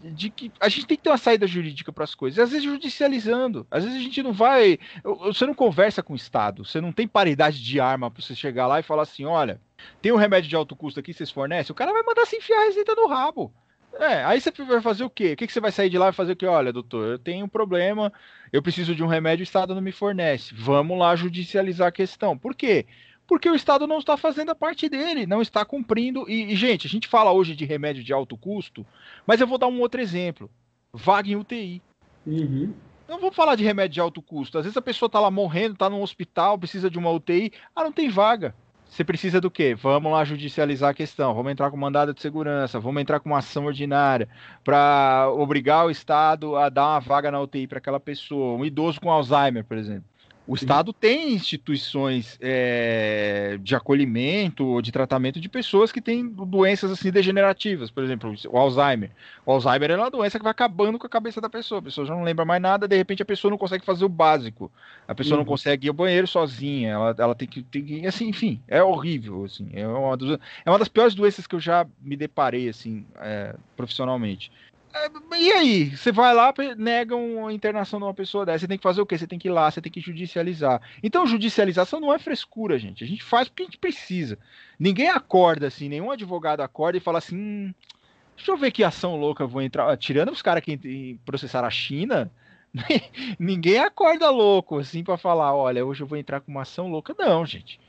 [0.00, 2.64] de que a gente tem que ter uma saída jurídica para as coisas, às vezes
[2.64, 6.92] judicializando, às vezes a gente não vai, você não conversa com o Estado, você não
[6.92, 9.60] tem paridade de arma para você chegar lá e falar assim: olha,
[10.00, 12.62] tem um remédio de alto custo aqui, vocês fornecem, o cara vai mandar se enfiar
[12.62, 13.52] a receita no rabo.
[13.94, 15.32] É, aí você vai fazer o quê?
[15.32, 16.46] O que, que você vai sair de lá e fazer o quê?
[16.46, 18.12] Olha, doutor, eu tenho um problema,
[18.52, 20.54] eu preciso de um remédio, o Estado não me fornece.
[20.54, 22.38] Vamos lá judicializar a questão.
[22.38, 22.86] Por quê?
[23.26, 26.28] Porque o Estado não está fazendo a parte dele, não está cumprindo.
[26.28, 28.86] E, e, gente, a gente fala hoje de remédio de alto custo,
[29.26, 30.50] mas eu vou dar um outro exemplo:
[30.92, 31.82] vaga em UTI.
[32.26, 32.72] Uhum.
[33.08, 34.58] Não vou falar de remédio de alto custo.
[34.58, 37.82] Às vezes a pessoa está lá morrendo, está no hospital, precisa de uma UTI, ah,
[37.82, 38.54] não tem vaga.
[38.88, 39.74] Você precisa do quê?
[39.74, 43.38] Vamos lá judicializar a questão, vamos entrar com mandado de segurança, vamos entrar com uma
[43.38, 44.28] ação ordinária
[44.64, 49.00] para obrigar o Estado a dar uma vaga na UTI para aquela pessoa, um idoso
[49.00, 50.08] com Alzheimer, por exemplo.
[50.48, 56.90] O Estado tem instituições é, de acolhimento ou de tratamento de pessoas que têm doenças
[56.90, 59.10] assim degenerativas, por exemplo, o Alzheimer.
[59.44, 61.80] O Alzheimer é uma doença que vai acabando com a cabeça da pessoa.
[61.80, 64.08] A pessoa já não lembra mais nada, de repente a pessoa não consegue fazer o
[64.08, 64.72] básico.
[65.06, 65.44] A pessoa uhum.
[65.44, 66.92] não consegue ir ao banheiro sozinha.
[66.92, 69.68] Ela, ela tem, que, tem que, assim, enfim, é horrível, assim.
[69.74, 73.54] É uma, dos, é uma das piores doenças que eu já me deparei, assim, é,
[73.76, 74.50] profissionalmente.
[75.38, 78.82] E aí, você vai lá, nega uma internação de uma pessoa dessa, você tem que
[78.82, 79.16] fazer o quê?
[79.16, 80.80] Você tem que ir lá, você tem que judicializar.
[81.02, 83.04] Então, judicialização não é frescura, gente.
[83.04, 84.38] A gente faz porque a gente precisa.
[84.78, 87.74] Ninguém acorda assim, nenhum advogado acorda e fala assim: hum,
[88.36, 89.96] deixa eu ver que ação louca eu vou entrar.
[89.96, 92.30] Tirando os caras que processaram a China,
[93.38, 97.14] ninguém acorda louco assim para falar: olha, hoje eu vou entrar com uma ação louca.
[97.16, 97.80] Não, gente.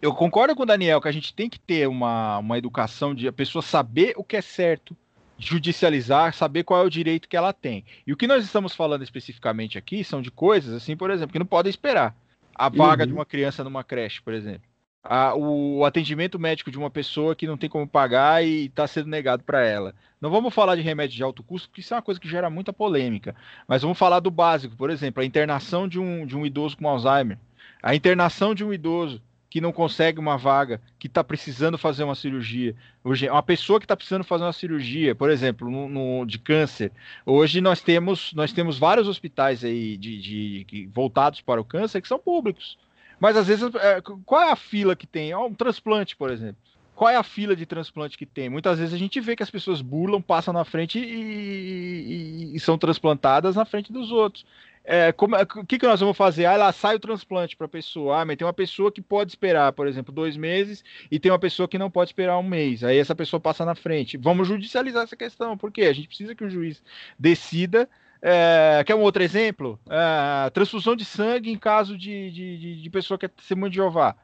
[0.00, 3.28] Eu concordo com o Daniel que a gente tem que ter uma, uma educação de
[3.28, 4.96] a pessoa saber o que é certo
[5.38, 7.84] judicializar, saber qual é o direito que ela tem.
[8.06, 11.38] E o que nós estamos falando especificamente aqui são de coisas, assim, por exemplo, que
[11.38, 12.14] não podem esperar.
[12.54, 13.08] A vaga uhum.
[13.08, 14.62] de uma criança numa creche, por exemplo.
[15.02, 19.08] A, o atendimento médico de uma pessoa que não tem como pagar e está sendo
[19.08, 19.94] negado para ela.
[20.20, 22.48] Não vamos falar de remédio de alto custo, porque isso é uma coisa que gera
[22.48, 23.34] muita polêmica.
[23.68, 26.88] Mas vamos falar do básico, por exemplo, a internação de um, de um idoso com
[26.88, 27.38] Alzheimer.
[27.82, 29.20] A internação de um idoso
[29.54, 32.74] que não consegue uma vaga, que está precisando fazer uma cirurgia.
[33.04, 36.90] Hoje, uma pessoa que está precisando fazer uma cirurgia, por exemplo, no, no, de câncer.
[37.24, 42.08] Hoje nós temos, nós temos vários hospitais aí de, de, voltados para o câncer que
[42.08, 42.76] são públicos.
[43.20, 45.32] Mas às vezes, é, qual é a fila que tem?
[45.36, 46.56] um transplante, por exemplo.
[46.96, 48.48] Qual é a fila de transplante que tem?
[48.48, 52.58] Muitas vezes a gente vê que as pessoas burlam, passam na frente e, e, e
[52.58, 54.44] são transplantadas na frente dos outros.
[54.84, 56.44] É, como, o que, que nós vamos fazer?
[56.44, 58.20] Ah, lá sai o transplante para a pessoa.
[58.20, 61.38] Ah, mas tem uma pessoa que pode esperar, por exemplo, dois meses, e tem uma
[61.38, 62.84] pessoa que não pode esperar um mês.
[62.84, 64.18] Aí essa pessoa passa na frente.
[64.18, 65.56] Vamos judicializar essa questão.
[65.56, 65.82] Por quê?
[65.82, 66.82] A gente precisa que o juiz
[67.18, 67.88] decida.
[68.20, 69.78] É, quer um outro exemplo?
[69.88, 73.76] É, transfusão de sangue em caso de, de, de, de pessoa que é testemunha de
[73.76, 74.16] Jeová.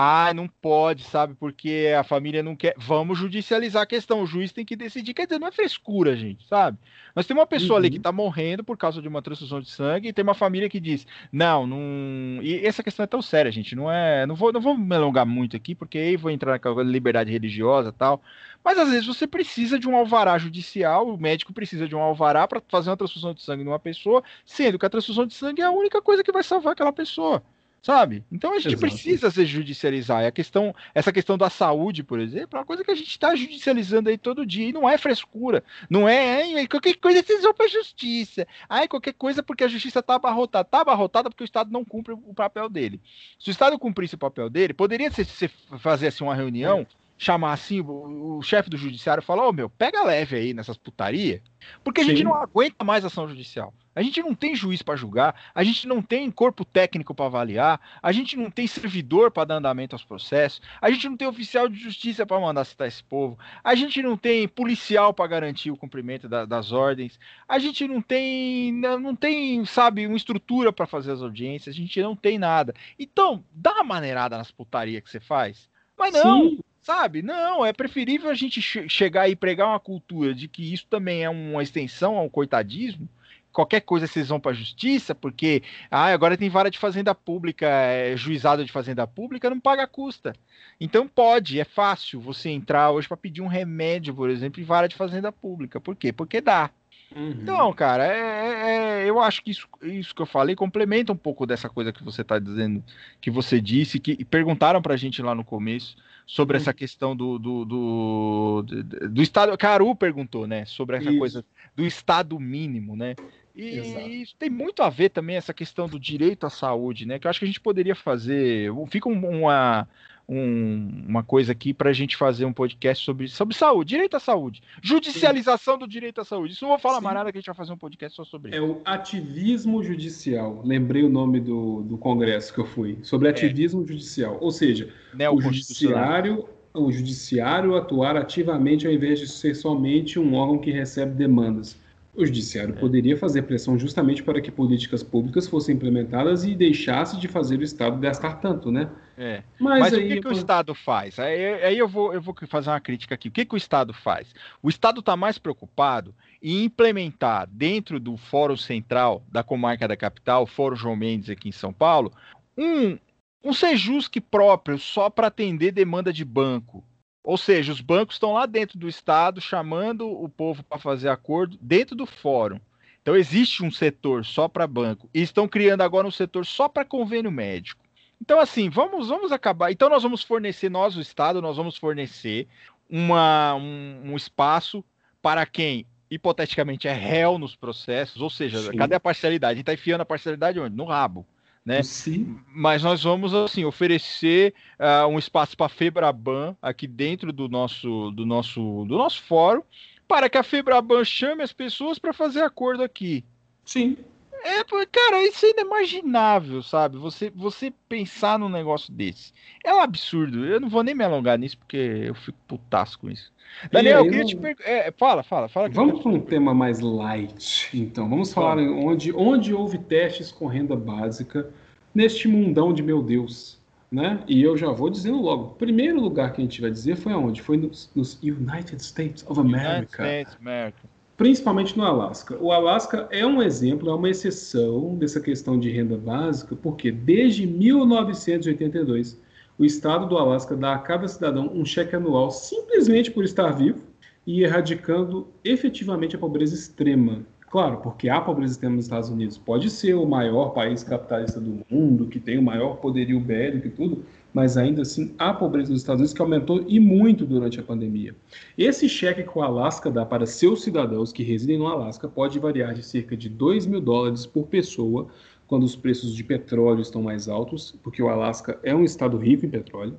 [0.00, 1.34] Ah, não pode, sabe?
[1.34, 2.72] Porque a família não quer.
[2.78, 4.22] Vamos judicializar a questão.
[4.22, 5.12] O juiz tem que decidir.
[5.12, 6.78] Quer dizer, não é frescura, gente, sabe?
[7.16, 7.76] Mas tem uma pessoa uhum.
[7.78, 10.68] ali que tá morrendo por causa de uma transfusão de sangue e tem uma família
[10.68, 12.40] que diz: não, não.
[12.40, 13.74] E essa questão é tão séria, gente.
[13.74, 14.24] Não é.
[14.24, 17.90] Não vou, não vou me alongar muito aqui, porque aí vou entrar na liberdade religiosa
[17.90, 18.22] tal.
[18.64, 22.46] Mas às vezes você precisa de um alvará judicial, o médico precisa de um alvará
[22.46, 25.64] para fazer uma transfusão de sangue numa pessoa, sendo que a transfusão de sangue é
[25.64, 27.42] a única coisa que vai salvar aquela pessoa
[27.88, 28.22] sabe?
[28.30, 28.80] Então a gente Exato.
[28.82, 30.22] precisa se judicializar.
[30.22, 33.34] a questão, essa questão da saúde, por exemplo, é uma coisa que a gente está
[33.34, 37.64] judicializando aí todo dia e não é frescura, não é qualquer coisa vocês vão para
[37.64, 41.70] a justiça, ai qualquer coisa porque a justiça está abarrotada, está abarrotada porque o Estado
[41.72, 43.00] não cumpre o papel dele.
[43.38, 46.97] Se o Estado cumprisse o papel dele, poderia ser, ser fazer assim uma reunião é
[47.18, 50.78] chamar assim, o, o chefe do judiciário falar, ô oh, meu, pega leve aí nessas
[50.78, 51.42] putaria,
[51.82, 52.10] porque a Sim.
[52.10, 53.74] gente não aguenta mais ação judicial.
[53.96, 57.80] A gente não tem juiz para julgar, a gente não tem corpo técnico para avaliar,
[58.00, 61.68] a gente não tem servidor para dar andamento aos processos, a gente não tem oficial
[61.68, 65.76] de justiça para mandar citar esse povo, a gente não tem policial para garantir o
[65.76, 71.10] cumprimento da, das ordens, a gente não tem, não tem, sabe, uma estrutura para fazer
[71.10, 72.72] as audiências, a gente não tem nada.
[72.96, 75.68] Então, dá uma maneirada nas putarias que você faz.
[75.98, 76.60] Mas não, Sim.
[76.82, 77.22] Sabe?
[77.22, 81.22] Não, é preferível a gente che chegar e pregar uma cultura de que isso também
[81.22, 83.08] é uma extensão ao coitadismo.
[83.52, 87.66] Qualquer coisa vocês vão para a justiça, porque ah, agora tem vara de fazenda pública,
[87.66, 90.34] é, juizado de fazenda pública, não paga custa.
[90.80, 94.86] Então pode, é fácil você entrar hoje para pedir um remédio, por exemplo, em vara
[94.88, 95.80] de fazenda pública.
[95.80, 96.12] Por quê?
[96.12, 96.70] Porque dá.
[97.14, 97.30] Uhum.
[97.30, 101.16] Então, cara, é, é, é, eu acho que isso, isso que eu falei complementa um
[101.16, 102.84] pouco dessa coisa que você está dizendo,
[103.20, 105.96] que você disse, que perguntaram para a gente lá no começo
[106.28, 108.62] sobre essa questão do, do, do,
[109.08, 109.56] do, Estado.
[109.56, 110.66] Caru perguntou, né?
[110.66, 111.18] Sobre essa isso.
[111.18, 113.16] coisa do Estado mínimo, né?
[113.56, 117.18] E isso tem muito a ver também essa questão do direito à saúde, né?
[117.18, 118.70] Que eu acho que a gente poderia fazer.
[118.90, 119.88] Fica uma,
[120.28, 124.20] um, uma coisa aqui para a gente fazer um podcast sobre, sobre saúde, direito à
[124.20, 125.80] saúde, judicialização Sim.
[125.80, 126.52] do direito à saúde.
[126.52, 127.04] Isso não vou falar Sim.
[127.04, 128.64] mais nada que a gente vai fazer um podcast só sobre é isso.
[128.64, 130.60] É o ativismo judicial.
[130.64, 133.30] Lembrei o nome do, do congresso que eu fui, sobre é.
[133.30, 133.86] ativismo é.
[133.86, 134.36] judicial.
[134.40, 134.92] Ou seja,
[135.32, 141.14] o judiciário, o judiciário atuar ativamente ao invés de ser somente um órgão que recebe
[141.14, 141.78] demandas.
[142.18, 142.80] O judiciário é.
[142.80, 147.62] poderia fazer pressão justamente para que políticas públicas fossem implementadas e deixasse de fazer o
[147.62, 148.90] Estado gastar tanto, né?
[149.16, 149.44] É.
[149.56, 151.16] Mas, Mas aí, o que, que o Estado faz?
[151.20, 153.28] Aí, aí, eu, vou, eu vou fazer uma crítica aqui.
[153.28, 154.34] O que, que o Estado faz?
[154.60, 160.44] O Estado está mais preocupado em implementar dentro do Fórum Central da Comarca da Capital,
[160.44, 162.12] Fórum João Mendes aqui em São Paulo,
[162.56, 162.98] um,
[163.44, 166.82] um Sejusc próprio só para atender demanda de banco
[167.22, 171.58] ou seja, os bancos estão lá dentro do Estado chamando o povo para fazer acordo
[171.60, 172.60] dentro do fórum.
[173.02, 176.84] Então existe um setor só para banco e estão criando agora um setor só para
[176.84, 177.82] convênio médico.
[178.20, 179.70] Então assim, vamos vamos acabar.
[179.70, 182.46] Então nós vamos fornecer nós o Estado, nós vamos fornecer
[182.88, 184.84] uma, um, um espaço
[185.20, 188.76] para quem hipoteticamente é réu nos processos, ou seja, Sim.
[188.76, 189.52] cadê a parcialidade?
[189.52, 190.74] A gente está enfiando a parcialidade onde?
[190.74, 191.26] No rabo
[191.68, 191.82] né?
[191.82, 192.40] Sim.
[192.50, 198.10] Mas nós vamos assim oferecer uh, um espaço para a Febraban aqui dentro do nosso
[198.12, 199.62] do nosso do nosso fórum
[200.08, 203.22] para que a Febraban chame as pessoas para fazer acordo aqui.
[203.66, 203.98] Sim.
[204.44, 206.96] É, cara, isso é inimaginável, sabe?
[206.98, 209.32] Você, você pensar num negócio desse.
[209.64, 210.44] É um absurdo.
[210.44, 213.32] Eu não vou nem me alongar nisso, porque eu fico putaço com isso.
[213.72, 214.26] Daniel, eu queria não...
[214.26, 214.68] te perguntar.
[214.68, 215.68] É, fala, fala, fala.
[215.68, 218.08] Vamos para um tema mais light, então.
[218.08, 221.50] Vamos falar onde, onde houve testes com renda básica
[221.94, 223.58] neste mundão de meu Deus.
[223.90, 224.22] Né?
[224.28, 225.44] E eu já vou dizendo logo.
[225.44, 227.40] O primeiro lugar que a gente vai dizer foi aonde?
[227.40, 230.02] Foi nos, nos United States of America.
[230.02, 230.97] United States, America.
[231.18, 232.38] Principalmente no Alasca.
[232.40, 237.44] O Alasca é um exemplo, é uma exceção dessa questão de renda básica, porque desde
[237.44, 239.20] 1982
[239.58, 243.80] o estado do Alasca dá a cada cidadão um cheque anual simplesmente por estar vivo
[244.24, 247.26] e erradicando efetivamente a pobreza extrema.
[247.50, 249.36] Claro, porque há pobreza extrema nos Estados Unidos.
[249.36, 253.70] Pode ser o maior país capitalista do mundo, que tem o maior poderio bélico e
[253.70, 254.04] tudo,
[254.38, 258.14] mas ainda assim há pobreza nos Estados Unidos que aumentou e muito durante a pandemia.
[258.56, 262.72] Esse cheque que o Alasca dá para seus cidadãos que residem no Alasca pode variar
[262.72, 265.08] de cerca de 2 mil dólares por pessoa
[265.48, 269.44] quando os preços de petróleo estão mais altos, porque o Alasca é um estado rico
[269.44, 269.98] em petróleo,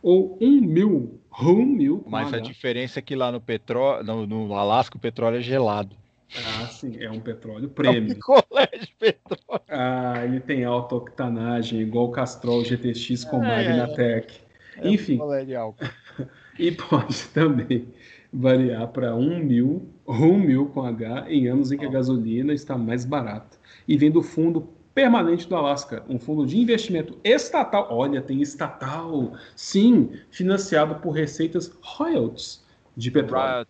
[0.00, 2.04] ou um mil, um mil.
[2.06, 5.96] Mas a diferença é que lá no petróleo, no, no Alasca o petróleo é gelado.
[6.36, 8.12] Ah, sim, é um petróleo prêmio.
[8.12, 9.62] É um de petróleo.
[9.68, 14.40] Ah, ele tem alta octanagem, igual o Castrol GTX com é, Magnatec.
[14.76, 15.18] É, Enfim.
[15.44, 15.84] de álcool.
[16.58, 17.88] e pode também
[18.32, 22.78] variar para 1 mil, 1 mil com H, em anos em que a gasolina está
[22.78, 23.58] mais barata.
[23.88, 27.88] E vem do fundo Permanente do Alasca, um fundo de investimento estatal.
[27.90, 32.59] Olha, tem estatal, sim, financiado por receitas royalties
[32.96, 33.66] de petróleo.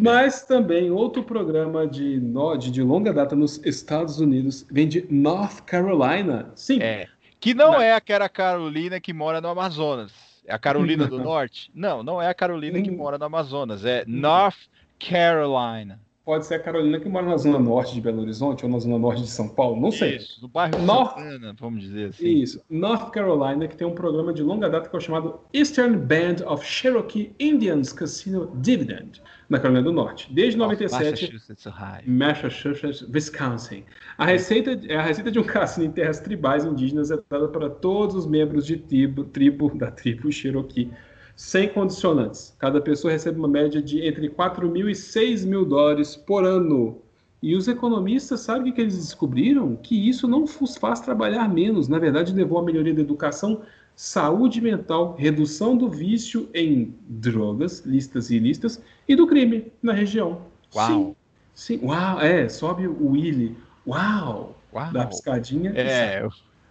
[0.00, 2.20] Mas também outro programa de,
[2.58, 6.50] de, de longa data nos Estados Unidos vem de North Carolina.
[6.54, 6.80] Sim.
[6.80, 7.84] É, que não Na...
[7.84, 10.12] é aquela Carolina que mora no Amazonas.
[10.46, 11.70] É a Carolina do Norte?
[11.74, 13.84] Não, não é a Carolina que mora no Amazonas.
[13.84, 14.56] É North
[14.98, 15.98] Carolina
[16.30, 18.96] pode ser a Carolina que mora na zona norte de Belo Horizonte ou na zona
[18.96, 20.14] norte de São Paulo, não sei.
[20.14, 21.18] Isso, no bairro North...
[21.18, 22.28] Santana, vamos dizer assim.
[22.28, 25.96] Isso, North Carolina, que tem um programa de longa data que é o chamado Eastern
[25.96, 30.32] Band of Cherokee Indians Casino Dividend, na Carolina do Norte.
[30.32, 33.82] Desde 97, Massachusetts, Massachusetts, Wisconsin.
[34.16, 38.14] A receita, a receita de um cassino em terras tribais indígenas é dada para todos
[38.14, 40.92] os membros de tribo, tribo da tribo Cherokee
[41.40, 42.54] sem condicionantes.
[42.58, 47.00] Cada pessoa recebe uma média de entre 4 mil e 6 mil dólares por ano.
[47.42, 49.74] E os economistas sabem o que eles descobriram?
[49.74, 51.88] Que isso não os faz trabalhar menos.
[51.88, 53.62] Na verdade, levou à melhoria da educação,
[53.96, 58.78] saúde mental, redução do vício em drogas, listas e ilícitas,
[59.08, 60.42] e do crime na região.
[60.76, 61.16] Uau!
[61.54, 61.86] Sim, sim.
[61.86, 63.56] Uau, é, sobe o Willy.
[63.86, 64.60] Uau!
[64.74, 64.92] Uau!
[64.92, 65.72] Dá piscadinha.
[65.74, 66.28] É.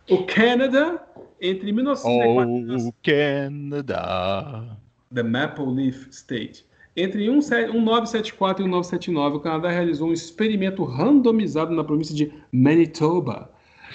[0.07, 1.03] O Canadá
[1.41, 4.77] entre 1904 oh, Canada.
[5.13, 6.65] The Maple Leaf State.
[6.95, 13.49] Entre 1974 e 1979, o Canadá realizou um experimento randomizado na província de Manitoba,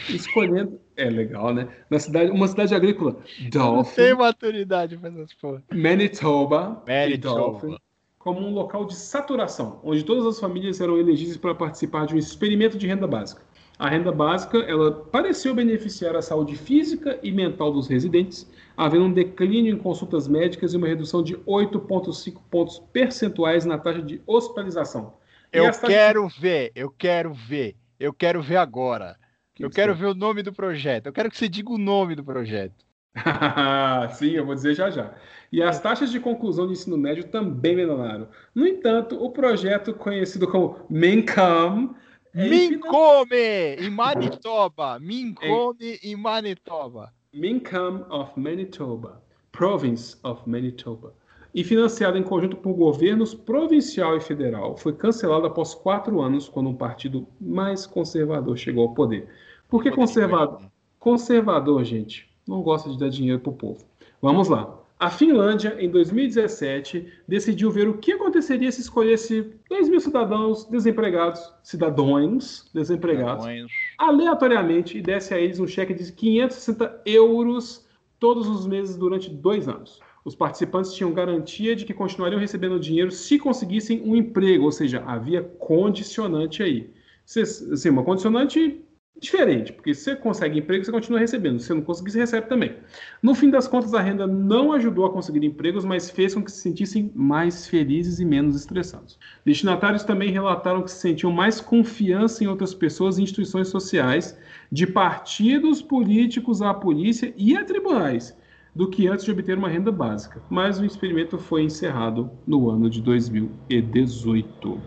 [0.09, 0.81] escolhendo.
[0.97, 1.69] É legal, né?
[1.91, 3.17] Na cidade, uma cidade agrícola.
[3.51, 3.97] Dolphin.
[3.97, 5.63] Tem maturidade para essas porra.
[5.73, 6.83] Manitoba.
[6.87, 7.41] Manitoba.
[7.41, 7.77] Dolphin,
[8.19, 12.19] como um local de saturação, onde todas as famílias eram elegíveis para participar de um
[12.19, 13.43] experimento de renda básica.
[13.79, 19.13] A renda básica ela pareceu beneficiar a saúde física e mental dos residentes, havendo um
[19.13, 25.15] declínio em consultas médicas e uma redução de 8,5 pontos percentuais na taxa de hospitalização.
[25.53, 29.17] Eu quero ver, eu quero ver, eu quero ver agora.
[29.55, 31.07] Que eu que quero ver o nome do projeto.
[31.07, 32.85] Eu quero que você diga o nome do projeto.
[34.15, 35.15] Sim, eu vou dizer já já.
[35.53, 38.29] E as taxas de conclusão de ensino médio também melhoraram.
[38.53, 41.95] No entanto, o projeto conhecido como MINCAM
[42.35, 44.99] é Mincome em Manitoba.
[44.99, 47.13] Mincome em Manitoba.
[47.33, 49.23] Mincome of Manitoba.
[49.53, 51.15] Province of Manitoba.
[51.55, 56.69] E financiado em conjunto por governos provincial e federal, foi cancelado após quatro anos, quando
[56.69, 59.29] um partido mais conservador chegou ao poder.
[59.69, 60.61] Por que conservador?
[60.99, 63.85] Conservador, gente, não gosta de dar dinheiro pro povo.
[64.21, 64.84] Vamos lá.
[65.05, 71.43] A Finlândia, em 2017, decidiu ver o que aconteceria se escolhesse 2 mil cidadãos desempregados,
[71.63, 73.71] cidadãos desempregados, cidadãos.
[73.99, 77.87] aleatoriamente e desse a eles um cheque de 560 euros
[78.19, 80.01] todos os meses durante dois anos.
[80.25, 85.05] Os participantes tinham garantia de que continuariam recebendo dinheiro se conseguissem um emprego, ou seja,
[85.07, 86.91] havia condicionante aí.
[87.27, 88.83] Assim, uma condicionante
[89.21, 91.59] diferente, porque se você consegue emprego, você continua recebendo.
[91.59, 92.75] Se você não conseguir, você recebe também.
[93.23, 96.51] No fim das contas, a renda não ajudou a conseguir empregos, mas fez com que
[96.51, 99.19] se sentissem mais felizes e menos estressados.
[99.45, 104.37] Destinatários também relataram que se sentiam mais confiança em outras pessoas e instituições sociais,
[104.71, 108.37] de partidos políticos à polícia e a tribunais,
[108.75, 110.43] do que antes de obter uma renda básica.
[110.51, 114.81] Mas o experimento foi encerrado no ano de 2018.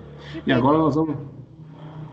[0.45, 1.36] E agora nós vamos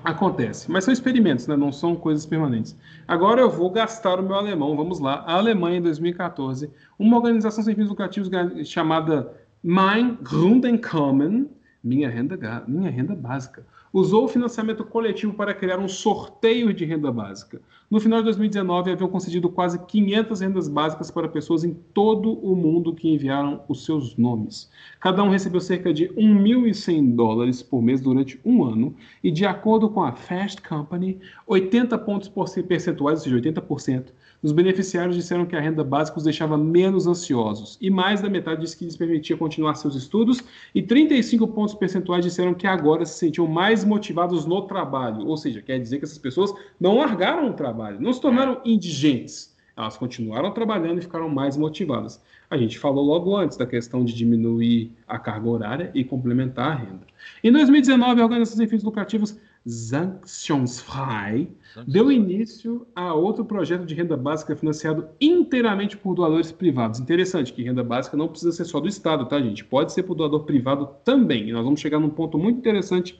[0.05, 1.57] Acontece, mas são experimentos, né?
[1.57, 2.77] não são coisas permanentes.
[3.09, 5.25] Agora eu vou gastar o meu alemão, vamos lá.
[5.27, 8.31] A Alemanha, em 2014, uma organização sem fins lucrativos
[8.67, 11.49] chamada Mein Grundeinkommen,
[11.83, 13.65] minha renda, minha renda básica,
[13.95, 17.63] usou o financiamento coletivo para criar um sorteio de renda básica.
[17.89, 22.57] No final de 2019, haviam concedido quase 500 rendas básicas para pessoas em todo o
[22.57, 24.69] mundo que enviaram os seus nomes.
[24.99, 29.89] Cada um recebeu cerca de 1.100 dólares por mês durante um ano, e de acordo
[29.89, 32.29] com a Fast Company, 80 pontos
[32.67, 34.07] percentuais, ou seja, 80%,
[34.43, 38.61] os beneficiários disseram que a renda básica os deixava menos ansiosos, e mais da metade
[38.61, 40.43] disse que lhes permitia continuar seus estudos,
[40.75, 45.27] e 35 pontos percentuais disseram que agora se sentiam mais motivados no trabalho.
[45.27, 49.55] Ou seja, quer dizer que essas pessoas não largaram o trabalho, não se tornaram indigentes.
[49.77, 52.23] Elas continuaram trabalhando e ficaram mais motivadas.
[52.49, 56.75] A gente falou logo antes da questão de diminuir a carga horária e complementar a
[56.75, 57.07] renda.
[57.43, 61.49] Em 2019, a Organização Sem Fins Lucrativos Sanctionsfrei
[61.89, 67.01] deu início a outro projeto de renda básica financiado inteiramente por doadores privados.
[67.01, 69.65] Interessante que renda básica não precisa ser só do Estado, tá, gente?
[69.65, 71.49] Pode ser por doador privado também.
[71.49, 73.19] E nós vamos chegar num ponto muito interessante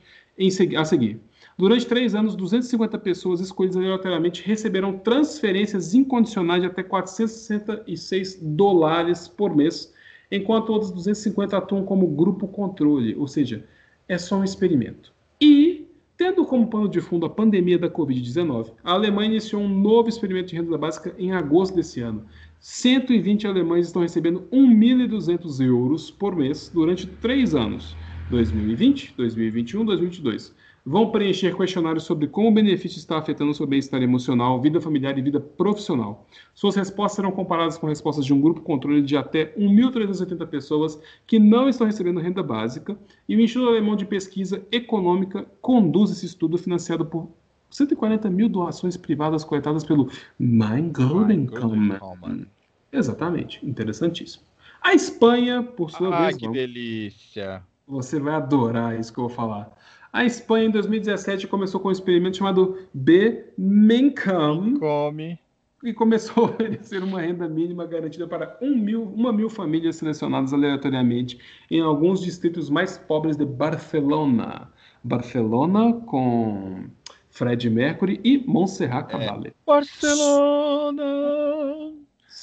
[0.77, 1.21] a seguir.
[1.57, 9.55] Durante três anos, 250 pessoas escolhidas aleatoriamente receberão transferências incondicionais de até 466 dólares por
[9.55, 9.93] mês,
[10.31, 13.65] enquanto outras 250 atuam como grupo controle, ou seja,
[14.09, 15.13] é só um experimento.
[15.41, 15.85] E
[16.17, 20.51] Tendo como pano de fundo a pandemia da Covid-19, a Alemanha iniciou um novo experimento
[20.51, 22.25] de renda básica em agosto desse ano.
[22.61, 27.97] 120 alemães estão recebendo 1.200 euros por mês durante três anos:
[28.31, 30.55] 2020, 2021, 2022
[30.87, 35.23] vão preencher questionários sobre como o benefício está afetando seu bem-estar emocional, vida familiar e
[35.23, 36.27] vida profissional.
[36.55, 41.39] Suas respostas serão comparadas com respostas de um grupo controle de até 1.370 pessoas que
[41.39, 46.59] não estão recebendo renda básica, e o Instituto Alemão de Pesquisa Econômica conduz esse estudo
[46.59, 47.31] financiado por
[47.71, 52.47] 140 mil doações privadas coletadas pelo Mein Grundeinkommen.
[52.93, 54.45] Exatamente, interessantíssimo.
[54.83, 56.37] A Espanha, por sua ah, vez.
[56.37, 57.74] Ah, que delícia!
[57.87, 59.71] Você vai adorar isso que eu vou falar.
[60.13, 64.79] A Espanha, em 2017, começou com um experimento chamado B Mencam.
[64.79, 65.39] Come.
[65.83, 70.55] E começou a oferecer uma renda mínima garantida para um mil, uma mil famílias selecionadas
[70.55, 71.39] aleatoriamente
[71.71, 74.73] em alguns distritos mais pobres de Barcelona.
[75.03, 76.85] Barcelona com
[77.29, 79.49] Fred Mercury e Montserrat Caballé.
[79.49, 79.55] É.
[79.67, 81.03] Barcelona!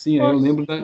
[0.01, 0.77] Sim, eu lembro, da,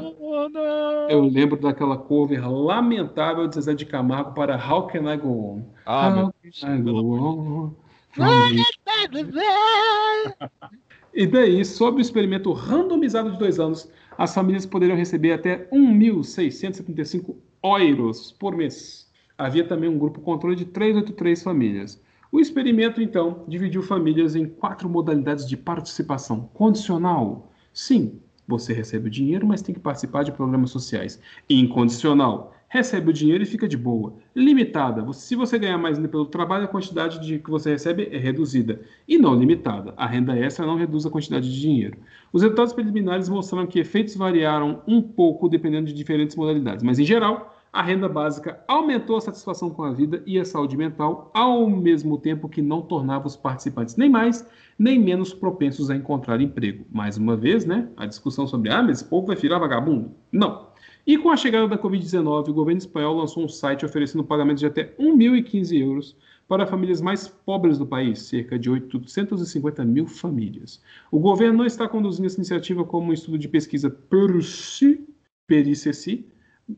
[1.09, 5.63] eu lembro daquela cover lamentável de Zezé de Camargo para How Can I Go On?
[5.87, 7.73] Ah, How can I Go On?
[11.11, 17.37] e daí, sobre o experimento randomizado de dois anos, as famílias poderiam receber até 1.675
[17.63, 19.11] euros por mês.
[19.35, 21.99] Havia também um grupo controle de 383 famílias.
[22.31, 29.11] O experimento, então, dividiu famílias em quatro modalidades de participação: condicional, sim, você recebe o
[29.11, 31.19] dinheiro, mas tem que participar de programas sociais.
[31.49, 32.53] Incondicional.
[32.69, 34.15] Recebe o dinheiro e fica de boa.
[34.35, 35.13] Limitada.
[35.13, 38.81] Se você ganhar mais pelo trabalho, a quantidade de que você recebe é reduzida.
[39.07, 39.93] E não limitada.
[39.95, 41.97] A renda extra não reduz a quantidade de dinheiro.
[42.31, 47.05] Os resultados preliminares mostraram que efeitos variaram um pouco dependendo de diferentes modalidades, mas em
[47.05, 51.69] geral, a renda básica aumentou a satisfação com a vida e a saúde mental, ao
[51.69, 54.49] mesmo tempo que não tornava os participantes nem mais
[54.79, 56.87] nem menos propensos a encontrar emprego.
[56.89, 60.11] Mais uma vez, né, a discussão sobre, ah, mas esse povo vai virar vagabundo?
[60.31, 60.69] Não.
[61.05, 64.65] E com a chegada da Covid-19, o governo espanhol lançou um site oferecendo pagamentos de
[64.65, 70.81] até 1.015 euros para famílias mais pobres do país, cerca de 850 mil famílias.
[71.11, 75.07] O governo não está conduzindo essa iniciativa como um estudo de pesquisa per si,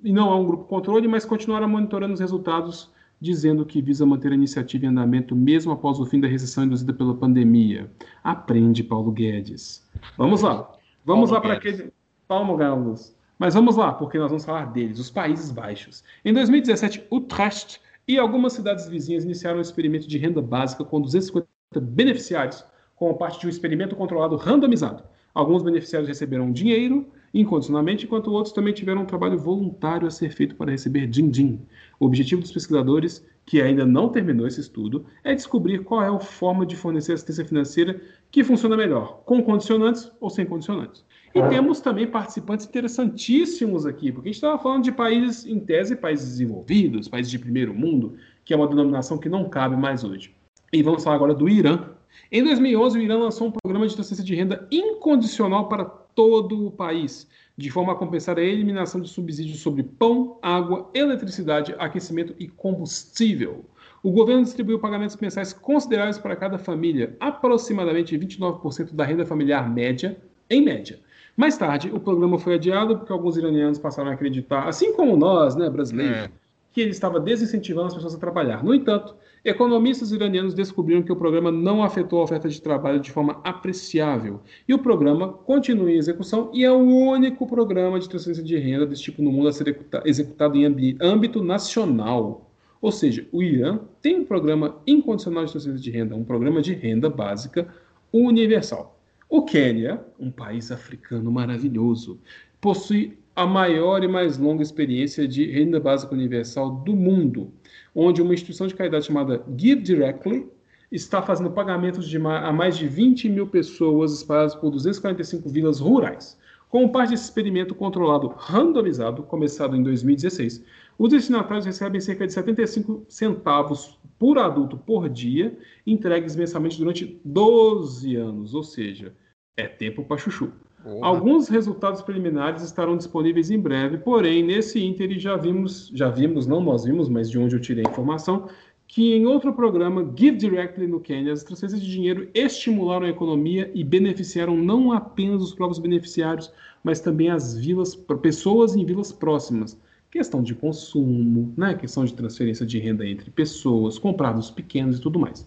[0.04, 4.32] e não há um grupo controle, mas continuará monitorando os resultados, dizendo que visa manter
[4.32, 7.92] a iniciativa em andamento mesmo após o fim da recessão induzida pela pandemia.
[8.24, 9.86] Aprende, Paulo Guedes.
[10.18, 10.72] Vamos lá.
[11.06, 11.92] Vamos Paulo lá para aquele.
[12.28, 13.16] Paulo Gaulos.
[13.40, 16.04] Mas vamos lá, porque nós vamos falar deles, os Países Baixos.
[16.24, 21.48] Em 2017, Utrecht e algumas cidades vizinhas iniciaram um experimento de renda básica com 250
[21.80, 25.04] beneficiários, como parte de um experimento controlado randomizado.
[25.34, 30.56] Alguns beneficiários receberam dinheiro incondicionalmente, enquanto outros também tiveram um trabalho voluntário a ser feito
[30.56, 31.60] para receber din-din.
[32.00, 36.20] O objetivo dos pesquisadores, que ainda não terminou esse estudo, é descobrir qual é a
[36.20, 38.02] forma de fornecer assistência financeira
[38.32, 41.04] que funciona melhor, com condicionantes ou sem condicionantes.
[41.34, 45.96] E temos também participantes interessantíssimos aqui, porque a gente estava falando de países, em tese,
[45.96, 50.34] países desenvolvidos, países de primeiro mundo, que é uma denominação que não cabe mais hoje.
[50.74, 51.90] E vamos falar agora do Irã.
[52.32, 55.86] Em 2011, o Irã lançou um programa de transferência de renda incondicional para
[56.16, 61.76] todo o país, de forma a compensar a eliminação de subsídios sobre pão, água, eletricidade,
[61.78, 63.66] aquecimento e combustível.
[64.02, 70.18] O governo distribuiu pagamentos mensais consideráveis para cada família, aproximadamente 29% da renda familiar média,
[70.50, 71.00] em média.
[71.36, 75.56] Mais tarde, o programa foi adiado porque alguns iranianos passaram a acreditar, assim como nós,
[75.56, 76.32] né, brasileiros, é.
[76.72, 78.64] que ele estava desincentivando as pessoas a trabalhar.
[78.64, 83.10] No entanto, Economistas iranianos descobriram que o programa não afetou a oferta de trabalho de
[83.10, 88.44] forma apreciável e o programa continua em execução e é o único programa de transferência
[88.44, 92.52] de renda desse tipo no mundo a ser executado em âmbito nacional.
[92.82, 96.74] Ou seja, o Irã tem um programa incondicional de transferência de renda, um programa de
[96.74, 97.68] renda básica
[98.12, 99.00] universal.
[99.30, 102.20] O Quênia, um país africano maravilhoso,
[102.60, 107.54] possui a maior e mais longa experiência de renda básica universal do mundo
[108.00, 110.48] onde uma instituição de caridade chamada Give Directly
[110.90, 116.40] está fazendo pagamentos de a mais de 20 mil pessoas espalhadas por 245 vilas rurais.
[116.70, 120.64] Como parte desse experimento controlado randomizado, começado em 2016,
[120.98, 128.16] os destinatários recebem cerca de 75 centavos por adulto por dia, entregues mensalmente durante 12
[128.16, 129.14] anos, ou seja,
[129.58, 130.54] é tempo para chuchu.
[131.02, 136.62] Alguns resultados preliminares estarão disponíveis em breve, porém, nesse ínter já vimos, já vimos, não
[136.62, 138.48] nós vimos, mas de onde eu tirei a informação,
[138.88, 143.70] que em outro programa, Give Directly no Quênia, as transferências de dinheiro estimularam a economia
[143.76, 146.52] e beneficiaram não apenas os próprios beneficiários,
[146.84, 151.76] mas também as vilas, pessoas em vilas próximas, questão de consumo, né?
[151.76, 155.46] questão de transferência de renda entre pessoas, comprados pequenos e tudo mais.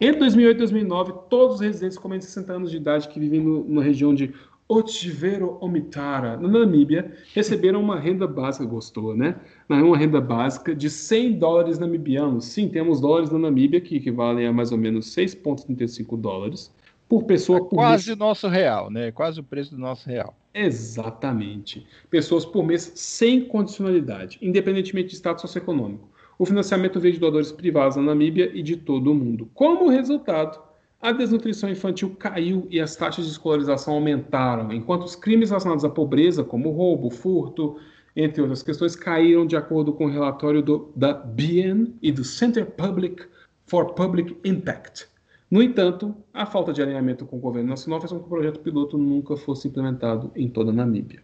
[0.00, 3.18] Entre 2008 e 2009, todos os residentes com menos de 60 anos de idade que
[3.18, 4.32] vivem na região de
[4.66, 9.36] Otivero Omitara, na Namíbia, receberam uma renda básica, gostou, né?
[9.68, 12.46] Uma renda básica de 100 dólares namibianos.
[12.46, 16.72] Sim, temos dólares na Namíbia que equivalem a mais ou menos 6,35 dólares
[17.08, 18.18] por pessoa é por quase mês.
[18.18, 19.12] nosso real, né?
[19.12, 20.34] Quase o preço do nosso real.
[20.52, 21.86] Exatamente.
[22.10, 26.08] Pessoas por mês sem condicionalidade, independentemente de status socioeconômico.
[26.38, 29.48] O financiamento veio de doadores privados na Namíbia e de todo o mundo.
[29.54, 30.60] Como resultado,
[31.04, 35.90] a desnutrição infantil caiu e as taxas de escolarização aumentaram, enquanto os crimes relacionados à
[35.90, 37.76] pobreza, como roubo, furto,
[38.16, 42.64] entre outras questões, caíram de acordo com o relatório do, da BN e do Center
[42.64, 43.22] Public
[43.66, 45.06] for Public Impact.
[45.50, 48.60] No entanto, a falta de alinhamento com o governo nacional fez com que o projeto
[48.60, 51.22] piloto nunca fosse implementado em toda a Namíbia.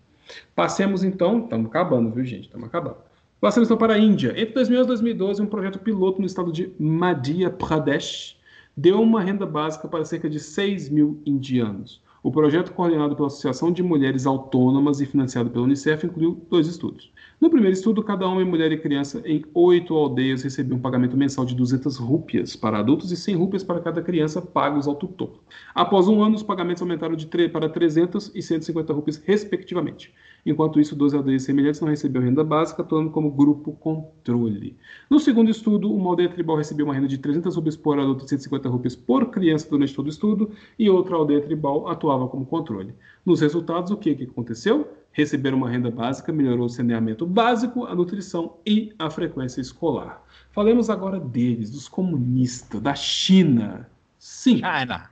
[0.54, 2.44] Passemos então, estamos acabando, viu gente?
[2.44, 2.98] Estamos acabando.
[3.40, 4.32] Passemos então para a Índia.
[4.32, 8.38] Entre 2011 e 2012, um projeto piloto no estado de Madhya Pradesh
[8.80, 12.00] deu uma renda básica para cerca de 6 mil indianos.
[12.22, 17.12] O projeto, coordenado pela Associação de Mulheres Autônomas e financiado pela Unicef, incluiu dois estudos.
[17.38, 21.44] No primeiro estudo, cada homem, mulher e criança em oito aldeias recebiam um pagamento mensal
[21.44, 25.40] de 200 rúpias para adultos e 100 rúpias para cada criança pagos ao tutor.
[25.74, 30.12] Após um ano, os pagamentos aumentaram de para 300 e 150 rúpias, respectivamente.
[30.44, 34.76] Enquanto isso, 12 aldeias semelhantes não recebiam renda básica, atuando como grupo controle.
[35.08, 38.28] No segundo estudo, uma aldeia tribal recebeu uma renda de 300 rupias por adulto e
[38.28, 42.94] 150 rupias por criança durante todo o estudo, e outra aldeia tribal atuava como controle.
[43.24, 44.88] Nos resultados, o que, que aconteceu?
[45.12, 50.24] Receberam uma renda básica, melhorou o saneamento básico, a nutrição e a frequência escolar.
[50.52, 53.88] Falemos agora deles, dos comunistas, da China.
[54.18, 54.56] Sim.
[54.56, 55.10] China.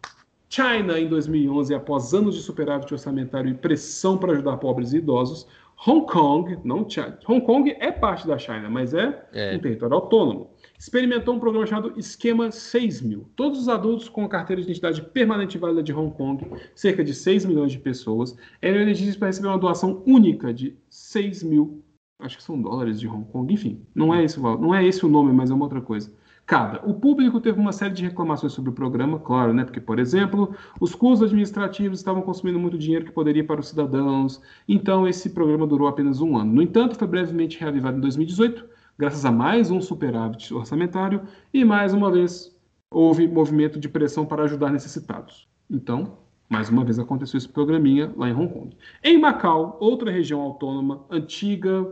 [0.49, 5.47] China, em 2011, após anos de superávit orçamentário e pressão para ajudar pobres e idosos,
[5.87, 9.55] Hong Kong, não China, Hong Kong é parte da China, mas é, é.
[9.55, 13.31] um território autônomo, experimentou um programa chamado Esquema 6000.
[13.37, 17.45] Todos os adultos com carteira de identidade permanente válida de Hong Kong, cerca de 6
[17.45, 21.85] milhões de pessoas, eram elegidos para receber uma doação única de 6 mil,
[22.19, 25.09] acho que são dólares de Hong Kong, enfim, não é esse, não é esse o
[25.09, 26.11] nome, mas é uma outra coisa
[26.49, 26.81] cada.
[26.89, 29.65] O público teve uma série de reclamações sobre o programa, claro, né?
[29.65, 33.69] Porque, por exemplo, os custos administrativos estavam consumindo muito dinheiro que poderia ir para os
[33.69, 34.41] cidadãos.
[34.67, 36.51] Então, esse programa durou apenas um ano.
[36.51, 38.65] No entanto, foi brevemente reavivado em 2018,
[38.99, 41.21] graças a mais um superávit orçamentário
[41.53, 42.57] e mais uma vez
[42.91, 45.47] houve movimento de pressão para ajudar necessitados.
[45.71, 46.17] Então,
[46.49, 48.75] mais uma vez aconteceu esse programinha lá em Hong Kong.
[49.05, 51.87] Em Macau, outra região autônoma, antiga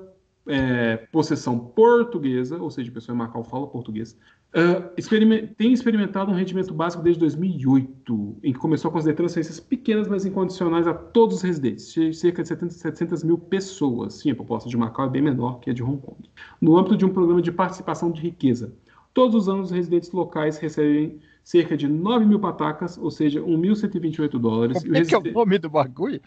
[0.46, 4.18] é, possessão portuguesa, ou seja, a pessoa em Macau fala português,
[4.56, 9.60] Uh, experiment, tem experimentado um rendimento básico desde 2008, em que começou a conceder transferências
[9.60, 14.14] pequenas, mas incondicionais a todos os residentes, cerca de 70, 700 mil pessoas.
[14.14, 16.30] Sim, a população de Macau é bem menor que a de Hong Kong.
[16.58, 18.72] No âmbito de um programa de participação de riqueza.
[19.12, 24.38] Todos os anos, os residentes locais recebem cerca de 9 mil patacas, ou seja, 1.128
[24.38, 24.82] dólares.
[24.82, 26.22] Como é que é o nome do bagulho?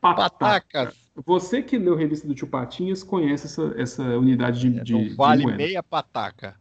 [0.00, 0.96] Patacas.
[1.24, 5.14] Você que leu a revista do Tio Patinhas conhece essa, essa unidade de, é, de,
[5.14, 6.56] vale de meia pataca.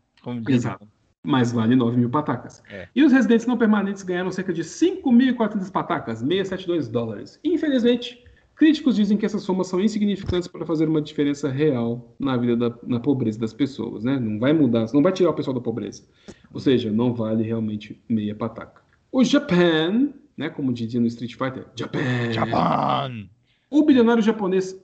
[0.47, 0.87] Exato
[1.23, 2.63] mas vale 9 mil patacas.
[2.69, 2.87] É.
[2.95, 7.39] E os residentes não permanentes ganharam cerca de 5.400 patacas, 672 dólares.
[7.43, 8.23] Infelizmente,
[8.55, 12.75] críticos dizem que essas somas são insignificantes para fazer uma diferença real na vida da
[12.83, 14.19] na pobreza das pessoas, né?
[14.19, 16.03] Não vai mudar, não vai tirar o pessoal da pobreza.
[16.53, 18.81] Ou seja, não vale realmente meia pataca.
[19.11, 22.31] O Japan, né, como dizia no Street Fighter, Japan.
[22.31, 23.27] Japan.
[23.69, 24.79] O bilionário japonês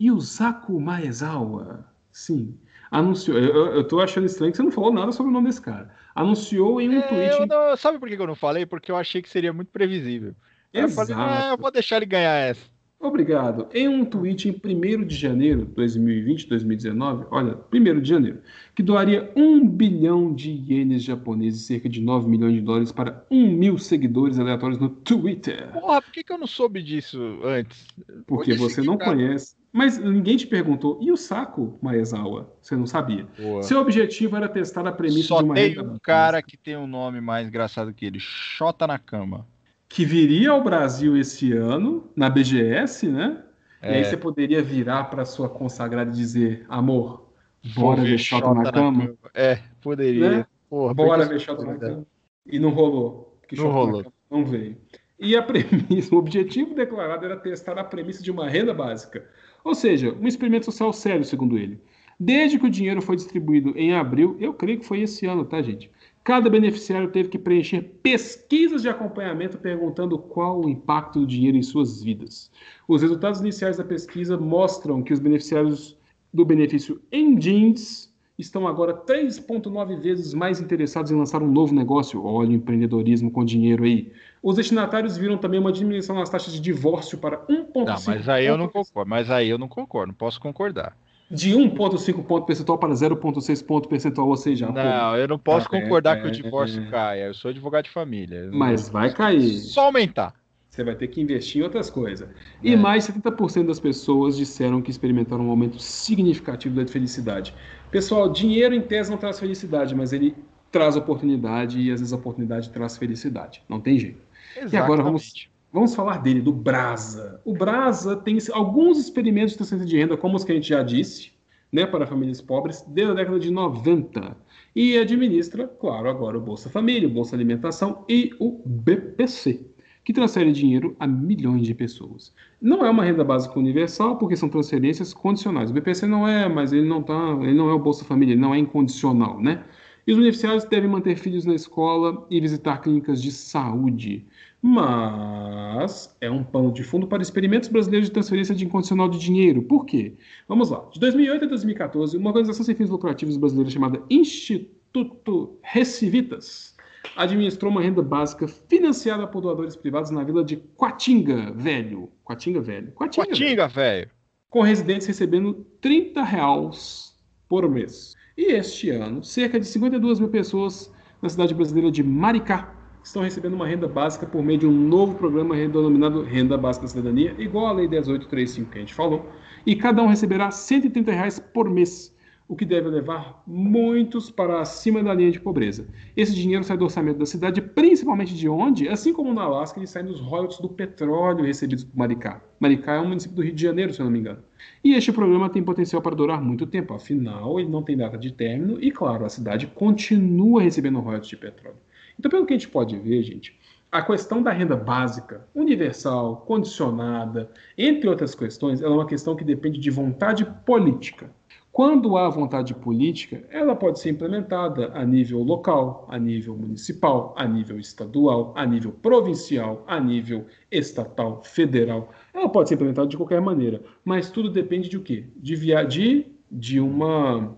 [0.00, 2.56] Yusaku Maezawa, sim,
[2.92, 3.38] anunciou.
[3.38, 5.90] Eu, eu tô achando estranho que você não falou nada sobre o nome desse cara.
[6.14, 7.48] Anunciou em um é, tweet.
[7.48, 8.66] Não, sabe por que eu não falei?
[8.66, 10.34] Porque eu achei que seria muito previsível.
[10.72, 11.10] Exato.
[11.10, 12.71] Eu, falei, ah, eu vou deixar ele ganhar essa.
[13.02, 13.66] Obrigado.
[13.74, 18.38] Em um tweet em 1 de janeiro de 2020, 2019, olha, 1 de janeiro,
[18.76, 23.48] que doaria 1 bilhão de ienes japoneses, cerca de 9 milhões de dólares, para 1
[23.48, 25.72] mil seguidores aleatórios no Twitter.
[25.72, 27.88] Porra, por que, que eu não soube disso antes?
[28.24, 29.10] Porque você não cara.
[29.10, 29.56] conhece.
[29.72, 32.54] Mas ninguém te perguntou, e o saco, Maezawa?
[32.60, 33.26] Você não sabia.
[33.36, 33.62] Boa.
[33.64, 36.86] Seu objetivo era testar a premissa Só de uma tem um cara que tem um
[36.86, 39.46] nome mais engraçado que ele, Xota na cama
[39.92, 43.44] que viria ao Brasil esse ano, na BGS, né?
[43.82, 43.92] É.
[43.92, 44.04] E aí é.
[44.04, 47.30] você poderia virar para sua consagrada e dizer, amor,
[47.74, 49.06] bora ver Xota na, na cama?
[49.06, 49.16] cama?
[49.34, 50.30] É, poderia.
[50.30, 50.46] Né?
[50.70, 52.06] Porra, bora ver Xota na cama.
[52.46, 53.38] E não rolou.
[53.52, 54.12] Não rolou.
[54.30, 54.78] não veio.
[55.18, 59.28] E a premissa, o objetivo declarado era testar a premissa de uma renda básica.
[59.62, 61.78] Ou seja, um experimento social sério, segundo ele.
[62.18, 65.60] Desde que o dinheiro foi distribuído em abril, eu creio que foi esse ano, tá,
[65.60, 65.90] gente?
[66.24, 71.62] Cada beneficiário teve que preencher pesquisas de acompanhamento perguntando qual o impacto do dinheiro em
[71.62, 72.50] suas vidas.
[72.86, 75.98] Os resultados iniciais da pesquisa mostram que os beneficiários
[76.32, 82.24] do benefício em jeans estão agora 3,9 vezes mais interessados em lançar um novo negócio.
[82.24, 84.12] Olha o empreendedorismo com dinheiro aí.
[84.42, 88.46] Os destinatários viram também uma diminuição nas taxas de divórcio para 1,5 Não, mas aí
[88.46, 89.10] eu não concordo.
[89.10, 90.96] Mas aí eu não concordo, não posso concordar.
[91.32, 94.66] De 1,5 ponto percentual para 0,6 ponto percentual, ou seja...
[94.66, 97.24] Não, pô, eu não posso ah, concordar é, que o divórcio é, caia.
[97.24, 98.50] Eu sou advogado de família.
[98.52, 99.58] Mas vai cair.
[99.58, 100.34] Só aumentar.
[100.68, 102.26] Você vai ter que investir em outras coisas.
[102.62, 102.76] E é.
[102.76, 107.54] mais 70% das pessoas disseram que experimentaram um aumento significativo da felicidade.
[107.90, 110.34] Pessoal, dinheiro em tese não traz felicidade, mas ele
[110.70, 113.62] traz oportunidade e às vezes a oportunidade traz felicidade.
[113.68, 114.22] Não tem jeito.
[114.56, 114.74] Exatamente.
[114.74, 117.40] E agora vamos, vamos falar dele, do Brasa.
[117.44, 120.82] O Brasa tem alguns experimentos de transferência de renda, como os que a gente já
[120.82, 121.32] disse,
[121.72, 124.36] né, para famílias pobres, desde a década de 90.
[124.76, 129.72] E administra, claro, agora o Bolsa Família, o Bolsa Alimentação e o BPC
[130.04, 132.34] que transfere dinheiro a milhões de pessoas.
[132.60, 135.70] Não é uma renda básica universal, porque são transferências condicionais.
[135.70, 138.40] O BPC não é, mas ele não tá, ele não é o Bolsa Família, ele
[138.40, 139.64] não é incondicional, né?
[140.06, 144.26] E os beneficiários devem manter filhos na escola e visitar clínicas de saúde.
[144.60, 149.62] Mas é um pano de fundo para experimentos brasileiros de transferência de incondicional de dinheiro.
[149.62, 150.14] Por quê?
[150.48, 150.88] Vamos lá.
[150.92, 156.72] De 2008 a 2014, uma organização sem fins lucrativos brasileira chamada Instituto Recivitas
[157.16, 162.10] administrou uma renda básica financiada por doadores privados na vila de Quatinga Velho.
[162.24, 162.92] Quatinga Velho.
[162.92, 164.10] Quatinga, Quatinga velho.
[164.48, 167.14] Com residentes recebendo 30 reais
[167.48, 168.14] por mês.
[168.36, 173.52] E este ano, cerca de 52 mil pessoas na cidade brasileira de Maricá estão recebendo
[173.52, 177.66] uma renda básica por meio de um novo programa denominado Renda Básica da Cidadania, igual
[177.66, 179.28] à Lei 10835 que a gente falou.
[179.66, 182.14] E cada um receberá 130 reais por mês
[182.48, 185.86] o que deve levar muitos para acima da linha de pobreza.
[186.16, 188.88] Esse dinheiro sai do orçamento da cidade, principalmente de onde?
[188.88, 192.42] Assim como na Alasca, ele sai dos royalties do petróleo recebidos por Maricá.
[192.58, 194.42] Maricá é um município do Rio de Janeiro, se eu não me engano.
[194.84, 198.32] E este programa tem potencial para durar muito tempo, afinal, ele não tem data de
[198.32, 201.78] término e, claro, a cidade continua recebendo royalties de petróleo.
[202.18, 203.58] Então, pelo que a gente pode ver, gente,
[203.90, 209.44] a questão da renda básica, universal, condicionada, entre outras questões, ela é uma questão que
[209.44, 211.30] depende de vontade política.
[211.70, 217.46] Quando há vontade política, ela pode ser implementada a nível local, a nível municipal, a
[217.46, 222.12] nível estadual, a nível provincial, a nível estatal, federal.
[222.32, 225.26] Ela pode ser implementada de qualquer maneira, mas tudo depende de o quê?
[225.36, 227.56] De, via, de, de uma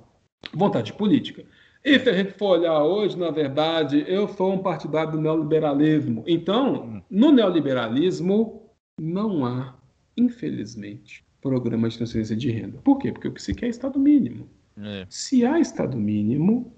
[0.52, 1.44] vontade política.
[1.84, 6.24] E se a gente for olhar hoje, na verdade, eu sou um partidário do neoliberalismo.
[6.26, 9.76] Então, no neoliberalismo, não há,
[10.16, 12.78] infelizmente, programa de transferência de renda.
[12.82, 13.12] Por quê?
[13.12, 14.48] Porque o que se quer é Estado mínimo.
[14.82, 15.06] É.
[15.10, 16.74] Se há Estado mínimo,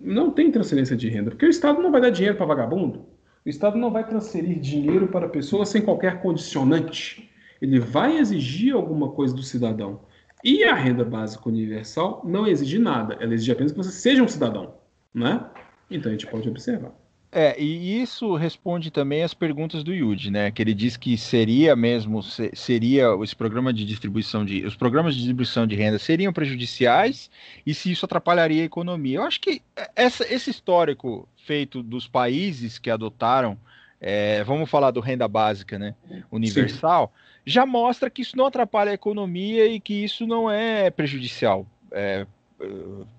[0.00, 3.06] não tem transferência de renda, porque o Estado não vai dar dinheiro para vagabundo.
[3.46, 7.29] O Estado não vai transferir dinheiro para pessoas sem qualquer condicionante.
[7.60, 10.00] Ele vai exigir alguma coisa do cidadão.
[10.42, 14.28] E a renda básica universal não exige nada, ela exige apenas que você seja um
[14.28, 14.74] cidadão,
[15.12, 15.44] né?
[15.90, 16.92] Então a gente pode observar.
[17.32, 20.50] É, e isso responde também às perguntas do Yudi, né?
[20.50, 24.66] Que ele diz que seria mesmo, seria esse programa de distribuição de.
[24.66, 27.30] Os programas de distribuição de renda seriam prejudiciais
[27.64, 29.18] e se isso atrapalharia a economia.
[29.18, 29.62] Eu acho que
[29.94, 33.56] essa, esse histórico feito dos países que adotaram,
[34.00, 35.94] é, vamos falar do renda básica, né?
[36.32, 37.29] Universal, Sim.
[37.44, 41.66] Já mostra que isso não atrapalha a economia e que isso não é prejudicial.
[41.92, 42.26] É,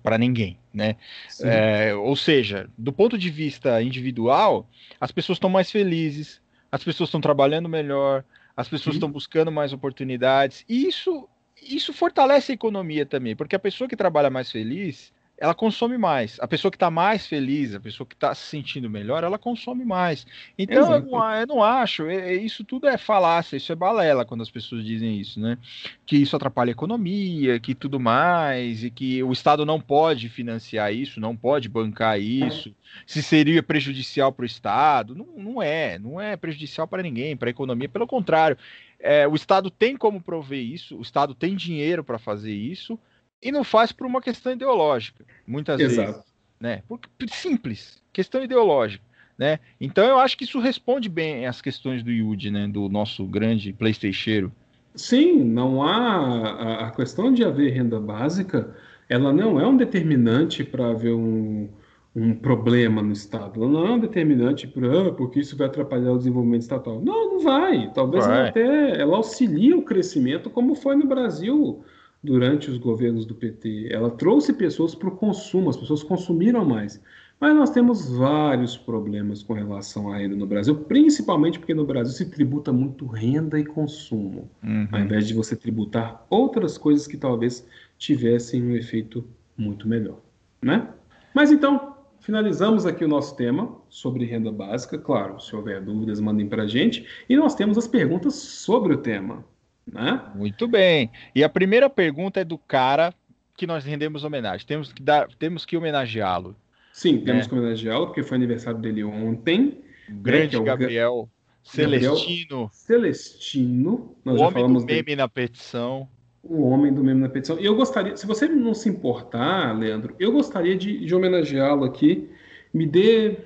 [0.02, 0.96] para ninguém, né?
[1.40, 4.68] É, ou seja, do ponto de vista individual,
[5.00, 8.24] as pessoas estão mais felizes, as pessoas estão trabalhando melhor,
[8.56, 10.64] as pessoas estão buscando mais oportunidades.
[10.68, 11.28] E isso,
[11.60, 15.12] isso fortalece a economia também, porque a pessoa que trabalha mais feliz,
[15.42, 16.38] ela consome mais.
[16.40, 19.84] A pessoa que está mais feliz, a pessoa que está se sentindo melhor, ela consome
[19.84, 20.24] mais.
[20.56, 24.50] Então, eu não, eu não, acho, isso tudo é falácia, isso é balela quando as
[24.50, 25.58] pessoas dizem isso, né?
[26.06, 30.94] Que isso atrapalha a economia, que tudo mais, e que o Estado não pode financiar
[30.94, 32.72] isso, não pode bancar isso,
[33.04, 35.12] se seria prejudicial para o Estado.
[35.12, 38.56] Não, não é, não é prejudicial para ninguém, para a economia, pelo contrário.
[39.00, 42.96] É, o Estado tem como prover isso, o Estado tem dinheiro para fazer isso,
[43.42, 46.12] e não faz por uma questão ideológica, muitas Exato.
[46.12, 46.32] vezes.
[46.60, 46.82] Né?
[46.86, 49.04] Porque, simples, questão ideológica.
[49.36, 49.58] Né?
[49.80, 52.68] Então eu acho que isso responde bem às questões do Yudi, né?
[52.68, 54.52] do nosso grande Playstateiro.
[54.94, 56.86] Sim, não há.
[56.86, 58.76] A questão de haver renda básica,
[59.08, 61.68] ela não é um determinante para haver um,
[62.14, 63.62] um problema no Estado.
[63.62, 67.00] Ela não é um determinante para ah, porque isso vai atrapalhar o desenvolvimento estatal.
[67.02, 67.90] Não, não vai.
[67.94, 68.38] Talvez vai.
[68.38, 71.82] Ela até ela auxilie o crescimento, como foi no Brasil
[72.22, 73.88] durante os governos do PT.
[73.90, 77.02] Ela trouxe pessoas para o consumo, as pessoas consumiram mais.
[77.40, 82.14] Mas nós temos vários problemas com relação à renda no Brasil, principalmente porque no Brasil
[82.14, 84.86] se tributa muito renda e consumo, uhum.
[84.92, 87.66] ao invés de você tributar outras coisas que talvez
[87.98, 89.24] tivessem um efeito
[89.58, 90.20] muito melhor,
[90.62, 90.88] né?
[91.34, 94.96] Mas então, finalizamos aqui o nosso tema sobre renda básica.
[94.96, 97.04] Claro, se houver dúvidas, mandem para a gente.
[97.28, 99.44] E nós temos as perguntas sobre o tema.
[99.90, 100.20] Né?
[100.34, 101.10] Muito bem.
[101.34, 103.12] E a primeira pergunta é do cara
[103.56, 104.66] que nós rendemos homenagem.
[104.66, 106.56] Temos que dar, temos que homenageá-lo.
[106.92, 107.24] Sim, né?
[107.24, 109.82] temos que homenageá-lo, porque foi aniversário dele ontem.
[110.08, 111.28] O grande né, é o Gabriel
[111.62, 112.70] Celestino.
[112.72, 114.16] Celestino.
[114.24, 115.16] Nós o homem do meme dele.
[115.16, 116.08] na petição.
[116.42, 117.58] O homem do meme na petição.
[117.58, 122.28] E eu gostaria, se você não se importar, Leandro, eu gostaria de, de homenageá-lo aqui.
[122.74, 123.38] Me dê,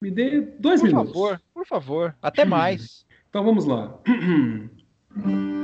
[0.00, 1.12] me dê dois por minutos.
[1.12, 2.16] Por favor, por favor.
[2.22, 3.04] Até mais.
[3.28, 3.98] Então vamos lá.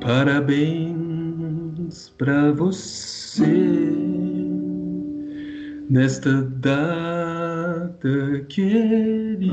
[0.00, 3.44] Parabéns para você
[5.90, 9.52] nesta data querida.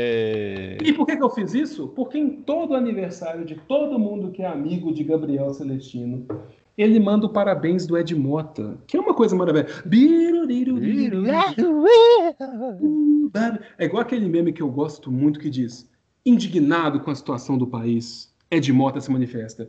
[0.80, 1.88] E por que, que eu fiz isso?
[1.88, 6.24] Porque em todo aniversário de todo mundo que é amigo de Gabriel Celestino,
[6.76, 9.82] ele manda o parabéns do Ed Mota, que é uma coisa maravilhosa.
[13.78, 15.90] É igual aquele meme que eu gosto muito que diz:
[16.24, 19.68] indignado com a situação do país, Ed Mota se manifesta.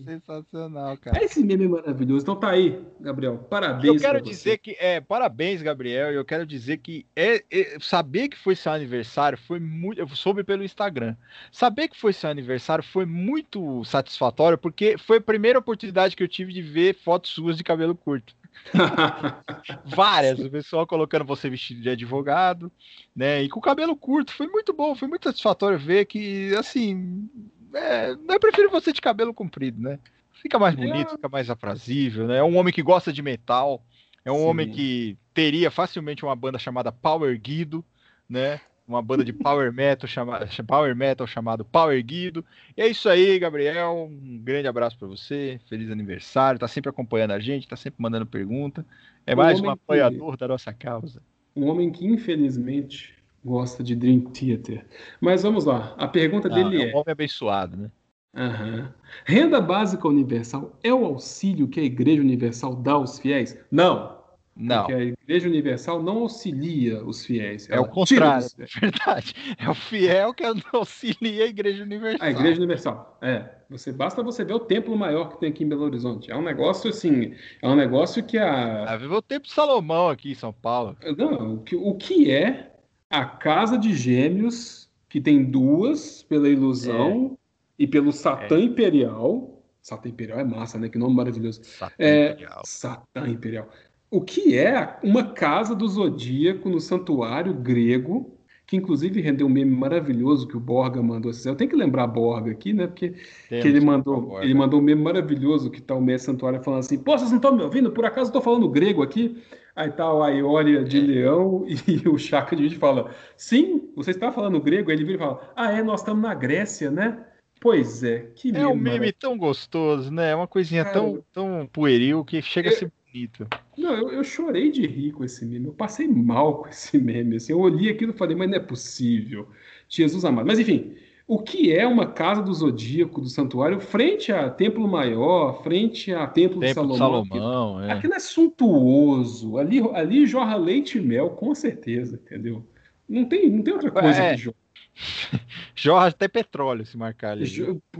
[0.00, 1.18] É sensacional, cara.
[1.18, 2.24] É esse meme maravilhoso.
[2.24, 3.38] Então tá aí, Gabriel.
[3.38, 3.84] Parabéns.
[3.84, 6.10] Eu quero dizer que é parabéns, Gabriel.
[6.10, 10.00] Eu quero dizer que é, é, saber que foi seu aniversário foi muito.
[10.00, 11.14] Eu soube pelo Instagram.
[11.52, 16.28] Saber que foi seu aniversário foi muito satisfatório porque foi a primeira oportunidade que eu
[16.28, 18.34] tive de ver fotos suas de cabelo curto.
[19.84, 22.70] Várias, o pessoal colocando você vestido de advogado,
[23.14, 23.42] né?
[23.42, 27.28] E com cabelo curto, foi muito bom, foi muito satisfatório ver que, assim,
[27.74, 29.98] é, eu prefiro você de cabelo comprido, né?
[30.32, 31.16] Fica mais bonito, é.
[31.16, 32.38] fica mais aprazível, né?
[32.38, 33.82] É um homem que gosta de metal,
[34.24, 34.44] é um Sim.
[34.44, 37.84] homem que teria facilmente uma banda chamada Power Guido,
[38.28, 38.60] né?
[38.88, 42.42] Uma banda de power metal, chama, power metal chamado Power Guido.
[42.74, 44.08] E é isso aí, Gabriel.
[44.10, 45.60] Um grande abraço para você.
[45.68, 46.58] Feliz aniversário.
[46.58, 48.86] Tá sempre acompanhando a gente, tá sempre mandando pergunta.
[49.26, 50.38] É mais um apoiador que...
[50.38, 51.20] da nossa causa.
[51.54, 54.86] Um homem que, infelizmente, gosta de Dream Theater.
[55.20, 55.94] Mas vamos lá.
[55.98, 56.90] A pergunta dele é.
[56.90, 57.90] É um homem abençoado, né?
[58.34, 58.88] Uhum.
[59.26, 63.58] Renda básica universal é o auxílio que a Igreja Universal dá aos fiéis?
[63.70, 64.17] Não.
[64.58, 64.78] Não.
[64.78, 67.70] Porque a Igreja Universal não auxilia os fiéis.
[67.70, 69.34] É o contrário, é verdade.
[69.56, 72.26] É o fiel que auxilia a Igreja Universal.
[72.26, 73.48] A Igreja Universal, é.
[73.70, 76.30] Você basta você ver o templo maior que tem aqui em Belo Horizonte.
[76.30, 78.84] É um negócio assim, é um negócio que a.
[78.84, 80.96] Ah, ver o templo Salomão aqui em São Paulo.
[81.16, 82.72] Não, o que, o que é
[83.10, 87.36] a Casa de Gêmeos, que tem duas pela ilusão
[87.78, 87.82] é.
[87.84, 88.62] e pelo Satã é.
[88.62, 89.54] Imperial.
[89.80, 90.88] Satã Imperial é massa, né?
[90.88, 91.62] Que nome maravilhoso.
[91.62, 92.62] Satã é, Imperial.
[92.64, 93.68] Satã Imperial.
[94.10, 99.74] O que é uma casa do zodíaco no santuário grego, que inclusive rendeu um meme
[99.74, 101.30] maravilhoso que o Borga mandou.
[101.44, 102.86] Eu tenho que lembrar Borga aqui, né?
[102.86, 103.14] Porque
[103.48, 106.98] que ele mandou, ele mandou um meme maravilhoso que tá o Mestre Santuário falando assim:
[106.98, 107.90] Pô, vocês não estão me ouvindo?
[107.90, 109.42] Por acaso eu tô falando grego aqui?
[109.76, 111.00] Aí tá o Aioria de é.
[111.00, 114.90] Leão e o Chaka de Vídeo fala: Sim, você está falando grego?
[114.90, 117.24] Aí ele vira e fala: Ah, é, nós estamos na Grécia, né?
[117.60, 118.64] Pois é, que meme.
[118.64, 120.30] É um meme tão gostoso, né?
[120.30, 123.46] É uma coisinha Cara, tão, tão pueril que chega eu, a ser bonito.
[123.76, 125.66] Não, eu, eu, chorei de rir com esse meme.
[125.66, 127.36] Eu passei mal com esse meme.
[127.36, 129.48] Assim, eu olhei aquilo e falei, mas não é possível.
[129.88, 130.46] Jesus amado.
[130.46, 130.94] Mas enfim,
[131.26, 136.26] o que é uma casa do zodíaco do santuário frente a Templo Maior, frente a
[136.26, 137.22] Templo, Templo de Salomão.
[137.22, 137.92] De Salomão aquilo, é.
[137.92, 139.58] aquilo é suntuoso.
[139.58, 142.64] Ali, ali jorra leite e mel, com certeza, entendeu?
[143.08, 144.34] Não tem, não tem outra coisa é.
[144.34, 144.57] que jorra.
[145.74, 147.46] jorra até petróleo se marcar ali.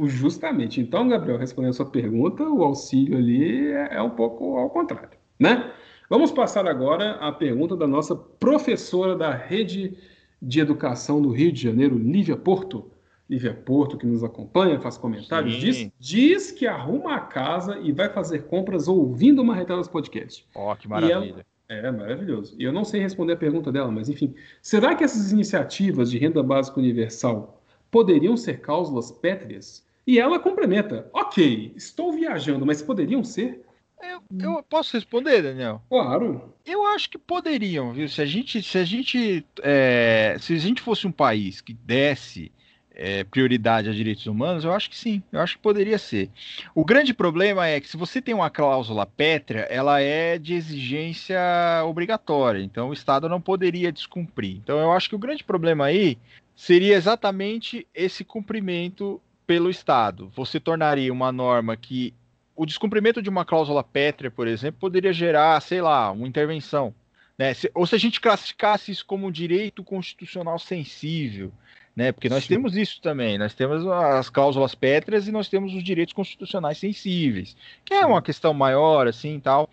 [0.05, 0.81] Justamente.
[0.81, 5.19] Então, Gabriel, respondendo a sua pergunta, o auxílio ali é, é um pouco ao contrário,
[5.39, 5.73] né?
[6.11, 9.97] Vamos passar agora à pergunta da nossa professora da rede
[10.41, 12.91] de educação do Rio de Janeiro, Lívia Porto.
[13.29, 18.09] Lívia Porto, que nos acompanha, faz comentários, diz, diz, que arruma a casa e vai
[18.09, 20.47] fazer compras ouvindo uma Marretadas Podcast.
[20.55, 21.45] Ó, oh, que maravilha.
[21.69, 22.57] É, maravilhoso.
[22.59, 24.35] E eu não sei responder a pergunta dela, mas enfim.
[24.63, 29.87] Será que essas iniciativas de renda básica universal poderiam ser cláusulas pétreas?
[30.07, 33.63] E ela complementa: ok, estou viajando, mas poderiam ser?
[34.01, 35.83] Eu, eu, posso responder, Daniel?
[35.91, 36.55] Claro.
[36.65, 38.09] Eu acho que poderiam, viu?
[38.09, 42.53] Se a gente, se a gente, é, se a gente fosse um país que desse
[42.99, 44.65] é, prioridade a direitos humanos?
[44.65, 46.29] Eu acho que sim, eu acho que poderia ser.
[46.75, 51.41] O grande problema é que se você tem uma cláusula pétrea, ela é de exigência
[51.87, 54.57] obrigatória, então o Estado não poderia descumprir.
[54.57, 56.19] Então eu acho que o grande problema aí
[56.57, 60.31] seria exatamente esse cumprimento pelo Estado.
[60.35, 62.13] Você tornaria uma norma que
[62.57, 66.93] o descumprimento de uma cláusula pétrea, por exemplo, poderia gerar, sei lá, uma intervenção.
[67.39, 67.55] Né?
[67.55, 71.53] Se, ou se a gente classificasse isso como um direito constitucional sensível,
[71.99, 72.13] né?
[72.13, 72.55] Porque nós Sim.
[72.55, 77.57] temos isso também, nós temos as cláusulas pétreas e nós temos os direitos constitucionais sensíveis,
[77.85, 79.69] que é uma questão maior, assim, tal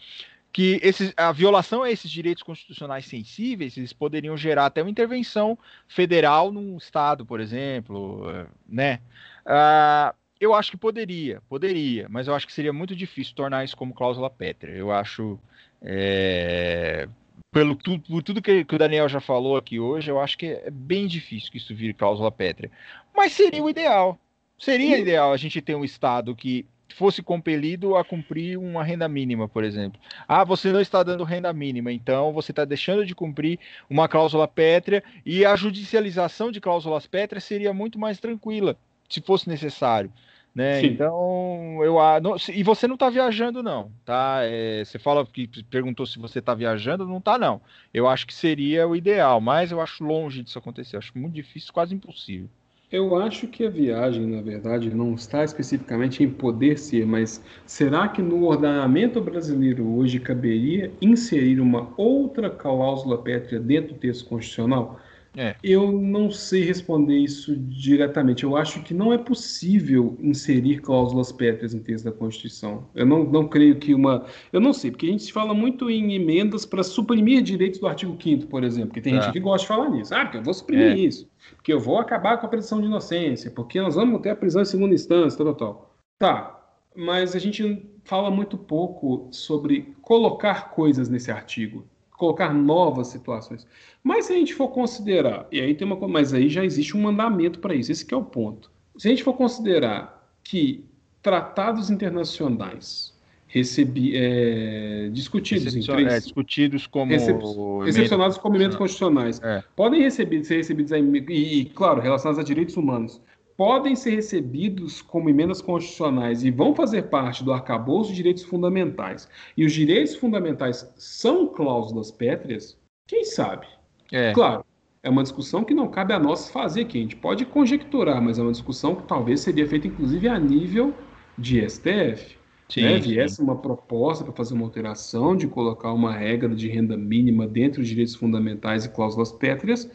[0.51, 5.55] que esses, a violação a esses direitos constitucionais sensíveis, eles poderiam gerar até uma intervenção
[5.87, 9.01] federal num estado, por exemplo, né?
[9.45, 13.77] Uh, eu acho que poderia, poderia, mas eu acho que seria muito difícil tornar isso
[13.77, 14.73] como cláusula pétrea.
[14.73, 15.37] Eu acho,
[15.81, 17.07] é,
[17.55, 20.47] pelo tudo, por tudo que, que, o Daniel já falou aqui hoje, eu acho que
[20.47, 22.69] é bem difícil que isso vire cláusula pétrea.
[23.15, 24.19] Mas seria o ideal.
[24.59, 26.65] Seria ideal a gente ter um Estado que
[26.97, 29.97] fosse compelido a cumprir uma renda mínima, por exemplo.
[30.27, 33.57] Ah, você não está dando renda mínima, então você está deixando de cumprir
[33.89, 38.77] uma cláusula pétrea e a judicialização de cláusulas pétreas seria muito mais tranquila,
[39.07, 40.11] se fosse necessário.
[40.55, 40.85] Né?
[40.85, 44.39] Então, eu não, e você não está viajando, não, tá?
[44.43, 47.59] É, você fala que perguntou se você está viajando, não está, não.
[47.93, 50.95] Eu acho que seria o ideal, mas eu acho longe disso acontecer.
[50.95, 52.47] Eu acho muito difícil, quase impossível.
[52.89, 58.07] Eu acho que a viagem, na verdade, não está especificamente em poder ser, mas será
[58.07, 65.01] que no ordenamento brasileiro hoje caberia inserir uma outra cláusula pétrea dentro do texto constitucional?
[65.37, 65.55] É.
[65.63, 68.43] Eu não sei responder isso diretamente.
[68.43, 72.87] Eu acho que não é possível inserir cláusulas pétreas em texto da Constituição.
[72.95, 74.25] Eu não, não creio que uma.
[74.51, 78.17] Eu não sei, porque a gente fala muito em emendas para suprimir direitos do artigo
[78.21, 79.21] 5, por exemplo, porque tem é.
[79.21, 80.13] gente que gosta de falar nisso.
[80.13, 80.97] Ah, porque eu vou suprimir é.
[80.97, 84.35] isso, porque eu vou acabar com a presunção de inocência, porque nós vamos ter a
[84.35, 85.95] prisão em segunda instância, tal, tal, tal.
[86.17, 86.65] Tá,
[86.95, 91.85] mas a gente fala muito pouco sobre colocar coisas nesse artigo
[92.17, 93.67] colocar novas situações.
[94.03, 97.01] Mas se a gente for considerar, e aí tem uma mas aí já existe um
[97.01, 98.71] mandamento para isso, esse é o ponto.
[98.97, 100.85] Se a gente for considerar que
[101.21, 103.15] tratados internacionais
[103.47, 107.39] recebi, é, discutidos em três, é, discutidos como recep,
[107.87, 109.63] excepcionados como emendas constitucionais, é.
[109.75, 113.21] podem receber, ser recebidos aí, e, e, claro, relacionados a direitos humanos,
[113.57, 119.29] podem ser recebidos como emendas constitucionais e vão fazer parte do arcabouço de direitos fundamentais,
[119.55, 122.77] e os direitos fundamentais são cláusulas pétreas,
[123.07, 123.67] quem sabe?
[124.11, 124.33] É.
[124.33, 124.65] Claro,
[125.03, 126.97] é uma discussão que não cabe a nós fazer aqui.
[126.97, 130.93] A gente pode conjecturar, mas é uma discussão que talvez seria feita, inclusive, a nível
[131.37, 132.37] de STF.
[132.67, 132.97] Sim, né?
[132.97, 133.43] Viesse sim.
[133.43, 137.87] uma proposta para fazer uma alteração de colocar uma regra de renda mínima dentro dos
[137.87, 139.89] direitos fundamentais e cláusulas pétreas,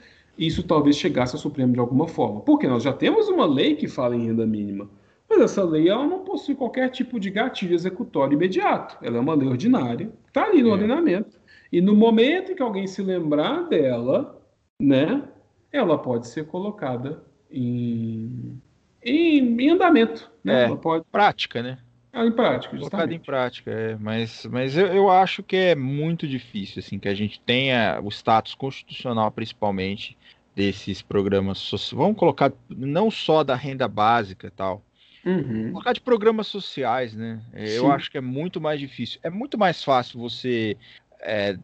[0.47, 2.41] isso talvez chegasse ao Supremo de alguma forma.
[2.41, 4.89] Porque nós já temos uma lei que fala em renda mínima,
[5.29, 8.97] mas essa lei ela não possui qualquer tipo de gatilho executório imediato.
[9.03, 10.73] Ela é uma lei ordinária, está ali no é.
[10.73, 11.39] ordenamento.
[11.71, 14.43] E no momento em que alguém se lembrar dela,
[14.81, 15.23] né,
[15.71, 18.61] ela pode ser colocada em,
[19.05, 20.31] em, em andamento.
[20.43, 20.63] Né?
[20.63, 21.05] É, ela pode...
[21.13, 21.79] prática, né?
[22.13, 22.91] É, em prática, justamente.
[22.91, 23.97] Colocado em prática, é.
[23.97, 28.09] Mas, mas eu, eu acho que é muito difícil, assim, que a gente tenha o
[28.09, 30.17] status constitucional, principalmente,
[30.55, 31.99] desses programas sociais.
[31.99, 34.83] Vamos colocar não só da renda básica e tal.
[35.25, 35.71] Uhum.
[35.73, 37.41] Colocar de programas sociais, né?
[37.53, 39.21] É, eu acho que é muito mais difícil.
[39.23, 40.77] É muito mais fácil você
[41.21, 41.57] é,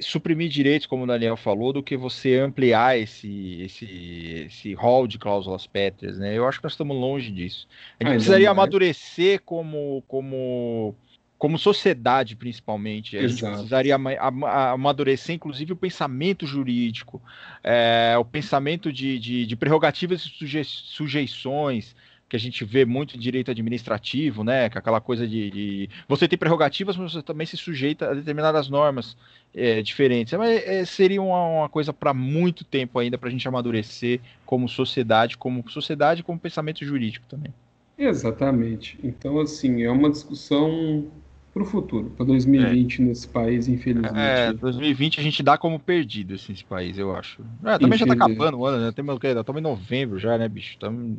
[0.00, 5.18] suprimir direitos, como o Daniel falou, do que você ampliar esse, esse, esse hall de
[5.18, 6.36] cláusulas pétreas, né?
[6.36, 7.66] Eu acho que nós estamos longe disso.
[8.00, 10.94] A gente ah, precisaria amadurecer como, como,
[11.38, 13.16] como sociedade, principalmente.
[13.16, 13.46] A Exato.
[13.46, 17.22] gente precisaria amadurecer, inclusive, o pensamento jurídico,
[17.62, 21.94] é, o pensamento de, de, de prerrogativas e suje, sujeições,
[22.28, 24.68] que a gente vê muito em direito administrativo, né?
[24.68, 28.14] Que é aquela coisa de, de, você tem prerrogativas, mas você também se sujeita a
[28.14, 29.16] determinadas normas
[29.54, 30.32] é, diferentes.
[30.34, 34.68] Mas é, seria uma, uma coisa para muito tempo ainda para a gente amadurecer como
[34.68, 37.52] sociedade, como sociedade, como pensamento jurídico também.
[37.96, 38.98] Exatamente.
[39.02, 41.06] Então, assim, é uma discussão
[41.54, 43.04] para o futuro, para 2020 é.
[43.04, 44.18] nesse país, infelizmente.
[44.18, 47.42] É, 2020 a gente dá como perdido assim, esse país, eu acho.
[47.64, 48.88] É, também já está acabando o ano, né?
[48.88, 50.76] Estamos em novembro já, né, bicho?
[50.78, 51.16] Tamo...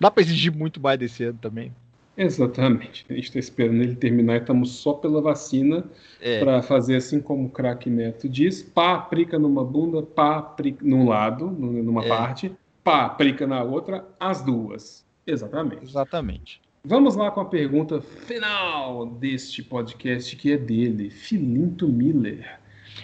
[0.00, 1.72] Dá para exigir muito mais desse ano também.
[2.16, 3.06] Exatamente.
[3.08, 5.84] A gente está esperando ele terminar e estamos só pela vacina
[6.20, 6.40] é.
[6.40, 11.06] para fazer assim como o craque Neto diz: pá, aplica numa bunda, pá, aplica num
[11.06, 12.08] lado, numa é.
[12.08, 12.50] parte,
[12.82, 15.06] pá, aplica na outra, as duas.
[15.24, 15.84] Exatamente.
[15.84, 16.65] Exatamente.
[16.88, 22.60] Vamos lá com a pergunta final deste podcast, que é dele, Filinto Miller.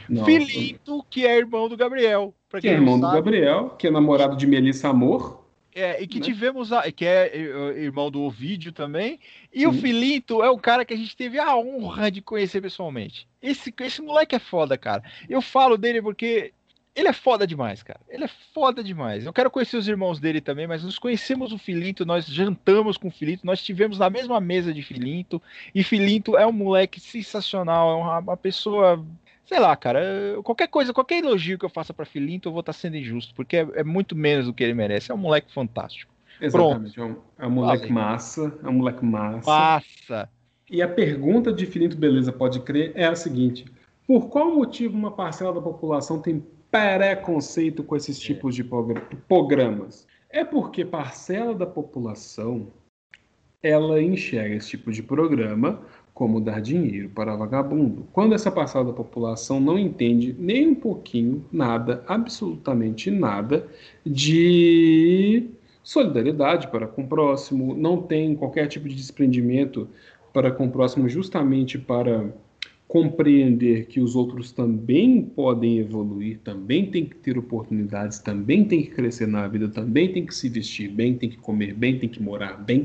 [0.08, 0.24] Nossa.
[0.24, 2.32] Filinto, que é irmão do Gabriel.
[2.60, 5.44] que é irmão do Gabriel, que é namorado de Melissa Amor.
[5.74, 6.26] É, e que né?
[6.26, 7.36] tivemos, a, que é
[7.76, 9.18] irmão do Ovídio também.
[9.52, 9.66] E Sim.
[9.66, 13.26] o Filinto é o cara que a gente teve a honra de conhecer pessoalmente.
[13.42, 15.02] Esse, esse moleque é foda, cara.
[15.28, 16.52] Eu falo dele porque
[16.94, 18.00] ele é foda demais, cara.
[18.08, 19.24] Ele é foda demais.
[19.24, 23.08] Eu quero conhecer os irmãos dele também, mas nós conhecemos o Filinto, nós jantamos com
[23.08, 25.40] o Filinto, nós tivemos na mesma mesa de Filinto.
[25.74, 29.02] E Filinto é um moleque sensacional, é uma, uma pessoa
[29.44, 30.00] sei lá, cara,
[30.42, 33.34] qualquer coisa, qualquer elogio que eu faça para Filinto, eu vou estar tá sendo injusto,
[33.34, 35.10] porque é, é, muito menos do que ele merece.
[35.10, 36.10] É um moleque fantástico.
[36.40, 39.50] Exatamente, é um, é um, moleque massa, é um moleque massa.
[39.50, 40.28] Massa.
[40.70, 43.66] E a pergunta de Filinto Beleza pode crer é a seguinte:
[44.06, 46.42] por qual motivo uma parcela da população tem
[46.72, 48.20] preconceito com esses é.
[48.20, 48.64] tipos de
[49.28, 50.06] programas?
[50.30, 52.68] É porque parcela da população
[53.62, 55.82] ela enxerga esse tipo de programa
[56.14, 58.06] como dar dinheiro para vagabundo.
[58.12, 63.66] Quando essa parcela da população não entende nem um pouquinho, nada, absolutamente nada,
[64.04, 65.50] de
[65.82, 69.88] solidariedade para com o próximo, não tem qualquer tipo de desprendimento
[70.32, 72.32] para com o próximo, justamente para
[72.92, 78.90] compreender que os outros também podem evoluir, também tem que ter oportunidades, também tem que
[78.90, 82.22] crescer na vida, também tem que se vestir bem, tem que comer bem, tem que
[82.22, 82.84] morar bem.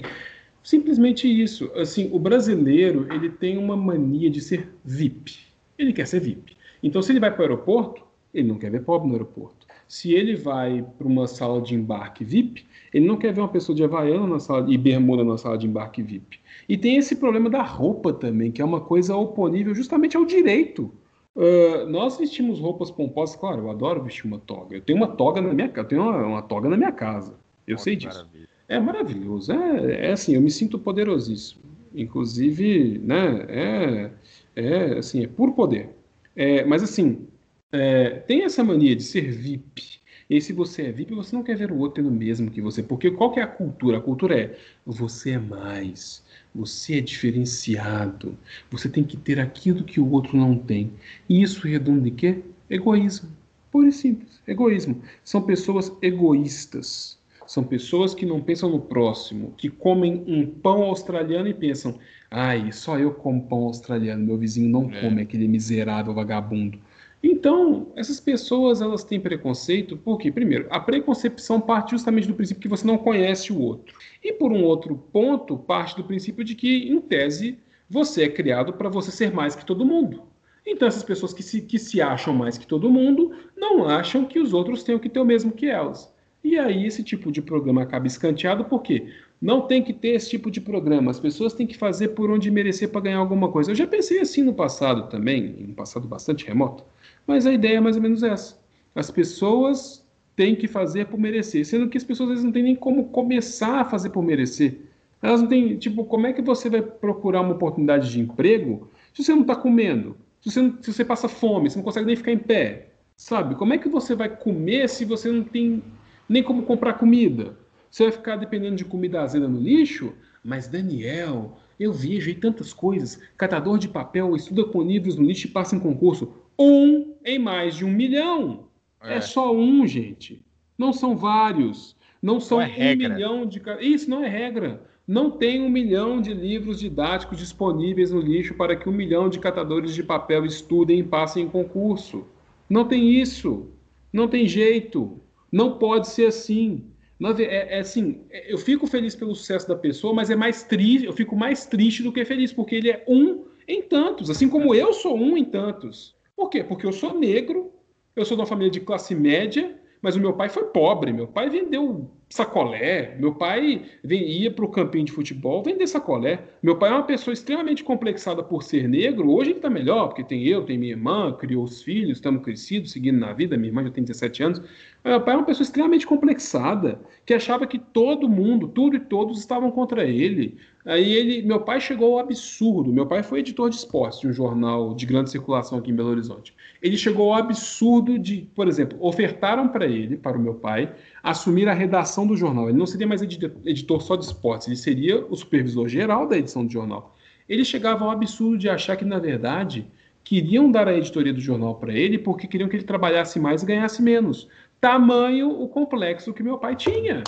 [0.63, 1.69] Simplesmente isso.
[1.75, 5.39] Assim, o brasileiro ele tem uma mania de ser VIP.
[5.77, 6.55] Ele quer ser VIP.
[6.81, 8.01] Então, se ele vai para o aeroporto,
[8.33, 9.67] ele não quer ver pobre no aeroporto.
[9.89, 13.75] Se ele vai para uma sala de embarque VIP, ele não quer ver uma pessoa
[13.75, 16.39] de havaiana na sala e bermuda na sala de embarque VIP.
[16.67, 20.91] E tem esse problema da roupa também, que é uma coisa oponível justamente ao direito.
[21.35, 24.75] Uh, nós vestimos roupas pomposas, claro, eu adoro vestir uma toga.
[24.75, 27.35] Eu tenho uma toga na minha casa, eu tenho uma, uma toga na minha casa.
[27.65, 28.17] Eu sei disso.
[28.17, 28.49] Maravilha.
[28.67, 29.51] É maravilhoso.
[29.53, 31.61] É, é assim, eu me sinto poderosíssimo.
[31.95, 34.11] Inclusive, né, é,
[34.55, 35.89] é assim, é puro poder.
[36.35, 37.27] É, mas assim,
[37.71, 39.97] é, tem essa mania de ser VIP.
[40.29, 42.61] E se você é VIP, você não quer ver o outro tendo o mesmo que
[42.61, 42.83] você.
[42.83, 43.97] Porque qual que é a cultura?
[43.97, 46.23] A cultura é você é mais,
[46.57, 48.35] você é diferenciado,
[48.71, 50.91] você tem que ter aquilo que o outro não tem.
[51.29, 52.39] E isso redunda em quê?
[52.67, 53.29] Egoísmo.
[53.71, 54.41] Puro e simples.
[54.47, 55.01] Egoísmo.
[55.23, 57.17] São pessoas egoístas.
[57.45, 61.97] São pessoas que não pensam no próximo, que comem um pão australiano e pensam:
[62.29, 64.99] ai, só eu como pão australiano, meu vizinho não é.
[64.99, 66.79] come, aquele miserável vagabundo.
[67.21, 72.67] Então, essas pessoas elas têm preconceito porque, primeiro, a preconcepção parte justamente do princípio que
[72.67, 73.97] você não conhece o outro.
[74.23, 77.57] E por um outro ponto, parte do princípio de que, em tese,
[77.89, 80.23] você é criado para você ser mais que todo mundo.
[80.65, 84.39] Então, essas pessoas que se, que se acham mais que todo mundo não acham que
[84.39, 86.13] os outros tenham que ter o mesmo que elas.
[86.43, 90.49] E aí esse tipo de programa acaba escanteado porque não tem que ter esse tipo
[90.49, 91.11] de programa.
[91.11, 93.71] As pessoas têm que fazer por onde merecer para ganhar alguma coisa.
[93.71, 96.83] Eu já pensei assim no passado também, em um passado bastante remoto,
[97.25, 98.59] mas a ideia é mais ou menos essa.
[98.95, 102.63] As pessoas têm que fazer por merecer, sendo que as pessoas às vezes não têm
[102.63, 104.81] nem como começar a fazer por merecer.
[105.21, 109.23] Elas não têm, tipo, como é que você vai procurar uma oportunidade de emprego se
[109.23, 110.15] você não está comendo?
[110.41, 112.89] Se você, se você passa fome, você não consegue nem ficar em pé?
[113.15, 113.55] Sabe?
[113.55, 115.81] Como é que você vai comer se você não tem
[116.27, 117.57] nem como comprar comida.
[117.97, 120.13] Você vai ficar dependendo de comida azeda no lixo?
[120.43, 123.19] Mas, Daniel, eu vejo aí tantas coisas.
[123.35, 126.31] Catador de papel estuda com livros no lixo e passa em concurso.
[126.59, 128.65] Um em mais de um milhão.
[129.01, 130.45] É, é só um, gente.
[130.77, 131.95] Não são vários.
[132.21, 133.09] Não são não é um regra.
[133.09, 133.59] milhão de.
[133.81, 134.83] Isso não é regra.
[135.07, 139.39] Não tem um milhão de livros didáticos disponíveis no lixo para que um milhão de
[139.39, 142.27] catadores de papel estudem e passem em concurso.
[142.69, 143.71] Não tem isso.
[144.13, 145.19] Não tem jeito.
[145.51, 146.91] Não pode ser assim.
[147.39, 151.05] É, é, assim, é, eu fico feliz pelo sucesso da pessoa, mas é mais triste,
[151.05, 154.73] eu fico mais triste do que feliz, porque ele é um em tantos, assim como
[154.73, 156.15] eu sou um em tantos.
[156.35, 156.63] Por quê?
[156.63, 157.73] Porque eu sou negro,
[158.15, 161.11] eu sou de uma família de classe média, mas o meu pai foi pobre.
[161.11, 163.15] Meu pai vendeu sacolé.
[163.19, 166.43] Meu pai ia para o campinho de futebol vender sacolé.
[166.61, 169.31] Meu pai é uma pessoa extremamente complexada por ser negro.
[169.31, 172.91] Hoje ele está melhor, porque tem eu, tem minha irmã, criou os filhos, estamos crescidos,
[172.91, 173.55] seguindo na vida.
[173.55, 174.61] Minha irmã já tem 17 anos.
[175.03, 179.39] Meu pai é uma pessoa extremamente complexada, que achava que todo mundo, tudo e todos
[179.39, 180.57] estavam contra ele.
[180.87, 182.93] Aí ele, meu pai chegou ao absurdo.
[182.93, 186.09] Meu pai foi editor de esportes de um jornal de grande circulação aqui em Belo
[186.09, 186.53] Horizonte.
[186.81, 191.67] Ele chegou ao absurdo de, por exemplo, ofertaram para ele, para o meu pai, assumir
[191.67, 192.69] a redação do jornal.
[192.69, 196.65] Ele não seria mais editor só de esportes, ele seria o supervisor geral da edição
[196.65, 197.15] do jornal.
[197.47, 199.87] Ele chegava ao absurdo de achar que, na verdade,
[200.23, 203.65] queriam dar a editoria do jornal para ele porque queriam que ele trabalhasse mais e
[203.65, 204.47] ganhasse menos.
[204.79, 207.23] Tamanho o complexo que meu pai tinha.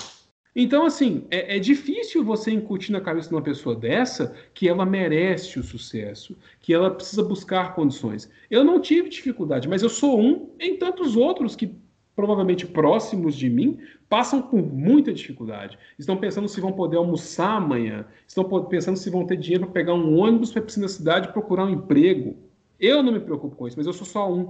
[0.56, 4.86] Então, assim, é, é, difícil você incutir na cabeça de uma pessoa dessa que ela
[4.86, 8.30] merece o sucesso, que ela precisa buscar condições.
[8.50, 11.74] Eu não tive dificuldade, mas eu sou um em tantos outros que
[12.20, 15.80] provavelmente próximos de mim, passam por muita dificuldade.
[15.98, 19.94] Estão pensando se vão poder almoçar amanhã, estão pensando se vão ter dinheiro para pegar
[19.94, 22.36] um ônibus para ir na cidade procurar um emprego.
[22.78, 24.50] Eu não me preocupo com isso, mas eu sou só um.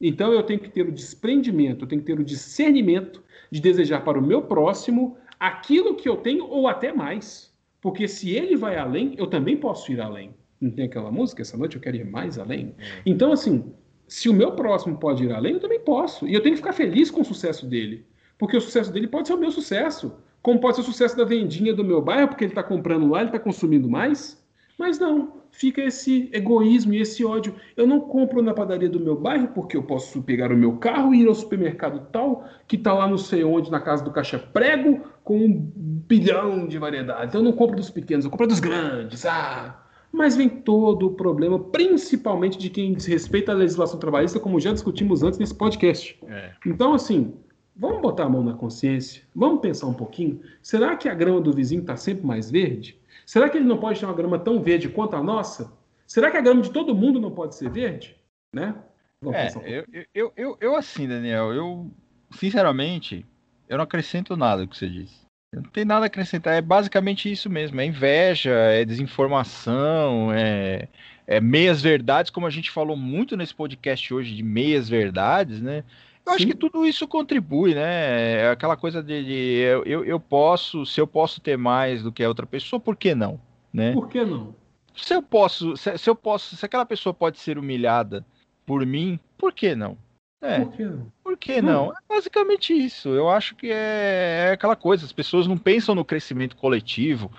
[0.00, 4.02] Então eu tenho que ter o desprendimento, eu tenho que ter o discernimento de desejar
[4.02, 7.54] para o meu próximo aquilo que eu tenho ou até mais.
[7.80, 10.34] Porque se ele vai além, eu também posso ir além.
[10.60, 11.42] Não tem aquela música?
[11.42, 12.74] Essa noite eu quero ir mais além.
[12.76, 13.02] É.
[13.06, 13.72] Então, assim,
[14.06, 16.26] se o meu próximo pode ir além, eu também posso.
[16.26, 18.04] E eu tenho que ficar feliz com o sucesso dele.
[18.38, 20.14] Porque o sucesso dele pode ser o meu sucesso.
[20.42, 23.20] Como pode ser o sucesso da vendinha do meu bairro, porque ele está comprando lá,
[23.20, 24.42] ele está consumindo mais.
[24.78, 27.54] Mas não, fica esse egoísmo e esse ódio.
[27.76, 31.14] Eu não compro na padaria do meu bairro porque eu posso pegar o meu carro
[31.14, 34.38] e ir ao supermercado tal, que está lá não sei onde, na casa do caixa
[34.38, 35.72] prego, com um
[36.06, 37.34] bilhão de variedades.
[37.34, 39.24] Eu não compro dos pequenos, eu compro dos grandes.
[39.24, 39.83] Ah!
[40.14, 45.24] Mas vem todo o problema, principalmente de quem desrespeita a legislação trabalhista, como já discutimos
[45.24, 46.16] antes nesse podcast.
[46.28, 46.52] É.
[46.64, 47.34] Então, assim,
[47.74, 50.40] vamos botar a mão na consciência, vamos pensar um pouquinho.
[50.62, 52.96] Será que a grama do vizinho está sempre mais verde?
[53.26, 55.72] Será que ele não pode ter uma grama tão verde quanto a nossa?
[56.06, 58.16] Será que a grama de todo mundo não pode ser verde?
[58.52, 58.72] Né?
[59.20, 59.84] Vamos é, um eu,
[60.14, 61.90] eu, eu, eu, assim, Daniel, eu,
[62.30, 63.26] sinceramente,
[63.68, 65.23] eu não acrescento nada que você disse.
[65.56, 70.88] Não tem nada a acrescentar, é basicamente isso mesmo, é inveja, é desinformação, é,
[71.26, 75.84] é meias verdades, como a gente falou muito nesse podcast hoje de meias verdades, né?
[76.26, 76.36] Eu Sim.
[76.36, 78.40] acho que tudo isso contribui, né?
[78.40, 82.10] É aquela coisa de, de eu, eu, eu, posso, se eu posso ter mais do
[82.10, 83.38] que a outra pessoa, por que não?
[83.72, 83.92] Né?
[83.92, 84.54] Por que não?
[84.96, 88.24] Se eu posso, se, se eu posso, se aquela pessoa pode ser humilhada
[88.64, 89.98] por mim, por que não?
[90.44, 90.60] É.
[90.60, 91.12] Por que não?
[91.24, 91.90] Por que não?
[91.90, 93.08] É basicamente isso.
[93.08, 97.32] Eu acho que é, é aquela coisa, as pessoas não pensam no crescimento coletivo.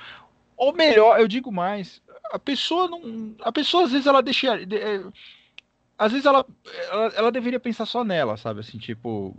[0.58, 2.02] Ou melhor, eu digo mais,
[2.32, 3.36] a pessoa não.
[3.42, 4.56] A pessoa às vezes ela deixa.
[4.56, 5.04] É,
[5.98, 6.46] às vezes ela,
[6.90, 8.62] ela, ela, deveria pensar só nela, sabe?
[8.62, 9.36] Assim, tipo,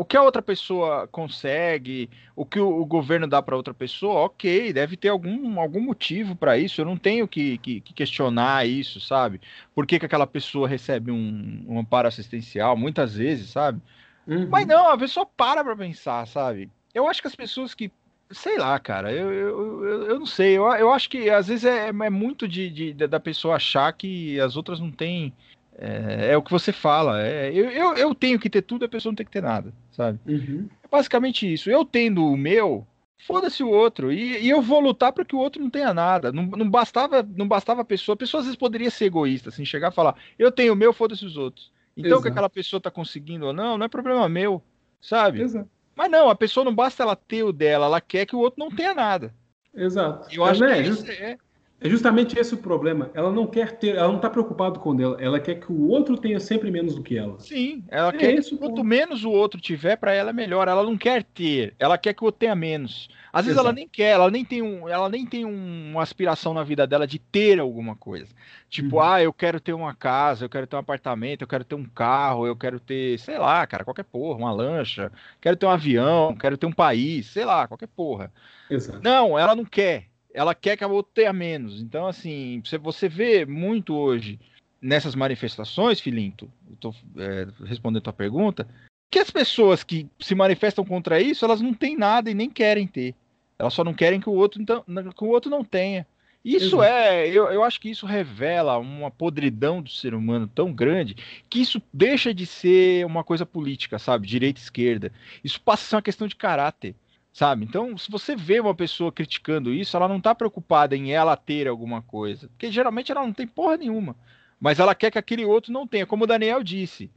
[0.00, 4.20] o que a outra pessoa consegue, o que o, o governo dá para outra pessoa,
[4.20, 6.80] ok, deve ter algum, algum motivo para isso.
[6.80, 9.42] Eu não tenho que, que, que, questionar isso, sabe?
[9.74, 13.78] Por que, que aquela pessoa recebe um, um amparo assistencial, muitas vezes, sabe?
[14.26, 14.48] Uhum.
[14.48, 16.70] Mas não, a pessoa para pra pensar, sabe?
[16.94, 17.92] Eu acho que as pessoas que
[18.30, 21.66] sei lá, cara, eu, eu, eu, eu, não sei, eu, eu acho que às vezes
[21.66, 25.34] é, é muito de, de, da pessoa achar que as outras não têm
[25.78, 27.22] é, é, o que você fala.
[27.22, 29.72] É, eu, eu, eu, tenho que ter tudo, a pessoa não tem que ter nada,
[29.92, 30.18] sabe?
[30.26, 30.68] Uhum.
[30.82, 31.70] É basicamente isso.
[31.70, 32.86] Eu tendo o meu,
[33.26, 34.12] foda-se o outro.
[34.12, 36.32] E, e, eu vou lutar para que o outro não tenha nada.
[36.32, 38.14] Não, não, bastava não bastava a pessoa.
[38.14, 40.92] A pessoa às vezes poderia ser egoísta, assim, chegar e falar: eu tenho o meu,
[40.92, 41.72] foda-se os outros.
[41.96, 42.22] Então, Exato.
[42.22, 44.62] que aquela pessoa tá conseguindo ou não, não é problema meu,
[45.00, 45.42] sabe?
[45.42, 45.68] Exato.
[45.94, 48.58] Mas não, a pessoa não basta ela ter o dela, ela quer que o outro
[48.58, 49.34] não tenha nada.
[49.74, 50.28] Exato.
[50.34, 51.36] Eu acho é, que isso é,
[51.80, 53.10] é justamente esse o problema.
[53.14, 55.16] Ela não quer ter, ela não está preocupada com ela.
[55.18, 57.40] Ela quer que o outro tenha sempre menos do que ela.
[57.40, 60.68] Sim, ela é quer que quanto menos o outro tiver, para ela é melhor.
[60.68, 63.08] Ela não quer ter, ela quer que o outro tenha menos.
[63.32, 63.68] Às vezes Exato.
[63.68, 66.86] ela nem quer, ela nem tem, um, ela nem tem um, uma aspiração na vida
[66.86, 68.28] dela de ter alguma coisa.
[68.68, 69.02] Tipo, uhum.
[69.02, 71.84] ah, eu quero ter uma casa, eu quero ter um apartamento, eu quero ter um
[71.84, 75.10] carro, eu quero ter, sei lá, cara, qualquer porra, uma lancha,
[75.40, 78.30] quero ter um avião, quero ter um país, sei lá, qualquer porra.
[78.68, 79.00] Exato.
[79.02, 81.80] Não, ela não quer ela quer que a outra tenha menos.
[81.80, 84.38] Então, assim, você vê muito hoje
[84.80, 88.66] nessas manifestações, Filinto, estou é, respondendo a tua pergunta,
[89.10, 92.86] que as pessoas que se manifestam contra isso, elas não têm nada e nem querem
[92.86, 93.14] ter.
[93.58, 94.82] Elas só não querem que o outro, então,
[95.14, 96.06] que o outro não tenha.
[96.42, 96.82] Isso Exato.
[96.84, 101.14] é, eu, eu acho que isso revela uma podridão do ser humano tão grande
[101.50, 104.26] que isso deixa de ser uma coisa política, sabe?
[104.26, 105.12] Direita e esquerda.
[105.44, 106.94] Isso passa a ser uma questão de caráter
[107.32, 107.64] sabe?
[107.64, 111.68] Então, se você vê uma pessoa criticando isso, ela não está preocupada em ela ter
[111.68, 114.16] alguma coisa, porque geralmente ela não tem porra nenhuma,
[114.58, 117.10] mas ela quer que aquele outro não tenha, como o Daniel disse.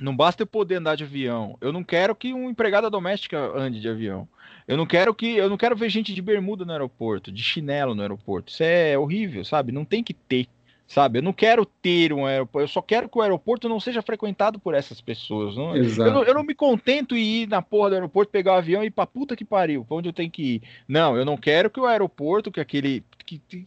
[0.00, 1.56] Não basta eu poder andar de avião.
[1.60, 4.28] Eu não quero que uma empregada doméstica ande de avião.
[4.66, 7.94] Eu não quero que eu não quero ver gente de bermuda no aeroporto, de chinelo
[7.94, 8.50] no aeroporto.
[8.52, 9.70] Isso é horrível, sabe?
[9.70, 10.48] Não tem que ter
[10.86, 11.18] sabe?
[11.18, 14.58] Eu não quero ter um aeroporto, eu só quero que o aeroporto não seja frequentado
[14.58, 15.56] por essas pessoas.
[15.56, 15.76] Não?
[15.76, 18.82] Eu, não, eu, não, me contento em ir na porra do aeroporto, pegar o avião
[18.82, 20.62] e ir pra puta que pariu, pra onde eu tenho que ir.
[20.86, 23.02] Não, eu não quero que o aeroporto, que aquele.
[23.24, 23.66] Que, que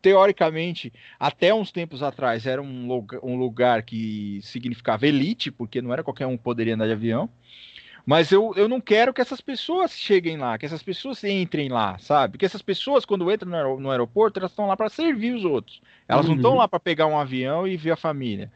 [0.00, 5.92] teoricamente, até uns tempos atrás, era um lugar, um lugar que significava elite, porque não
[5.92, 7.28] era qualquer um que poderia andar de avião.
[8.06, 11.98] Mas eu, eu não quero que essas pessoas cheguem lá, que essas pessoas entrem lá,
[11.98, 12.38] sabe?
[12.38, 15.82] Que essas pessoas, quando entram no, no aeroporto, elas estão lá para servir os outros.
[16.06, 16.30] Elas uhum.
[16.30, 18.52] não estão lá para pegar um avião e ver a família.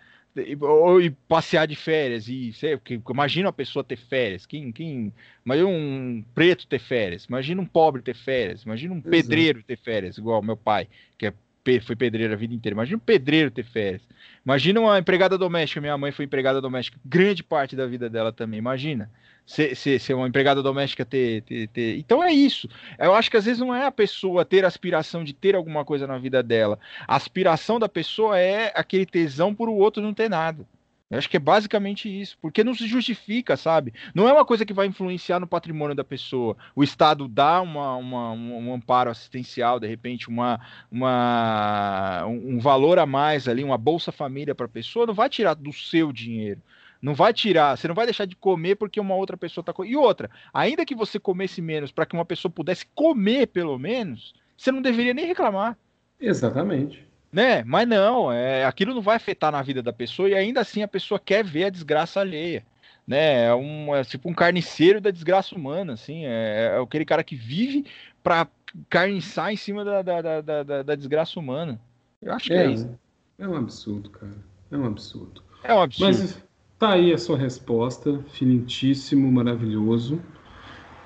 [0.61, 5.13] Ou e passear de férias e sei, porque imagina uma pessoa ter férias, quem, quem,
[5.45, 9.11] imagina um preto ter férias, imagina um pobre ter férias, imagina um Exato.
[9.11, 10.87] pedreiro ter férias, igual meu pai,
[11.19, 11.35] que é
[11.83, 12.75] foi pedreiro a vida inteira.
[12.75, 14.03] Imagina um pedreiro ter férias.
[14.45, 15.81] Imagina uma empregada doméstica.
[15.81, 18.59] Minha mãe foi empregada doméstica grande parte da vida dela também.
[18.59, 19.11] Imagina
[19.51, 22.69] ser, ser, ser uma empregada doméstica ter, ter, ter, Então é isso.
[22.97, 26.07] Eu acho que às vezes não é a pessoa ter aspiração de ter alguma coisa
[26.07, 26.79] na vida dela.
[27.07, 30.65] A aspiração da pessoa é aquele tesão por o outro não ter nada.
[31.11, 33.93] Eu acho que é basicamente isso, porque não se justifica, sabe?
[34.15, 36.57] Não é uma coisa que vai influenciar no patrimônio da pessoa.
[36.73, 43.07] O Estado dá uma, uma um, amparo assistencial, de repente, uma, uma, um valor a
[43.07, 46.63] mais ali, uma Bolsa Família para a pessoa, não vai tirar do seu dinheiro.
[47.01, 49.97] Não vai tirar, você não vai deixar de comer porque uma outra pessoa está E
[49.97, 54.71] outra, ainda que você comesse menos para que uma pessoa pudesse comer pelo menos, você
[54.71, 55.79] não deveria nem reclamar.
[56.21, 57.07] Exatamente.
[57.33, 57.65] Né?
[57.65, 60.89] Mas não, é, aquilo não vai afetar na vida da pessoa e ainda assim a
[60.89, 62.65] pessoa quer ver a desgraça alheia.
[63.07, 63.47] Né?
[63.47, 67.35] É, um, é tipo um carniceiro da desgraça humana, assim, é, é aquele cara que
[67.35, 67.87] vive
[68.23, 68.47] para
[68.89, 71.81] carniçar em cima da, da, da, da, da desgraça humana.
[72.21, 72.99] Eu acho que é, é isso.
[73.39, 74.37] É um absurdo, cara.
[74.71, 75.43] É um absurdo.
[75.65, 76.19] É um absurdo.
[76.19, 76.50] Mas
[76.81, 80.19] Tá aí a sua resposta, filintíssimo, maravilhoso.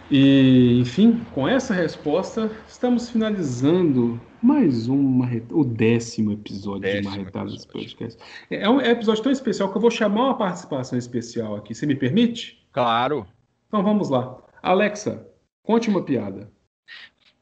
[0.09, 5.21] E, enfim, com essa resposta, estamos finalizando mais um
[5.51, 8.23] o décimo episódio décimo de Marretadas Podcast.
[8.49, 11.75] É, é um episódio tão especial que eu vou chamar uma participação especial aqui.
[11.75, 12.65] Você me permite?
[12.71, 13.27] Claro.
[13.67, 14.39] Então vamos lá.
[14.63, 15.27] Alexa,
[15.65, 16.53] conte uma piada.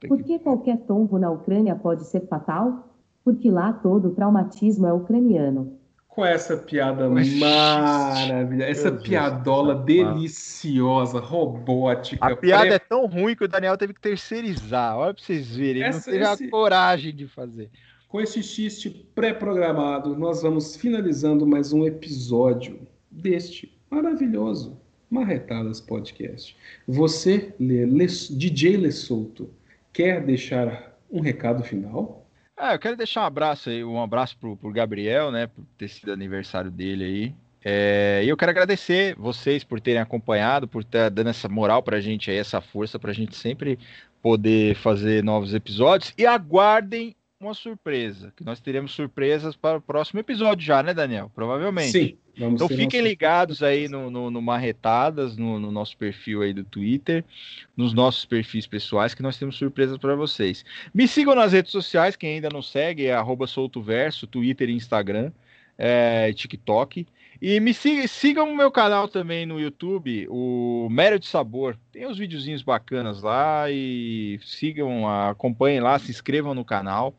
[0.09, 2.97] Por que qualquer tombo na Ucrânia pode ser fatal?
[3.23, 5.82] Porque lá todo o traumatismo é ucraniano
[6.15, 12.26] com essa piada maravilhosa, essa piadola deliciosa, robótica.
[12.26, 14.99] A piada é tão ruim que o Daniel teve que terceirizar.
[14.99, 16.44] Olha para vocês verem, essa, não teve esse...
[16.44, 17.70] a coragem de fazer.
[18.08, 26.55] Com esse xiste pré-programado, nós vamos finalizando mais um episódio deste maravilhoso Marretadas Podcast.
[26.86, 29.49] Você, Lê, Lê, DJ Lessolto,
[29.94, 32.22] quer deixar um recado final?
[32.56, 35.89] Ah, eu quero deixar um abraço aí, um abraço pro, pro Gabriel, né, por ter
[35.89, 37.34] sido aniversário dele aí.
[37.64, 42.00] É, e eu quero agradecer vocês por terem acompanhado, por estar dando essa moral pra
[42.00, 43.78] gente aí, essa força pra gente sempre
[44.20, 46.12] poder fazer novos episódios.
[46.18, 47.14] E aguardem
[47.47, 51.31] uma surpresa, que nós teremos surpresas para o próximo episódio já, né, Daniel?
[51.35, 51.91] Provavelmente.
[51.91, 52.17] Sim.
[52.37, 57.25] então fiquem ligados aí no, no, no Marretadas, no, no, nosso perfil aí do Twitter,
[57.77, 60.65] nos nossos perfis pessoais, que nós temos surpresas para vocês.
[60.95, 65.33] Me sigam nas redes sociais, quem ainda não segue, é arroba soltoverso, Twitter e Instagram,
[65.77, 67.07] é, TikTok.
[67.45, 71.77] E me siga, sigam o meu canal também no YouTube, o Mero de Sabor.
[71.91, 77.12] Tem uns videozinhos bacanas lá e sigam, acompanhem lá, se inscrevam no canal.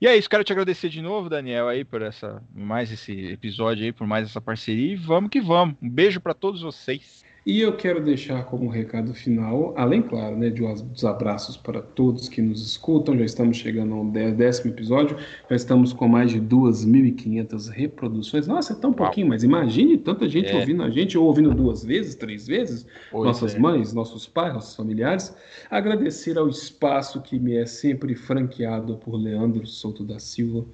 [0.00, 3.84] E é isso, quero te agradecer de novo, Daniel, aí por essa mais esse episódio
[3.84, 4.94] aí, por mais essa parceria.
[4.94, 5.76] E vamos que vamos.
[5.82, 7.22] Um beijo para todos vocês.
[7.44, 12.28] E eu quero deixar como recado final, além, claro, né, de dos abraços para todos
[12.28, 15.16] que nos escutam, já estamos chegando ao décimo episódio,
[15.50, 18.46] já estamos com mais de 2.500 reproduções.
[18.46, 20.56] Nossa, é tão pouquinho, mas imagine tanta gente é.
[20.56, 23.58] ouvindo a gente, ou ouvindo duas vezes, três vezes, pois nossas é.
[23.58, 25.34] mães, nossos pais, nossos familiares.
[25.68, 30.64] Agradecer ao espaço que me é sempre franqueado por Leandro Souto da Silva.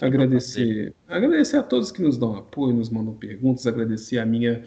[0.00, 4.62] Agradecer, agradecer a todos que nos dão apoio, nos mandam perguntas, agradecer a minha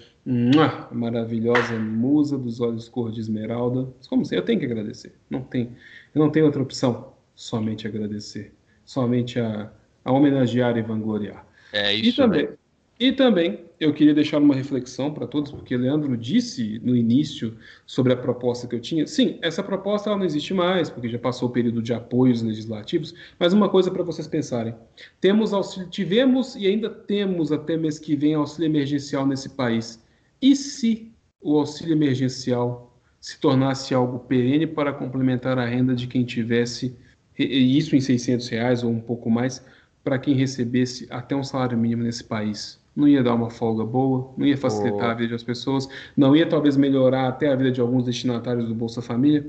[0.92, 3.88] maravilhosa musa dos olhos cor de esmeralda.
[4.08, 4.36] Como assim?
[4.36, 5.14] Eu tenho que agradecer.
[5.30, 5.76] Não tem,
[6.16, 7.14] eu não tenho outra opção.
[7.36, 8.54] Somente agradecer.
[8.86, 9.72] Somente a,
[10.04, 11.46] a homenagear e vangloriar.
[11.72, 12.10] É isso.
[12.10, 12.54] E também, né?
[13.00, 18.12] E também eu queria deixar uma reflexão para todos, porque Leandro disse no início sobre
[18.12, 19.08] a proposta que eu tinha.
[19.08, 23.54] Sim, essa proposta não existe mais, porque já passou o período de apoios legislativos, mas
[23.54, 24.76] uma coisa para vocês pensarem.
[25.22, 30.04] Temos auxílio, tivemos e ainda temos até mês que vem auxílio emergencial nesse país.
[30.42, 31.10] E se
[31.42, 36.98] o auxílio emergencial se tornasse algo perene para complementar a renda de quem tivesse
[37.38, 39.66] isso em 600 reais ou um pouco mais,
[40.04, 42.79] para quem recebesse até um salário mínimo nesse país?
[43.00, 46.48] Não ia dar uma folga boa, não ia facilitar a vida das pessoas, não ia
[46.48, 49.46] talvez melhorar até a vida de alguns destinatários do Bolsa Família.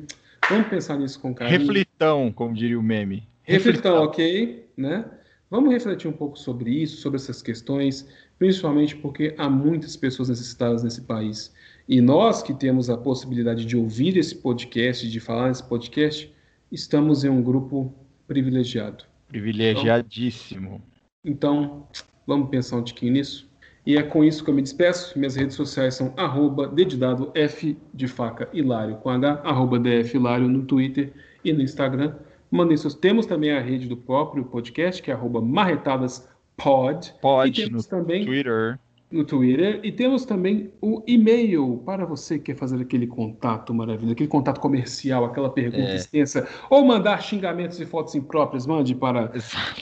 [0.49, 1.59] Vamos pensar nisso com carinho.
[1.59, 3.25] Reflitão, como diria o meme.
[3.43, 5.05] Reflitão, ok, né?
[5.51, 10.85] Vamos refletir um pouco sobre isso, sobre essas questões, principalmente porque há muitas pessoas necessitadas
[10.85, 11.53] nesse país.
[11.89, 16.33] E nós que temos a possibilidade de ouvir esse podcast, de falar nesse podcast,
[16.71, 17.93] estamos em um grupo
[18.29, 19.05] privilegiado.
[19.27, 20.81] Privilegiadíssimo.
[21.25, 23.51] Então, então Vamos pensar um tiquinho nisso?
[23.85, 25.19] E é com isso que eu me despeço.
[25.19, 30.47] Minhas redes sociais são arroba dedidado F de faca Hilário com H, arroba DF Hilário
[30.47, 31.13] no Twitter
[31.45, 32.15] e no Instagram.
[32.49, 32.95] Mandem seus.
[32.95, 37.15] Temos também a rede do próprio podcast, que é arroba marretadaspod.
[37.21, 38.79] Pod, e temos no também, Twitter.
[39.11, 44.13] no Twitter e temos também o e-mail para você que quer fazer aquele contato maravilhoso,
[44.13, 45.97] aquele contato comercial, aquela pergunta é.
[45.97, 49.33] extensa, ou mandar xingamentos e fotos impróprias, mande para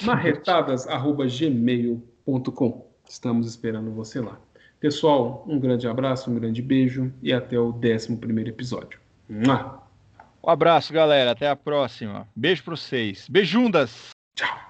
[0.02, 2.08] marretadas@gmail.com.
[3.08, 4.38] Estamos esperando você lá.
[4.78, 9.00] Pessoal, um grande abraço, um grande beijo e até o 11 primeiro episódio.
[10.44, 11.32] Um abraço, galera.
[11.32, 12.28] Até a próxima.
[12.36, 13.26] Beijo para vocês.
[13.28, 14.10] Beijundas.
[14.36, 14.67] Tchau.